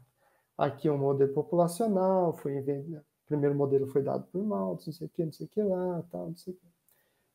aqui 0.58 0.88
é 0.88 0.92
um 0.92 0.98
modelo 0.98 1.34
populacional, 1.34 2.34
foi 2.34 2.58
inventado, 2.58 3.02
o 3.02 3.26
primeiro 3.26 3.56
modelo 3.56 3.88
foi 3.88 4.04
dado 4.04 4.28
por 4.28 4.44
Malthus, 4.44 4.86
não 4.86 4.94
sei 4.94 5.08
o 5.08 5.10
que, 5.10 5.26
não 5.26 5.32
sei 5.32 5.46
o 5.48 5.50
que 5.50 5.64
lá, 5.64 6.04
tal, 6.12 6.28
não 6.28 6.36
sei 6.36 6.54
o 6.54 6.56
que. 6.56 6.68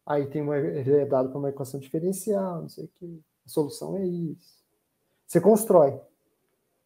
Aí 0.06 0.26
tem 0.26 0.42
uma, 0.42 0.56
ele 0.56 0.96
é 0.96 1.04
dado 1.04 1.30
para 1.30 1.38
uma 1.38 1.48
equação 1.48 1.80
diferencial, 1.80 2.62
não 2.62 2.68
sei 2.68 2.84
o 2.84 2.88
que. 2.88 3.22
A 3.44 3.48
solução 3.48 3.96
é 3.96 4.06
isso. 4.06 4.64
Você 5.26 5.40
constrói. 5.40 6.00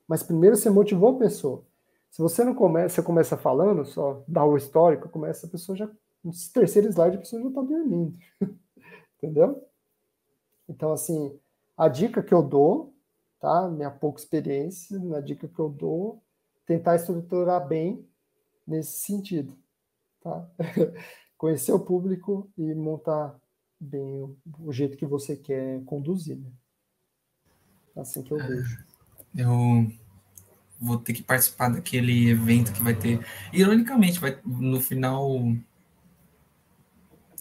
Mas 0.08 0.22
primeiro 0.22 0.56
você 0.56 0.70
motivou 0.70 1.16
a 1.16 1.18
pessoa. 1.18 1.64
Se 2.14 2.22
você 2.22 2.44
não 2.44 2.54
começa, 2.54 2.94
você 2.94 3.02
começa 3.02 3.36
falando, 3.36 3.84
só 3.84 4.22
dá 4.28 4.44
o 4.44 4.56
histórico, 4.56 5.08
começa 5.08 5.48
a 5.48 5.50
pessoa 5.50 5.76
já. 5.76 5.90
No 6.22 6.30
terceiro 6.52 6.86
slide 6.88 7.16
a 7.16 7.18
pessoa 7.18 7.42
já 7.42 7.48
está 7.48 7.60
dormindo. 7.60 8.16
Entendeu? 9.18 9.68
Então, 10.68 10.92
assim, 10.92 11.36
a 11.76 11.88
dica 11.88 12.22
que 12.22 12.32
eu 12.32 12.40
dou, 12.40 12.94
tá? 13.40 13.68
Minha 13.68 13.90
pouca 13.90 14.20
experiência, 14.20 14.96
na 15.00 15.20
dica 15.20 15.48
que 15.48 15.58
eu 15.58 15.68
dou, 15.68 16.22
tentar 16.64 16.94
estruturar 16.94 17.66
bem 17.66 18.08
nesse 18.64 19.00
sentido, 19.00 19.58
tá? 20.20 20.48
Conhecer 21.36 21.72
o 21.72 21.84
público 21.84 22.48
e 22.56 22.76
montar 22.76 23.36
bem 23.80 24.22
o, 24.22 24.38
o 24.60 24.72
jeito 24.72 24.96
que 24.96 25.04
você 25.04 25.36
quer 25.36 25.82
conduzir, 25.84 26.38
né? 26.38 26.52
assim 27.96 28.22
que 28.22 28.32
eu 28.32 28.38
é, 28.38 28.46
vejo. 28.46 28.86
Eu 29.34 30.03
vou 30.80 30.98
ter 30.98 31.12
que 31.12 31.22
participar 31.22 31.68
daquele 31.70 32.28
evento 32.30 32.72
que 32.72 32.82
vai 32.82 32.94
ter. 32.94 33.24
Ironicamente, 33.52 34.20
vai 34.20 34.38
no 34.44 34.80
final. 34.80 35.40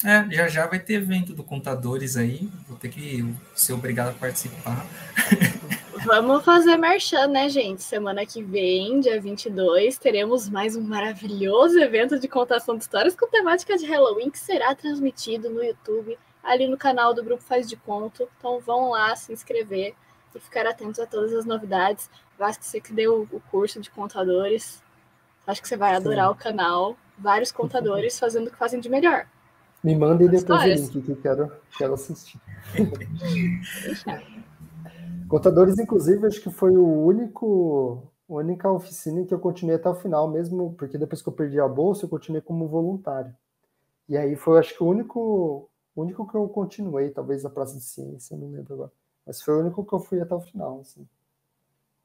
É, 0.04 0.30
já 0.32 0.48
já 0.48 0.68
vai 0.68 0.80
ter 0.80 0.96
evento 0.96 1.34
do 1.34 1.44
Contadores 1.44 2.18
aí. 2.18 2.50
Vou 2.68 2.78
ter 2.78 2.90
que 2.90 3.34
ser 3.56 3.74
obrigado 3.74 4.10
a 4.10 4.14
participar. 4.14 4.86
Vamos 6.06 6.44
fazer 6.44 6.76
merchan, 6.76 7.28
né, 7.28 7.48
gente? 7.48 7.82
Semana 7.82 8.26
que 8.26 8.44
vem, 8.44 9.00
dia 9.00 9.22
22, 9.22 9.98
teremos 9.98 10.50
mais 10.50 10.76
um 10.76 10.82
maravilhoso 10.82 11.80
evento 11.80 12.20
de 12.20 12.28
contação 12.28 12.76
de 12.76 12.84
histórias 12.84 13.16
com 13.16 13.26
temática 13.28 13.78
de 13.78 13.86
Halloween 13.86 14.30
que 14.30 14.38
será 14.38 14.76
transmitido 14.76 15.50
no 15.50 15.64
YouTube, 15.64 16.20
ali 16.44 16.68
no 16.68 16.78
canal 16.78 17.14
do 17.14 17.24
Grupo 17.24 17.42
Faz 17.42 17.70
de 17.70 17.78
Conto. 17.78 18.28
Então 18.38 18.60
vão 18.60 18.90
lá 18.90 19.16
se 19.16 19.32
inscrever 19.32 19.96
e 20.36 20.40
ficar 20.42 20.68
atentos 20.68 21.00
a 21.00 21.06
todas 21.06 21.32
as 21.32 21.46
novidades. 21.46 22.10
Vasco, 22.38 22.64
você 22.64 22.80
que 22.80 22.94
deu 22.94 23.28
o 23.32 23.40
curso 23.52 23.80
de 23.80 23.90
contadores, 23.90 24.82
acho 25.46 25.62
que 25.62 25.68
você 25.68 25.78
vai 25.78 25.96
adorar 25.96 26.28
Sim. 26.28 26.34
o 26.34 26.36
canal. 26.36 26.98
Vários 27.18 27.52
contadores 27.54 28.20
fazendo 28.20 28.48
o 28.48 28.52
que 28.52 28.58
fazem 28.58 28.80
de 28.80 28.90
melhor. 28.90 29.28
Me 29.84 29.96
mandem 29.96 30.30
depois 30.30 30.64
o 30.64 30.68
link 30.68 31.02
que 31.02 31.12
eu 31.12 31.18
quero, 31.18 31.52
quero 31.78 31.94
assistir. 31.94 32.40
contadores, 35.28 35.78
inclusive, 35.78 36.26
acho 36.26 36.42
que 36.42 36.50
foi 36.50 36.72
o 36.72 37.06
único 37.06 38.02
a 38.30 38.34
única 38.34 38.72
oficina 38.72 39.26
que 39.26 39.34
eu 39.34 39.40
continuei 39.40 39.76
até 39.76 39.90
o 39.90 39.96
final, 39.96 40.30
mesmo 40.30 40.74
porque 40.74 40.98
depois 40.98 41.22
que 41.22 41.28
eu 41.28 41.34
perdi 41.34 41.60
a 41.60 41.68
bolsa, 41.68 42.06
eu 42.06 42.10
continuei 42.10 42.42
como 42.42 42.68
voluntário. 42.68 43.36
E 44.08 44.18
aí 44.18 44.36
foi, 44.36 44.60
acho 44.60 44.76
que 44.76 44.84
o 44.84 44.88
único, 44.88 45.70
único 45.96 46.28
que 46.28 46.36
eu 46.36 46.48
continuei, 46.50 47.10
talvez 47.10 47.46
a 47.46 47.50
Praça 47.50 47.78
de 47.78 47.84
Ciência, 47.84 48.38
não 48.38 48.50
lembro 48.50 48.74
agora. 48.74 48.92
Mas 49.26 49.42
foi 49.42 49.56
o 49.56 49.60
único 49.60 49.86
que 49.86 49.94
eu 49.94 50.00
fui 50.00 50.20
até 50.20 50.34
o 50.34 50.42
final. 50.42 50.80
Assim. 50.82 51.08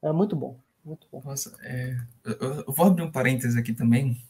É 0.01 0.11
muito 0.11 0.35
bom. 0.35 0.59
Muito 0.83 1.07
bom. 1.11 1.21
Nossa, 1.23 1.55
é, 1.61 1.97
eu, 2.23 2.71
vou 2.71 2.87
abrir 2.87 3.03
um 3.03 3.11
parênteses 3.11 3.55
aqui 3.55 3.73
também. 3.73 4.21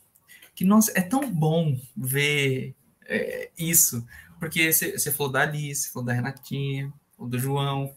Que, 0.55 0.65
nossa, 0.65 0.91
é 0.95 1.01
tão 1.01 1.31
bom 1.31 1.79
ver 1.95 2.75
é, 3.05 3.49
isso. 3.57 4.05
Porque 4.39 4.71
você 4.71 5.11
falou 5.11 5.31
da 5.31 5.41
Alice, 5.41 5.91
falou 5.91 6.05
da 6.05 6.13
Renatinha, 6.13 6.91
do 7.17 7.37
João. 7.37 7.93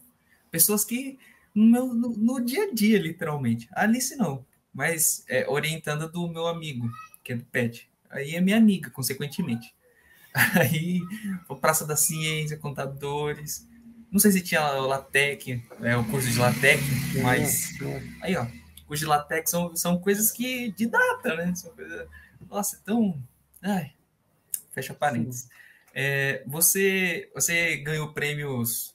Pessoas 0.50 0.84
que 0.84 1.18
no, 1.54 1.66
meu, 1.66 1.86
no, 1.94 2.08
no 2.10 2.44
dia 2.44 2.64
a 2.64 2.74
dia, 2.74 2.98
literalmente. 2.98 3.68
A 3.72 3.82
Alice 3.82 4.16
não, 4.16 4.44
mas 4.72 5.24
é, 5.28 5.48
orientando 5.48 6.10
do 6.10 6.28
meu 6.28 6.46
amigo, 6.46 6.90
que 7.22 7.32
é 7.32 7.36
do 7.36 7.44
PET. 7.44 7.88
Aí 8.10 8.34
é 8.34 8.40
minha 8.40 8.56
amiga, 8.56 8.90
consequentemente. 8.90 9.74
Aí, 10.58 11.00
Praça 11.60 11.86
da 11.86 11.96
Ciência, 11.96 12.56
Contadores, 12.56 13.68
não 14.12 14.20
sei 14.20 14.30
se 14.30 14.42
tinha 14.42 14.62
o 14.74 14.86
LaTeX, 14.86 15.62
é, 15.80 15.96
o 15.96 16.04
curso 16.04 16.30
de 16.30 16.38
LaTeX, 16.38 16.82
mas. 17.22 17.70
Aí, 18.20 18.36
ó. 18.36 18.46
Curso 18.86 19.04
de 19.04 19.08
LaTeX 19.08 19.50
são, 19.50 19.74
são 19.74 19.98
coisas 19.98 20.30
que. 20.30 20.70
de 20.72 20.86
data, 20.86 21.34
né? 21.34 21.54
São 21.54 21.70
coisas, 21.72 22.06
nossa, 22.46 22.78
tão. 22.84 23.18
Ai. 23.62 23.94
Fecha 24.72 24.92
parênteses. 24.92 25.48
É, 25.94 26.42
você, 26.46 27.30
você 27.34 27.78
ganhou 27.78 28.12
prêmios. 28.12 28.94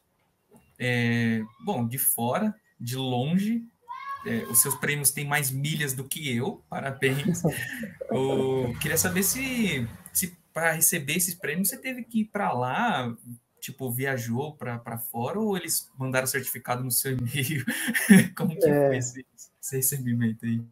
É, 0.77 1.41
bom, 1.65 1.87
de 1.87 1.97
fora, 1.97 2.53
de 2.79 2.95
longe. 2.95 3.63
É, 4.23 4.43
os 4.43 4.61
seus 4.61 4.75
prêmios 4.75 5.09
têm 5.09 5.25
mais 5.25 5.49
milhas 5.49 5.93
do 5.93 6.03
que 6.03 6.35
eu, 6.35 6.63
parabéns. 6.69 7.41
eu 8.11 8.75
queria 8.79 8.97
saber 8.97 9.23
se, 9.23 9.87
se 10.13 10.37
para 10.53 10.73
receber 10.73 11.15
esses 11.15 11.33
prêmios 11.33 11.69
você 11.69 11.77
teve 11.77 12.03
que 12.03 12.21
ir 12.21 12.25
para 12.25 12.51
lá, 12.51 13.15
tipo, 13.71 13.91
viajou 13.91 14.55
para 14.55 14.97
fora 14.97 15.39
ou 15.39 15.57
eles 15.57 15.91
mandaram 15.97 16.25
certificado 16.25 16.83
no 16.83 16.91
seu 16.91 17.11
e-mail? 17.17 17.65
Como 18.35 18.57
que 18.57 18.67
é, 18.67 18.87
foi 18.87 18.97
esse, 18.97 19.25
esse 19.61 19.75
recebimento 19.75 20.45
aí? 20.45 20.63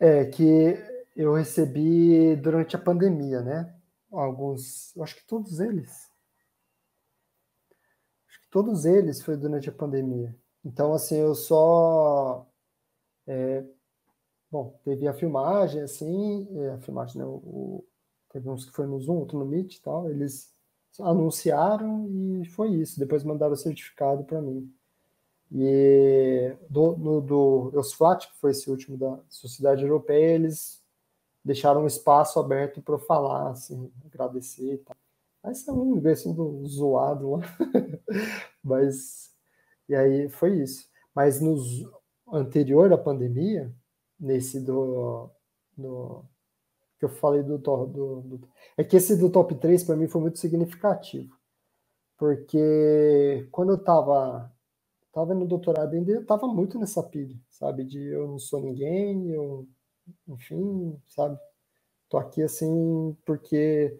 É 0.00 0.24
que 0.24 0.76
eu 1.14 1.34
recebi 1.34 2.34
durante 2.36 2.74
a 2.74 2.78
pandemia, 2.78 3.42
né? 3.42 3.74
Alguns, 4.10 4.94
eu 4.96 5.02
acho 5.02 5.16
que 5.16 5.26
todos 5.26 5.60
eles. 5.60 6.10
Acho 8.28 8.40
que 8.40 8.48
todos 8.50 8.84
eles 8.84 9.22
foi 9.22 9.36
durante 9.36 9.68
a 9.68 9.72
pandemia. 9.72 10.34
Então, 10.64 10.94
assim, 10.94 11.16
eu 11.16 11.34
só. 11.34 12.46
É, 13.26 13.64
bom, 14.50 14.78
teve 14.84 15.06
a 15.06 15.12
filmagem, 15.12 15.82
assim, 15.82 16.48
é, 16.58 16.70
a 16.70 16.78
filmagem, 16.78 17.18
né? 17.18 17.24
O, 17.26 17.84
teve 18.30 18.48
uns 18.48 18.64
que 18.64 18.72
foi 18.72 18.86
no 18.86 19.00
Zoom, 19.00 19.16
outro 19.16 19.38
no 19.38 19.44
Meet 19.44 19.76
e 19.76 19.82
tal. 19.82 20.10
Eles 20.10 20.53
anunciaram 21.00 22.08
e 22.08 22.44
foi 22.46 22.70
isso. 22.74 22.98
Depois 22.98 23.24
mandaram 23.24 23.54
o 23.54 23.56
certificado 23.56 24.24
para 24.24 24.40
mim. 24.40 24.72
E 25.52 26.56
do, 26.68 26.96
no, 26.96 27.20
do 27.20 27.70
Eusflat, 27.74 28.26
que 28.28 28.38
foi 28.38 28.50
esse 28.50 28.70
último 28.70 28.96
da 28.96 29.20
Sociedade 29.28 29.82
Europeia, 29.82 30.34
eles 30.34 30.82
deixaram 31.44 31.82
um 31.82 31.86
espaço 31.86 32.40
aberto 32.40 32.80
para 32.80 32.94
eu 32.94 32.98
falar, 32.98 33.50
assim, 33.50 33.92
agradecer 34.04 34.74
e 34.74 34.78
tal. 34.78 34.96
Aí 35.42 35.54
saiu 35.54 35.82
um 35.82 36.32
do 36.32 36.66
zoado 36.66 37.32
lá. 37.32 37.40
Mas, 38.64 39.30
e 39.88 39.94
aí 39.94 40.28
foi 40.30 40.62
isso. 40.62 40.88
Mas 41.14 41.40
no 41.40 41.56
anterior 42.32 42.90
à 42.92 42.96
pandemia, 42.96 43.70
nesse 44.18 44.58
do, 44.58 45.28
do 45.76 46.24
que 47.08 47.14
eu 47.14 47.18
falei 47.18 47.42
do, 47.42 47.58
do, 47.58 47.86
do 47.86 48.48
é 48.76 48.84
que 48.84 48.96
esse 48.96 49.16
do 49.16 49.30
top 49.30 49.54
3 49.56 49.84
para 49.84 49.96
mim 49.96 50.08
foi 50.08 50.20
muito 50.20 50.38
significativo. 50.38 51.36
Porque 52.18 53.48
quando 53.52 53.70
eu 53.72 53.76
estava 53.76 54.50
tava 55.12 55.34
no 55.34 55.46
doutorado 55.46 55.94
ainda, 55.94 56.12
eu 56.12 56.22
estava 56.22 56.46
muito 56.48 56.78
nessa 56.78 57.02
pilha, 57.02 57.36
sabe? 57.48 57.84
De 57.84 58.00
eu 58.00 58.26
não 58.28 58.38
sou 58.38 58.60
ninguém, 58.60 59.30
eu, 59.30 59.66
enfim, 60.28 61.00
sabe? 61.08 61.38
Tô 62.08 62.18
aqui 62.18 62.42
assim 62.42 63.16
porque 63.26 63.98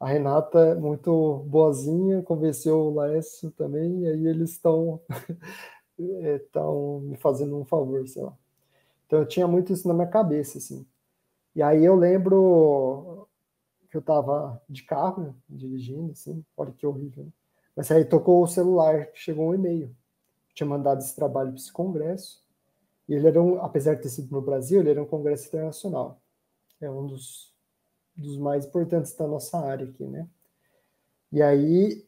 a 0.00 0.08
Renata 0.08 0.74
muito 0.76 1.38
boazinha, 1.48 2.22
convenceu 2.22 2.78
o 2.78 2.94
Laércio 2.94 3.50
também, 3.52 4.02
e 4.02 4.08
aí 4.08 4.26
eles 4.26 4.52
estão 4.52 5.00
estão 5.98 7.00
me 7.00 7.16
fazendo 7.18 7.56
um 7.58 7.64
favor, 7.64 8.06
sei 8.08 8.22
lá. 8.22 8.36
Então 9.06 9.20
eu 9.20 9.26
tinha 9.28 9.48
muito 9.48 9.72
isso 9.72 9.88
na 9.88 9.94
minha 9.94 10.08
cabeça, 10.08 10.58
assim. 10.58 10.86
E 11.54 11.62
aí 11.62 11.84
eu 11.84 11.94
lembro, 11.94 13.28
que 13.90 13.96
eu 13.96 14.02
tava 14.02 14.62
de 14.68 14.84
carro, 14.84 15.34
dirigindo, 15.48 16.12
assim, 16.12 16.44
olha 16.56 16.72
que 16.72 16.86
horrível. 16.86 17.24
Né? 17.24 17.32
Mas 17.74 17.90
aí 17.90 18.04
tocou 18.04 18.42
o 18.42 18.46
celular, 18.46 19.08
chegou 19.14 19.50
um 19.50 19.54
e-mail. 19.54 19.94
Tinha 20.54 20.66
mandado 20.66 21.00
esse 21.00 21.14
trabalho 21.14 21.50
para 21.50 21.58
esse 21.58 21.72
congresso. 21.72 22.44
E 23.08 23.14
ele 23.14 23.26
era 23.26 23.42
um, 23.42 23.60
apesar 23.60 23.94
de 23.94 24.02
ter 24.02 24.08
sido 24.08 24.30
no 24.30 24.40
Brasil, 24.40 24.80
ele 24.80 24.90
era 24.90 25.02
um 25.02 25.06
congresso 25.06 25.48
internacional. 25.48 26.20
É 26.80 26.88
um 26.88 27.06
dos, 27.06 27.52
dos 28.16 28.38
mais 28.38 28.64
importantes 28.64 29.12
da 29.14 29.26
nossa 29.26 29.58
área 29.58 29.86
aqui, 29.86 30.04
né? 30.04 30.28
E 31.32 31.42
aí 31.42 32.06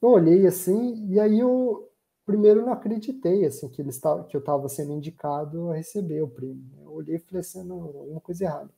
eu 0.00 0.10
olhei 0.10 0.46
assim, 0.46 1.06
e 1.08 1.18
aí 1.18 1.40
eu 1.40 1.87
primeiro 2.28 2.60
não 2.60 2.74
acreditei 2.74 3.46
assim 3.46 3.70
que 3.70 3.80
ele 3.80 3.88
estava 3.88 4.22
que 4.24 4.36
eu 4.36 4.40
estava 4.40 4.68
sendo 4.68 4.92
indicado 4.92 5.70
a 5.70 5.76
receber 5.76 6.20
o 6.20 6.28
prêmio. 6.28 6.62
Eu 6.82 6.92
olhei 6.92 7.16
e 7.16 7.18
falei 7.18 7.40
assim, 7.40 7.64
não, 7.64 7.82
alguma 7.82 8.20
coisa 8.20 8.44
errada. 8.44 8.70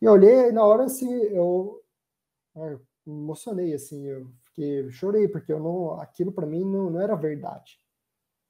E 0.00 0.04
eu 0.04 0.12
olhei 0.12 0.48
e 0.48 0.52
na 0.52 0.64
hora 0.64 0.84
assim, 0.84 1.10
eu, 1.10 1.82
é, 2.56 2.74
eu 2.74 2.80
me 3.04 3.22
emocionei 3.22 3.74
assim, 3.74 4.06
eu 4.06 4.30
fiquei, 4.44 4.88
chorei 4.92 5.26
porque 5.26 5.52
eu 5.52 5.58
não, 5.58 6.00
aquilo 6.00 6.30
para 6.32 6.46
mim 6.46 6.64
não, 6.64 6.88
não 6.88 7.00
era 7.00 7.16
verdade. 7.16 7.80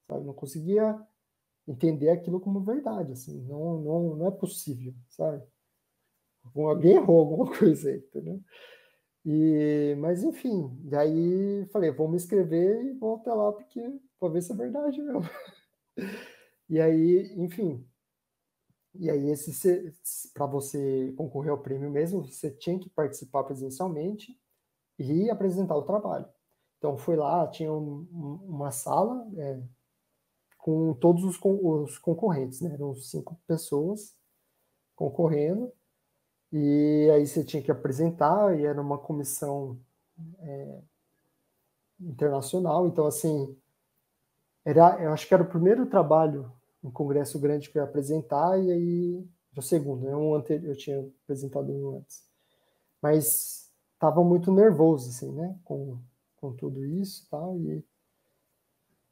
Sabe? 0.07 0.21
Eu 0.21 0.27
não 0.27 0.35
conseguia 0.35 1.01
entender 1.67 2.11
aquilo 2.11 2.41
como 2.41 2.61
verdade, 2.61 3.13
assim, 3.13 3.41
não, 3.47 3.81
não, 3.81 4.17
não 4.17 4.27
é 4.27 4.31
possível, 4.31 4.95
sabe? 5.09 5.43
Alguém 6.55 6.97
errou 6.97 7.21
alguma 7.21 7.47
coisa 7.59 7.89
aí, 7.91 7.99
entendeu? 7.99 8.43
E, 9.25 9.97
mas 9.99 10.23
enfim, 10.23 10.71
daí 10.85 11.67
falei, 11.73 11.91
vou 11.91 12.09
me 12.09 12.17
inscrever 12.17 12.85
e 12.85 12.93
vou 12.93 13.17
até 13.17 13.33
lá 13.33 13.53
porque 13.53 13.81
para 14.19 14.33
ver 14.33 14.43
se 14.43 14.53
é 14.53 14.57
verdade 14.57 15.01
mesmo. 15.01 15.23
e 16.69 16.81
aí, 16.81 17.33
enfim, 17.37 17.87
e 18.95 19.11
aí 19.11 19.31
esse 19.31 20.33
para 20.33 20.47
você 20.47 21.13
concorrer 21.17 21.51
ao 21.51 21.59
prêmio 21.59 21.91
mesmo, 21.91 22.25
você 22.25 22.51
tinha 22.51 22.79
que 22.79 22.91
participar 22.91 23.45
presencialmente 23.45 24.39
e 24.99 25.31
apresentar 25.31 25.77
o 25.77 25.85
trabalho. 25.85 26.29
Então 26.79 26.97
foi 26.97 27.17
lá, 27.17 27.47
tinha 27.49 27.73
um, 27.73 28.07
uma 28.45 28.71
sala 28.71 29.27
é, 29.37 29.61
com 30.57 30.95
todos 30.95 31.25
os, 31.25 31.39
os 31.43 31.99
concorrentes, 31.99 32.61
né? 32.61 32.73
Eram 32.75 32.95
cinco 32.95 33.41
pessoas 33.47 34.17
concorrendo 34.95 35.73
e 36.53 37.11
aí 37.15 37.27
você 37.27 37.45
tinha 37.45 37.63
que 37.63 37.71
apresentar, 37.71 38.59
e 38.59 38.65
era 38.65 38.81
uma 38.81 38.99
comissão 38.99 39.79
é, 40.41 40.83
internacional, 42.01 42.87
então 42.87 43.07
assim, 43.07 43.57
era, 44.69 45.03
eu 45.03 45.13
acho 45.13 45.27
que 45.27 45.33
era 45.33 45.43
o 45.43 45.49
primeiro 45.49 45.87
trabalho, 45.87 46.53
um 46.85 46.91
congresso 46.91 47.39
grande 47.39 47.71
que 47.71 47.79
eu 47.79 47.83
ia 47.83 47.89
apresentar, 47.89 48.59
e 48.63 48.71
aí, 48.71 49.27
o 49.57 49.63
segundo, 49.63 50.05
né, 50.05 50.15
um 50.15 50.35
anterior, 50.35 50.71
eu 50.71 50.77
tinha 50.77 51.01
apresentado 51.25 51.73
um 51.73 51.97
antes. 51.97 52.23
Mas 53.03 53.73
estava 53.95 54.23
muito 54.25 54.53
nervoso, 54.53 55.11
assim, 55.11 55.33
né, 55.33 55.59
com, 55.65 55.99
com 56.37 56.53
tudo 56.55 56.85
isso 56.85 57.25
e 57.27 57.31
tal, 57.31 57.59
e, 57.61 57.85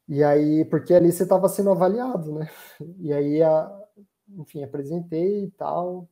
e 0.07 0.23
aí, 0.23 0.63
porque 0.65 0.93
ali 0.93 1.11
você 1.11 1.23
estava 1.23 1.49
sendo 1.49 1.71
avaliado, 1.71 2.33
né, 2.33 2.49
e 2.99 3.11
aí, 3.11 3.41
a, 3.41 3.83
enfim, 4.29 4.63
apresentei 4.63 5.45
e 5.45 5.51
tal, 5.51 6.07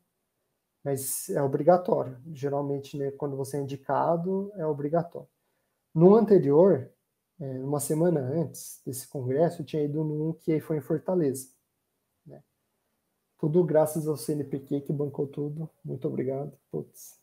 mas 0.84 1.30
é 1.30 1.42
obrigatório. 1.42 2.18
Geralmente, 2.34 2.98
né, 2.98 3.12
quando 3.12 3.38
você 3.38 3.58
é 3.58 3.62
indicado, 3.62 4.52
é 4.56 4.66
obrigatório. 4.66 5.30
No 5.94 6.16
anterior, 6.16 6.92
é, 7.40 7.64
uma 7.64 7.80
semana 7.80 8.20
antes 8.20 8.82
desse 8.86 9.07
congresso, 9.07 9.62
eu 9.62 9.66
tinha 9.66 9.84
ido 9.84 10.03
num 10.03 10.34
que 10.34 10.60
foi 10.60 10.78
em 10.78 10.82
Fortaleza. 10.82 11.49
Né? 12.26 12.41
Tudo 13.38 13.64
graças 13.64 14.07
ao 14.07 14.18
CNPq 14.18 14.82
que 14.82 14.94
bancou 14.94 15.28
tudo. 15.28 15.70
Muito 15.84 16.07
obrigado. 16.07 16.57
Putz. 16.72 17.20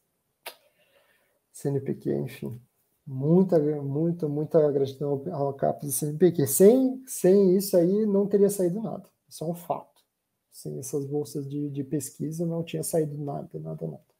CNPq, 1.52 2.12
enfim. 2.14 2.60
Muita, 3.06 3.58
muita, 3.58 4.28
muita 4.28 4.70
gratidão 4.70 5.22
ao 5.32 5.54
CAPES 5.54 5.86
do 5.86 5.92
CNPq. 5.92 6.46
Sem, 6.46 7.02
sem 7.06 7.56
isso 7.56 7.76
aí, 7.76 8.06
não 8.06 8.26
teria 8.26 8.48
saído 8.48 8.80
nada. 8.80 9.08
Isso 9.28 9.44
é 9.44 9.46
um 9.46 9.54
fato. 9.54 10.02
Sem 10.50 10.78
essas 10.78 11.04
bolsas 11.06 11.48
de, 11.48 11.70
de 11.70 11.82
pesquisa 11.82 12.46
não 12.46 12.62
tinha 12.62 12.82
saído 12.82 13.16
nada, 13.18 13.58
nada, 13.58 13.86
nada. 13.86 14.12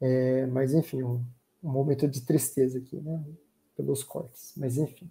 É, 0.00 0.46
mas 0.46 0.72
enfim, 0.72 1.02
um, 1.02 1.22
um, 1.62 1.70
momento 1.70 2.08
de 2.08 2.22
tristeza 2.22 2.78
aqui, 2.78 2.96
né? 3.00 3.22
Pelos 3.80 4.04
cortes, 4.04 4.52
mas 4.58 4.76
enfim. 4.76 5.10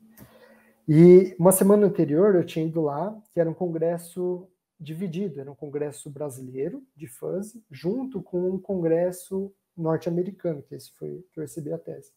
E 0.87 1.35
uma 1.39 1.51
semana 1.51 1.87
anterior 1.87 2.35
eu 2.35 2.45
tinha 2.45 2.65
ido 2.65 2.81
lá, 2.81 3.19
que 3.31 3.39
era 3.39 3.49
um 3.49 3.53
congresso 3.53 4.47
dividido, 4.79 5.39
era 5.39 5.51
um 5.51 5.55
congresso 5.55 6.07
brasileiro 6.07 6.83
de 6.95 7.07
fuzz, 7.07 7.57
junto 7.71 8.21
com 8.21 8.51
um 8.51 8.59
congresso 8.59 9.51
norte-americano, 9.75 10.61
que 10.61 10.75
esse 10.75 10.91
foi 10.91 11.25
que 11.33 11.39
eu 11.39 11.41
recebi 11.41 11.73
a 11.73 11.79
tese. 11.79 12.11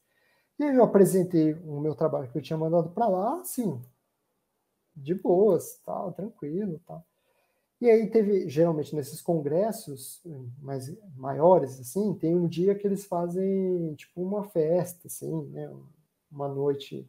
E 0.58 0.64
aí 0.64 0.76
eu 0.76 0.84
apresentei 0.84 1.54
o 1.54 1.80
meu 1.80 1.94
trabalho 1.94 2.30
que 2.30 2.36
eu 2.36 2.42
tinha 2.42 2.58
mandado 2.58 2.90
para 2.90 3.08
lá, 3.08 3.40
assim, 3.40 3.80
de 4.94 5.14
boas, 5.14 5.80
tal, 5.86 6.12
tranquilo, 6.12 6.78
tal. 6.86 7.02
E 7.80 7.90
aí 7.90 8.10
teve, 8.10 8.48
geralmente 8.48 8.94
nesses 8.94 9.22
congressos 9.22 10.22
mais 10.60 10.94
maiores, 11.16 11.80
assim, 11.80 12.14
tem 12.14 12.36
um 12.36 12.46
dia 12.46 12.74
que 12.74 12.86
eles 12.86 13.06
fazem 13.06 13.94
tipo 13.94 14.22
uma 14.22 14.44
festa, 14.44 15.08
assim, 15.08 15.46
né? 15.46 15.72
Uma 16.32 16.48
noite 16.48 17.08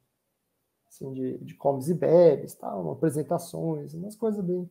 assim, 0.87 1.11
de, 1.13 1.37
de 1.39 1.55
comes 1.55 1.89
e 1.89 1.93
bebes, 1.93 2.53
tal, 2.53 2.91
apresentações, 2.91 3.93
umas 3.93 4.15
coisas 4.15 4.43
bem. 4.43 4.69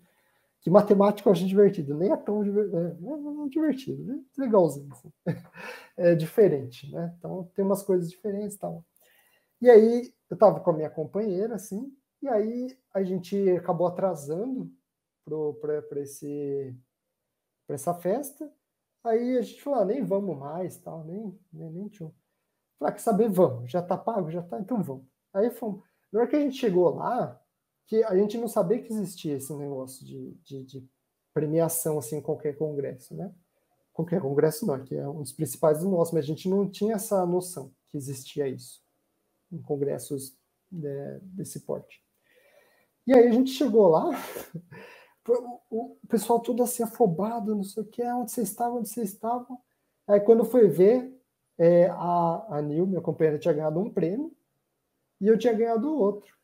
Que 0.61 0.71
matemática 0.71 1.29
eu 1.29 1.33
acho 1.33 1.45
divertido, 1.45 1.95
nem 1.97 2.13
é 2.13 2.17
tão 2.17 2.45
é, 2.45 2.49
é, 2.49 3.45
é 3.45 3.49
divertido, 3.49 4.05
né? 4.05 4.23
legalzinho. 4.39 4.93
Assim. 4.93 5.13
É 5.95 6.15
diferente, 6.15 6.91
né? 6.91 7.15
Então 7.19 7.51
tem 7.55 7.63
umas 7.63 7.83
coisas 7.83 8.09
diferentes 8.09 8.57
tal. 8.57 8.83
E 9.61 9.69
aí 9.69 10.13
eu 10.31 10.37
tava 10.39 10.59
com 10.61 10.71
a 10.71 10.73
minha 10.73 10.89
companheira, 10.91 11.55
assim, 11.55 11.95
e 12.23 12.29
aí 12.29 12.79
a 12.95 13.03
gente 13.03 13.37
acabou 13.51 13.87
atrasando 13.87 14.73
para 15.61 16.01
esse 16.01 16.75
para 17.67 17.75
essa 17.75 17.95
festa. 17.95 18.51
Aí 19.05 19.37
a 19.37 19.43
gente 19.43 19.63
falou, 19.63 19.81
ah, 19.81 19.85
nem 19.85 20.03
vamos 20.05 20.39
mais, 20.39 20.79
tal, 20.79 21.05
nem 21.05 21.39
nem, 21.53 21.71
nem 21.71 21.89
tinha. 21.89 22.13
Falei, 22.83 22.91
ah, 22.91 22.93
quer 22.93 23.01
saber, 23.01 23.29
vamos, 23.29 23.71
já 23.71 23.81
tá 23.81 23.97
pago, 23.97 24.31
já 24.31 24.43
tá, 24.43 24.59
então 24.59 24.83
vamos. 24.83 25.07
Aí 25.33 25.51
fomos. 25.51 25.85
Na 26.13 26.21
hora 26.21 26.29
que 26.29 26.35
a 26.35 26.41
gente 26.41 26.57
chegou 26.57 26.93
lá, 26.95 27.41
que 27.87 28.03
a 28.03 28.17
gente 28.17 28.37
não 28.37 28.49
sabia 28.49 28.83
que 28.83 28.93
existia 28.93 29.37
esse 29.37 29.53
negócio 29.55 30.05
de, 30.05 30.33
de, 30.43 30.65
de 30.65 30.91
premiação 31.33 31.99
assim 31.99 32.17
em 32.17 32.21
qualquer 32.21 32.57
congresso, 32.57 33.15
né? 33.15 33.33
Qualquer 33.93 34.21
congresso 34.21 34.67
não, 34.67 34.83
que 34.83 34.97
é 34.97 35.09
um 35.09 35.23
dos 35.23 35.33
principais 35.33 35.81
do 35.81 35.89
nosso, 35.89 36.15
mas 36.15 36.25
a 36.25 36.27
gente 36.27 36.49
não 36.49 36.69
tinha 36.69 36.95
essa 36.95 37.25
noção 37.25 37.73
que 37.89 37.97
existia 37.97 38.49
isso 38.49 38.83
em 39.51 39.61
congressos 39.61 40.37
né, 40.71 41.21
desse 41.23 41.61
porte. 41.61 42.03
E 43.07 43.15
aí 43.15 43.29
a 43.29 43.33
gente 43.33 43.51
chegou 43.51 43.89
lá, 43.89 44.11
o, 45.71 45.97
pessoal 46.09 46.41
tudo 46.41 46.63
assim 46.63 46.83
afobado, 46.83 47.55
não 47.55 47.65
sei 47.65 47.83
o 47.83 47.87
que, 47.87 48.03
onde 48.03 48.33
vocês 48.33 48.49
estavam, 48.49 48.79
onde 48.79 48.89
vocês 48.89 49.11
estavam. 49.11 49.59
Aí 50.09 50.21
quando 50.21 50.45
foi 50.45 50.69
ver, 50.69 51.22
é, 51.63 51.87
a, 51.91 52.57
a 52.57 52.61
Nil, 52.61 52.89
minha 52.89 53.01
companheira, 53.01 53.39
tinha 53.39 53.55
ganhado 53.55 53.79
um 53.79 53.89
prêmio 53.89 54.35
e 55.21 55.29
eu 55.29 55.39
tinha 55.39 55.53
ganhado 55.53 55.97
outro. 55.97 56.37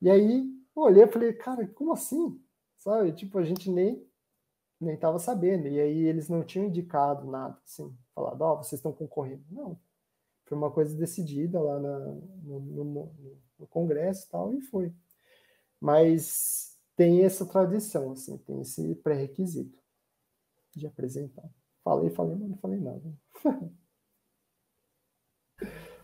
E 0.00 0.08
aí 0.08 0.48
eu 0.76 0.82
olhei 0.82 1.02
e 1.02 1.08
falei, 1.08 1.32
cara, 1.32 1.66
como 1.66 1.92
assim? 1.92 2.40
Sabe? 2.76 3.12
Tipo, 3.12 3.38
a 3.38 3.42
gente 3.42 3.68
nem 3.68 4.06
nem 4.80 4.94
estava 4.94 5.18
sabendo. 5.18 5.66
E 5.66 5.80
aí 5.80 6.04
eles 6.04 6.28
não 6.28 6.44
tinham 6.44 6.66
indicado 6.68 7.28
nada, 7.28 7.58
assim, 7.64 7.92
falado, 8.14 8.40
ó, 8.40 8.54
oh, 8.54 8.56
vocês 8.58 8.78
estão 8.78 8.92
concorrendo. 8.92 9.44
Não. 9.50 9.78
Foi 10.46 10.56
uma 10.56 10.70
coisa 10.70 10.96
decidida 10.96 11.60
lá 11.60 11.80
na, 11.80 11.98
no, 11.98 12.60
no, 12.60 13.12
no 13.58 13.66
Congresso 13.66 14.26
e 14.26 14.30
tal, 14.30 14.54
e 14.54 14.60
foi. 14.62 14.94
Mas 15.80 16.78
tem 16.96 17.24
essa 17.24 17.44
tradição, 17.44 18.12
assim, 18.12 18.38
tem 18.38 18.60
esse 18.60 18.94
pré-requisito 18.96 19.78
de 20.74 20.86
apresentar. 20.86 21.48
Falei, 21.82 22.10
falei, 22.10 22.36
mas 22.36 22.48
não 22.48 22.56
falei 22.58 22.80
nada. 22.80 23.02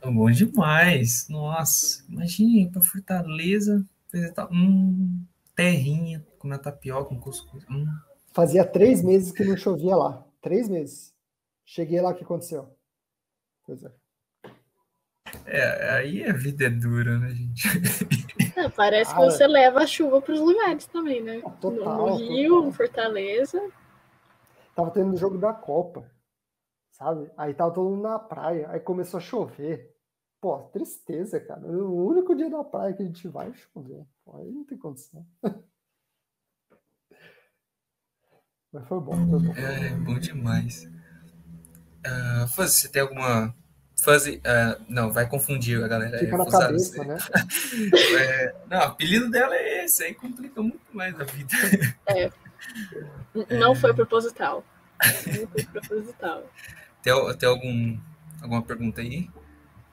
É 0.07 0.11
bom 0.11 0.31
demais. 0.31 1.28
Nossa, 1.28 2.05
imagine 2.09 2.70
para 2.70 2.81
Fortaleza 2.81 3.85
apresentar 4.07 4.49
um 4.53 5.20
terrinha 5.55 6.24
com 6.39 6.53
a 6.53 6.59
tapioca, 6.59 7.09
com 7.09 7.19
cuscuz. 7.19 7.65
Hum. 7.69 7.87
Fazia 8.33 8.65
três 8.65 9.03
meses 9.03 9.33
que 9.33 9.45
não 9.45 9.57
chovia 9.57 9.97
lá. 9.97 10.24
Três 10.41 10.69
meses. 10.69 11.12
Cheguei 11.65 12.01
lá, 12.01 12.11
o 12.11 12.15
que 12.15 12.23
aconteceu? 12.23 12.69
Pois 13.65 13.83
é. 13.83 13.91
É, 15.45 15.91
aí 15.91 16.24
a 16.24 16.33
vida 16.33 16.66
é 16.66 16.70
dura, 16.70 17.19
né, 17.19 17.31
gente? 17.31 17.66
É, 18.57 18.69
parece 18.69 19.12
que 19.12 19.20
você 19.20 19.47
leva 19.47 19.81
a 19.81 19.87
chuva 19.87 20.23
para 20.23 20.35
os 20.35 20.41
lugares 20.41 20.87
também, 20.87 21.20
né? 21.23 21.41
Total, 21.61 21.97
no, 21.97 22.07
no 22.07 22.16
Rio, 22.16 22.55
total. 22.57 22.73
Fortaleza. 22.73 23.70
Tava 24.74 24.91
tendo 24.93 25.15
o 25.15 25.16
jogo 25.16 25.37
da 25.37 25.53
Copa, 25.53 26.09
sabe? 26.93 27.31
Aí 27.37 27.55
tava 27.55 27.73
todo 27.73 27.91
mundo 27.91 28.03
na 28.03 28.19
praia, 28.19 28.70
aí 28.70 28.78
começou 28.78 29.19
a 29.19 29.23
chover. 29.23 29.95
Pô, 30.47 30.59
tristeza, 30.73 31.40
cara. 31.40 31.60
O 31.62 32.06
único 32.06 32.32
dia 32.32 32.48
da 32.48 32.62
praia 32.62 32.94
que 32.94 33.02
a 33.02 33.05
gente 33.05 33.27
vai 33.27 33.52
chover. 33.52 34.06
Pô, 34.24 34.36
aí 34.36 34.48
não 34.48 34.64
tem 34.64 34.78
condição. 34.78 35.27
Mas 38.73 38.86
foi 38.86 39.01
bom, 39.01 39.28
foi 39.28 39.40
bom. 39.40 39.52
É, 39.56 39.90
bom 39.97 40.16
demais. 40.20 40.89
Uh, 42.06 42.47
Fuzzy, 42.55 42.77
você 42.77 42.89
tem 42.89 43.02
alguma. 43.02 43.52
Fuzzy. 44.01 44.36
Uh, 44.36 44.85
não, 44.89 45.12
vai 45.12 45.28
confundir 45.28 45.82
a 45.82 45.89
galera. 45.89 46.16
Fica 46.16 46.36
é, 46.36 46.39
na 46.39 46.47
cabeça, 46.48 47.05
né? 47.05 47.16
é, 48.16 48.55
não, 48.70 48.78
o 48.78 48.82
apelido 48.82 49.28
dela 49.28 49.56
é 49.56 49.85
esse, 49.85 50.05
aí 50.05 50.14
complica 50.14 50.62
muito 50.62 50.78
mais 50.93 51.20
a 51.20 51.24
vida. 51.24 51.55
É. 52.06 52.31
Não 53.59 53.74
foi 53.74 53.93
proposital. 53.93 54.64
Não 55.27 55.48
foi 55.48 55.64
proposital. 55.64 56.48
Tem, 57.02 57.12
tem 57.36 57.48
algum, 57.48 57.98
alguma 58.40 58.62
pergunta 58.62 59.01
aí? 59.01 59.28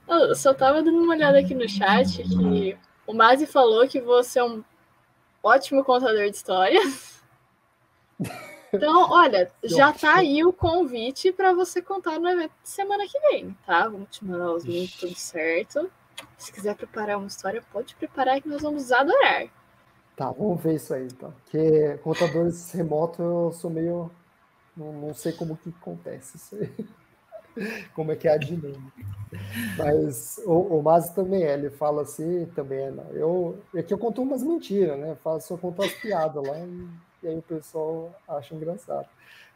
Eu 0.08 0.36
só 0.36 0.54
tava 0.54 0.84
dando 0.84 1.00
uma 1.00 1.14
olhada 1.14 1.40
aqui 1.40 1.54
no 1.54 1.68
chat 1.68 2.24
que 2.24 2.78
o 3.08 3.14
Mazi 3.14 3.46
falou 3.46 3.88
que 3.88 4.02
você 4.02 4.40
é 4.40 4.44
um 4.44 4.64
ótimo 5.42 5.84
contador 5.84 6.30
de 6.30 6.36
histórias. 6.36 7.22
Então, 8.76 9.12
olha, 9.12 9.52
já 9.64 9.94
tá 9.94 10.16
aí 10.16 10.44
o 10.44 10.52
convite 10.52 11.32
para 11.32 11.54
você 11.54 11.80
contar 11.80 12.20
no 12.20 12.28
evento 12.28 12.54
de 12.64 12.70
semana 12.70 13.06
que 13.08 13.20
vem, 13.20 13.56
tá? 13.68 13.88
Vamos 13.88 14.10
te 14.10 14.26
mandar 14.26 14.52
os 14.52 14.66
links, 14.66 15.00
tudo 15.00 15.16
certo. 15.16 15.92
Se 16.40 16.52
quiser 16.52 16.76
preparar 16.76 17.20
uma 17.20 17.28
história, 17.28 17.64
pode 17.72 17.96
preparar 17.96 18.42
que 18.42 18.50
nós 18.50 18.64
vamos 18.64 18.92
adorar. 18.92 19.48
Tá, 20.16 20.32
vamos 20.32 20.60
ver 20.60 20.76
isso 20.76 20.92
aí, 20.92 21.06
então. 21.06 21.32
Porque 21.44 22.00
contadores 22.04 22.72
remotos 22.72 23.20
eu 23.20 23.52
sou 23.52 23.70
meio. 23.70 24.10
Não, 24.76 24.92
não 24.92 25.14
sei 25.14 25.34
como 25.34 25.56
que 25.56 25.70
acontece 25.70 26.38
isso 26.38 26.56
aí. 26.56 26.74
como 27.94 28.12
é 28.12 28.16
que 28.16 28.28
é 28.28 28.32
a 28.32 28.38
dinâmica. 28.38 29.14
Mas 29.78 30.40
o, 30.46 30.80
o 30.80 30.84
também 31.16 31.44
é, 31.44 31.54
ele 31.54 31.70
fala 31.70 32.04
assim 32.04 32.46
também. 32.56 32.80
É, 32.80 32.94
eu, 33.14 33.58
é 33.76 33.82
que 33.82 33.94
eu 33.94 33.98
conto 33.98 34.22
umas 34.22 34.44
mentiras, 34.44 34.98
né? 34.98 35.12
Eu 35.12 35.16
faço, 35.18 35.48
só 35.48 35.58
conto 35.58 35.84
as 35.84 35.92
piadas 35.94 36.46
lá 36.46 36.58
e, 36.60 36.88
e, 37.24 37.28
aí 37.28 37.38
o 37.38 37.42
pessoal 37.42 38.14
acha 38.28 38.54
engraçado. 38.54 39.08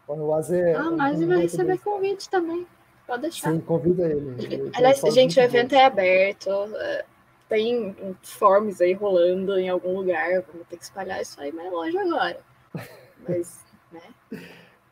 O 0.07 0.15
Mazi 0.15 0.55
é, 0.55 0.73
ah, 0.73 0.89
mas 0.89 1.19
ele 1.19 1.27
vai 1.27 1.41
receber 1.41 1.77
convite 1.79 2.29
também. 2.29 2.65
Pode 3.05 3.23
deixar. 3.23 3.51
Sim, 3.51 3.59
convida 3.59 4.07
ele. 4.07 4.35
ele 4.39 4.71
Aliás, 4.75 5.01
gente, 5.13 5.39
o 5.39 5.43
evento 5.43 5.75
é 5.75 5.83
aberto. 5.83 6.49
É, 6.49 7.05
tem 7.49 7.95
forms 8.23 8.81
aí 8.81 8.93
rolando 8.93 9.57
em 9.59 9.69
algum 9.69 9.97
lugar. 9.97 10.41
Vamos 10.51 10.67
ter 10.69 10.77
que 10.77 10.83
espalhar 10.83 11.21
isso 11.21 11.39
aí 11.41 11.51
mais 11.51 11.71
longe 11.71 11.97
agora. 11.97 12.39
Mas, 13.27 13.65
né? 13.91 14.41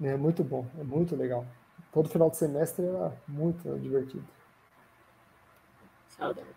É 0.04 0.18
muito 0.18 0.44
bom, 0.44 0.66
é 0.78 0.84
muito 0.84 1.16
legal 1.16 1.46
todo 1.96 2.10
final 2.10 2.30
de 2.30 2.36
semestre 2.36 2.86
era 2.86 3.14
muito 3.26 3.80
divertido. 3.80 4.28
Saudades. 6.10 6.52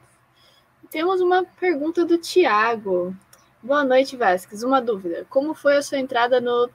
Temos 0.90 1.20
uma 1.20 1.44
pergunta 1.44 2.04
do 2.04 2.18
Tiago. 2.18 3.14
Boa 3.62 3.84
noite, 3.84 4.16
Vasques. 4.16 4.64
Uma 4.64 4.82
dúvida. 4.82 5.24
Como 5.30 5.54
foi 5.54 5.76
a 5.76 5.82
sua 5.82 6.00
entrada 6.00 6.40
no 6.40 6.68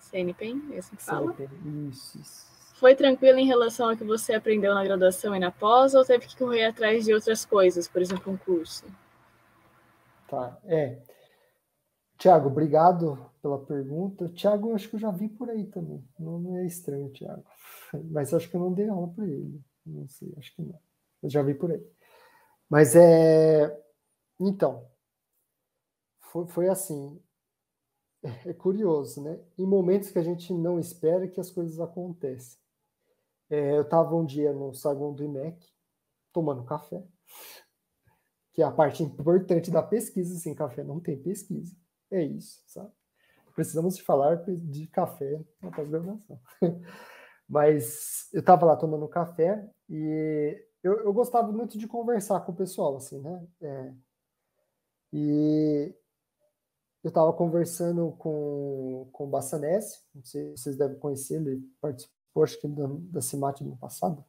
CNPEM? 0.00 0.70
É 0.72 0.78
assim 0.78 0.96
que 0.96 1.02
fala? 1.04 1.32
CNPEM, 1.32 1.88
isso, 1.88 2.18
isso. 2.18 2.46
Foi 2.74 2.96
tranquilo 2.96 3.38
em 3.38 3.46
relação 3.46 3.88
ao 3.88 3.96
que 3.96 4.02
você 4.02 4.34
aprendeu 4.34 4.74
na 4.74 4.82
graduação 4.82 5.34
e 5.36 5.38
na 5.38 5.52
pós, 5.52 5.94
ou 5.94 6.04
teve 6.04 6.26
que 6.26 6.36
correr 6.36 6.64
atrás 6.64 7.04
de 7.04 7.14
outras 7.14 7.44
coisas, 7.44 7.86
por 7.86 8.02
exemplo, 8.02 8.32
um 8.32 8.36
curso? 8.36 8.84
Tá, 10.26 10.58
é. 10.64 10.98
Tiago, 12.18 12.48
obrigado 12.48 13.30
pela 13.42 13.58
pergunta. 13.58 14.28
Tiago, 14.30 14.74
acho 14.74 14.88
que 14.88 14.96
eu 14.96 15.00
já 15.00 15.10
vi 15.10 15.28
por 15.28 15.50
aí 15.50 15.66
também. 15.66 16.02
Não, 16.18 16.38
não 16.38 16.56
é 16.56 16.66
estranho, 16.66 17.10
Tiago. 17.10 17.44
Mas 18.10 18.32
acho 18.32 18.48
que 18.48 18.56
eu 18.56 18.60
não 18.60 18.72
dei 18.72 18.88
aula 18.88 19.08
para 19.08 19.26
ele. 19.26 19.62
Não 19.84 20.08
sei, 20.08 20.34
acho 20.36 20.54
que 20.54 20.62
não. 20.62 20.78
Eu 21.22 21.30
já 21.30 21.42
vi 21.42 21.54
por 21.54 21.70
aí. 21.70 21.84
Mas 22.68 22.96
é. 22.96 23.84
Então, 24.40 24.86
foi, 26.20 26.46
foi 26.48 26.68
assim. 26.68 27.20
É 28.44 28.52
curioso, 28.52 29.22
né? 29.22 29.38
Em 29.56 29.66
momentos 29.66 30.10
que 30.10 30.18
a 30.18 30.22
gente 30.22 30.52
não 30.52 30.80
espera 30.80 31.28
que 31.28 31.38
as 31.38 31.50
coisas 31.50 31.78
acontecem. 31.78 32.58
É, 33.48 33.76
eu 33.76 33.82
estava 33.82 34.16
um 34.16 34.24
dia 34.24 34.52
no 34.52 34.74
saguão 34.74 35.14
do 35.14 35.22
IMEC, 35.22 35.64
tomando 36.32 36.64
café, 36.64 37.04
que 38.52 38.62
é 38.62 38.64
a 38.64 38.72
parte 38.72 39.04
importante 39.04 39.70
da 39.70 39.82
pesquisa. 39.82 40.36
Sem 40.40 40.54
café 40.54 40.82
não 40.82 40.98
tem 40.98 41.16
pesquisa. 41.16 41.76
É 42.10 42.22
isso, 42.22 42.62
sabe? 42.66 42.90
Precisamos 43.54 43.98
falar 43.98 44.36
de 44.46 44.86
café 44.88 45.40
na 45.62 45.70
pós-graduação. 45.70 46.40
Mas 47.48 48.28
eu 48.32 48.40
estava 48.40 48.66
lá 48.66 48.76
tomando 48.76 49.08
café 49.08 49.68
e 49.88 50.62
eu, 50.82 51.04
eu, 51.04 51.12
gostava 51.12 51.50
muito 51.52 51.78
de 51.78 51.86
conversar 51.86 52.40
com 52.40 52.52
o 52.52 52.56
pessoal, 52.56 52.96
assim, 52.96 53.20
né? 53.20 53.46
É, 53.62 53.94
e 55.12 55.94
eu 57.02 57.08
estava 57.08 57.32
conversando 57.32 58.12
com, 58.18 59.08
com 59.12 59.24
o 59.24 59.28
Bassanese, 59.28 60.00
não 60.14 60.24
sei 60.24 60.50
se 60.56 60.62
vocês 60.62 60.76
devem 60.76 60.98
conhecer, 60.98 61.36
ele 61.36 61.62
participou, 61.80 62.42
acho 62.42 62.60
que 62.60 62.68
da, 62.68 62.86
da 62.88 63.20
CIMAT 63.20 63.62
no 63.62 63.76
passado, 63.76 64.24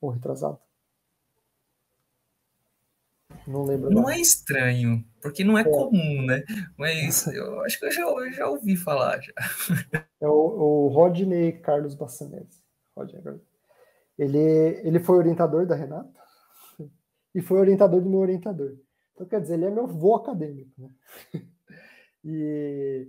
ou 0.00 0.10
retrasado. 0.10 0.58
Não 3.46 3.64
lembro. 3.64 3.90
Não 3.90 4.08
é 4.08 4.20
estranho, 4.20 5.04
porque 5.20 5.42
não 5.44 5.58
é, 5.58 5.62
é, 5.62 5.64
comum, 5.64 6.24
né? 6.24 6.44
Mas 6.76 7.26
eu 7.34 7.60
acho 7.62 7.78
que 7.78 7.86
eu 7.86 7.92
já, 7.92 8.02
eu 8.02 8.32
já 8.32 8.48
ouvi 8.48 8.76
falar. 8.76 9.20
Já. 9.20 9.32
É 10.20 10.28
o, 10.28 10.30
o 10.30 10.86
Rodney 10.86 11.50
Carlos 11.50 11.96
Bassanese. 11.96 12.62
Ele, 14.16 14.38
ele 14.38 15.00
foi 15.00 15.16
orientador 15.16 15.66
da 15.66 15.74
Renata 15.74 16.20
e 17.34 17.42
foi 17.42 17.58
orientador 17.58 18.00
do 18.00 18.08
meu 18.08 18.20
orientador. 18.20 18.76
Então, 19.14 19.26
quer 19.26 19.40
dizer, 19.40 19.54
ele 19.54 19.64
é 19.64 19.70
meu 19.70 19.82
avô 19.82 20.14
acadêmico, 20.14 20.70
né? 20.78 20.90
E 22.24 23.08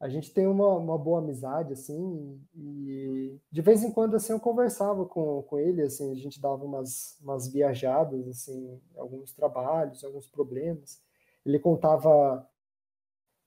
a 0.00 0.08
gente 0.08 0.32
tem 0.32 0.46
uma, 0.46 0.68
uma 0.76 0.98
boa 0.98 1.20
amizade, 1.20 1.74
assim, 1.74 2.40
e 2.56 3.38
de 3.52 3.60
vez 3.62 3.84
em 3.84 3.92
quando, 3.92 4.16
assim, 4.16 4.32
eu 4.32 4.40
conversava 4.40 5.04
com, 5.06 5.42
com 5.42 5.58
ele, 5.58 5.82
assim, 5.82 6.10
a 6.12 6.14
gente 6.16 6.40
dava 6.40 6.64
umas, 6.64 7.18
umas 7.22 7.48
viajadas, 7.48 8.26
assim, 8.28 8.80
alguns 8.96 9.32
trabalhos, 9.34 10.02
alguns 10.04 10.26
problemas. 10.26 11.02
Ele 11.44 11.58
contava 11.58 12.48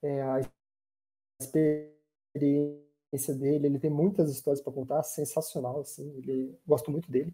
é, 0.01 0.21
a 0.21 0.41
experiência 1.39 3.35
dele, 3.35 3.67
ele 3.67 3.79
tem 3.79 3.89
muitas 3.89 4.31
histórias 4.31 4.61
para 4.61 4.73
contar, 4.73 5.03
sensacional, 5.03 5.81
assim, 5.81 6.09
ele 6.17 6.57
gosto 6.65 6.91
muito 6.91 7.11
dele. 7.11 7.33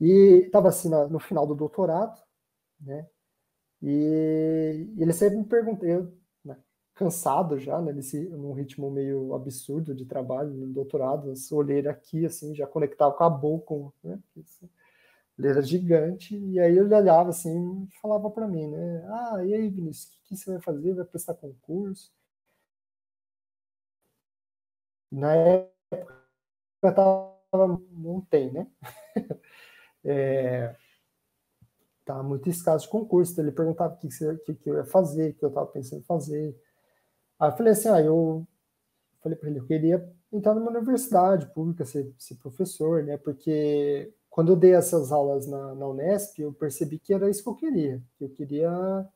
E 0.00 0.44
estava 0.46 0.68
assim 0.68 0.88
na, 0.88 1.08
no 1.08 1.18
final 1.18 1.46
do 1.46 1.54
doutorado, 1.54 2.20
né? 2.80 3.08
E 3.82 4.88
ele 4.98 5.12
sempre 5.12 5.38
me 5.38 5.44
perguntou, 5.46 5.88
eu, 5.88 6.12
cansado 6.98 7.58
já, 7.58 7.80
né, 7.80 7.92
nesse 7.92 8.18
num 8.30 8.52
ritmo 8.52 8.90
meio 8.90 9.32
absurdo 9.34 9.94
de 9.94 10.04
trabalho 10.04 10.50
no 10.50 10.66
doutorado, 10.66 11.32
olheira 11.52 11.92
aqui 11.92 12.26
assim, 12.26 12.54
já 12.54 12.66
conectava 12.66 13.14
com 13.14 13.22
a 13.24 13.30
boca, 13.30 13.74
né? 14.02 14.18
Olheira 15.38 15.62
gigante, 15.62 16.36
e 16.36 16.58
aí 16.58 16.76
ele 16.76 16.92
olhava 16.92 17.30
assim, 17.30 17.84
e 17.84 18.00
falava 18.02 18.28
para 18.30 18.48
mim, 18.48 18.66
né? 18.68 19.04
Ah, 19.08 19.44
e 19.44 19.54
aí, 19.54 19.68
Vinícius, 19.70 20.08
o 20.08 20.22
que, 20.24 20.28
que 20.30 20.36
você 20.36 20.50
vai 20.50 20.60
fazer? 20.60 20.94
Vai 20.94 21.04
prestar 21.04 21.34
concurso? 21.34 22.12
Na 25.10 25.34
época 25.34 25.72
tava, 26.82 27.80
não 27.92 28.20
tem, 28.22 28.52
né? 28.52 28.66
é, 30.04 30.76
tá 32.04 32.22
muito 32.22 32.48
escasso 32.48 32.86
de 32.86 32.90
concurso. 32.90 33.32
Então 33.32 33.44
ele 33.44 33.52
perguntava 33.52 33.94
o 33.94 33.98
que, 33.98 34.08
que, 34.44 34.54
que 34.54 34.70
eu 34.70 34.76
ia 34.76 34.84
fazer, 34.84 35.30
o 35.30 35.34
que 35.34 35.44
eu 35.44 35.50
estava 35.50 35.66
pensando 35.66 36.00
em 36.00 36.04
fazer. 36.04 36.67
Aí 37.38 37.50
eu 37.50 37.56
falei 37.56 37.72
assim, 37.72 37.88
ah, 37.88 38.00
eu 38.00 38.46
falei 39.22 39.38
para 39.38 39.48
ele, 39.48 39.58
eu 39.60 39.66
queria 39.66 40.12
entrar 40.32 40.54
numa 40.54 40.70
universidade 40.70 41.46
pública, 41.54 41.84
ser, 41.84 42.12
ser, 42.18 42.36
professor, 42.36 43.02
né? 43.02 43.16
Porque 43.16 44.12
quando 44.28 44.52
eu 44.52 44.56
dei 44.56 44.74
essas 44.74 45.12
aulas 45.12 45.46
na, 45.46 45.74
na, 45.74 45.86
Unesp, 45.86 46.38
eu 46.40 46.52
percebi 46.52 46.98
que 46.98 47.14
era 47.14 47.30
isso 47.30 47.42
que 47.42 47.48
eu 47.48 47.54
queria. 47.54 48.02
Eu 48.20 48.28
queria. 48.30 49.08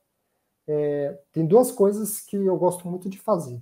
É, 0.67 1.19
tem 1.31 1.45
duas 1.45 1.71
coisas 1.71 2.21
que 2.21 2.35
eu 2.37 2.57
gosto 2.57 2.87
muito 2.87 3.09
de 3.09 3.19
fazer. 3.19 3.61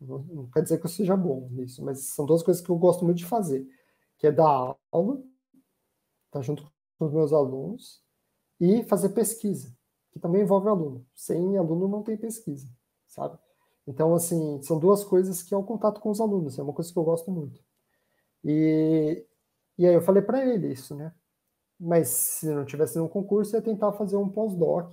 Não 0.00 0.48
quer 0.50 0.62
dizer 0.62 0.78
que 0.78 0.86
eu 0.86 0.90
seja 0.90 1.14
bom 1.14 1.48
nisso, 1.50 1.84
mas 1.84 2.00
são 2.06 2.24
duas 2.24 2.42
coisas 2.42 2.62
que 2.62 2.70
eu 2.70 2.76
gosto 2.76 3.04
muito 3.04 3.18
de 3.18 3.26
fazer, 3.26 3.68
que 4.16 4.26
é 4.26 4.32
dar 4.32 4.74
aula, 4.90 5.16
estar 6.26 6.38
tá 6.38 6.40
junto 6.40 6.70
com 6.98 7.04
os 7.04 7.12
meus 7.12 7.32
alunos 7.34 8.02
e 8.58 8.82
fazer 8.84 9.10
pesquisa, 9.10 9.76
que 10.10 10.18
também 10.18 10.40
envolve 10.42 10.68
aluno. 10.68 11.06
Sem 11.14 11.58
aluno 11.58 11.86
não 11.86 12.02
tem 12.02 12.16
pesquisa, 12.16 12.66
sabe? 13.06 13.38
Então, 13.90 14.14
assim, 14.14 14.62
são 14.62 14.78
duas 14.78 15.02
coisas 15.02 15.42
que 15.42 15.52
é 15.52 15.56
o 15.56 15.64
contato 15.64 16.00
com 16.00 16.10
os 16.10 16.20
alunos, 16.20 16.56
é 16.56 16.62
uma 16.62 16.72
coisa 16.72 16.92
que 16.92 16.96
eu 16.96 17.02
gosto 17.02 17.28
muito. 17.28 17.60
E, 18.44 19.26
e 19.76 19.84
aí 19.84 19.92
eu 19.92 20.00
falei 20.00 20.22
para 20.22 20.46
ele 20.46 20.72
isso, 20.72 20.94
né? 20.94 21.12
Mas 21.78 22.06
se 22.08 22.46
não 22.54 22.64
tivesse 22.64 22.94
nenhum 22.94 23.08
concurso, 23.08 23.56
ia 23.56 23.60
tentar 23.60 23.92
fazer 23.94 24.16
um 24.16 24.28
pós-doc, 24.28 24.92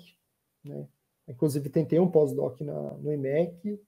né? 0.66 0.88
Inclusive, 1.28 1.70
tentei 1.70 2.00
um 2.00 2.10
pós-doc 2.10 2.60
no 2.62 3.14
IMEC, 3.14 3.80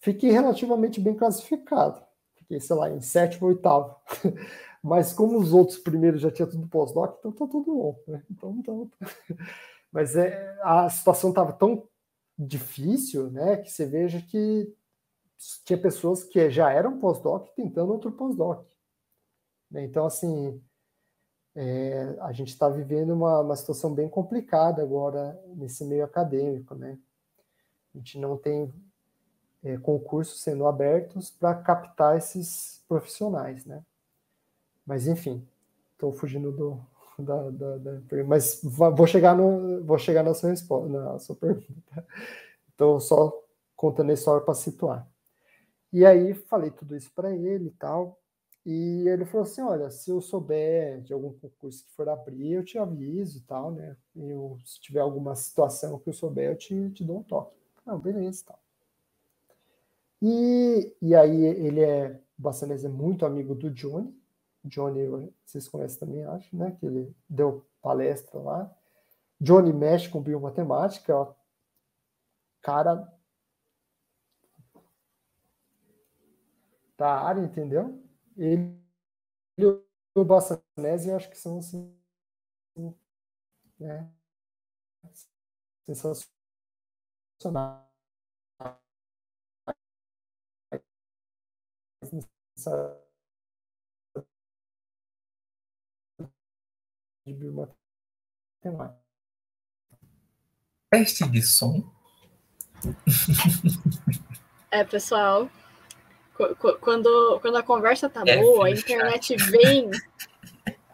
fiquei 0.00 0.30
relativamente 0.30 1.00
bem 1.02 1.14
classificado. 1.14 2.02
Fiquei, 2.36 2.60
sei 2.60 2.76
lá, 2.76 2.90
em 2.90 3.02
sétimo, 3.02 3.48
oitavo. 3.48 3.94
Mas 4.82 5.12
como 5.12 5.38
os 5.38 5.52
outros 5.52 5.76
primeiros 5.76 6.22
já 6.22 6.30
tinha 6.30 6.48
tudo 6.48 6.66
pós-doc, 6.66 7.18
então 7.18 7.32
tá 7.32 7.46
tudo 7.46 7.74
bom. 7.74 8.02
Né? 8.06 8.24
Então, 8.30 8.56
então... 8.58 8.90
Mas 9.92 10.16
é, 10.16 10.58
a 10.62 10.88
situação 10.88 11.28
estava 11.28 11.52
tão 11.52 11.86
difícil, 12.38 13.30
né, 13.30 13.56
que 13.56 13.70
você 13.70 13.84
veja 13.86 14.22
que 14.22 14.72
tinha 15.64 15.80
pessoas 15.80 16.24
que 16.24 16.50
já 16.50 16.70
eram 16.70 16.98
pós-doc 16.98 17.48
tentando 17.54 17.92
outro 17.92 18.12
pós-doc. 18.12 18.66
Né? 19.70 19.84
Então, 19.84 20.06
assim, 20.06 20.60
é, 21.54 22.16
a 22.20 22.32
gente 22.32 22.48
está 22.48 22.68
vivendo 22.68 23.10
uma, 23.10 23.40
uma 23.40 23.56
situação 23.56 23.92
bem 23.92 24.08
complicada 24.08 24.82
agora 24.82 25.40
nesse 25.56 25.84
meio 25.84 26.04
acadêmico, 26.04 26.74
né? 26.74 26.98
A 27.94 27.98
gente 27.98 28.18
não 28.18 28.36
tem 28.36 28.72
é, 29.64 29.76
concursos 29.76 30.40
sendo 30.40 30.66
abertos 30.66 31.30
para 31.30 31.54
captar 31.54 32.16
esses 32.16 32.84
profissionais, 32.86 33.64
né? 33.64 33.84
Mas 34.86 35.06
enfim, 35.08 35.46
estou 35.94 36.12
fugindo 36.12 36.52
do, 36.52 36.80
da, 37.18 37.50
da, 37.50 37.76
da, 37.76 38.24
mas 38.26 38.60
vou 38.62 39.06
chegar 39.06 39.36
no, 39.36 39.84
vou 39.84 39.98
chegar 39.98 40.22
na 40.22 40.34
sua 40.34 40.50
resposta, 40.50 40.88
na 40.88 41.18
sua 41.18 41.36
pergunta. 41.36 42.06
Então 42.74 43.00
só 43.00 43.32
contando 43.74 44.10
a 44.10 44.14
história 44.14 44.40
para 44.40 44.54
situar. 44.54 45.04
E 45.92 46.06
aí 46.06 46.32
falei 46.32 46.70
tudo 46.70 46.96
isso 46.96 47.10
para 47.12 47.34
ele 47.34 47.66
e 47.66 47.70
tal. 47.72 48.20
E 48.64 49.08
ele 49.08 49.24
falou 49.24 49.42
assim: 49.42 49.62
olha, 49.62 49.90
se 49.90 50.10
eu 50.10 50.20
souber 50.20 51.00
de 51.00 51.12
algum 51.12 51.32
concurso 51.32 51.84
que 51.84 51.90
for 51.92 52.08
abrir, 52.08 52.52
eu 52.52 52.64
te 52.64 52.78
aviso 52.78 53.38
e 53.38 53.40
tal, 53.40 53.72
né? 53.72 53.96
Eu, 54.14 54.58
se 54.64 54.80
tiver 54.80 55.00
alguma 55.00 55.34
situação 55.34 55.98
que 55.98 56.08
eu 56.08 56.12
souber, 56.12 56.50
eu 56.50 56.56
te, 56.56 56.90
te 56.90 57.02
dou 57.02 57.18
um 57.18 57.22
toque. 57.22 57.56
Não, 57.86 57.98
beleza 57.98 58.44
tal. 58.46 58.60
E, 60.20 60.94
e 61.00 61.14
aí 61.14 61.44
ele 61.44 61.80
é, 61.80 62.20
o 62.38 62.42
Bassanese 62.42 62.86
é 62.86 62.88
muito 62.88 63.24
amigo 63.24 63.54
do 63.54 63.70
Johnny. 63.70 64.14
Johnny, 64.68 65.32
vocês 65.44 65.68
conhecem 65.68 65.98
também, 65.98 66.24
acho, 66.24 66.54
né? 66.56 66.72
Que 66.72 66.86
ele 66.86 67.16
deu 67.28 67.66
palestra 67.80 68.38
lá. 68.38 68.76
Johnny 69.40 69.72
mexe 69.72 70.08
com 70.08 70.22
biomatemática, 70.22 71.16
ó. 71.16 71.34
cara 72.60 73.12
da 76.96 77.20
área, 77.20 77.40
entendeu? 77.40 78.02
Ele 78.36 78.76
e 79.56 79.64
o 79.64 80.24
Bassanese, 80.24 81.12
acho 81.12 81.30
que 81.30 81.38
são 81.38 81.58
assim, 81.58 81.96
né? 83.78 84.12
sensacionais 85.86 86.28
de 97.28 97.34
biomatemática. 97.34 98.98
Teste 100.90 101.28
de 101.28 101.42
som. 101.42 101.82
É, 104.70 104.84
pessoal, 104.84 105.48
quando, 106.82 107.40
quando 107.40 107.56
a 107.56 107.62
conversa 107.62 108.06
tá 108.08 108.22
F 108.26 108.38
boa, 108.42 108.66
a 108.66 108.70
internet 108.70 109.38
chat. 109.38 109.50
vem. 109.50 109.90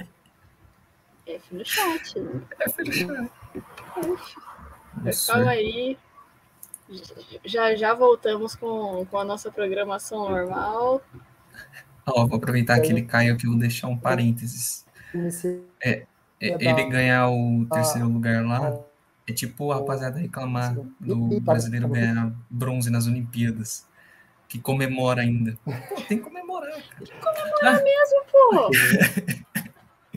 F 1.27 1.55
no 1.55 1.65
chat. 1.65 2.15
F 2.61 2.85
no 2.85 2.93
chat. 2.93 3.31
F. 5.07 5.27
Calma 5.27 5.51
aí. 5.51 5.99
Já 7.45 7.75
já 7.75 7.95
voltamos 7.95 8.55
com, 8.55 9.05
com 9.07 9.19
a 9.19 9.25
nossa 9.25 9.51
programação 9.51 10.31
normal. 10.31 11.03
Ó, 12.07 12.27
vou 12.27 12.37
aproveitar 12.37 12.79
que 12.81 12.93
ele 12.93 13.03
caiu 13.03 13.35
aqui, 13.35 13.49
vou 13.49 13.59
deixar 13.59 13.89
um 13.89 13.99
parênteses. 13.99 14.87
É, 15.83 15.91
é 15.91 16.07
ele 16.49 16.85
ganhar 16.85 17.31
o 17.31 17.67
terceiro 17.67 18.09
lugar 18.09 18.45
lá 18.45 18.79
é 19.27 19.33
tipo 19.33 19.73
a 19.73 19.77
rapaziada 19.77 20.19
reclamar 20.19 20.77
do 21.01 21.41
brasileiro 21.41 21.89
ganhar 21.89 22.33
bronze 22.51 22.91
nas 22.91 23.07
Olimpíadas. 23.07 23.87
Que 24.49 24.59
comemora 24.61 25.23
ainda. 25.23 25.57
Pô, 25.65 25.73
tem 26.07 26.19
que 26.19 26.25
comemorar, 26.25 26.71
cara. 26.71 27.11
Comemorar 27.21 27.83
mesmo, 27.83 28.25
pô! 28.31 28.71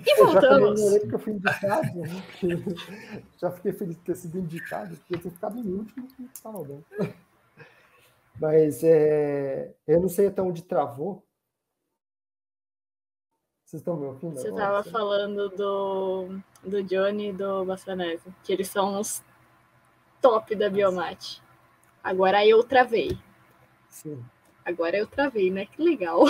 E 0.06 0.16
voltamos. 0.16 0.80
Eu 0.82 0.92
já 0.92 1.00
porque 1.00 1.16
eu 1.16 1.20
fui 1.20 1.34
indicado. 1.34 1.96
Né? 1.96 2.24
já 3.38 3.52
fiquei 3.52 3.74
feliz 3.74 3.96
de 3.96 4.02
ter 4.04 4.16
sido 4.16 4.40
indicado, 4.40 4.96
porque 4.96 5.16
eu 5.16 5.20
ter 5.20 5.30
ficado 5.32 5.58
em 5.58 5.74
último 5.74 6.08
que 6.08 6.24
estava 6.34 6.64
bem. 6.64 6.84
Mas 8.40 8.84
é, 8.84 9.72
eu 9.88 10.00
não 10.00 10.10
sei 10.10 10.28
até 10.28 10.42
onde 10.42 10.62
travou. 10.62 11.24
Vocês 13.68 13.82
estão 13.82 13.98
me 13.98 14.06
ouvindo? 14.06 14.34
Você 14.34 14.48
estava 14.48 14.82
falando 14.82 15.50
do, 15.50 16.40
do 16.64 16.82
Johnny 16.84 17.32
e 17.32 17.34
do 17.34 17.66
Bassanese, 17.66 18.34
que 18.42 18.54
eles 18.54 18.70
são 18.70 18.98
os 18.98 19.22
top 20.22 20.56
da 20.56 20.70
Biomate. 20.70 21.44
Agora 22.02 22.46
eu 22.46 22.64
travei. 22.64 23.20
Sim. 23.90 24.24
Agora 24.64 24.96
eu 24.96 25.06
travei, 25.06 25.52
né? 25.52 25.66
Que 25.66 25.84
legal. 25.84 26.24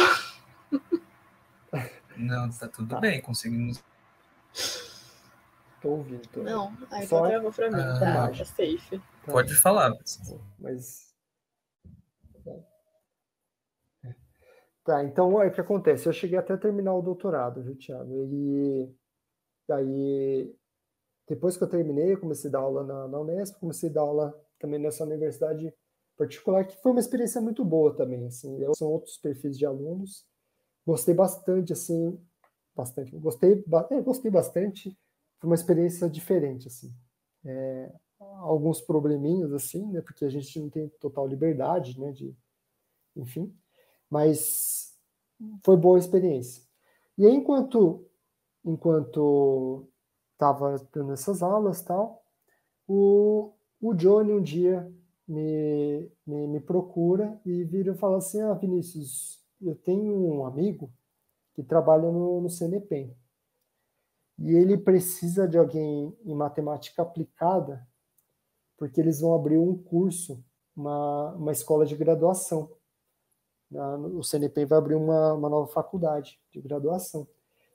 Não, 2.17 2.49
tá 2.49 2.67
tudo 2.69 2.89
tá. 2.89 2.99
bem, 2.99 3.21
conseguimos. 3.21 3.83
Tô 5.79 5.89
ouvindo. 5.89 6.27
Tô... 6.29 6.41
Não, 6.41 6.75
aí 6.89 7.05
Só... 7.05 7.27
travou 7.27 7.51
pra 7.51 7.69
mim, 7.69 7.79
ah, 7.79 7.99
tá, 7.99 8.27
tá 8.29 8.45
safe. 8.45 8.97
Tá. 8.97 9.31
Pode 9.31 9.53
falar. 9.53 9.93
Mas. 10.57 11.06
Tá, 14.87 15.03
então 15.03 15.35
o 15.35 15.51
que 15.51 15.59
acontece. 15.59 16.07
Eu 16.07 16.13
cheguei 16.13 16.37
até 16.37 16.55
terminar 16.55 16.95
o 16.95 17.01
doutorado, 17.01 17.61
viu, 17.61 17.75
Thiago? 17.77 18.23
E 18.31 18.89
aí, 19.69 20.55
depois 21.27 21.57
que 21.57 21.63
eu 21.65 21.69
terminei, 21.69 22.13
eu 22.13 22.19
comecei 22.21 22.49
a 22.49 22.53
dar 22.53 22.59
aula 22.59 22.85
na, 22.85 23.07
na 23.09 23.19
Unesp, 23.19 23.59
comecei 23.59 23.89
a 23.89 23.93
dar 23.93 24.01
aula 24.01 24.33
também 24.57 24.79
nessa 24.79 25.03
universidade 25.03 25.73
particular, 26.17 26.65
que 26.65 26.81
foi 26.81 26.93
uma 26.93 27.01
experiência 27.01 27.41
muito 27.41 27.65
boa 27.65 27.93
também. 27.97 28.25
Assim, 28.27 28.57
são 28.75 28.87
outros 28.87 29.17
perfis 29.17 29.57
de 29.57 29.65
alunos 29.65 30.25
gostei 30.87 31.13
bastante, 31.13 31.73
assim, 31.73 32.17
bastante, 32.73 33.11
gostei, 33.17 33.61
é, 33.91 34.01
gostei 34.01 34.31
bastante, 34.31 34.97
foi 35.37 35.49
uma 35.49 35.55
experiência 35.55 36.09
diferente, 36.09 36.69
assim. 36.69 36.95
É, 37.45 37.91
alguns 38.39 38.79
probleminhas, 38.79 39.51
assim, 39.51 39.85
né, 39.91 39.99
porque 39.99 40.23
a 40.23 40.29
gente 40.29 40.57
não 40.61 40.69
tem 40.69 40.87
total 41.01 41.27
liberdade, 41.27 41.99
né, 41.99 42.13
de, 42.13 42.33
enfim, 43.17 43.53
mas 44.09 44.95
foi 45.63 45.77
boa 45.77 45.99
experiência. 45.99 46.63
E 47.17 47.25
aí, 47.25 47.33
enquanto, 47.33 48.05
enquanto 48.63 49.87
estava 50.33 50.75
dando 50.93 51.13
essas 51.13 51.41
aulas 51.41 51.81
tal, 51.81 52.23
o, 52.87 53.53
o 53.81 53.93
Johnny 53.93 54.31
um 54.31 54.41
dia 54.41 54.91
me, 55.27 56.09
me, 56.25 56.47
me 56.47 56.59
procura 56.59 57.39
e 57.45 57.63
vira 57.63 57.93
e 57.93 57.97
fala 57.97 58.17
assim, 58.17 58.41
ah, 58.41 58.53
Vinícius, 58.53 59.43
eu 59.61 59.75
tenho 59.75 60.13
um 60.13 60.45
amigo 60.45 60.91
que 61.53 61.63
trabalha 61.63 62.11
no, 62.11 62.39
no 62.39 62.49
CNPEM. 62.49 63.15
E 64.39 64.51
ele 64.51 64.77
precisa 64.77 65.47
de 65.47 65.57
alguém 65.57 66.15
em 66.23 66.35
matemática 66.35 67.01
aplicada, 67.01 67.85
porque 68.77 69.01
eles 69.01 69.19
vão 69.19 69.33
abrir 69.33 69.57
um 69.57 69.75
curso, 69.75 70.43
uma, 70.75 71.33
uma 71.33 71.51
escola 71.51 71.85
de 71.85 71.95
graduação. 71.95 72.71
O 73.71 74.23
CNPEM 74.23 74.65
vai 74.65 74.77
abrir 74.77 74.95
uma, 74.95 75.33
uma 75.33 75.49
nova 75.49 75.67
faculdade 75.67 76.39
de 76.51 76.61
graduação. 76.61 77.27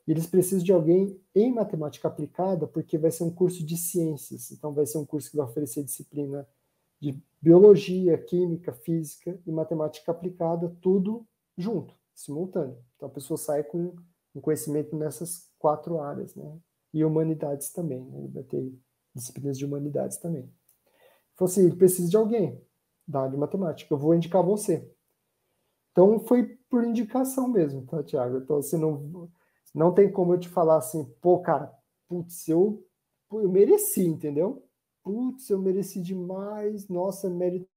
E 0.07 0.11
eles 0.11 0.27
precisam 0.27 0.63
de 0.63 0.73
alguém 0.73 1.19
em 1.33 1.53
matemática 1.53 2.07
aplicada, 2.07 2.67
porque 2.67 2.97
vai 2.97 3.11
ser 3.11 3.23
um 3.23 3.31
curso 3.31 3.65
de 3.65 3.77
ciências. 3.77 4.51
Então, 4.51 4.73
vai 4.73 4.85
ser 4.85 4.97
um 4.97 5.05
curso 5.05 5.31
que 5.31 5.37
vai 5.37 5.45
oferecer 5.45 5.83
disciplina 5.83 6.47
de 7.03 7.21
biologia, 7.41 8.17
química, 8.17 8.71
física 8.71 9.37
e 9.45 9.51
matemática 9.51 10.09
aplicada, 10.09 10.73
tudo 10.81 11.27
junto, 11.57 11.93
simultâneo. 12.15 12.77
Então 12.95 13.09
a 13.09 13.11
pessoa 13.11 13.37
sai 13.37 13.61
com 13.61 13.93
um 14.33 14.39
conhecimento 14.39 14.95
nessas 14.95 15.49
quatro 15.59 15.99
áreas, 15.99 16.33
né? 16.33 16.57
E 16.93 17.03
humanidades 17.03 17.73
também, 17.73 18.01
né? 18.05 18.29
vai 18.31 18.43
ter 18.43 18.73
disciplinas 19.13 19.57
de 19.57 19.65
humanidades 19.65 20.17
também. 20.17 20.49
Falou 21.35 21.51
assim, 21.51 21.69
precisa 21.75 22.09
de 22.09 22.15
alguém 22.15 22.61
da 23.05 23.21
área 23.21 23.31
de 23.31 23.37
matemática, 23.37 23.93
eu 23.93 23.97
vou 23.97 24.15
indicar 24.15 24.41
você. 24.41 24.89
Então 25.93 26.19
foi 26.19 26.57
por 26.69 26.83
indicação 26.83 27.47
mesmo, 27.47 27.85
tá, 27.85 28.03
Tiago? 28.03 28.37
Então 28.39 28.57
você 28.57 28.75
não, 28.77 29.29
não 29.73 29.93
tem 29.93 30.11
como 30.11 30.33
eu 30.33 30.39
te 30.39 30.49
falar 30.49 30.77
assim, 30.77 31.05
pô, 31.21 31.39
cara, 31.39 31.71
putz, 32.07 32.47
eu, 32.49 32.83
eu 33.31 33.49
mereci, 33.49 34.03
entendeu? 34.05 34.67
Putz, 35.03 35.49
eu 35.49 35.59
mereci 35.59 36.01
demais, 36.01 36.87
nossa, 36.87 37.29
mérito. 37.29 37.69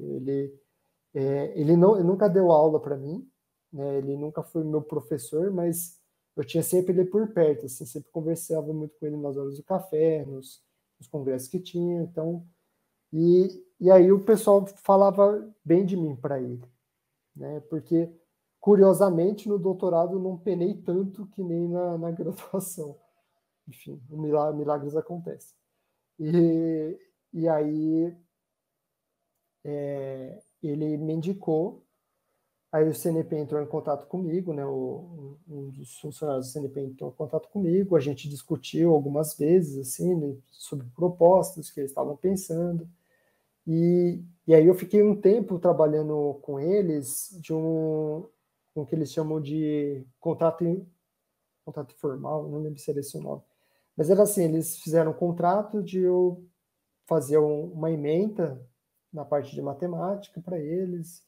Ele, 0.00 0.54
é, 1.14 1.58
ele, 1.58 1.76
não, 1.76 2.02
nunca 2.04 2.28
deu 2.28 2.52
aula 2.52 2.80
para 2.80 2.96
mim, 2.96 3.26
né? 3.72 3.98
ele 3.98 4.16
nunca 4.16 4.42
foi 4.42 4.62
meu 4.62 4.82
professor, 4.82 5.50
mas 5.50 5.98
eu 6.36 6.44
tinha 6.44 6.62
sempre 6.62 6.92
ele 6.92 7.06
por 7.06 7.32
perto, 7.32 7.66
assim, 7.66 7.86
sempre 7.86 8.10
conversava 8.10 8.72
muito 8.72 8.94
com 8.98 9.06
ele 9.06 9.16
nas 9.16 9.36
horas 9.36 9.56
do 9.56 9.62
café, 9.62 10.24
nos, 10.26 10.62
nos 10.98 11.08
congressos 11.08 11.48
que 11.48 11.60
tinha, 11.60 12.02
então, 12.02 12.46
e, 13.12 13.64
e 13.80 13.90
aí 13.90 14.10
o 14.10 14.24
pessoal 14.24 14.66
falava 14.66 15.52
bem 15.64 15.84
de 15.84 15.96
mim 15.96 16.16
para 16.16 16.40
ele, 16.40 16.64
né? 17.36 17.60
Porque 17.68 18.10
curiosamente 18.60 19.48
no 19.48 19.58
doutorado 19.58 20.20
não 20.20 20.38
penei 20.38 20.74
tanto 20.74 21.26
que 21.26 21.42
nem 21.42 21.68
na, 21.68 21.98
na 21.98 22.10
graduação. 22.12 22.96
Enfim, 23.68 24.00
milagres 24.10 24.96
acontecem. 24.96 25.54
E, 26.18 26.98
e 27.32 27.48
aí 27.48 28.16
é, 29.64 30.42
ele 30.62 30.96
me 30.96 31.14
indicou, 31.14 31.84
aí 32.70 32.88
o 32.88 32.94
CNP 32.94 33.36
entrou 33.36 33.60
em 33.60 33.66
contato 33.66 34.06
comigo, 34.06 34.52
né, 34.52 34.64
o, 34.64 35.36
um 35.48 35.70
dos 35.70 35.98
funcionários 35.98 36.46
do 36.46 36.52
CNP 36.52 36.80
entrou 36.80 37.10
em 37.10 37.14
contato 37.14 37.48
comigo, 37.48 37.96
a 37.96 38.00
gente 38.00 38.28
discutiu 38.28 38.92
algumas 38.92 39.36
vezes, 39.36 39.78
assim, 39.78 40.14
né, 40.14 40.36
sobre 40.50 40.86
propostas 40.94 41.70
que 41.70 41.80
eles 41.80 41.90
estavam 41.90 42.16
pensando, 42.16 42.88
e, 43.66 44.22
e 44.46 44.54
aí 44.54 44.66
eu 44.66 44.74
fiquei 44.74 45.02
um 45.02 45.20
tempo 45.20 45.58
trabalhando 45.58 46.40
com 46.42 46.58
eles 46.58 47.36
de 47.40 47.52
um, 47.52 48.28
com 48.74 48.82
o 48.82 48.86
que 48.86 48.94
eles 48.94 49.12
chamam 49.12 49.40
de 49.40 50.06
contrato, 50.20 50.64
contrato 51.64 51.94
formal, 51.96 52.48
não 52.48 52.60
lembro 52.60 52.78
se 52.78 52.90
era 52.90 53.00
esse 53.00 53.16
o 53.16 53.20
nome, 53.20 53.42
mas 53.96 54.10
era 54.10 54.22
assim, 54.22 54.44
eles 54.44 54.78
fizeram 54.78 55.12
um 55.12 55.14
contrato 55.14 55.82
de 55.82 56.00
eu 56.00 56.44
fazer 57.06 57.38
uma 57.38 57.90
emenda 57.90 58.66
na 59.12 59.24
parte 59.24 59.54
de 59.54 59.60
matemática 59.60 60.40
para 60.40 60.58
eles, 60.58 61.22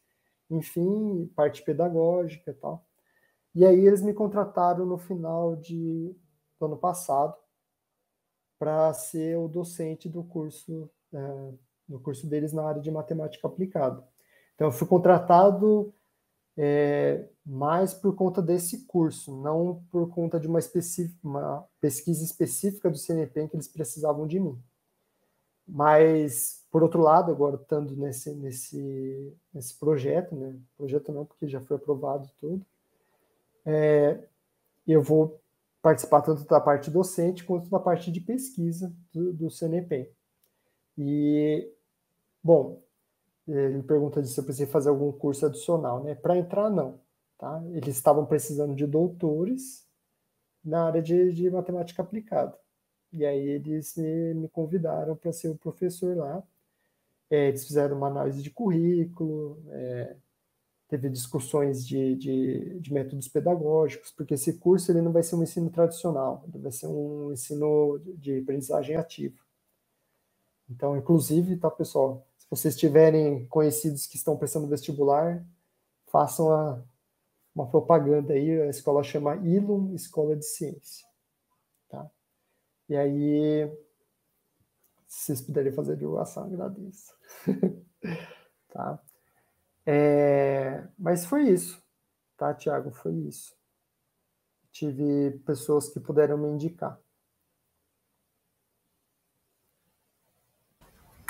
enfim, 0.51 1.31
parte 1.37 1.63
pedagógica 1.63 2.51
e 2.51 2.55
tal. 2.55 2.87
E 3.55 3.65
aí 3.65 3.87
eles 3.87 4.03
me 4.03 4.13
contrataram 4.13 4.87
no 4.87 4.99
final 4.99 5.55
de, 5.55 6.17
do 6.59 6.67
ano 6.67 6.77
passado 6.77 7.37
para 8.59 8.93
ser 8.95 9.37
o 9.37 9.47
docente 9.47 10.09
do 10.09 10.25
curso, 10.25 10.91
é, 11.13 11.53
do 11.89 11.99
curso 12.01 12.27
deles 12.27 12.53
na 12.53 12.67
área 12.67 12.81
de 12.81 12.91
matemática 12.91 13.47
aplicada. 13.47 14.03
Então 14.55 14.69
eu 14.69 14.73
fui 14.73 14.87
contratado 14.87 15.93
é, 16.57 17.27
mais 17.45 17.93
por 17.93 18.15
conta 18.15 18.41
desse 18.41 18.87
curso, 18.87 19.37
não 19.37 19.83
por 19.91 20.09
conta 20.11 20.39
de 20.39 20.47
uma, 20.47 20.61
uma 21.23 21.69
pesquisa 21.81 22.25
específica 22.25 22.89
do 22.89 22.97
CNP 22.97 23.43
em 23.43 23.49
que 23.49 23.57
eles 23.57 23.69
precisavam 23.69 24.27
de 24.27 24.39
mim. 24.39 24.59
Mas, 25.67 26.63
por 26.71 26.83
outro 26.83 27.01
lado, 27.01 27.33
agora 27.33 27.57
estando 27.57 27.97
nesse, 27.97 28.35
nesse, 28.35 29.35
nesse 29.53 29.79
projeto, 29.79 30.35
né? 30.35 30.57
projeto 30.77 31.11
não, 31.11 31.25
porque 31.25 31.49
já 31.49 31.61
foi 31.61 31.77
aprovado 31.77 32.31
tudo, 32.39 32.65
é, 33.65 34.23
eu 34.87 35.03
vou 35.03 35.41
participar 35.81 36.21
tanto 36.21 36.45
da 36.45 36.61
parte 36.61 36.91
docente 36.91 37.45
quanto 37.45 37.69
da 37.69 37.79
parte 37.79 38.13
de 38.13 38.21
pesquisa 38.21 38.95
do, 39.13 39.33
do 39.33 39.51
CNP. 39.51 40.11
E, 40.97 41.71
bom, 42.45 42.85
ele 43.49 43.83
pergunta 43.83 44.23
se 44.23 44.39
eu 44.39 44.45
precisei 44.45 44.67
fazer 44.67 44.91
algum 44.91 45.11
curso 45.13 45.47
adicional, 45.47 46.05
né? 46.05 46.15
Para 46.15 46.37
entrar, 46.37 46.71
não. 46.71 47.01
Tá? 47.39 47.63
Eles 47.73 47.97
estavam 47.97 48.27
precisando 48.27 48.75
de 48.75 48.87
doutores 48.87 49.87
na 50.65 50.87
área 50.87 51.03
de, 51.03 51.33
de 51.33 51.51
matemática 51.51 52.03
aplicada. 52.03 52.57
E 53.13 53.25
aí 53.25 53.49
eles 53.49 53.97
me, 53.97 54.35
me 54.35 54.49
convidaram 54.49 55.17
para 55.17 55.33
ser 55.33 55.49
o 55.49 55.59
professor 55.59 56.17
lá. 56.17 56.43
É, 57.31 57.49
eles 57.49 57.67
fizeram 57.67 57.97
uma 57.97 58.09
análise 58.09 58.43
de 58.43 58.51
currículo, 58.51 59.63
é, 59.71 60.17
teve 60.89 61.09
discussões 61.11 61.87
de, 61.87 62.15
de, 62.17 62.81
de, 62.81 62.93
métodos 62.93 63.29
pedagógicos, 63.29 64.13
porque 64.13 64.35
esse 64.35 64.59
curso 64.59 64.93
ele 64.93 65.01
não 65.01 65.13
vai 65.13 65.23
ser 65.23 65.37
um 65.37 65.43
ensino 65.43 65.71
tradicional, 65.71 66.45
ele 66.49 66.59
vai 66.59 66.73
ser 66.73 66.87
um 66.87 67.33
ensino 67.33 67.99
de 68.17 68.39
aprendizagem 68.39 68.97
ativa. 68.97 69.39
Então, 70.69 70.97
inclusive, 70.97 71.57
tá, 71.57 71.71
pessoal, 71.71 72.27
vocês 72.57 72.77
tiverem 72.77 73.47
conhecidos 73.49 74.07
que 74.07 74.17
estão 74.17 74.37
prestando 74.37 74.69
vestibular, 74.69 75.45
façam 76.07 76.53
a, 76.53 76.81
uma 77.53 77.69
propaganda 77.69 78.33
aí, 78.33 78.63
a 78.63 78.69
escola 78.69 79.03
chama 79.03 79.35
Ilum 79.37 79.93
Escola 79.95 80.37
de 80.37 80.45
Ciência. 80.45 81.05
Tá? 81.89 82.09
E 82.89 82.97
aí, 82.97 83.69
se 85.09 85.27
vocês 85.27 85.43
puderem 85.43 85.73
fazer 85.73 85.97
divulgação, 85.97 86.45
agradeço. 86.45 87.13
tá? 88.73 89.03
É, 89.85 90.87
mas 90.97 91.27
foi 91.27 91.49
isso, 91.49 91.83
tá, 92.37 92.55
Tiago? 92.55 92.93
Foi 92.93 93.13
isso. 93.15 93.53
Tive 94.71 95.39
pessoas 95.45 95.89
que 95.89 95.99
puderam 95.99 96.39
me 96.39 96.49
indicar. 96.49 97.01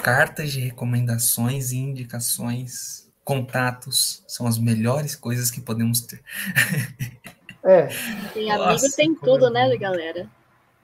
Cartas 0.04 0.52
de 0.52 0.60
recomendações 0.60 1.72
e 1.72 1.78
indicações, 1.78 3.10
contatos, 3.24 4.22
são 4.28 4.46
as 4.46 4.58
melhores 4.58 5.16
coisas 5.16 5.50
que 5.50 5.62
podemos 5.62 6.02
ter. 6.02 6.22
É. 7.66 7.86
Tem 8.34 8.50
amigo, 8.50 8.72
Nossa, 8.72 8.94
tem 8.94 9.14
tudo, 9.14 9.46
é 9.46 9.50
né, 9.50 9.76
galera? 9.78 10.30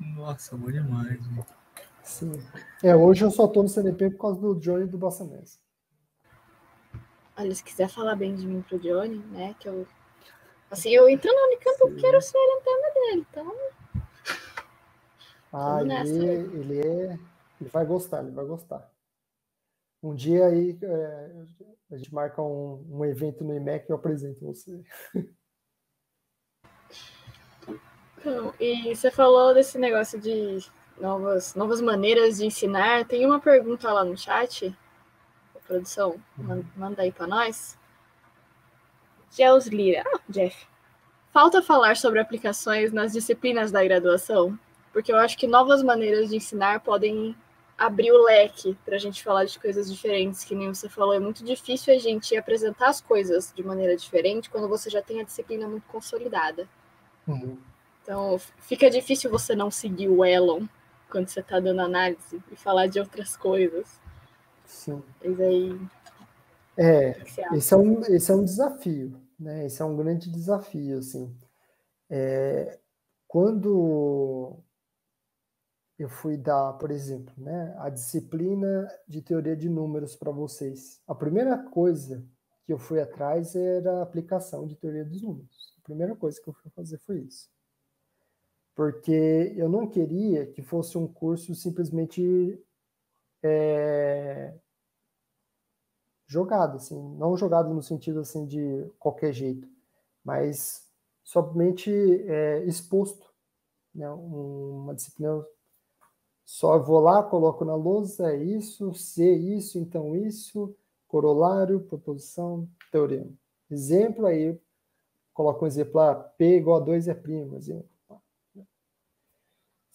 Nossa, 0.01 0.57
bom 0.57 0.71
demais. 0.71 1.21
Sim. 2.03 2.43
É, 2.83 2.97
hoje 2.97 3.23
eu 3.23 3.31
só 3.31 3.47
tô 3.47 3.63
no 3.63 3.69
CNP 3.69 4.13
por 4.13 4.19
causa 4.19 4.41
do 4.41 4.55
Johnny 4.55 4.85
e 4.85 4.87
do 4.87 4.97
Bassanese. 4.97 5.59
Olha, 7.37 7.55
se 7.55 7.63
quiser 7.63 7.87
falar 7.87 8.17
bem 8.17 8.35
de 8.35 8.47
mim 8.47 8.63
pro 8.63 8.79
Johnny, 8.79 9.19
né, 9.31 9.55
que 9.61 9.69
eu... 9.69 9.87
Assim, 10.71 10.89
eu 10.89 11.07
entro 11.07 11.31
no 11.31 11.49
Unicamp, 11.49 11.77
eu 11.83 11.97
quero 11.97 12.23
ser 12.23 12.39
orientada 12.39 12.95
dele, 12.95 13.27
então... 13.31 13.55
Ah, 15.53 15.81
ele, 15.83 16.23
ele, 16.23 16.81
é... 16.81 17.19
Ele 17.61 17.71
vai 17.71 17.85
gostar, 17.85 18.23
ele 18.23 18.31
vai 18.31 18.47
gostar. 18.47 18.90
Um 20.03 20.15
dia 20.15 20.47
aí 20.47 20.79
é, 20.83 21.31
a 21.91 21.97
gente 21.97 22.15
marca 22.15 22.41
um, 22.41 22.85
um 22.91 23.05
evento 23.05 23.45
no 23.45 23.55
IMEC 23.55 23.87
e 23.89 23.93
eu 23.93 23.97
apresento 23.97 24.45
você. 24.45 24.83
Então, 28.19 28.55
e 28.61 28.95
você 28.95 29.11
falou 29.11 29.55
desse 29.55 29.79
negócio 29.79 30.21
de 30.21 30.59
novas, 31.01 31.55
novas 31.55 31.81
maneiras 31.81 32.37
de 32.37 32.47
ensinar. 32.47 33.07
Tem 33.07 33.25
uma 33.25 33.41
pergunta 33.41 33.91
lá 33.93 34.05
no 34.05 34.17
chat, 34.17 34.77
produção, 35.67 36.21
uhum. 36.39 36.65
manda 36.77 37.03
aí 37.03 37.13
para 37.13 37.27
nós. 37.27 37.79
Gels 39.31 39.67
Lira. 39.67 40.03
Ah, 40.07 40.21
Jeff. 40.29 40.67
Falta 41.33 41.63
falar 41.63 41.97
sobre 41.97 42.19
aplicações 42.19 42.93
nas 42.93 43.13
disciplinas 43.13 43.71
da 43.71 43.85
graduação, 43.85 44.59
porque 44.93 45.13
eu 45.13 45.17
acho 45.17 45.39
que 45.39 45.47
novas 45.47 45.83
maneiras 45.83 46.29
de 46.29 46.37
ensinar 46.37 46.81
podem 46.81 47.37
abrir 47.81 48.13
o 48.13 48.23
leque 48.25 48.77
para 48.85 48.97
a 48.97 48.99
gente 48.99 49.25
falar 49.25 49.47
de 49.47 49.59
coisas 49.59 49.91
diferentes, 49.91 50.45
que 50.45 50.55
nem 50.55 50.69
você 50.69 50.87
falou. 50.87 51.15
É 51.15 51.19
muito 51.19 51.43
difícil 51.43 51.95
a 51.95 51.99
gente 51.99 52.37
apresentar 52.37 52.91
as 52.91 53.01
coisas 53.01 53.51
de 53.57 53.63
maneira 53.65 53.97
diferente 53.97 54.51
quando 54.51 54.69
você 54.69 54.91
já 54.91 55.01
tem 55.01 55.19
a 55.19 55.25
disciplina 55.25 55.67
muito 55.67 55.87
consolidada. 55.89 56.69
Uhum. 57.27 57.57
Então, 58.03 58.39
fica 58.59 58.91
difícil 58.91 59.31
você 59.31 59.57
não 59.57 59.71
seguir 59.71 60.09
o 60.09 60.23
Elon 60.23 60.67
quando 61.11 61.29
você 61.29 61.41
está 61.41 61.59
dando 61.59 61.81
análise 61.81 62.43
e 62.53 62.57
falar 62.57 62.87
de 62.87 63.01
outras 63.01 63.35
coisas. 63.35 63.99
Sim. 64.67 65.03
Mas 65.25 65.41
aí. 65.41 65.81
É, 66.77 67.19
esse 67.55 67.73
é, 67.73 67.77
um, 67.79 68.01
esse 68.03 68.31
é 68.31 68.35
um 68.35 68.45
desafio, 68.45 69.19
né? 69.39 69.65
Esse 69.65 69.81
é 69.81 69.85
um 69.87 69.97
grande 69.97 70.31
desafio, 70.31 70.99
assim. 70.99 71.35
É, 72.11 72.79
quando 73.27 74.59
eu 76.03 76.09
fui 76.09 76.37
dar, 76.37 76.75
por 76.75 76.91
exemplo, 76.91 77.33
né, 77.37 77.75
a 77.79 77.91
disciplina 77.91 78.89
de 79.07 79.23
teoria 79.23 79.57
de 79.57 79.69
números 79.69 80.17
para 80.17 80.31
vocês, 80.31 81.01
a 81.07 81.15
primeira 81.15 81.59
coisa 81.59 82.25
que 82.65 82.73
eu 82.73 82.79
fui 82.79 83.01
atrás 83.01 83.55
era 83.55 83.99
a 83.99 84.03
aplicação 84.03 84.67
de 84.67 84.77
teoria 84.77 85.05
dos 85.05 85.23
números. 85.23 85.75
A 85.79 85.83
primeira 85.83 86.17
coisa 86.17 86.41
que 86.41 86.49
eu 86.49 86.55
fui 86.55 86.71
fazer 86.71 86.99
foi 86.99 87.21
isso 87.21 87.49
porque 88.81 89.53
eu 89.59 89.69
não 89.69 89.87
queria 89.87 90.47
que 90.47 90.63
fosse 90.63 90.97
um 90.97 91.07
curso 91.07 91.55
simplesmente 91.55 92.59
é, 93.43 94.55
jogado, 96.27 96.77
assim, 96.77 96.99
não 97.19 97.37
jogado 97.37 97.75
no 97.75 97.83
sentido 97.83 98.21
assim 98.21 98.47
de 98.47 98.91
qualquer 98.99 99.35
jeito, 99.35 99.69
mas 100.25 100.89
somente 101.23 101.91
é, 101.93 102.65
exposto, 102.65 103.31
né? 103.95 104.09
uma 104.11 104.95
disciplina 104.95 105.45
só 106.51 106.79
vou 106.79 107.01
lá, 107.01 107.23
coloco 107.23 107.65
na 107.65 107.75
lousa, 107.75 108.33
é 108.33 108.43
isso, 108.43 108.93
C 108.95 109.33
isso, 109.33 109.79
então 109.79 110.17
isso, 110.17 110.75
corolário, 111.07 111.81
proposição, 111.81 112.69
teorema. 112.91 113.33
Exemplo 113.71 114.27
aí, 114.27 114.59
coloco 115.33 115.65
um 115.65 115.69
exemplo 115.69 115.97
lá, 115.97 116.15
P 116.15 116.57
igual 116.57 116.81
a 116.81 116.85
2 116.85 117.09
é 117.09 117.15
primo, 117.15 117.57
exemplo 117.57 117.89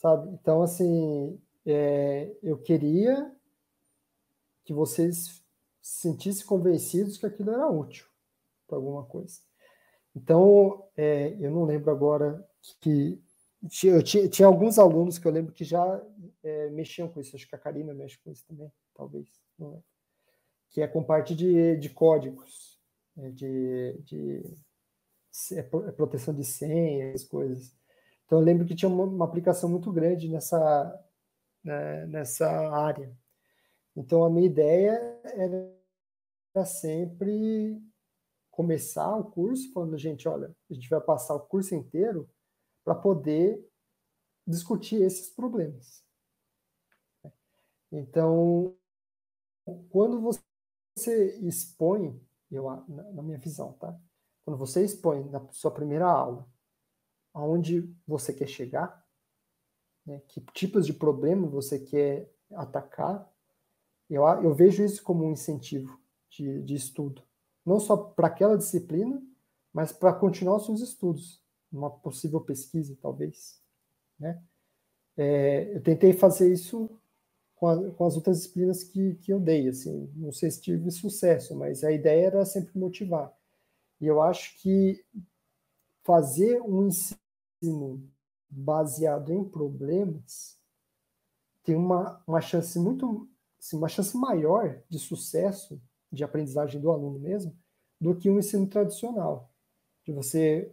sabe? 0.05 0.29
Então, 0.33 0.61
assim, 0.61 1.41
é, 1.65 2.31
eu 2.43 2.59
queria 2.59 3.35
que 4.63 4.71
vocês 4.71 5.43
se 5.81 6.01
sentissem 6.01 6.45
convencidos 6.45 7.17
que 7.17 7.25
aquilo 7.25 7.51
era 7.51 7.67
útil 7.67 8.05
para 8.67 8.77
alguma 8.77 9.03
coisa. 9.03 9.39
Então, 10.15 10.87
é, 10.95 11.35
eu 11.39 11.49
não 11.49 11.65
lembro 11.65 11.89
agora 11.91 12.47
que 12.79 13.19
eu 13.83 14.03
tinha, 14.03 14.29
tinha, 14.29 14.47
alguns 14.47 14.77
alunos 14.77 15.17
que 15.17 15.27
eu 15.27 15.31
lembro 15.31 15.53
que 15.53 15.63
já 15.63 16.01
é, 16.45 16.69
mexiam 16.69 17.09
com 17.09 17.19
isso. 17.19 17.35
Acho 17.35 17.47
que 17.47 17.55
a 17.55 17.59
Karina 17.59 17.93
mexe 17.93 18.17
com 18.23 18.31
isso 18.31 18.45
também, 18.47 18.71
talvez, 18.93 19.27
não 19.57 19.73
é? 19.73 19.79
Que 20.69 20.81
é 20.81 20.87
com 20.87 21.03
parte 21.03 21.35
de, 21.35 21.75
de 21.77 21.89
códigos, 21.89 22.79
né? 23.15 23.31
de, 23.31 23.97
de, 24.03 24.43
é, 25.53 25.59
é 25.59 25.91
proteção 25.91 26.33
de 26.33 26.43
senhas, 26.43 27.23
coisas. 27.23 27.75
Então, 28.25 28.39
eu 28.39 28.45
lembro 28.45 28.65
que 28.65 28.75
tinha 28.75 28.89
uma, 28.89 29.03
uma 29.03 29.25
aplicação 29.25 29.69
muito 29.69 29.91
grande 29.91 30.29
nessa, 30.29 31.03
né, 31.63 32.05
nessa 32.07 32.47
área. 32.69 33.15
Então, 33.95 34.23
a 34.23 34.29
minha 34.29 34.45
ideia 34.45 34.91
era 35.23 36.65
sempre 36.65 37.81
começar 38.51 39.15
o 39.15 39.31
curso 39.31 39.71
falando, 39.73 39.97
gente, 39.97 40.27
olha, 40.27 40.55
a 40.69 40.73
gente 40.73 40.89
vai 40.89 41.01
passar 41.01 41.35
o 41.35 41.41
curso 41.41 41.75
inteiro 41.75 42.29
para 42.83 42.95
poder 42.95 43.59
discutir 44.47 45.01
esses 45.01 45.29
problemas. 45.29 46.04
Então, 47.91 48.75
quando 49.89 50.21
você 50.21 51.37
expõe, 51.41 52.19
eu, 52.51 52.69
na 52.87 53.21
minha 53.21 53.37
visão, 53.37 53.73
tá? 53.73 53.97
Quando 54.43 54.57
você 54.57 54.83
expõe 54.83 55.23
na 55.29 55.45
sua 55.51 55.71
primeira 55.71 56.05
aula 56.05 56.47
aonde 57.33 57.93
você 58.07 58.33
quer 58.33 58.47
chegar, 58.47 59.05
né, 60.05 60.21
que 60.27 60.39
tipos 60.53 60.85
de 60.85 60.93
problema 60.93 61.47
você 61.47 61.79
quer 61.79 62.31
atacar, 62.53 63.29
eu, 64.09 64.23
eu 64.23 64.53
vejo 64.53 64.83
isso 64.83 65.03
como 65.03 65.25
um 65.25 65.31
incentivo 65.31 65.99
de, 66.29 66.61
de 66.63 66.75
estudo. 66.75 67.23
Não 67.65 67.79
só 67.79 67.97
para 67.97 68.27
aquela 68.27 68.57
disciplina, 68.57 69.21
mas 69.73 69.91
para 69.91 70.13
continuar 70.13 70.57
os 70.57 70.65
seus 70.65 70.81
estudos, 70.81 71.43
uma 71.71 71.89
possível 71.89 72.39
pesquisa, 72.39 72.97
talvez. 73.01 73.61
Né? 74.19 74.41
É, 75.17 75.75
eu 75.75 75.81
tentei 75.81 76.13
fazer 76.13 76.53
isso 76.53 76.89
com, 77.55 77.67
a, 77.67 77.91
com, 77.91 78.05
as 78.05 78.15
outras 78.15 78.37
disciplinas 78.37 78.83
que, 78.83 79.15
que 79.15 79.31
eu 79.31 79.39
dei. 79.39 79.69
Assim, 79.69 80.11
não 80.15 80.31
sei 80.31 80.51
se 80.51 80.61
tive 80.61 80.91
sucesso, 80.91 81.55
mas 81.55 81.83
a 81.83 81.91
ideia 81.91 82.27
era 82.27 82.45
sempre 82.45 82.77
motivar. 82.77 83.33
E 83.99 84.05
eu 84.05 84.21
acho 84.21 84.59
que 84.61 85.03
fazer 86.03 86.61
um 86.61 86.87
ensino 86.87 88.07
baseado 88.49 89.33
em 89.33 89.43
problemas 89.43 90.57
tem 91.63 91.75
uma, 91.75 92.21
uma 92.27 92.39
chance 92.39 92.77
muito 92.77 93.27
assim, 93.59 93.75
uma 93.75 93.89
chance 93.89 94.15
maior 94.15 94.81
de 94.87 94.99
sucesso 94.99 95.81
de 96.11 96.23
aprendizagem 96.23 96.79
do 96.79 96.91
aluno 96.91 97.19
mesmo 97.19 97.57
do 97.99 98.15
que 98.15 98.29
um 98.29 98.37
ensino 98.37 98.67
tradicional 98.67 99.49
de 100.05 100.13
você 100.13 100.71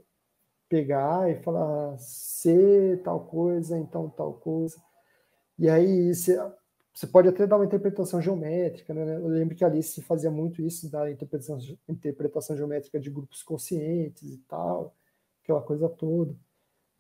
pegar 0.68 1.30
e 1.30 1.42
falar 1.42 1.96
ser 1.98 3.02
tal 3.02 3.24
coisa 3.26 3.78
então 3.78 4.10
tal 4.10 4.34
coisa 4.34 4.80
e 5.58 5.68
aí 5.68 6.14
você, 6.14 6.38
você 6.92 7.06
pode 7.06 7.28
até 7.28 7.46
dar 7.46 7.56
uma 7.56 7.64
interpretação 7.64 8.20
geométrica 8.20 8.92
né? 8.92 9.16
eu 9.16 9.28
lembro 9.28 9.54
que 9.54 9.64
a 9.64 9.66
Alice 9.66 10.00
fazia 10.02 10.30
muito 10.30 10.62
isso 10.62 10.90
da 10.90 11.10
interpretação 11.10 11.58
interpretação 11.88 12.56
geométrica 12.56 13.00
de 13.00 13.10
grupos 13.10 13.42
conscientes 13.42 14.30
e 14.30 14.38
tal 14.48 14.94
aquela 15.42 15.62
coisa 15.62 15.88
toda 15.88 16.36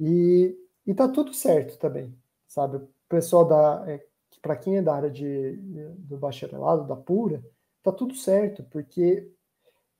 e, 0.04 0.58
e 0.84 0.94
tá 0.94 1.08
tudo 1.08 1.32
certo 1.32 1.78
também, 1.78 2.12
sabe? 2.46 2.78
O 2.78 2.88
pessoal 3.08 3.46
da. 3.46 3.84
É, 3.88 4.04
para 4.40 4.56
quem 4.56 4.78
é 4.78 4.82
da 4.82 4.94
área 4.94 5.10
de, 5.10 5.56
do 5.98 6.16
bacharelado, 6.16 6.88
da 6.88 6.96
pura, 6.96 7.40
tá 7.82 7.92
tudo 7.92 8.14
certo, 8.16 8.64
porque 8.64 9.30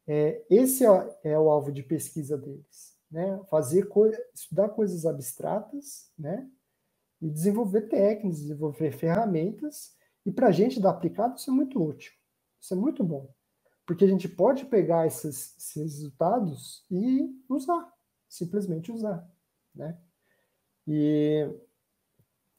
é, 0.06 0.42
esse 0.50 0.84
é, 0.84 1.18
é, 1.22 1.38
o 1.38 1.48
alvo 1.48 1.70
de 1.70 1.84
pesquisa 1.84 2.36
deles, 2.36 2.96
né? 3.08 3.40
Fazer 3.48 3.86
co 3.86 4.06
estudar 4.34 4.70
coisas 4.70 5.06
abstratas, 5.06 6.10
né? 6.18 6.48
E 7.22 7.30
desenvolver 7.30 7.82
técnicas, 7.82 8.40
desenvolver 8.40 8.92
ferramentas. 8.92 9.96
E 10.26 10.30
para 10.30 10.48
a 10.48 10.52
gente 10.52 10.80
da 10.80 10.90
aplicado, 10.90 11.36
isso 11.36 11.50
é 11.50 11.54
muito 11.54 11.82
útil. 11.82 12.12
Isso 12.60 12.74
é 12.74 12.76
muito 12.76 13.02
bom. 13.02 13.32
Porque 13.86 14.04
a 14.04 14.08
gente 14.08 14.28
pode 14.28 14.66
pegar 14.66 15.06
esses, 15.06 15.56
esses 15.56 15.82
resultados 15.82 16.84
e 16.90 17.30
usar, 17.48 17.90
simplesmente 18.28 18.92
usar 18.92 19.32
né? 19.74 19.98
E 20.86 21.48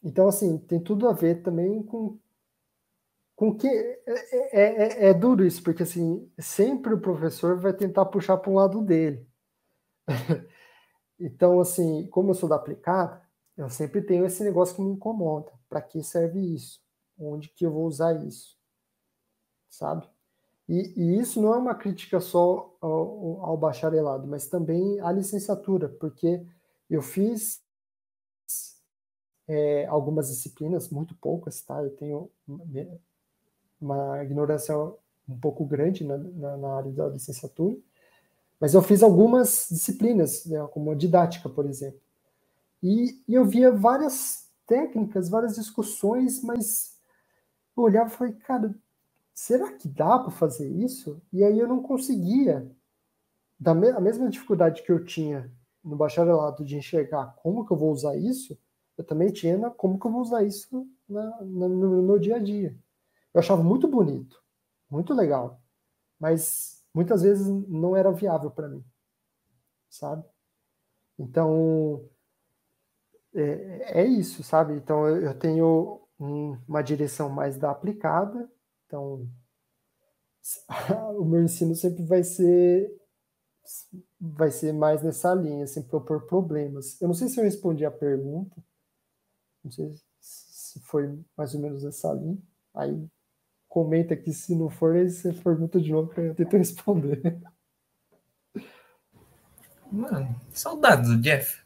então 0.03 0.27
assim 0.27 0.57
tem 0.57 0.81
tudo 0.81 1.07
a 1.07 1.13
ver 1.13 1.41
também 1.43 1.83
com 1.83 2.19
com 3.35 3.55
que 3.55 3.67
é, 3.67 4.03
é, 4.07 5.05
é, 5.07 5.09
é 5.09 5.13
duro 5.13 5.45
isso 5.45 5.63
porque 5.63 5.83
assim 5.83 6.31
sempre 6.39 6.93
o 6.93 7.01
professor 7.01 7.59
vai 7.59 7.73
tentar 7.73 8.05
puxar 8.05 8.37
para 8.37 8.51
um 8.51 8.55
lado 8.55 8.81
dele. 8.81 9.27
então 11.19 11.59
assim 11.59 12.07
como 12.07 12.31
eu 12.31 12.35
sou 12.35 12.49
da 12.49 12.55
aplicada 12.55 13.21
eu 13.57 13.69
sempre 13.69 14.01
tenho 14.01 14.25
esse 14.25 14.43
negócio 14.43 14.75
que 14.75 14.81
me 14.81 14.91
incomoda. 14.91 15.51
Para 15.69 15.81
que 15.81 16.01
serve 16.03 16.39
isso? 16.39 16.81
Onde 17.17 17.49
que 17.49 17.65
eu 17.65 17.71
vou 17.71 17.85
usar 17.85 18.13
isso? 18.25 18.57
Sabe? 19.69 20.07
E, 20.67 20.93
e, 20.95 21.19
isso 21.19 21.41
não 21.41 21.53
é 21.53 21.57
uma 21.57 21.75
crítica 21.75 22.19
só 22.19 22.75
ao, 22.79 23.41
ao, 23.43 23.57
bacharelado, 23.57 24.27
mas 24.27 24.47
também 24.47 24.99
à 25.01 25.11
licenciatura, 25.11 25.89
porque 25.89 26.45
eu 26.89 27.01
fiz 27.01 27.61
é, 29.47 29.85
algumas 29.87 30.29
disciplinas, 30.29 30.89
muito 30.89 31.15
poucas, 31.15 31.61
tá? 31.61 31.83
Eu 31.83 31.89
tenho 31.95 32.31
uma 33.79 34.23
ignorância 34.23 34.75
um 35.27 35.37
pouco 35.39 35.65
grande 35.65 36.03
na, 36.05 36.17
na, 36.17 36.57
na 36.57 36.75
área 36.77 36.91
da 36.91 37.09
licenciatura, 37.09 37.77
mas 38.59 38.73
eu 38.73 38.81
fiz 38.81 39.03
algumas 39.03 39.67
disciplinas, 39.69 40.45
né, 40.45 40.65
como 40.71 40.91
a 40.91 40.95
didática, 40.95 41.49
por 41.49 41.65
exemplo. 41.65 41.99
E, 42.83 43.23
e, 43.25 43.33
eu 43.33 43.45
via 43.45 43.71
várias 43.71 44.51
técnicas, 44.67 45.29
várias 45.29 45.55
discussões, 45.55 46.43
mas 46.43 46.99
eu 47.77 47.83
olhava 47.83 48.09
e 48.09 48.11
falei, 48.11 48.33
cara, 48.33 48.75
será 49.33 49.71
que 49.71 49.87
dá 49.87 50.19
para 50.19 50.31
fazer 50.31 50.69
isso? 50.69 51.21
E 51.31 51.45
aí 51.45 51.57
eu 51.57 51.67
não 51.67 51.81
conseguia, 51.81 52.69
da 53.57 53.73
me 53.73 53.89
a 53.89 54.01
mesma 54.01 54.29
dificuldade 54.29 54.83
que 54.83 54.91
eu 54.91 55.03
tinha 55.05 55.49
no 55.81 55.95
bacharelado 55.95 56.65
de 56.65 56.75
enxergar 56.75 57.33
como 57.37 57.65
que 57.65 57.71
eu 57.71 57.77
vou 57.77 57.89
usar 57.91 58.17
isso, 58.17 58.59
eu 58.97 59.03
também 59.03 59.31
tinha 59.31 59.57
na, 59.57 59.69
como 59.69 59.97
que 59.97 60.05
eu 60.05 60.11
vou 60.11 60.21
usar 60.21 60.43
isso 60.43 60.85
na, 61.07 61.23
na, 61.41 61.69
no, 61.69 62.03
meu 62.03 62.19
dia 62.19 62.35
a 62.35 62.39
dia. 62.39 62.77
Eu 63.33 63.39
achava 63.39 63.63
muito 63.63 63.87
bonito, 63.87 64.43
muito 64.89 65.13
legal, 65.13 65.61
mas 66.19 66.83
muitas 66.93 67.21
vezes 67.21 67.47
não 67.47 67.95
era 67.95 68.11
viável 68.11 68.51
para 68.51 68.67
mim, 68.67 68.83
sabe? 69.89 70.23
Então, 71.17 72.09
é, 73.35 74.01
é, 74.01 74.05
isso, 74.05 74.43
sabe? 74.43 74.73
Então, 74.73 75.07
eu, 75.07 75.33
tenho 75.37 76.01
um, 76.19 76.57
uma 76.67 76.81
direção 76.81 77.29
mais 77.29 77.57
da 77.57 77.71
aplicada, 77.71 78.49
então, 78.85 79.27
o 81.17 81.25
meu 81.25 81.43
ensino 81.43 81.75
sempre 81.75 82.03
vai 82.03 82.23
ser 82.23 82.91
vai 84.19 84.51
ser 84.51 84.73
mais 84.73 85.01
nessa 85.01 85.33
linha, 85.33 85.63
assim, 85.63 85.81
propor 85.81 86.25
problemas. 86.25 87.01
Eu 87.01 87.07
não 87.07 87.15
sei 87.15 87.29
se 87.29 87.39
eu 87.39 87.43
respondi 87.43 87.85
a 87.85 87.91
pergunta, 87.91 88.61
não 89.63 89.71
sei 89.71 89.95
se 90.19 90.79
foi 90.81 91.17
mais 91.35 91.53
ou 91.55 91.61
menos 91.61 91.83
essa 91.83 92.11
linha. 92.13 92.37
Aí 92.73 93.07
comenta 93.69 94.13
aqui 94.13 94.33
se 94.33 94.55
não 94.55 94.69
for, 94.69 94.95
aí 94.95 95.09
você 95.09 95.33
pergunta 95.33 95.79
de 95.79 95.91
novo 95.91 96.09
para 96.13 96.23
eu 96.23 96.35
tentar 96.35 96.57
responder. 96.57 97.41
Mano, 99.91 100.35
saudades 100.51 101.09
do 101.09 101.21
Jeff. 101.21 101.62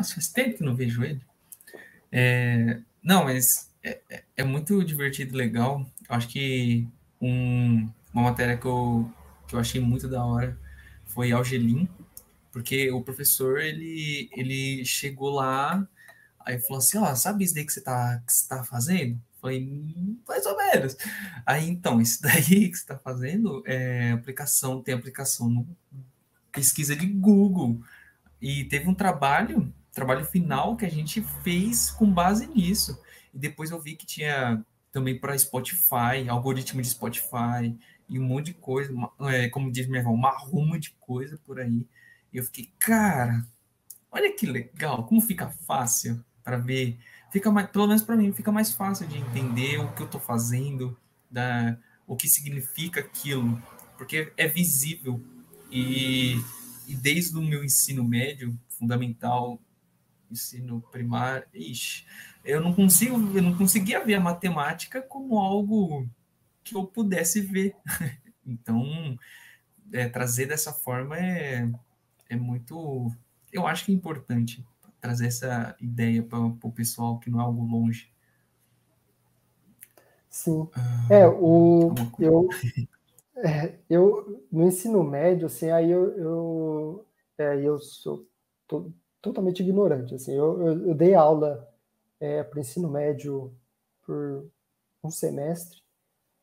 Nossa, 0.00 0.14
faz 0.14 0.28
tempo 0.28 0.56
que 0.56 0.64
não 0.64 0.74
vejo 0.74 1.04
ele. 1.04 1.20
É, 2.10 2.80
não, 3.02 3.24
mas 3.24 3.70
é, 3.82 4.00
é, 4.08 4.24
é 4.38 4.42
muito 4.42 4.82
divertido, 4.82 5.36
legal. 5.36 5.86
Acho 6.08 6.26
que 6.26 6.88
um, 7.20 7.86
uma 8.14 8.22
matéria 8.22 8.56
que 8.56 8.64
eu, 8.64 9.12
que 9.46 9.54
eu 9.54 9.60
achei 9.60 9.78
muito 9.78 10.08
da 10.08 10.24
hora 10.24 10.58
foi 11.04 11.32
Algelim, 11.32 11.86
porque 12.50 12.90
o 12.90 13.02
professor, 13.02 13.60
ele, 13.60 14.30
ele 14.34 14.86
chegou 14.86 15.28
lá, 15.28 15.86
aí 16.46 16.58
falou 16.58 16.78
assim, 16.78 16.96
ó, 16.96 17.12
oh, 17.12 17.14
sabe 17.14 17.44
isso 17.44 17.54
daí 17.54 17.66
que 17.66 17.72
você 17.74 17.82
tá, 17.82 18.22
que 18.26 18.32
você 18.32 18.48
tá 18.48 18.64
fazendo? 18.64 19.20
Falei, 19.38 19.68
mais 20.26 20.46
ou 20.46 20.56
menos. 20.56 20.96
Aí, 21.44 21.68
então, 21.68 22.00
isso 22.00 22.22
daí 22.24 22.70
que 22.70 22.74
você 22.74 22.86
tá 22.86 22.96
fazendo 22.96 23.62
é 23.66 24.12
aplicação, 24.12 24.82
tem 24.82 24.94
aplicação 24.94 25.50
no 25.50 25.68
pesquisa 26.50 26.96
de 26.96 27.06
Google. 27.06 27.82
E 28.40 28.64
teve 28.64 28.88
um 28.88 28.94
trabalho, 28.94 29.70
trabalho 29.92 30.24
final 30.24 30.76
que 30.76 30.84
a 30.84 30.90
gente 30.90 31.20
fez 31.42 31.90
com 31.90 32.10
base 32.10 32.46
nisso. 32.46 33.00
E 33.32 33.38
depois 33.38 33.70
eu 33.70 33.80
vi 33.80 33.96
que 33.96 34.06
tinha 34.06 34.64
também 34.92 35.18
para 35.18 35.38
Spotify, 35.38 36.28
algoritmo 36.28 36.82
de 36.82 36.88
Spotify, 36.88 37.76
e 38.08 38.18
um 38.18 38.24
monte 38.24 38.46
de 38.46 38.54
coisa, 38.54 38.92
é, 39.20 39.48
como 39.48 39.70
diz 39.70 39.86
minha 39.86 40.00
irmã, 40.00 40.10
uma 40.10 40.36
ruma 40.36 40.78
de 40.78 40.90
coisa 40.98 41.38
por 41.46 41.60
aí. 41.60 41.86
E 42.32 42.38
eu 42.38 42.44
fiquei, 42.44 42.72
cara, 42.78 43.46
olha 44.10 44.34
que 44.34 44.46
legal, 44.46 45.04
como 45.04 45.20
fica 45.20 45.48
fácil 45.48 46.22
para 46.42 46.56
ver, 46.56 46.98
fica 47.30 47.50
mais, 47.52 47.68
pelo 47.68 47.86
menos 47.86 48.02
para 48.02 48.16
mim, 48.16 48.32
fica 48.32 48.50
mais 48.50 48.72
fácil 48.72 49.06
de 49.06 49.18
entender 49.18 49.78
o 49.78 49.92
que 49.92 50.02
eu 50.02 50.06
estou 50.06 50.20
fazendo, 50.20 50.98
da, 51.30 51.76
o 52.06 52.16
que 52.16 52.28
significa 52.28 52.98
aquilo, 52.98 53.62
porque 53.96 54.32
é 54.36 54.48
visível. 54.48 55.22
E, 55.70 56.42
e 56.88 56.96
desde 56.96 57.36
o 57.36 57.42
meu 57.42 57.62
ensino 57.62 58.02
médio, 58.02 58.58
fundamental, 58.68 59.60
ensino 60.30 60.80
primário, 60.90 61.46
ixi, 61.52 62.06
eu 62.44 62.60
não 62.60 62.72
consigo, 62.72 63.16
eu 63.36 63.42
não 63.42 63.56
conseguia 63.56 64.04
ver 64.04 64.14
a 64.14 64.20
matemática 64.20 65.02
como 65.02 65.38
algo 65.38 66.08
que 66.62 66.74
eu 66.74 66.84
pudesse 66.84 67.40
ver. 67.40 67.74
então, 68.46 69.18
é, 69.92 70.08
trazer 70.08 70.46
dessa 70.46 70.72
forma 70.72 71.18
é, 71.18 71.70
é 72.28 72.36
muito. 72.36 73.10
Eu 73.52 73.66
acho 73.66 73.84
que 73.84 73.92
é 73.92 73.94
importante 73.94 74.64
trazer 75.00 75.26
essa 75.26 75.74
ideia 75.80 76.22
para 76.22 76.38
o 76.38 76.72
pessoal 76.72 77.18
que 77.18 77.30
não 77.30 77.40
é 77.40 77.42
algo 77.42 77.64
longe. 77.64 78.10
Sim. 80.28 80.68
Ah, 80.74 81.06
é, 81.10 81.26
o. 81.26 81.92
Eu, 82.18 82.48
É, 83.42 83.78
eu 83.88 84.44
no 84.52 84.66
ensino 84.66 85.02
médio, 85.02 85.46
assim, 85.46 85.70
aí 85.70 85.90
eu, 85.90 86.16
eu, 86.18 87.06
é, 87.38 87.60
eu 87.62 87.78
sou 87.78 88.28
to, 88.68 88.92
totalmente 89.22 89.60
ignorante, 89.62 90.14
assim, 90.14 90.32
eu, 90.34 90.60
eu, 90.62 90.88
eu 90.88 90.94
dei 90.94 91.14
aula 91.14 91.68
é, 92.20 92.42
para 92.44 92.60
ensino 92.60 92.88
médio 92.90 93.54
por 94.02 94.50
um 95.04 95.10
semestre, 95.10 95.80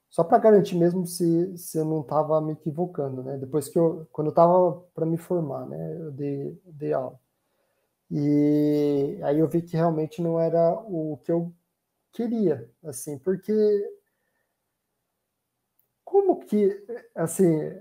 só 0.10 0.24
para 0.24 0.40
garantir 0.40 0.76
mesmo 0.78 1.06
se, 1.06 1.58
se 1.58 1.78
eu 1.80 1.86
não 1.86 2.02
estava 2.02 2.42
me 2.42 2.54
equivocando, 2.54 3.24
né? 3.24 3.38
Depois 3.38 3.70
que 3.70 3.80
eu, 3.80 4.08
quando 4.12 4.28
eu 4.28 4.32
estava 4.32 4.74
para 4.94 5.06
me 5.06 5.18
formar, 5.18 5.68
né, 5.68 5.98
eu 6.02 6.12
dei, 6.12 6.62
dei 6.66 6.94
aula. 6.94 7.20
E 8.12 9.20
aí 9.24 9.40
eu 9.40 9.48
vi 9.50 9.62
que 9.62 9.76
realmente 9.76 10.22
não 10.22 10.40
era 10.40 10.74
o 10.88 11.18
que 11.24 11.32
eu 11.32 11.54
queria, 12.14 12.70
assim, 12.84 13.18
porque 13.20 13.54
como 16.04 16.40
que, 16.40 16.86
assim, 17.16 17.72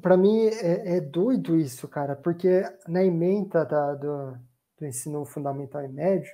para 0.00 0.16
mim 0.16 0.46
é, 0.46 0.96
é, 0.96 1.00
doido 1.00 1.56
isso, 1.56 1.88
cara, 1.88 2.14
porque 2.14 2.62
na 2.86 3.02
ementa 3.04 3.64
da, 3.64 3.94
do, 3.94 4.38
do 4.78 4.86
ensino 4.86 5.24
fundamental 5.24 5.82
e 5.84 5.88
médio 5.88 6.32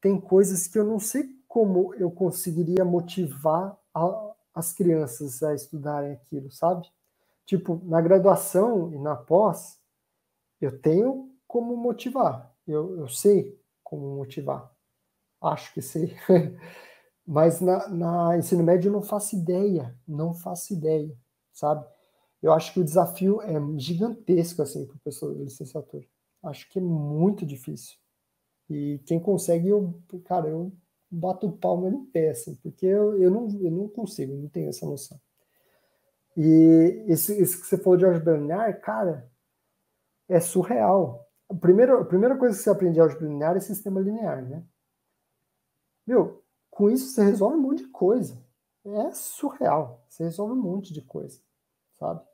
tem 0.00 0.20
coisas 0.20 0.66
que 0.66 0.78
eu 0.78 0.84
não 0.84 0.98
sei 0.98 1.24
como 1.48 1.94
eu 1.94 2.10
conseguiria 2.10 2.84
motivar 2.84 3.76
a, 3.94 4.34
as 4.54 4.72
crianças 4.72 5.42
a 5.42 5.54
estudarem 5.54 6.12
aquilo, 6.12 6.50
sabe? 6.50 6.86
Tipo, 7.46 7.80
na 7.84 8.00
graduação 8.00 8.92
e 8.92 8.98
na 8.98 9.16
pós, 9.16 9.78
eu 10.60 10.80
tenho 10.80 11.30
como 11.46 11.76
motivar, 11.76 12.52
eu, 12.66 12.98
eu 12.98 13.08
sei 13.08 13.58
como 13.82 14.16
motivar, 14.16 14.70
acho 15.42 15.72
que 15.72 15.82
sei. 15.82 16.14
Mas 17.26 17.60
na, 17.60 17.88
na 17.88 18.36
ensino 18.36 18.62
médio 18.62 18.88
eu 18.88 18.92
não 18.92 19.02
faço 19.02 19.36
ideia, 19.36 19.96
não 20.06 20.34
faço 20.34 20.74
ideia, 20.74 21.16
sabe? 21.52 21.86
Eu 22.44 22.52
acho 22.52 22.74
que 22.74 22.80
o 22.80 22.84
desafio 22.84 23.40
é 23.40 23.54
gigantesco, 23.78 24.60
assim, 24.60 24.84
para 24.84 24.96
o 24.96 25.00
pessoal 25.00 25.32
de 25.32 25.44
licenciatura. 25.44 26.04
Acho 26.42 26.68
que 26.68 26.78
é 26.78 26.82
muito 26.82 27.46
difícil. 27.46 27.96
E 28.68 29.00
quem 29.06 29.18
consegue, 29.18 29.68
eu, 29.68 29.98
cara, 30.26 30.50
eu 30.50 30.70
bato 31.10 31.46
o 31.46 31.56
palmo 31.56 31.90
no 31.90 32.04
pé, 32.04 32.32
assim, 32.32 32.54
porque 32.56 32.84
eu, 32.84 33.16
eu, 33.16 33.30
não, 33.30 33.48
eu 33.62 33.70
não 33.70 33.88
consigo, 33.88 34.36
não 34.36 34.46
tenho 34.50 34.68
essa 34.68 34.84
noção. 34.84 35.18
E 36.36 37.06
esse, 37.08 37.32
esse 37.40 37.58
que 37.58 37.66
você 37.66 37.78
falou 37.78 37.96
de 37.96 38.04
álgebra 38.04 38.36
linear, 38.36 38.78
cara, 38.78 39.26
é 40.28 40.38
surreal. 40.38 41.26
A 41.48 41.54
primeira, 41.54 41.98
a 41.98 42.04
primeira 42.04 42.36
coisa 42.36 42.54
que 42.54 42.62
você 42.62 42.68
aprende 42.68 42.94
de 42.96 43.00
álgebra 43.00 43.26
linear 43.26 43.56
é 43.56 43.60
sistema 43.60 44.02
linear, 44.02 44.46
né? 44.46 44.62
Meu, 46.06 46.44
com 46.68 46.90
isso 46.90 47.08
você 47.08 47.24
resolve 47.24 47.56
um 47.56 47.62
monte 47.62 47.84
de 47.84 47.88
coisa. 47.88 48.38
É 48.84 49.12
surreal. 49.12 50.04
Você 50.10 50.24
resolve 50.24 50.52
um 50.52 50.62
monte 50.62 50.92
de 50.92 51.00
coisa, 51.00 51.40
sabe? 51.94 52.33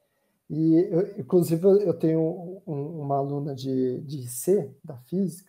E, 0.50 0.88
eu, 0.90 1.20
inclusive, 1.20 1.64
eu 1.64 1.94
tenho 1.94 2.60
um, 2.66 3.00
uma 3.02 3.16
aluna 3.16 3.54
de, 3.54 4.00
de 4.00 4.26
C, 4.28 4.74
da 4.84 4.96
física, 4.98 5.48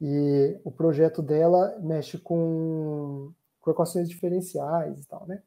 e 0.00 0.60
o 0.64 0.70
projeto 0.70 1.22
dela 1.22 1.78
mexe 1.80 2.18
com, 2.18 3.32
com 3.60 3.70
equações 3.70 4.08
diferenciais 4.08 5.00
e 5.00 5.06
tal, 5.06 5.26
né? 5.26 5.42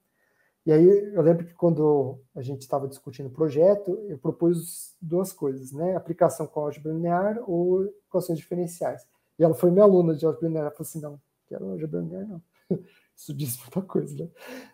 E 0.65 0.71
aí 0.71 0.85
eu 1.13 1.21
lembro 1.21 1.45
que 1.45 1.53
quando 1.53 2.19
a 2.35 2.41
gente 2.41 2.61
estava 2.61 2.87
discutindo 2.87 3.27
o 3.27 3.31
projeto, 3.31 3.91
eu 4.07 4.17
propus 4.17 4.95
duas 5.01 5.31
coisas, 5.31 5.71
né? 5.71 5.95
Aplicação 5.95 6.47
com 6.47 6.61
álgebra 6.61 6.93
linear 6.93 7.39
ou 7.47 7.85
equações 8.07 8.39
diferenciais. 8.39 9.05
E 9.37 9.43
ela 9.43 9.53
foi 9.53 9.71
minha 9.71 9.83
aluna 9.83 10.15
de 10.15 10.25
álgebra 10.25 10.47
linear. 10.47 10.65
Ela 10.65 10.71
falou 10.71 10.87
assim, 10.87 11.01
não, 11.01 11.19
quero 11.47 11.69
álgebra 11.69 12.01
linear, 12.01 12.27
não. 12.27 12.41
Isso 13.15 13.33
diz 13.33 13.57
muita 13.59 13.81
coisa, 13.81 14.15
né? 14.15 14.29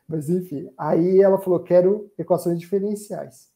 Mas 0.08 0.30
enfim, 0.30 0.72
aí 0.78 1.22
ela 1.22 1.40
falou: 1.40 1.60
quero 1.62 2.12
equações 2.18 2.60
diferenciais. 2.60 3.55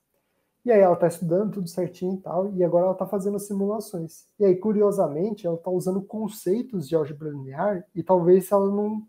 E 0.69 0.71
aí 0.71 0.81
ela 0.81 0.93
está 0.93 1.07
estudando 1.07 1.53
tudo 1.53 1.67
certinho 1.67 2.13
e 2.13 2.21
tal, 2.21 2.53
e 2.53 2.63
agora 2.63 2.85
ela 2.85 2.93
está 2.93 3.07
fazendo 3.07 3.39
simulações. 3.39 4.27
E 4.39 4.45
aí, 4.45 4.55
curiosamente, 4.55 5.47
ela 5.47 5.55
está 5.55 5.71
usando 5.71 6.01
conceitos 6.01 6.87
de 6.87 6.95
álgebra 6.95 7.29
linear, 7.29 7.85
e 7.95 8.03
talvez 8.03 8.51
ela 8.51 8.69
não, 8.69 9.01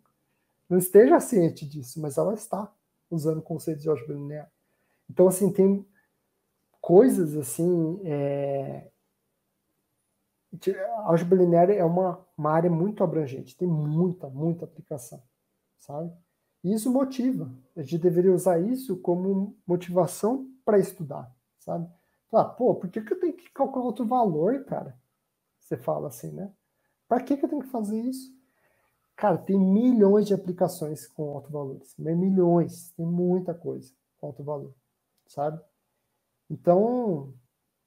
não 0.69 0.78
esteja 0.78 1.20
ciente 1.20 1.69
disso, 1.69 2.01
mas 2.01 2.16
ela 2.16 2.32
está 2.32 2.73
usando 3.11 3.43
conceitos 3.43 3.82
de 3.82 3.91
álgebra 3.91 4.15
linear. 4.15 4.51
Então, 5.09 5.28
assim, 5.28 5.53
tem 5.53 5.87
coisas 6.81 7.37
assim. 7.37 8.01
É... 8.05 8.89
Álgebra 11.05 11.39
linear 11.39 11.70
é 11.70 11.85
uma, 11.85 12.27
uma 12.37 12.53
área 12.53 12.70
muito 12.70 13.05
abrangente, 13.05 13.57
tem 13.57 13.69
muita, 13.69 14.28
muita 14.31 14.65
aplicação 14.65 15.23
sabe? 15.81 16.12
E 16.62 16.73
isso 16.73 16.93
motiva. 16.93 17.51
A 17.77 17.82
gente 17.82 17.99
deveria 17.99 18.32
usar 18.32 18.59
isso 18.59 18.97
como 18.99 19.57
motivação 19.66 20.47
para 20.65 20.78
estudar, 20.78 21.35
sabe? 21.61 21.89
Falar, 22.28 22.51
pô, 22.51 22.74
por 22.74 22.91
que, 22.91 23.01
que 23.01 23.12
eu 23.12 23.20
tenho 23.20 23.32
que 23.32 23.49
calcular 23.51 23.87
outro 23.87 24.05
valor, 24.05 24.65
cara? 24.65 24.99
Você 25.61 25.77
fala 25.77 26.09
assim, 26.09 26.32
né? 26.32 26.53
Para 27.09 27.23
que, 27.23 27.37
que 27.37 27.45
eu 27.45 27.49
tenho 27.49 27.62
que 27.62 27.69
fazer 27.69 28.01
isso? 28.01 28.32
Cara, 29.16 29.39
tem 29.39 29.59
milhões 29.59 30.27
de 30.27 30.35
aplicações 30.35 31.07
com 31.07 31.35
alto 31.35 31.51
valores. 31.51 31.95
Milhões. 31.97 32.91
Tem 32.93 33.07
muita 33.07 33.55
coisa 33.55 33.93
com 34.19 34.28
alto 34.28 34.43
valor, 34.43 34.74
sabe? 35.27 35.62
Então, 36.49 37.32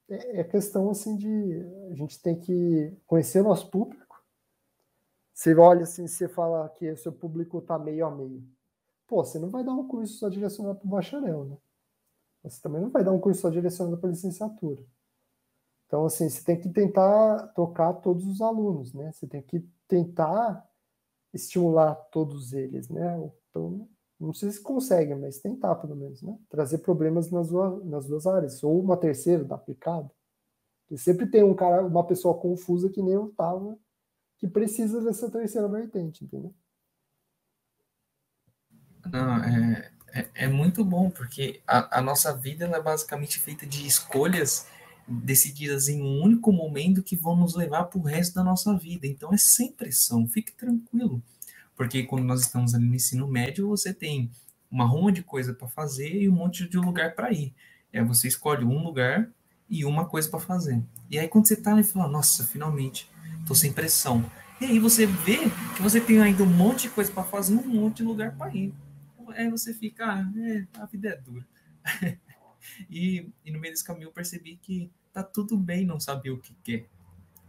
é, 0.09 0.41
é 0.41 0.43
questão 0.43 0.89
assim 0.89 1.17
de 1.17 1.65
a 1.91 1.95
gente 1.95 2.21
tem 2.21 2.39
que 2.39 2.95
conhecer 3.05 3.41
o 3.41 3.45
nosso 3.45 3.69
público 3.69 4.03
você 5.33 5.55
olha 5.55 5.83
assim, 5.83 6.07
você 6.07 6.27
fala 6.29 6.69
que 6.69 6.89
o 6.91 6.97
seu 6.97 7.11
público 7.11 7.57
está 7.57 7.77
meio 7.79 8.05
a 8.05 8.11
meio. 8.11 8.47
Pô, 9.07 9.25
você 9.25 9.39
não 9.39 9.49
vai 9.49 9.63
dar 9.63 9.73
um 9.73 9.87
curso 9.87 10.13
só 10.13 10.29
direcionado 10.29 10.79
para 10.79 10.87
o 10.87 10.89
bacharel, 10.89 11.45
né? 11.45 11.57
Você 12.43 12.61
também 12.61 12.81
não 12.81 12.89
vai 12.89 13.03
dar 13.03 13.11
um 13.11 13.19
curso 13.19 13.41
só 13.41 13.49
direcionado 13.49 13.97
para 13.97 14.09
licenciatura. 14.09 14.83
Então, 15.87 16.05
assim, 16.05 16.27
você 16.27 16.43
tem 16.43 16.59
que 16.59 16.69
tentar 16.69 17.47
tocar 17.49 17.93
todos 17.93 18.25
os 18.27 18.41
alunos, 18.41 18.93
né? 18.93 19.11
Você 19.11 19.27
tem 19.27 19.41
que 19.41 19.59
tentar 19.87 20.67
estimular 21.33 21.95
todos 22.11 22.51
eles, 22.51 22.89
né? 22.89 23.31
Então, 23.49 23.87
não 24.19 24.33
sei 24.33 24.51
se 24.51 24.61
consegue, 24.61 25.13
mas 25.15 25.39
tentar, 25.39 25.75
pelo 25.75 25.95
menos, 25.95 26.21
né? 26.21 26.37
Trazer 26.49 26.79
problemas 26.79 27.29
nas 27.31 27.49
duas, 27.49 27.85
nas 27.85 28.07
duas 28.07 28.25
áreas. 28.25 28.63
Ou 28.63 28.79
uma 28.81 28.97
terceira, 28.97 29.43
da 29.43 29.55
aplicada. 29.55 30.09
Porque 30.81 30.97
sempre 30.97 31.27
tem 31.27 31.43
um 31.43 31.55
cara, 31.55 31.85
uma 31.85 32.05
pessoa 32.05 32.37
confusa 32.37 32.89
que 32.89 33.01
nem 33.01 33.13
eu 33.13 33.27
estava 33.27 33.77
que 34.37 34.47
precisa 34.47 35.01
dessa 35.01 35.31
terceira 35.31 35.69
vertente, 35.69 36.25
entendeu? 36.25 36.53
Não, 39.09 39.37
é, 39.43 39.92
é, 40.13 40.27
é 40.35 40.47
muito 40.47 40.85
bom, 40.85 41.09
porque 41.09 41.59
a, 41.67 41.99
a 41.99 42.01
nossa 42.01 42.35
vida 42.37 42.65
é 42.65 42.81
basicamente 42.81 43.39
feita 43.39 43.65
de 43.65 43.87
escolhas 43.87 44.67
decididas 45.07 45.89
em 45.89 46.01
um 46.01 46.21
único 46.21 46.51
momento 46.53 47.03
que 47.03 47.15
vão 47.15 47.35
nos 47.35 47.55
levar 47.55 47.85
para 47.85 47.99
o 47.99 48.03
resto 48.03 48.35
da 48.35 48.43
nossa 48.43 48.77
vida. 48.77 49.07
Então 49.07 49.33
é 49.33 49.37
sem 49.37 49.71
pressão, 49.71 50.27
fique 50.27 50.51
tranquilo. 50.51 51.21
Porque 51.75 52.03
quando 52.03 52.25
nós 52.25 52.41
estamos 52.41 52.75
ali 52.75 52.85
no 52.85 52.95
ensino 52.95 53.27
médio, 53.27 53.67
você 53.67 53.91
tem 53.91 54.29
uma 54.69 54.85
ruma 54.85 55.11
de 55.11 55.23
coisa 55.23 55.53
para 55.53 55.67
fazer 55.67 56.21
e 56.21 56.29
um 56.29 56.33
monte 56.33 56.69
de 56.69 56.77
lugar 56.77 57.15
para 57.15 57.31
ir. 57.31 57.53
É, 57.91 58.03
você 58.03 58.27
escolhe 58.27 58.63
um 58.63 58.83
lugar 58.83 59.27
e 59.67 59.83
uma 59.83 60.05
coisa 60.05 60.29
para 60.29 60.39
fazer. 60.39 60.81
E 61.09 61.17
aí 61.17 61.27
quando 61.27 61.47
você 61.47 61.55
está 61.55 61.71
ali, 61.71 61.83
fala, 61.83 62.07
nossa, 62.07 62.43
finalmente, 62.43 63.09
tô 63.47 63.55
sem 63.55 63.73
pressão. 63.73 64.23
E 64.61 64.65
aí 64.65 64.79
você 64.79 65.07
vê 65.07 65.39
que 65.75 65.81
você 65.81 65.99
tem 65.99 66.21
ainda 66.21 66.43
um 66.43 66.47
monte 66.47 66.83
de 66.83 66.89
coisa 66.89 67.11
para 67.11 67.23
fazer, 67.23 67.55
um 67.55 67.67
monte 67.67 67.97
de 67.97 68.03
lugar 68.03 68.35
para 68.35 68.53
ir. 68.55 68.73
Aí 69.35 69.49
você 69.49 69.73
fica, 69.73 70.05
ah, 70.05 70.31
é, 70.37 70.67
a 70.79 70.85
vida 70.85 71.09
é 71.09 71.17
dura. 71.17 71.45
e, 72.89 73.29
e, 73.43 73.51
no 73.51 73.59
meio 73.59 73.73
desse 73.73 73.83
caminho 73.83 74.07
eu 74.07 74.11
percebi 74.11 74.57
que 74.57 74.91
tá 75.11 75.23
tudo 75.23 75.57
bem 75.57 75.85
não 75.85 75.99
saber 75.99 76.31
o 76.31 76.39
que 76.39 76.55
quer. 76.63 76.85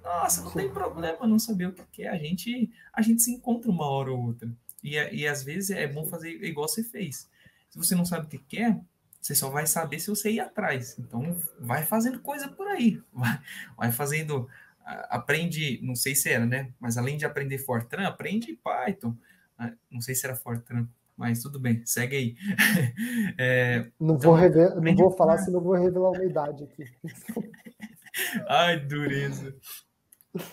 Nossa, 0.02 0.42
não 0.42 0.50
tem 0.50 0.70
problema 0.70 1.26
não 1.26 1.38
saber 1.38 1.66
o 1.66 1.72
que 1.72 1.84
quer. 1.92 2.08
A 2.08 2.18
gente, 2.18 2.70
a 2.92 3.00
gente 3.00 3.22
se 3.22 3.32
encontra 3.32 3.70
uma 3.70 3.86
hora 3.86 4.12
ou 4.12 4.20
outra. 4.20 4.50
E, 4.82 4.96
e 4.96 5.26
às 5.26 5.42
vezes 5.42 5.70
é 5.70 5.86
bom 5.86 6.06
fazer 6.06 6.30
igual 6.44 6.68
você 6.68 6.82
fez. 6.82 7.28
Se 7.70 7.78
você 7.78 7.94
não 7.94 8.04
sabe 8.04 8.26
o 8.26 8.28
que 8.28 8.38
quer, 8.38 8.78
você 9.20 9.34
só 9.34 9.48
vai 9.48 9.66
saber 9.66 9.98
se 9.98 10.10
você 10.10 10.32
ir 10.32 10.40
atrás. 10.40 10.98
Então, 10.98 11.40
vai 11.58 11.84
fazendo 11.84 12.20
coisa 12.20 12.48
por 12.48 12.68
aí. 12.68 13.00
Vai, 13.12 13.40
vai 13.76 13.92
fazendo 13.92 14.48
aprende, 14.84 15.80
não 15.82 15.94
sei 15.94 16.14
se 16.14 16.30
era, 16.30 16.44
né? 16.44 16.70
Mas 16.78 16.98
além 16.98 17.16
de 17.16 17.24
aprender 17.24 17.58
Fortran, 17.58 18.06
aprende 18.06 18.58
Python. 18.62 19.16
Ah, 19.58 19.72
não 19.90 20.00
sei 20.00 20.14
se 20.14 20.26
era 20.26 20.36
Fortran, 20.36 20.86
mas 21.16 21.42
tudo 21.42 21.58
bem, 21.60 21.84
segue 21.84 22.16
aí. 22.16 22.34
É, 23.38 23.90
não, 23.98 24.14
então, 24.14 24.18
vou 24.18 24.34
rever, 24.34 24.74
não 24.80 24.94
vou 24.94 25.10
falar, 25.10 25.38
senão 25.38 25.60
vou 25.60 25.74
revelar 25.74 26.10
uma 26.10 26.24
idade 26.24 26.64
aqui. 26.64 26.84
Ai, 28.48 28.78
dureza. 28.78 29.56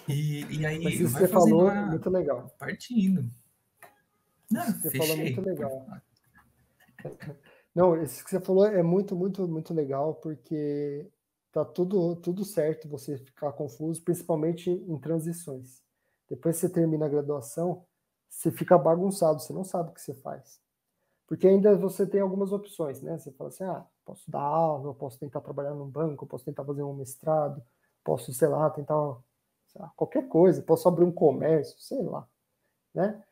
E, 0.08 0.46
e 0.60 0.66
aí, 0.66 0.84
mas 0.84 0.94
isso 0.96 1.10
você 1.10 1.28
falou 1.28 1.64
uma... 1.64 1.86
muito 1.88 2.10
legal. 2.10 2.50
Partindo. 2.58 3.30
Não, 4.50 4.66
você 4.66 4.90
fechei. 4.90 5.08
falou 5.08 5.18
muito 5.18 5.42
legal. 5.42 5.88
Não, 7.74 8.02
isso 8.02 8.24
que 8.24 8.30
você 8.30 8.40
falou 8.40 8.66
é 8.66 8.84
muito, 8.84 9.16
muito, 9.16 9.48
muito 9.48 9.74
legal, 9.74 10.16
porque 10.16 11.10
tá 11.52 11.64
tudo, 11.64 12.16
tudo 12.18 12.44
certo 12.44 12.90
você 12.90 13.18
ficar 13.18 13.52
confuso, 13.54 14.04
principalmente 14.04 14.70
em 14.70 15.00
transições. 15.00 15.82
Depois 16.30 16.56
que 16.56 16.62
você 16.62 16.70
termina 16.70 17.06
a 17.06 17.10
graduação, 17.10 17.86
você 18.32 18.52
fica 18.52 18.78
bagunçado, 18.78 19.42
você 19.42 19.54
não 19.54 19.64
sabe 19.64 19.92
o 19.92 19.94
que 19.94 20.02
você 20.02 20.16
faz. 20.16 20.60
Porque 21.28 21.48
ainda 21.48 21.78
você 21.78 22.08
tem 22.08 22.22
algumas 22.22 22.52
opções, 22.52 23.02
né? 23.02 23.18
Você 23.20 23.32
fala 23.34 23.50
assim, 23.50 23.64
ah, 23.66 23.86
posso 24.06 24.30
dar 24.32 24.42
aula, 24.42 24.94
posso 24.96 25.20
tentar 25.20 25.42
trabalhar 25.42 25.74
num 25.74 25.90
banco, 25.90 26.26
posso 26.28 26.46
tentar 26.46 26.66
fazer 26.66 26.84
um 26.84 26.94
mestrado, 26.94 27.64
posso, 28.04 28.34
sei 28.34 28.48
lá, 28.48 28.70
tentar 28.70 28.96
lá, 29.76 29.92
qualquer 29.96 30.28
coisa, 30.28 30.62
posso 30.64 30.88
abrir 30.88 31.06
um 31.06 31.12
comércio, 31.12 31.80
sei 31.80 32.04
lá, 32.04 32.28
né? 32.94 33.24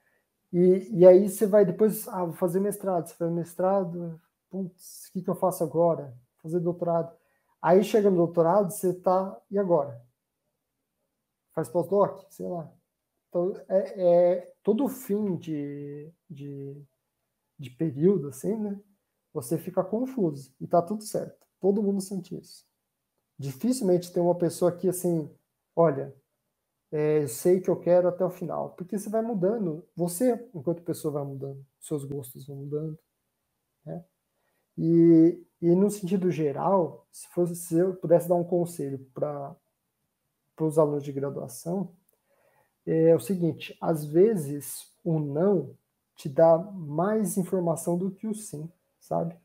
E, 0.53 0.99
e 0.99 1.07
aí 1.07 1.30
você 1.30 1.47
vai 1.47 1.65
depois, 1.65 2.07
ah, 2.09 2.26
vou 2.26 2.34
fazer 2.35 2.59
mestrado, 2.59 3.07
você 3.07 3.15
faz 3.15 3.31
mestrado, 3.31 4.21
putz, 4.49 5.07
o 5.09 5.13
que, 5.13 5.21
que 5.23 5.30
eu 5.30 5.35
faço 5.35 5.63
agora? 5.63 6.17
Fazer 6.43 6.59
doutorado. 6.59 7.13
Aí 7.61 7.84
chega 7.84 8.09
no 8.09 8.17
doutorado, 8.17 8.71
você 8.71 8.93
tá, 8.93 9.39
e 9.51 9.59
agora? 9.59 10.01
Faz 11.53 11.69
pós-doc? 11.69 12.26
Sei 12.30 12.47
lá. 12.47 12.78
Então, 13.30 13.53
é, 13.69 14.35
é 14.35 14.53
todo 14.64 14.88
fim 14.88 15.38
de, 15.38 16.11
de, 16.30 16.84
de 17.57 17.69
período, 17.69 18.30
assim, 18.30 18.56
né? 18.56 18.80
Você 19.34 19.57
fica 19.57 19.84
confuso 19.84 20.53
e 20.60 20.68
tá 20.68 20.81
tudo 20.81 21.03
certo. 21.03 21.47
Todo 21.60 21.84
mundo 21.84 22.01
sente 22.01 22.35
isso. 22.35 22.65
Dificilmente 23.38 24.11
tem 24.11 24.22
uma 24.22 24.35
pessoa 24.35 24.72
que, 24.72 24.89
assim, 24.89 25.30
olha, 25.76 26.14
é, 26.91 27.23
eu 27.23 27.27
sei 27.27 27.61
que 27.61 27.69
eu 27.69 27.80
quero 27.80 28.07
até 28.07 28.26
o 28.26 28.30
final, 28.30 28.72
porque 28.72 28.97
você 28.97 29.10
vai 29.10 29.22
mudando. 29.22 29.88
Você, 29.95 30.34
enquanto 30.53 30.81
pessoa, 30.84 31.14
vai 31.14 31.23
mudando. 31.23 31.64
Seus 31.80 32.03
gostos 32.03 32.47
vão 32.47 32.57
mudando. 32.57 32.97
Né? 33.85 34.03
E, 34.77 35.45
e 35.61 35.76
no 35.76 35.89
sentido 35.91 36.31
geral, 36.31 37.07
se, 37.11 37.27
fosse, 37.30 37.56
se 37.56 37.77
eu 37.77 37.95
pudesse 37.95 38.27
dar 38.27 38.35
um 38.35 38.43
conselho 38.43 38.99
para 39.14 39.56
os 40.60 40.80
alunos 40.80 41.03
de 41.03 41.11
graduação, 41.11 41.95
é 42.90 43.16
o 43.16 43.20
seguinte: 43.20 43.78
às 43.80 44.03
vezes 44.03 44.91
o 45.03 45.20
não 45.20 45.76
te 46.16 46.28
dá 46.28 46.57
mais 46.57 47.38
informação 47.38 47.98
do 47.98 48.11
que 48.11 48.28
o 48.28 48.34
sim, 48.34 48.70
sabe? 48.99 49.36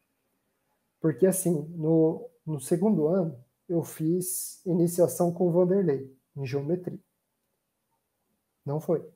Porque 1.00 1.26
assim, 1.26 1.62
no, 1.76 2.28
no 2.46 2.58
segundo 2.58 3.06
ano, 3.06 3.38
eu 3.68 3.82
fiz 3.82 4.64
iniciação 4.64 5.32
com 5.32 5.52
Vanderlei, 5.52 6.16
em 6.36 6.46
geometria. 6.46 6.98
Não 8.64 8.80
foi. 8.80 9.06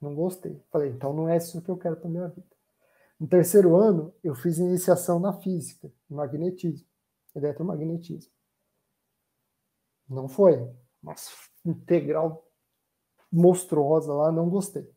Não 0.00 0.14
gostei. 0.14 0.62
Falei, 0.70 0.90
então 0.90 1.12
não 1.12 1.28
é 1.28 1.36
isso 1.36 1.60
que 1.62 1.70
eu 1.70 1.76
quero 1.76 1.96
para 1.96 2.10
minha 2.10 2.28
vida. 2.28 2.46
No 3.18 3.26
terceiro 3.26 3.74
ano, 3.74 4.14
eu 4.22 4.34
fiz 4.34 4.58
iniciação 4.58 5.18
na 5.18 5.32
física, 5.32 5.90
magnetismo, 6.08 6.86
eletromagnetismo. 7.34 8.30
Não 10.08 10.28
foi. 10.28 10.70
Mas 11.02 11.34
integral 11.64 12.47
monstruosa 13.30 14.12
lá, 14.12 14.32
não 14.32 14.48
gostei. 14.48 14.90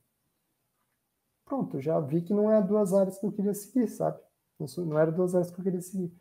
Pronto, 1.46 1.80
já 1.82 2.00
vi 2.00 2.22
que 2.22 2.34
não 2.34 2.52
é 2.52 2.62
duas 2.62 2.94
áreas 2.94 3.18
que 3.18 3.26
eu 3.26 3.32
queria 3.32 3.54
seguir, 3.54 3.88
sabe? 3.88 4.22
Não 4.78 4.98
era 4.98 5.12
duas 5.12 5.36
áreas 5.36 5.52
que 5.52 5.60
eu 5.60 5.64
queria 5.64 5.82
seguir. 5.82 6.16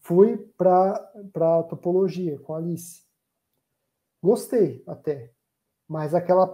Fui 0.00 0.36
para 0.56 1.62
topologia 1.68 2.38
com 2.40 2.54
a 2.54 2.58
Alice. 2.58 3.04
Gostei 4.22 4.82
até, 4.86 5.32
mas 5.88 6.14
aquela 6.14 6.46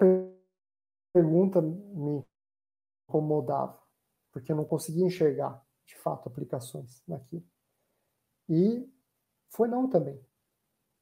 pergunta 1.13 1.61
me 1.61 2.25
incomodava, 3.09 3.81
porque 4.31 4.53
eu 4.53 4.57
não 4.57 4.65
conseguia 4.65 5.07
enxergar, 5.07 5.65
de 5.85 5.97
fato, 5.97 6.29
aplicações 6.29 7.03
naquilo. 7.09 7.45
E 8.49 8.89
foi 9.49 9.67
não 9.67 9.89
também. 9.89 10.25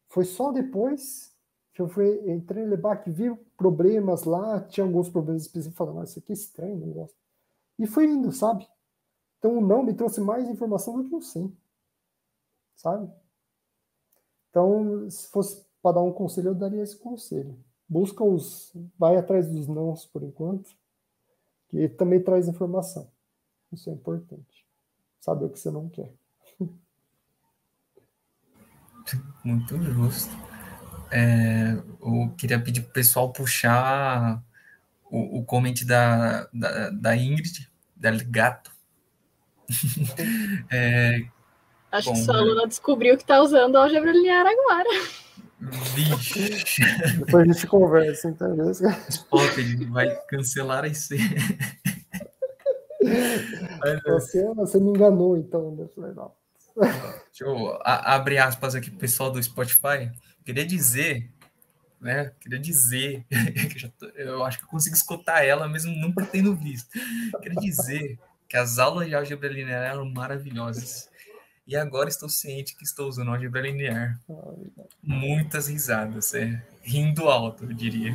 Foi 0.09 0.25
só 0.25 0.53
depois 0.53 1.34
eu 1.83 1.89
fui, 1.89 2.31
entrei 2.31 2.65
no 2.65 2.71
Lebac, 2.71 3.11
vi 3.11 3.35
problemas 3.57 4.25
lá, 4.25 4.61
tinha 4.61 4.85
alguns 4.85 5.09
problemas 5.09 5.43
específicos, 5.43 5.77
falando, 5.77 6.05
isso 6.05 6.19
aqui 6.19 6.33
é 6.33 6.35
estranho, 6.35 6.77
não 6.79 6.93
gosto. 6.93 7.17
E 7.79 7.87
fui 7.87 8.07
indo, 8.07 8.31
sabe? 8.31 8.69
Então 9.39 9.59
o 9.59 9.61
não 9.61 9.83
me 9.83 9.93
trouxe 9.93 10.21
mais 10.21 10.49
informação 10.49 11.03
do 11.03 11.09
que 11.09 11.15
o 11.15 11.21
sim. 11.21 11.55
Sabe? 12.77 13.11
Então, 14.51 15.11
se 15.11 15.29
fosse 15.29 15.65
para 15.83 15.97
dar 15.97 16.03
um 16.03 16.13
conselho, 16.13 16.51
eu 16.51 16.55
daria 16.55 16.83
esse 16.83 16.97
conselho. 16.97 17.59
Busca 17.89 18.23
os. 18.23 18.73
Vai 18.99 19.17
atrás 19.17 19.49
dos 19.49 19.67
nãos 19.67 20.07
por 20.07 20.23
enquanto, 20.23 20.71
que 21.69 21.89
também 21.89 22.23
traz 22.23 22.49
informação. 22.49 23.11
Isso 23.73 23.91
é 23.91 23.93
importante. 23.93 24.65
Saber 25.21 25.47
o 25.47 25.51
que 25.51 25.59
você 25.59 25.71
não 25.71 25.89
quer. 25.89 26.13
Muito 29.45 29.77
justo. 29.77 30.44
É, 31.11 31.77
eu 32.01 32.35
queria 32.37 32.59
pedir 32.59 32.83
para 32.83 32.91
o 32.91 32.93
pessoal 32.93 33.33
puxar 33.33 34.43
o, 35.11 35.39
o 35.39 35.45
comente 35.45 35.85
da, 35.85 36.49
da, 36.53 36.91
da 36.91 37.17
Ingrid, 37.17 37.71
da 37.97 38.11
Gato. 38.11 38.71
é, 40.71 41.25
Acho 41.91 42.11
bom, 42.11 42.15
que 42.15 42.25
sua 42.25 42.37
aluna 42.37 42.67
descobriu 42.67 43.17
que 43.17 43.23
está 43.23 43.41
usando 43.41 43.77
álgebra 43.77 44.11
linear 44.11 44.45
agora. 44.47 44.89
Vixe. 45.95 46.81
Depois 47.19 47.49
a 47.49 47.53
gente 47.53 47.67
conversa, 47.67 48.29
entendeu? 48.29 48.71
Spotted 49.09 49.85
vai 49.87 50.15
cancelar 50.29 50.85
a 50.85 50.89
IC. 50.89 51.17
Você, 54.07 54.45
você 54.55 54.81
me 54.81 54.91
enganou, 54.91 55.37
então. 55.37 55.77
Né? 55.97 56.13
Deixa 56.77 57.45
eu 57.45 57.79
abrir 57.83 58.39
aspas 58.39 58.75
aqui 58.75 58.91
pro 58.91 58.99
pessoal 58.99 59.31
do 59.31 59.43
Spotify. 59.43 60.11
Queria 60.45 60.67
dizer, 60.67 61.31
né? 62.01 62.33
Queria 62.39 62.59
dizer, 62.59 63.25
que 63.73 63.89
tô, 63.89 64.07
eu 64.09 64.45
acho 64.45 64.59
que 64.59 64.65
eu 64.65 64.69
consigo 64.69 64.95
escutar 64.95 65.45
ela 65.45 65.69
mesmo 65.69 65.91
nunca 65.97 66.25
tendo 66.27 66.55
visto. 66.55 66.91
Queria 67.43 67.61
dizer 67.61 68.19
que 68.49 68.57
as 68.57 68.79
aulas 68.79 69.09
de 69.09 69.15
álgebra 69.15 69.49
linear 69.49 69.83
eram 69.83 70.05
maravilhosas. 70.11 71.09
E 71.67 71.75
agora 71.75 72.11
estou 72.11 72.29
ciente 72.29 72.77
que 72.77 72.85
estou 72.85 73.09
usando 73.09 73.31
álgebra 73.31 73.63
linear. 73.63 74.21
Muitas 75.03 75.69
risadas, 75.69 76.35
é. 76.35 76.63
Rindo 76.83 77.31
alto, 77.31 77.65
eu 77.65 77.73
diria. 77.73 78.15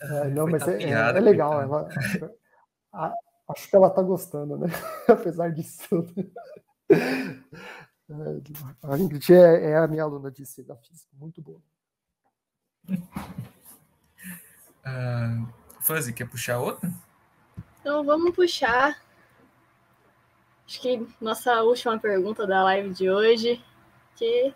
É, 0.00 0.28
não, 0.28 0.46
mas 0.46 0.66
é, 0.68 0.82
é, 0.84 1.20
legal. 1.20 1.60
Ela, 1.60 1.88
a, 2.92 3.12
acho 3.48 3.68
que 3.68 3.74
ela 3.74 3.88
está 3.88 4.00
gostando, 4.02 4.56
né? 4.56 4.68
Apesar 5.08 5.50
disso 5.50 5.80
tudo. 5.88 6.30
A 8.82 8.98
Ingrid 8.98 9.34
é, 9.34 9.70
é 9.70 9.76
a 9.76 9.86
minha 9.86 10.02
aluna 10.02 10.30
de 10.30 10.42
da 10.62 10.76
física, 10.76 11.10
muito 11.12 11.42
boa. 11.42 11.60
Uh, 14.86 15.46
Fuzzy, 15.80 16.14
quer 16.14 16.26
puxar 16.26 16.58
outra? 16.58 16.90
Então 17.80 18.02
vamos 18.02 18.34
puxar. 18.34 18.98
Acho 20.66 20.80
que 20.80 21.06
nossa 21.20 21.62
última 21.62 21.98
pergunta 21.98 22.46
da 22.46 22.64
live 22.64 22.90
de 22.90 23.10
hoje, 23.10 23.62
que, 24.16 24.54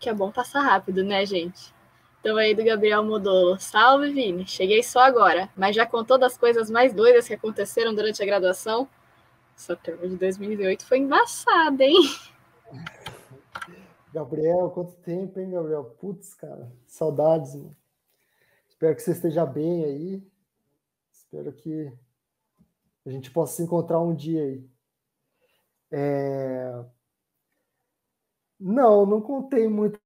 que 0.00 0.08
é 0.08 0.14
bom 0.14 0.32
passar 0.32 0.62
rápido, 0.62 1.04
né, 1.04 1.24
gente? 1.24 1.72
Então 2.20 2.36
aí 2.36 2.54
do 2.54 2.64
Gabriel 2.64 3.04
Modolo. 3.04 3.58
Salve, 3.58 4.12
Vini. 4.12 4.46
Cheguei 4.46 4.82
só 4.82 5.00
agora, 5.00 5.48
mas 5.56 5.74
já 5.74 5.86
contou 5.86 6.18
das 6.18 6.36
coisas 6.36 6.70
mais 6.70 6.92
doidas 6.92 7.26
que 7.26 7.34
aconteceram 7.34 7.94
durante 7.94 8.22
a 8.22 8.26
graduação? 8.26 8.88
Essa 9.56 9.76
turma 9.76 10.08
de 10.08 10.16
2008 10.16 10.84
foi 10.84 10.98
embaçada, 10.98 11.84
hein? 11.84 12.00
Gabriel, 14.12 14.70
quanto 14.70 14.92
tempo, 14.96 15.40
hein, 15.40 15.50
Gabriel? 15.50 15.84
Putz, 15.84 16.34
cara, 16.34 16.70
saudades. 16.86 17.54
Mano. 17.54 17.76
Espero 18.68 18.94
que 18.94 19.02
você 19.02 19.12
esteja 19.12 19.46
bem 19.46 19.84
aí. 19.84 20.32
Espero 21.12 21.52
que 21.52 21.92
a 23.06 23.10
gente 23.10 23.30
possa 23.30 23.56
se 23.56 23.62
encontrar 23.62 24.00
um 24.00 24.14
dia 24.14 24.42
aí. 24.42 24.70
É... 25.90 26.84
Não, 28.58 29.06
não 29.06 29.20
contei 29.20 29.66
muitas 29.68 30.00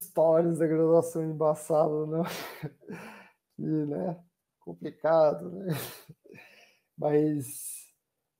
histórias 0.00 0.58
da 0.58 0.66
graduação 0.66 1.24
embaçada, 1.24 2.06
não. 2.06 2.22
E, 3.58 3.62
né? 3.62 4.22
Complicado, 4.60 5.50
né? 5.50 5.68
Mas 6.94 7.75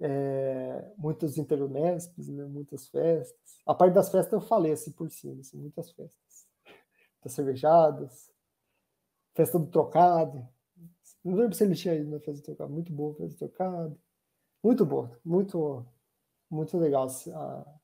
é, 0.01 0.93
muitos 0.97 1.39
interunespes, 1.39 2.29
né, 2.29 2.45
muitas 2.45 2.89
festas. 2.89 3.61
A 3.67 3.75
parte 3.75 3.95
das 3.95 4.11
festas 4.11 4.33
eu 4.33 4.41
falei 4.41 4.73
assim 4.73 4.93
por 4.93 5.11
cima, 5.11 5.41
assim, 5.41 5.57
muitas 5.59 5.91
festas. 5.91 6.47
Muitas 7.15 7.33
cervejadas, 7.33 8.31
festa 9.35 9.59
do 9.59 9.67
trocado. 9.67 10.47
Não 11.25 11.35
lembro 11.35 11.55
se 11.55 11.65
ele 11.65 11.75
tinha 11.75 11.95
ido 11.95 12.11
na 12.11 12.21
festa 12.21 12.41
do 12.41 12.45
trocado. 12.45 12.73
Muito 12.73 12.93
boa 12.93 13.13
a 13.13 13.17
festa 13.17 13.35
do 13.35 13.39
trocado. 13.39 14.01
Muito 14.63 14.85
boa, 14.85 15.19
muito, 15.25 15.87
muito 16.51 16.77
legal 16.79 17.07
a, 17.35 17.79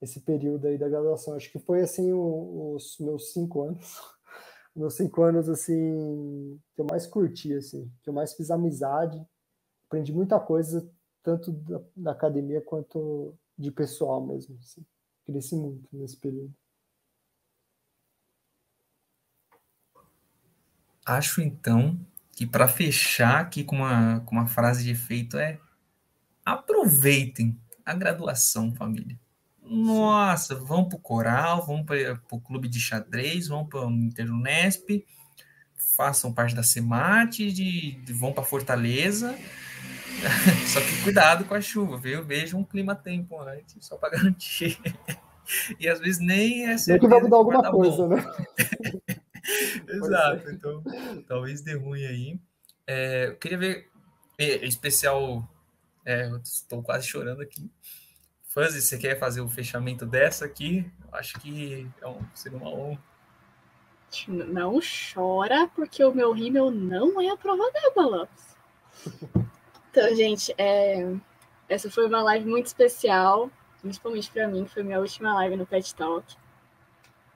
esse 0.00 0.20
período 0.20 0.66
aí 0.66 0.78
da 0.78 0.88
graduação. 0.88 1.34
Acho 1.34 1.50
que 1.50 1.58
foi 1.58 1.82
assim 1.82 2.12
os 2.12 2.96
meus 3.00 3.32
cinco 3.32 3.62
anos. 3.62 4.00
meus 4.74 4.94
cinco 4.94 5.22
anos 5.22 5.48
assim 5.48 6.60
que 6.74 6.80
eu 6.80 6.86
mais 6.88 7.06
curti, 7.06 7.54
assim, 7.54 7.90
que 8.02 8.10
eu 8.10 8.14
mais 8.14 8.34
fiz 8.34 8.50
amizade 8.50 9.26
aprendi 9.86 10.12
muita 10.12 10.38
coisa, 10.38 10.88
tanto 11.22 11.52
da, 11.52 11.80
da 11.96 12.10
academia 12.12 12.60
quanto 12.60 13.34
de 13.58 13.70
pessoal 13.70 14.24
mesmo. 14.24 14.56
Assim. 14.60 14.84
Cresci 15.24 15.56
muito 15.56 15.88
nesse 15.92 16.16
período. 16.16 16.54
Acho 21.04 21.40
então 21.40 21.98
que 22.32 22.46
para 22.46 22.68
fechar 22.68 23.40
aqui 23.40 23.64
com 23.64 23.76
uma, 23.76 24.20
com 24.20 24.34
uma 24.34 24.46
frase 24.46 24.84
de 24.84 24.90
efeito 24.90 25.38
é 25.38 25.58
aproveitem 26.44 27.58
a 27.84 27.94
graduação, 27.94 28.74
família. 28.74 29.18
Nossa, 29.62 30.54
vão 30.54 30.88
para 30.88 30.96
o 30.96 31.00
coral, 31.00 31.64
vão 31.64 31.84
para 31.84 32.20
o 32.30 32.40
clube 32.40 32.68
de 32.68 32.78
xadrez, 32.78 33.48
vão 33.48 33.66
para 33.66 33.86
o 33.86 33.90
Interunesp, 33.90 35.04
façam 35.96 36.32
parte 36.32 36.54
da 36.54 36.62
CEMAT, 36.62 37.50
de, 37.50 37.92
de 37.92 38.12
vão 38.12 38.32
para 38.32 38.44
Fortaleza. 38.44 39.36
Só 40.66 40.80
que 40.80 41.02
cuidado 41.02 41.44
com 41.44 41.54
a 41.54 41.60
chuva, 41.60 41.98
viu? 41.98 42.24
Veja 42.24 42.56
um 42.56 42.64
clima-tempo 42.64 43.40
antes, 43.40 43.76
só 43.80 43.96
para 43.96 44.10
garantir. 44.10 44.78
E 45.78 45.88
às 45.88 46.00
vezes 46.00 46.20
nem 46.20 46.66
é 46.66 46.76
certeza. 46.76 46.98
que 46.98 47.06
vai 47.06 47.22
mudar 47.22 47.36
alguma 47.36 47.70
coisa, 47.70 47.98
bom. 47.98 48.16
né? 48.16 48.24
Exato, 49.86 50.50
então 50.50 50.82
talvez 51.28 51.60
dê 51.60 51.74
ruim 51.74 52.04
aí. 52.04 52.40
É, 52.84 53.28
eu 53.28 53.36
queria 53.36 53.56
ver, 53.56 53.88
em 54.36 54.66
especial, 54.66 55.48
é, 56.04 56.28
estou 56.42 56.82
quase 56.82 57.06
chorando 57.06 57.42
aqui. 57.42 57.70
Fuzzy, 58.48 58.82
você 58.82 58.98
quer 58.98 59.20
fazer 59.20 59.40
o 59.40 59.48
fechamento 59.48 60.04
dessa 60.04 60.46
aqui? 60.46 60.90
Acho 61.12 61.38
que 61.38 61.86
é 62.02 62.08
um, 62.08 62.24
seria 62.34 62.58
uma 62.58 62.70
honra. 62.70 63.00
Não 64.26 64.80
chora, 64.80 65.68
porque 65.74 66.02
o 66.02 66.14
meu 66.14 66.32
rímel 66.32 66.70
não 66.70 67.20
é 67.20 67.28
a 67.28 67.36
prova 67.36 67.70
d'água, 67.70 68.06
Lopes. 68.06 68.56
Então, 69.96 70.14
gente, 70.14 70.54
é... 70.58 71.10
essa 71.66 71.90
foi 71.90 72.06
uma 72.06 72.22
live 72.22 72.46
muito 72.46 72.66
especial, 72.66 73.50
principalmente 73.80 74.30
para 74.30 74.46
mim, 74.46 74.64
que 74.64 74.70
foi 74.74 74.82
minha 74.82 75.00
última 75.00 75.32
live 75.36 75.56
no 75.56 75.64
Pet 75.64 75.94
Talk. 75.94 76.36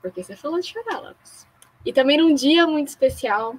Porque 0.02 0.22
você 0.22 0.36
falou 0.36 0.60
de 0.60 0.66
chorar, 0.66 1.00
Lopes. 1.00 1.46
E 1.86 1.90
também 1.90 2.18
num 2.18 2.34
dia 2.34 2.66
muito 2.66 2.88
especial, 2.88 3.56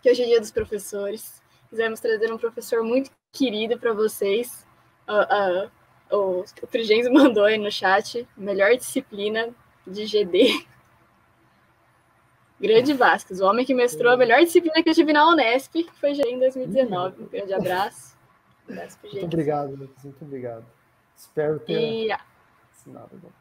que 0.00 0.08
hoje 0.08 0.22
é 0.22 0.26
dia 0.26 0.38
dos 0.38 0.52
professores. 0.52 1.42
Quisemos 1.68 1.98
trazer 1.98 2.32
um 2.32 2.38
professor 2.38 2.84
muito 2.84 3.10
querido 3.32 3.76
para 3.76 3.92
vocês. 3.92 4.64
Uh, 5.08 5.66
uh, 6.14 6.16
o, 6.16 6.44
o 6.44 7.10
mandou 7.12 7.44
aí 7.44 7.58
no 7.58 7.72
chat, 7.72 8.24
melhor 8.36 8.76
disciplina 8.76 9.52
de 9.84 10.06
GD 10.06 10.64
Grande 12.62 12.92
Vasquez, 12.92 13.40
o 13.40 13.44
homem 13.44 13.66
que 13.66 13.74
mestrou 13.74 14.12
a 14.12 14.16
melhor 14.16 14.38
disciplina 14.38 14.80
que 14.80 14.88
eu 14.88 14.94
tive 14.94 15.12
na 15.12 15.28
Unesp, 15.28 15.84
foi 16.00 16.12
em 16.12 16.38
2019. 16.38 17.24
Um 17.24 17.26
grande 17.26 17.52
abraço. 17.52 18.11
Muito 18.68 19.24
obrigado, 19.24 19.74
Lucas, 19.74 20.04
muito 20.04 20.24
obrigado. 20.24 20.64
Espero 21.16 21.58
ter 21.60 21.80
e... 21.80 22.08
ensinado. 22.72 23.32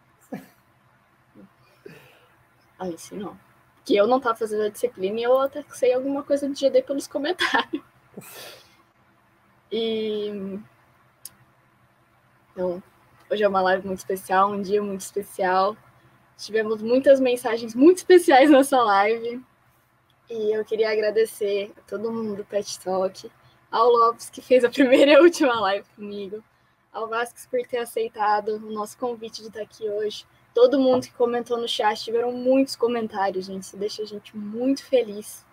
Ah, 2.77 2.87
ensinou. 2.89 3.35
Que 3.85 3.95
eu 3.95 4.07
não 4.07 4.17
estava 4.17 4.35
fazendo 4.35 4.63
a 4.63 4.69
disciplina 4.69 5.19
e 5.19 5.23
eu 5.23 5.39
até 5.39 5.63
sei 5.69 5.93
alguma 5.93 6.23
coisa 6.23 6.47
de 6.47 6.59
GD 6.59 6.83
pelos 6.83 7.07
comentários. 7.07 7.83
E. 9.73 10.59
Então, 12.51 12.83
hoje 13.29 13.41
é 13.41 13.47
uma 13.47 13.61
live 13.61 13.87
muito 13.87 13.99
especial, 13.99 14.51
um 14.51 14.61
dia 14.61 14.83
muito 14.83 14.99
especial. 14.99 15.77
Tivemos 16.37 16.81
muitas 16.81 17.21
mensagens 17.21 17.73
muito 17.73 17.99
especiais 17.99 18.49
nessa 18.51 18.83
live. 18.83 19.41
E 20.29 20.55
eu 20.55 20.65
queria 20.65 20.91
agradecer 20.91 21.71
a 21.77 21.81
todo 21.81 22.11
mundo 22.11 22.35
do 22.35 22.43
Pet 22.43 22.79
Talk, 22.81 23.31
ao 23.71 23.89
Lopes, 23.89 24.29
que 24.29 24.41
fez 24.41 24.63
a 24.65 24.69
primeira 24.69 25.13
e 25.13 25.17
última 25.17 25.59
live 25.61 25.87
comigo, 25.95 26.43
ao 26.91 27.07
Vasquez 27.07 27.47
por 27.47 27.65
ter 27.65 27.77
aceitado 27.77 28.57
o 28.57 28.71
nosso 28.71 28.97
convite 28.97 29.41
de 29.41 29.47
estar 29.47 29.61
aqui 29.61 29.87
hoje. 29.89 30.25
Todo 30.53 30.79
mundo 30.79 31.07
que 31.07 31.13
comentou 31.13 31.57
no 31.57 31.67
chat, 31.67 32.03
tiveram 32.03 32.33
muitos 32.33 32.75
comentários, 32.75 33.45
gente. 33.45 33.63
Isso 33.63 33.77
deixa 33.77 34.01
a 34.01 34.05
gente 34.05 34.35
muito 34.35 34.85
feliz. 34.85 35.45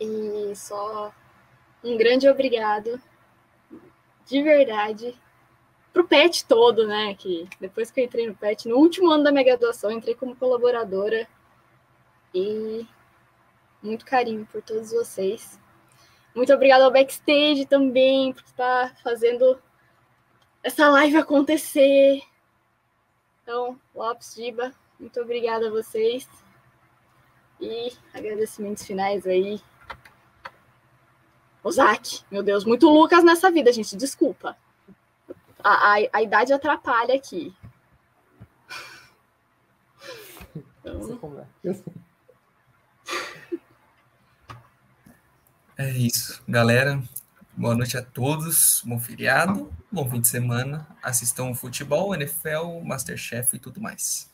E 0.00 0.56
só 0.56 1.12
um 1.82 1.96
grande 1.98 2.26
obrigado, 2.26 2.98
de 4.24 4.42
verdade, 4.42 5.14
pro 5.92 6.08
PET 6.08 6.46
todo, 6.46 6.86
né? 6.86 7.14
Que 7.14 7.46
depois 7.60 7.90
que 7.90 8.00
eu 8.00 8.04
entrei 8.04 8.26
no 8.26 8.34
PET, 8.34 8.66
no 8.66 8.76
último 8.76 9.10
ano 9.10 9.24
da 9.24 9.30
minha 9.30 9.44
graduação, 9.44 9.90
entrei 9.90 10.14
como 10.14 10.34
colaboradora 10.34 11.28
e 12.34 12.86
muito 13.82 14.06
carinho 14.06 14.48
por 14.50 14.62
todos 14.62 14.90
vocês. 14.90 15.60
Muito 16.34 16.52
obrigada 16.52 16.84
ao 16.84 16.90
backstage 16.90 17.66
também 17.66 18.32
por 18.32 18.42
estar 18.42 18.96
fazendo 19.02 19.60
essa 20.62 20.88
live 20.88 21.16
acontecer. 21.16 22.22
Então, 23.42 23.78
Lopes 23.94 24.34
Giba, 24.34 24.72
muito 24.98 25.20
obrigada 25.20 25.68
a 25.68 25.70
vocês. 25.70 26.28
E 27.60 27.92
agradecimentos 28.12 28.84
finais 28.84 29.26
aí. 29.26 29.60
Ozaki, 31.62 32.24
meu 32.30 32.42
Deus, 32.42 32.64
muito 32.64 32.88
Lucas 32.88 33.24
nessa 33.24 33.50
vida, 33.50 33.72
gente, 33.72 33.96
desculpa 33.96 34.56
a, 35.64 35.94
a, 35.94 35.94
a 36.12 36.22
idade 36.22 36.52
atrapalha 36.52 37.14
aqui. 37.14 37.54
Então... 40.86 41.40
É 41.64 41.74
isso, 45.82 46.42
galera. 46.48 47.02
Boa 47.56 47.74
noite 47.74 47.96
a 47.96 48.02
todos. 48.02 48.82
Bom 48.84 48.98
feriado, 48.98 49.72
bom 49.90 50.08
fim 50.08 50.20
de 50.20 50.28
semana. 50.28 50.86
Assistam 51.02 51.50
o 51.50 51.54
futebol, 51.54 52.14
NFL, 52.14 52.80
Masterchef 52.84 53.56
e 53.56 53.58
tudo 53.58 53.80
mais. 53.80 54.32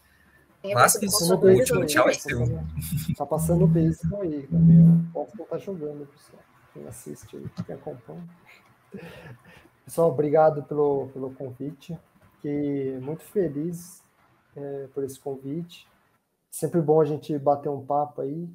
Vasquez, 0.62 1.14
o 1.14 1.34
último 1.34 1.86
tchau 1.86 2.08
é 2.08 2.12
seu. 2.12 2.40
Tá 3.16 3.24
passando 3.24 3.64
o 3.64 3.66
beisebol 3.66 4.20
aí 4.20 4.46
também. 4.48 5.08
Posso 5.12 5.36
não 5.36 5.44
estar 5.44 5.58
jogando, 5.58 6.06
pessoal. 6.06 6.42
Quem 6.74 6.86
assiste 6.86 7.36
aí, 7.36 7.64
quem 7.64 7.74
acompanha. 7.74 8.28
Pessoal, 9.84 10.10
obrigado 10.10 10.62
pelo, 10.64 11.08
pelo 11.08 11.30
convite. 11.32 11.98
Fiquei 12.36 12.98
muito 12.98 13.24
feliz 13.24 14.02
é, 14.54 14.88
por 14.92 15.04
esse 15.04 15.18
convite. 15.18 15.88
Sempre 16.50 16.82
bom 16.82 17.00
a 17.00 17.04
gente 17.04 17.38
bater 17.38 17.70
um 17.70 17.84
papo 17.84 18.20
aí, 18.20 18.48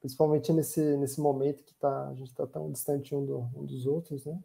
principalmente 0.00 0.52
nesse, 0.52 0.96
nesse 0.96 1.20
momento 1.20 1.64
que 1.64 1.74
tá, 1.74 2.08
a 2.08 2.14
gente 2.14 2.28
está 2.28 2.46
tão 2.46 2.70
distante 2.70 3.14
um, 3.14 3.24
do, 3.24 3.38
um, 3.54 3.64
dos 3.64 3.86
outros, 3.86 4.24
né? 4.24 4.38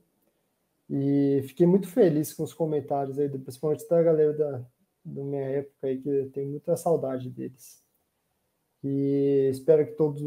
E 0.89 1.43
fiquei 1.47 1.65
muito 1.65 1.87
feliz 1.87 2.33
com 2.33 2.43
os 2.43 2.53
comentários 2.53 3.17
aí, 3.17 3.27
principalmente 3.27 3.87
da 3.87 4.03
galera 4.03 4.33
da, 4.33 4.65
da 5.03 5.23
minha 5.23 5.41
época 5.41 5.87
aí, 5.87 5.99
que 5.99 6.29
tenho 6.33 6.51
muita 6.51 6.77
saudade 6.77 7.29
deles. 7.29 7.83
E 8.83 9.49
espero 9.51 9.85
que 9.85 9.93
todos 9.93 10.21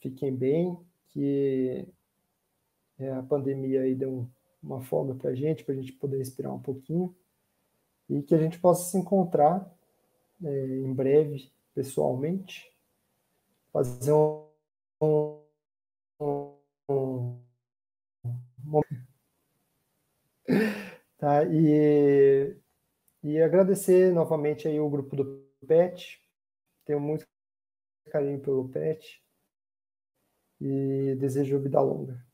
fiquem 0.00 0.34
bem, 0.34 0.76
que 1.10 1.86
é, 2.98 3.10
a 3.12 3.22
pandemia 3.22 3.82
aí 3.82 3.94
deu 3.94 4.10
um 4.10 4.28
uma 4.62 4.80
folga 4.80 5.14
para 5.14 5.30
a 5.30 5.34
gente, 5.34 5.64
para 5.64 5.74
a 5.74 5.76
gente 5.76 5.92
poder 5.92 6.18
respirar 6.18 6.54
um 6.54 6.60
pouquinho 6.60 7.14
e 8.08 8.22
que 8.22 8.34
a 8.34 8.38
gente 8.38 8.58
possa 8.58 8.90
se 8.90 8.96
encontrar 8.96 9.68
é, 10.42 10.66
em 10.78 10.92
breve, 10.92 11.50
pessoalmente, 11.74 12.70
fazer 13.72 14.12
um, 14.12 14.41
um, 15.02 15.44
um, 16.20 17.42
um 18.66 18.80
tá? 21.18 21.44
E, 21.44 22.56
e 23.22 23.42
agradecer 23.42 24.12
novamente 24.12 24.68
aí 24.68 24.78
o 24.78 24.88
grupo 24.88 25.16
do 25.16 25.44
PET, 25.66 26.20
tenho 26.84 27.00
muito 27.00 27.26
carinho 28.10 28.40
pelo 28.40 28.68
PET 28.68 29.22
e 30.60 31.16
desejo 31.16 31.60
vida 31.60 31.80
longa. 31.80 32.24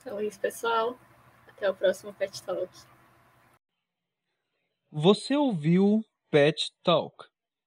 Então 0.00 0.18
é 0.18 0.24
isso, 0.24 0.40
pessoal. 0.40 0.98
Até 1.48 1.68
o 1.68 1.74
próximo 1.74 2.12
Pet 2.14 2.42
Talk. 2.42 2.72
Você 4.90 5.36
ouviu 5.36 6.04
Pet 6.30 6.72
Talk 6.82 7.26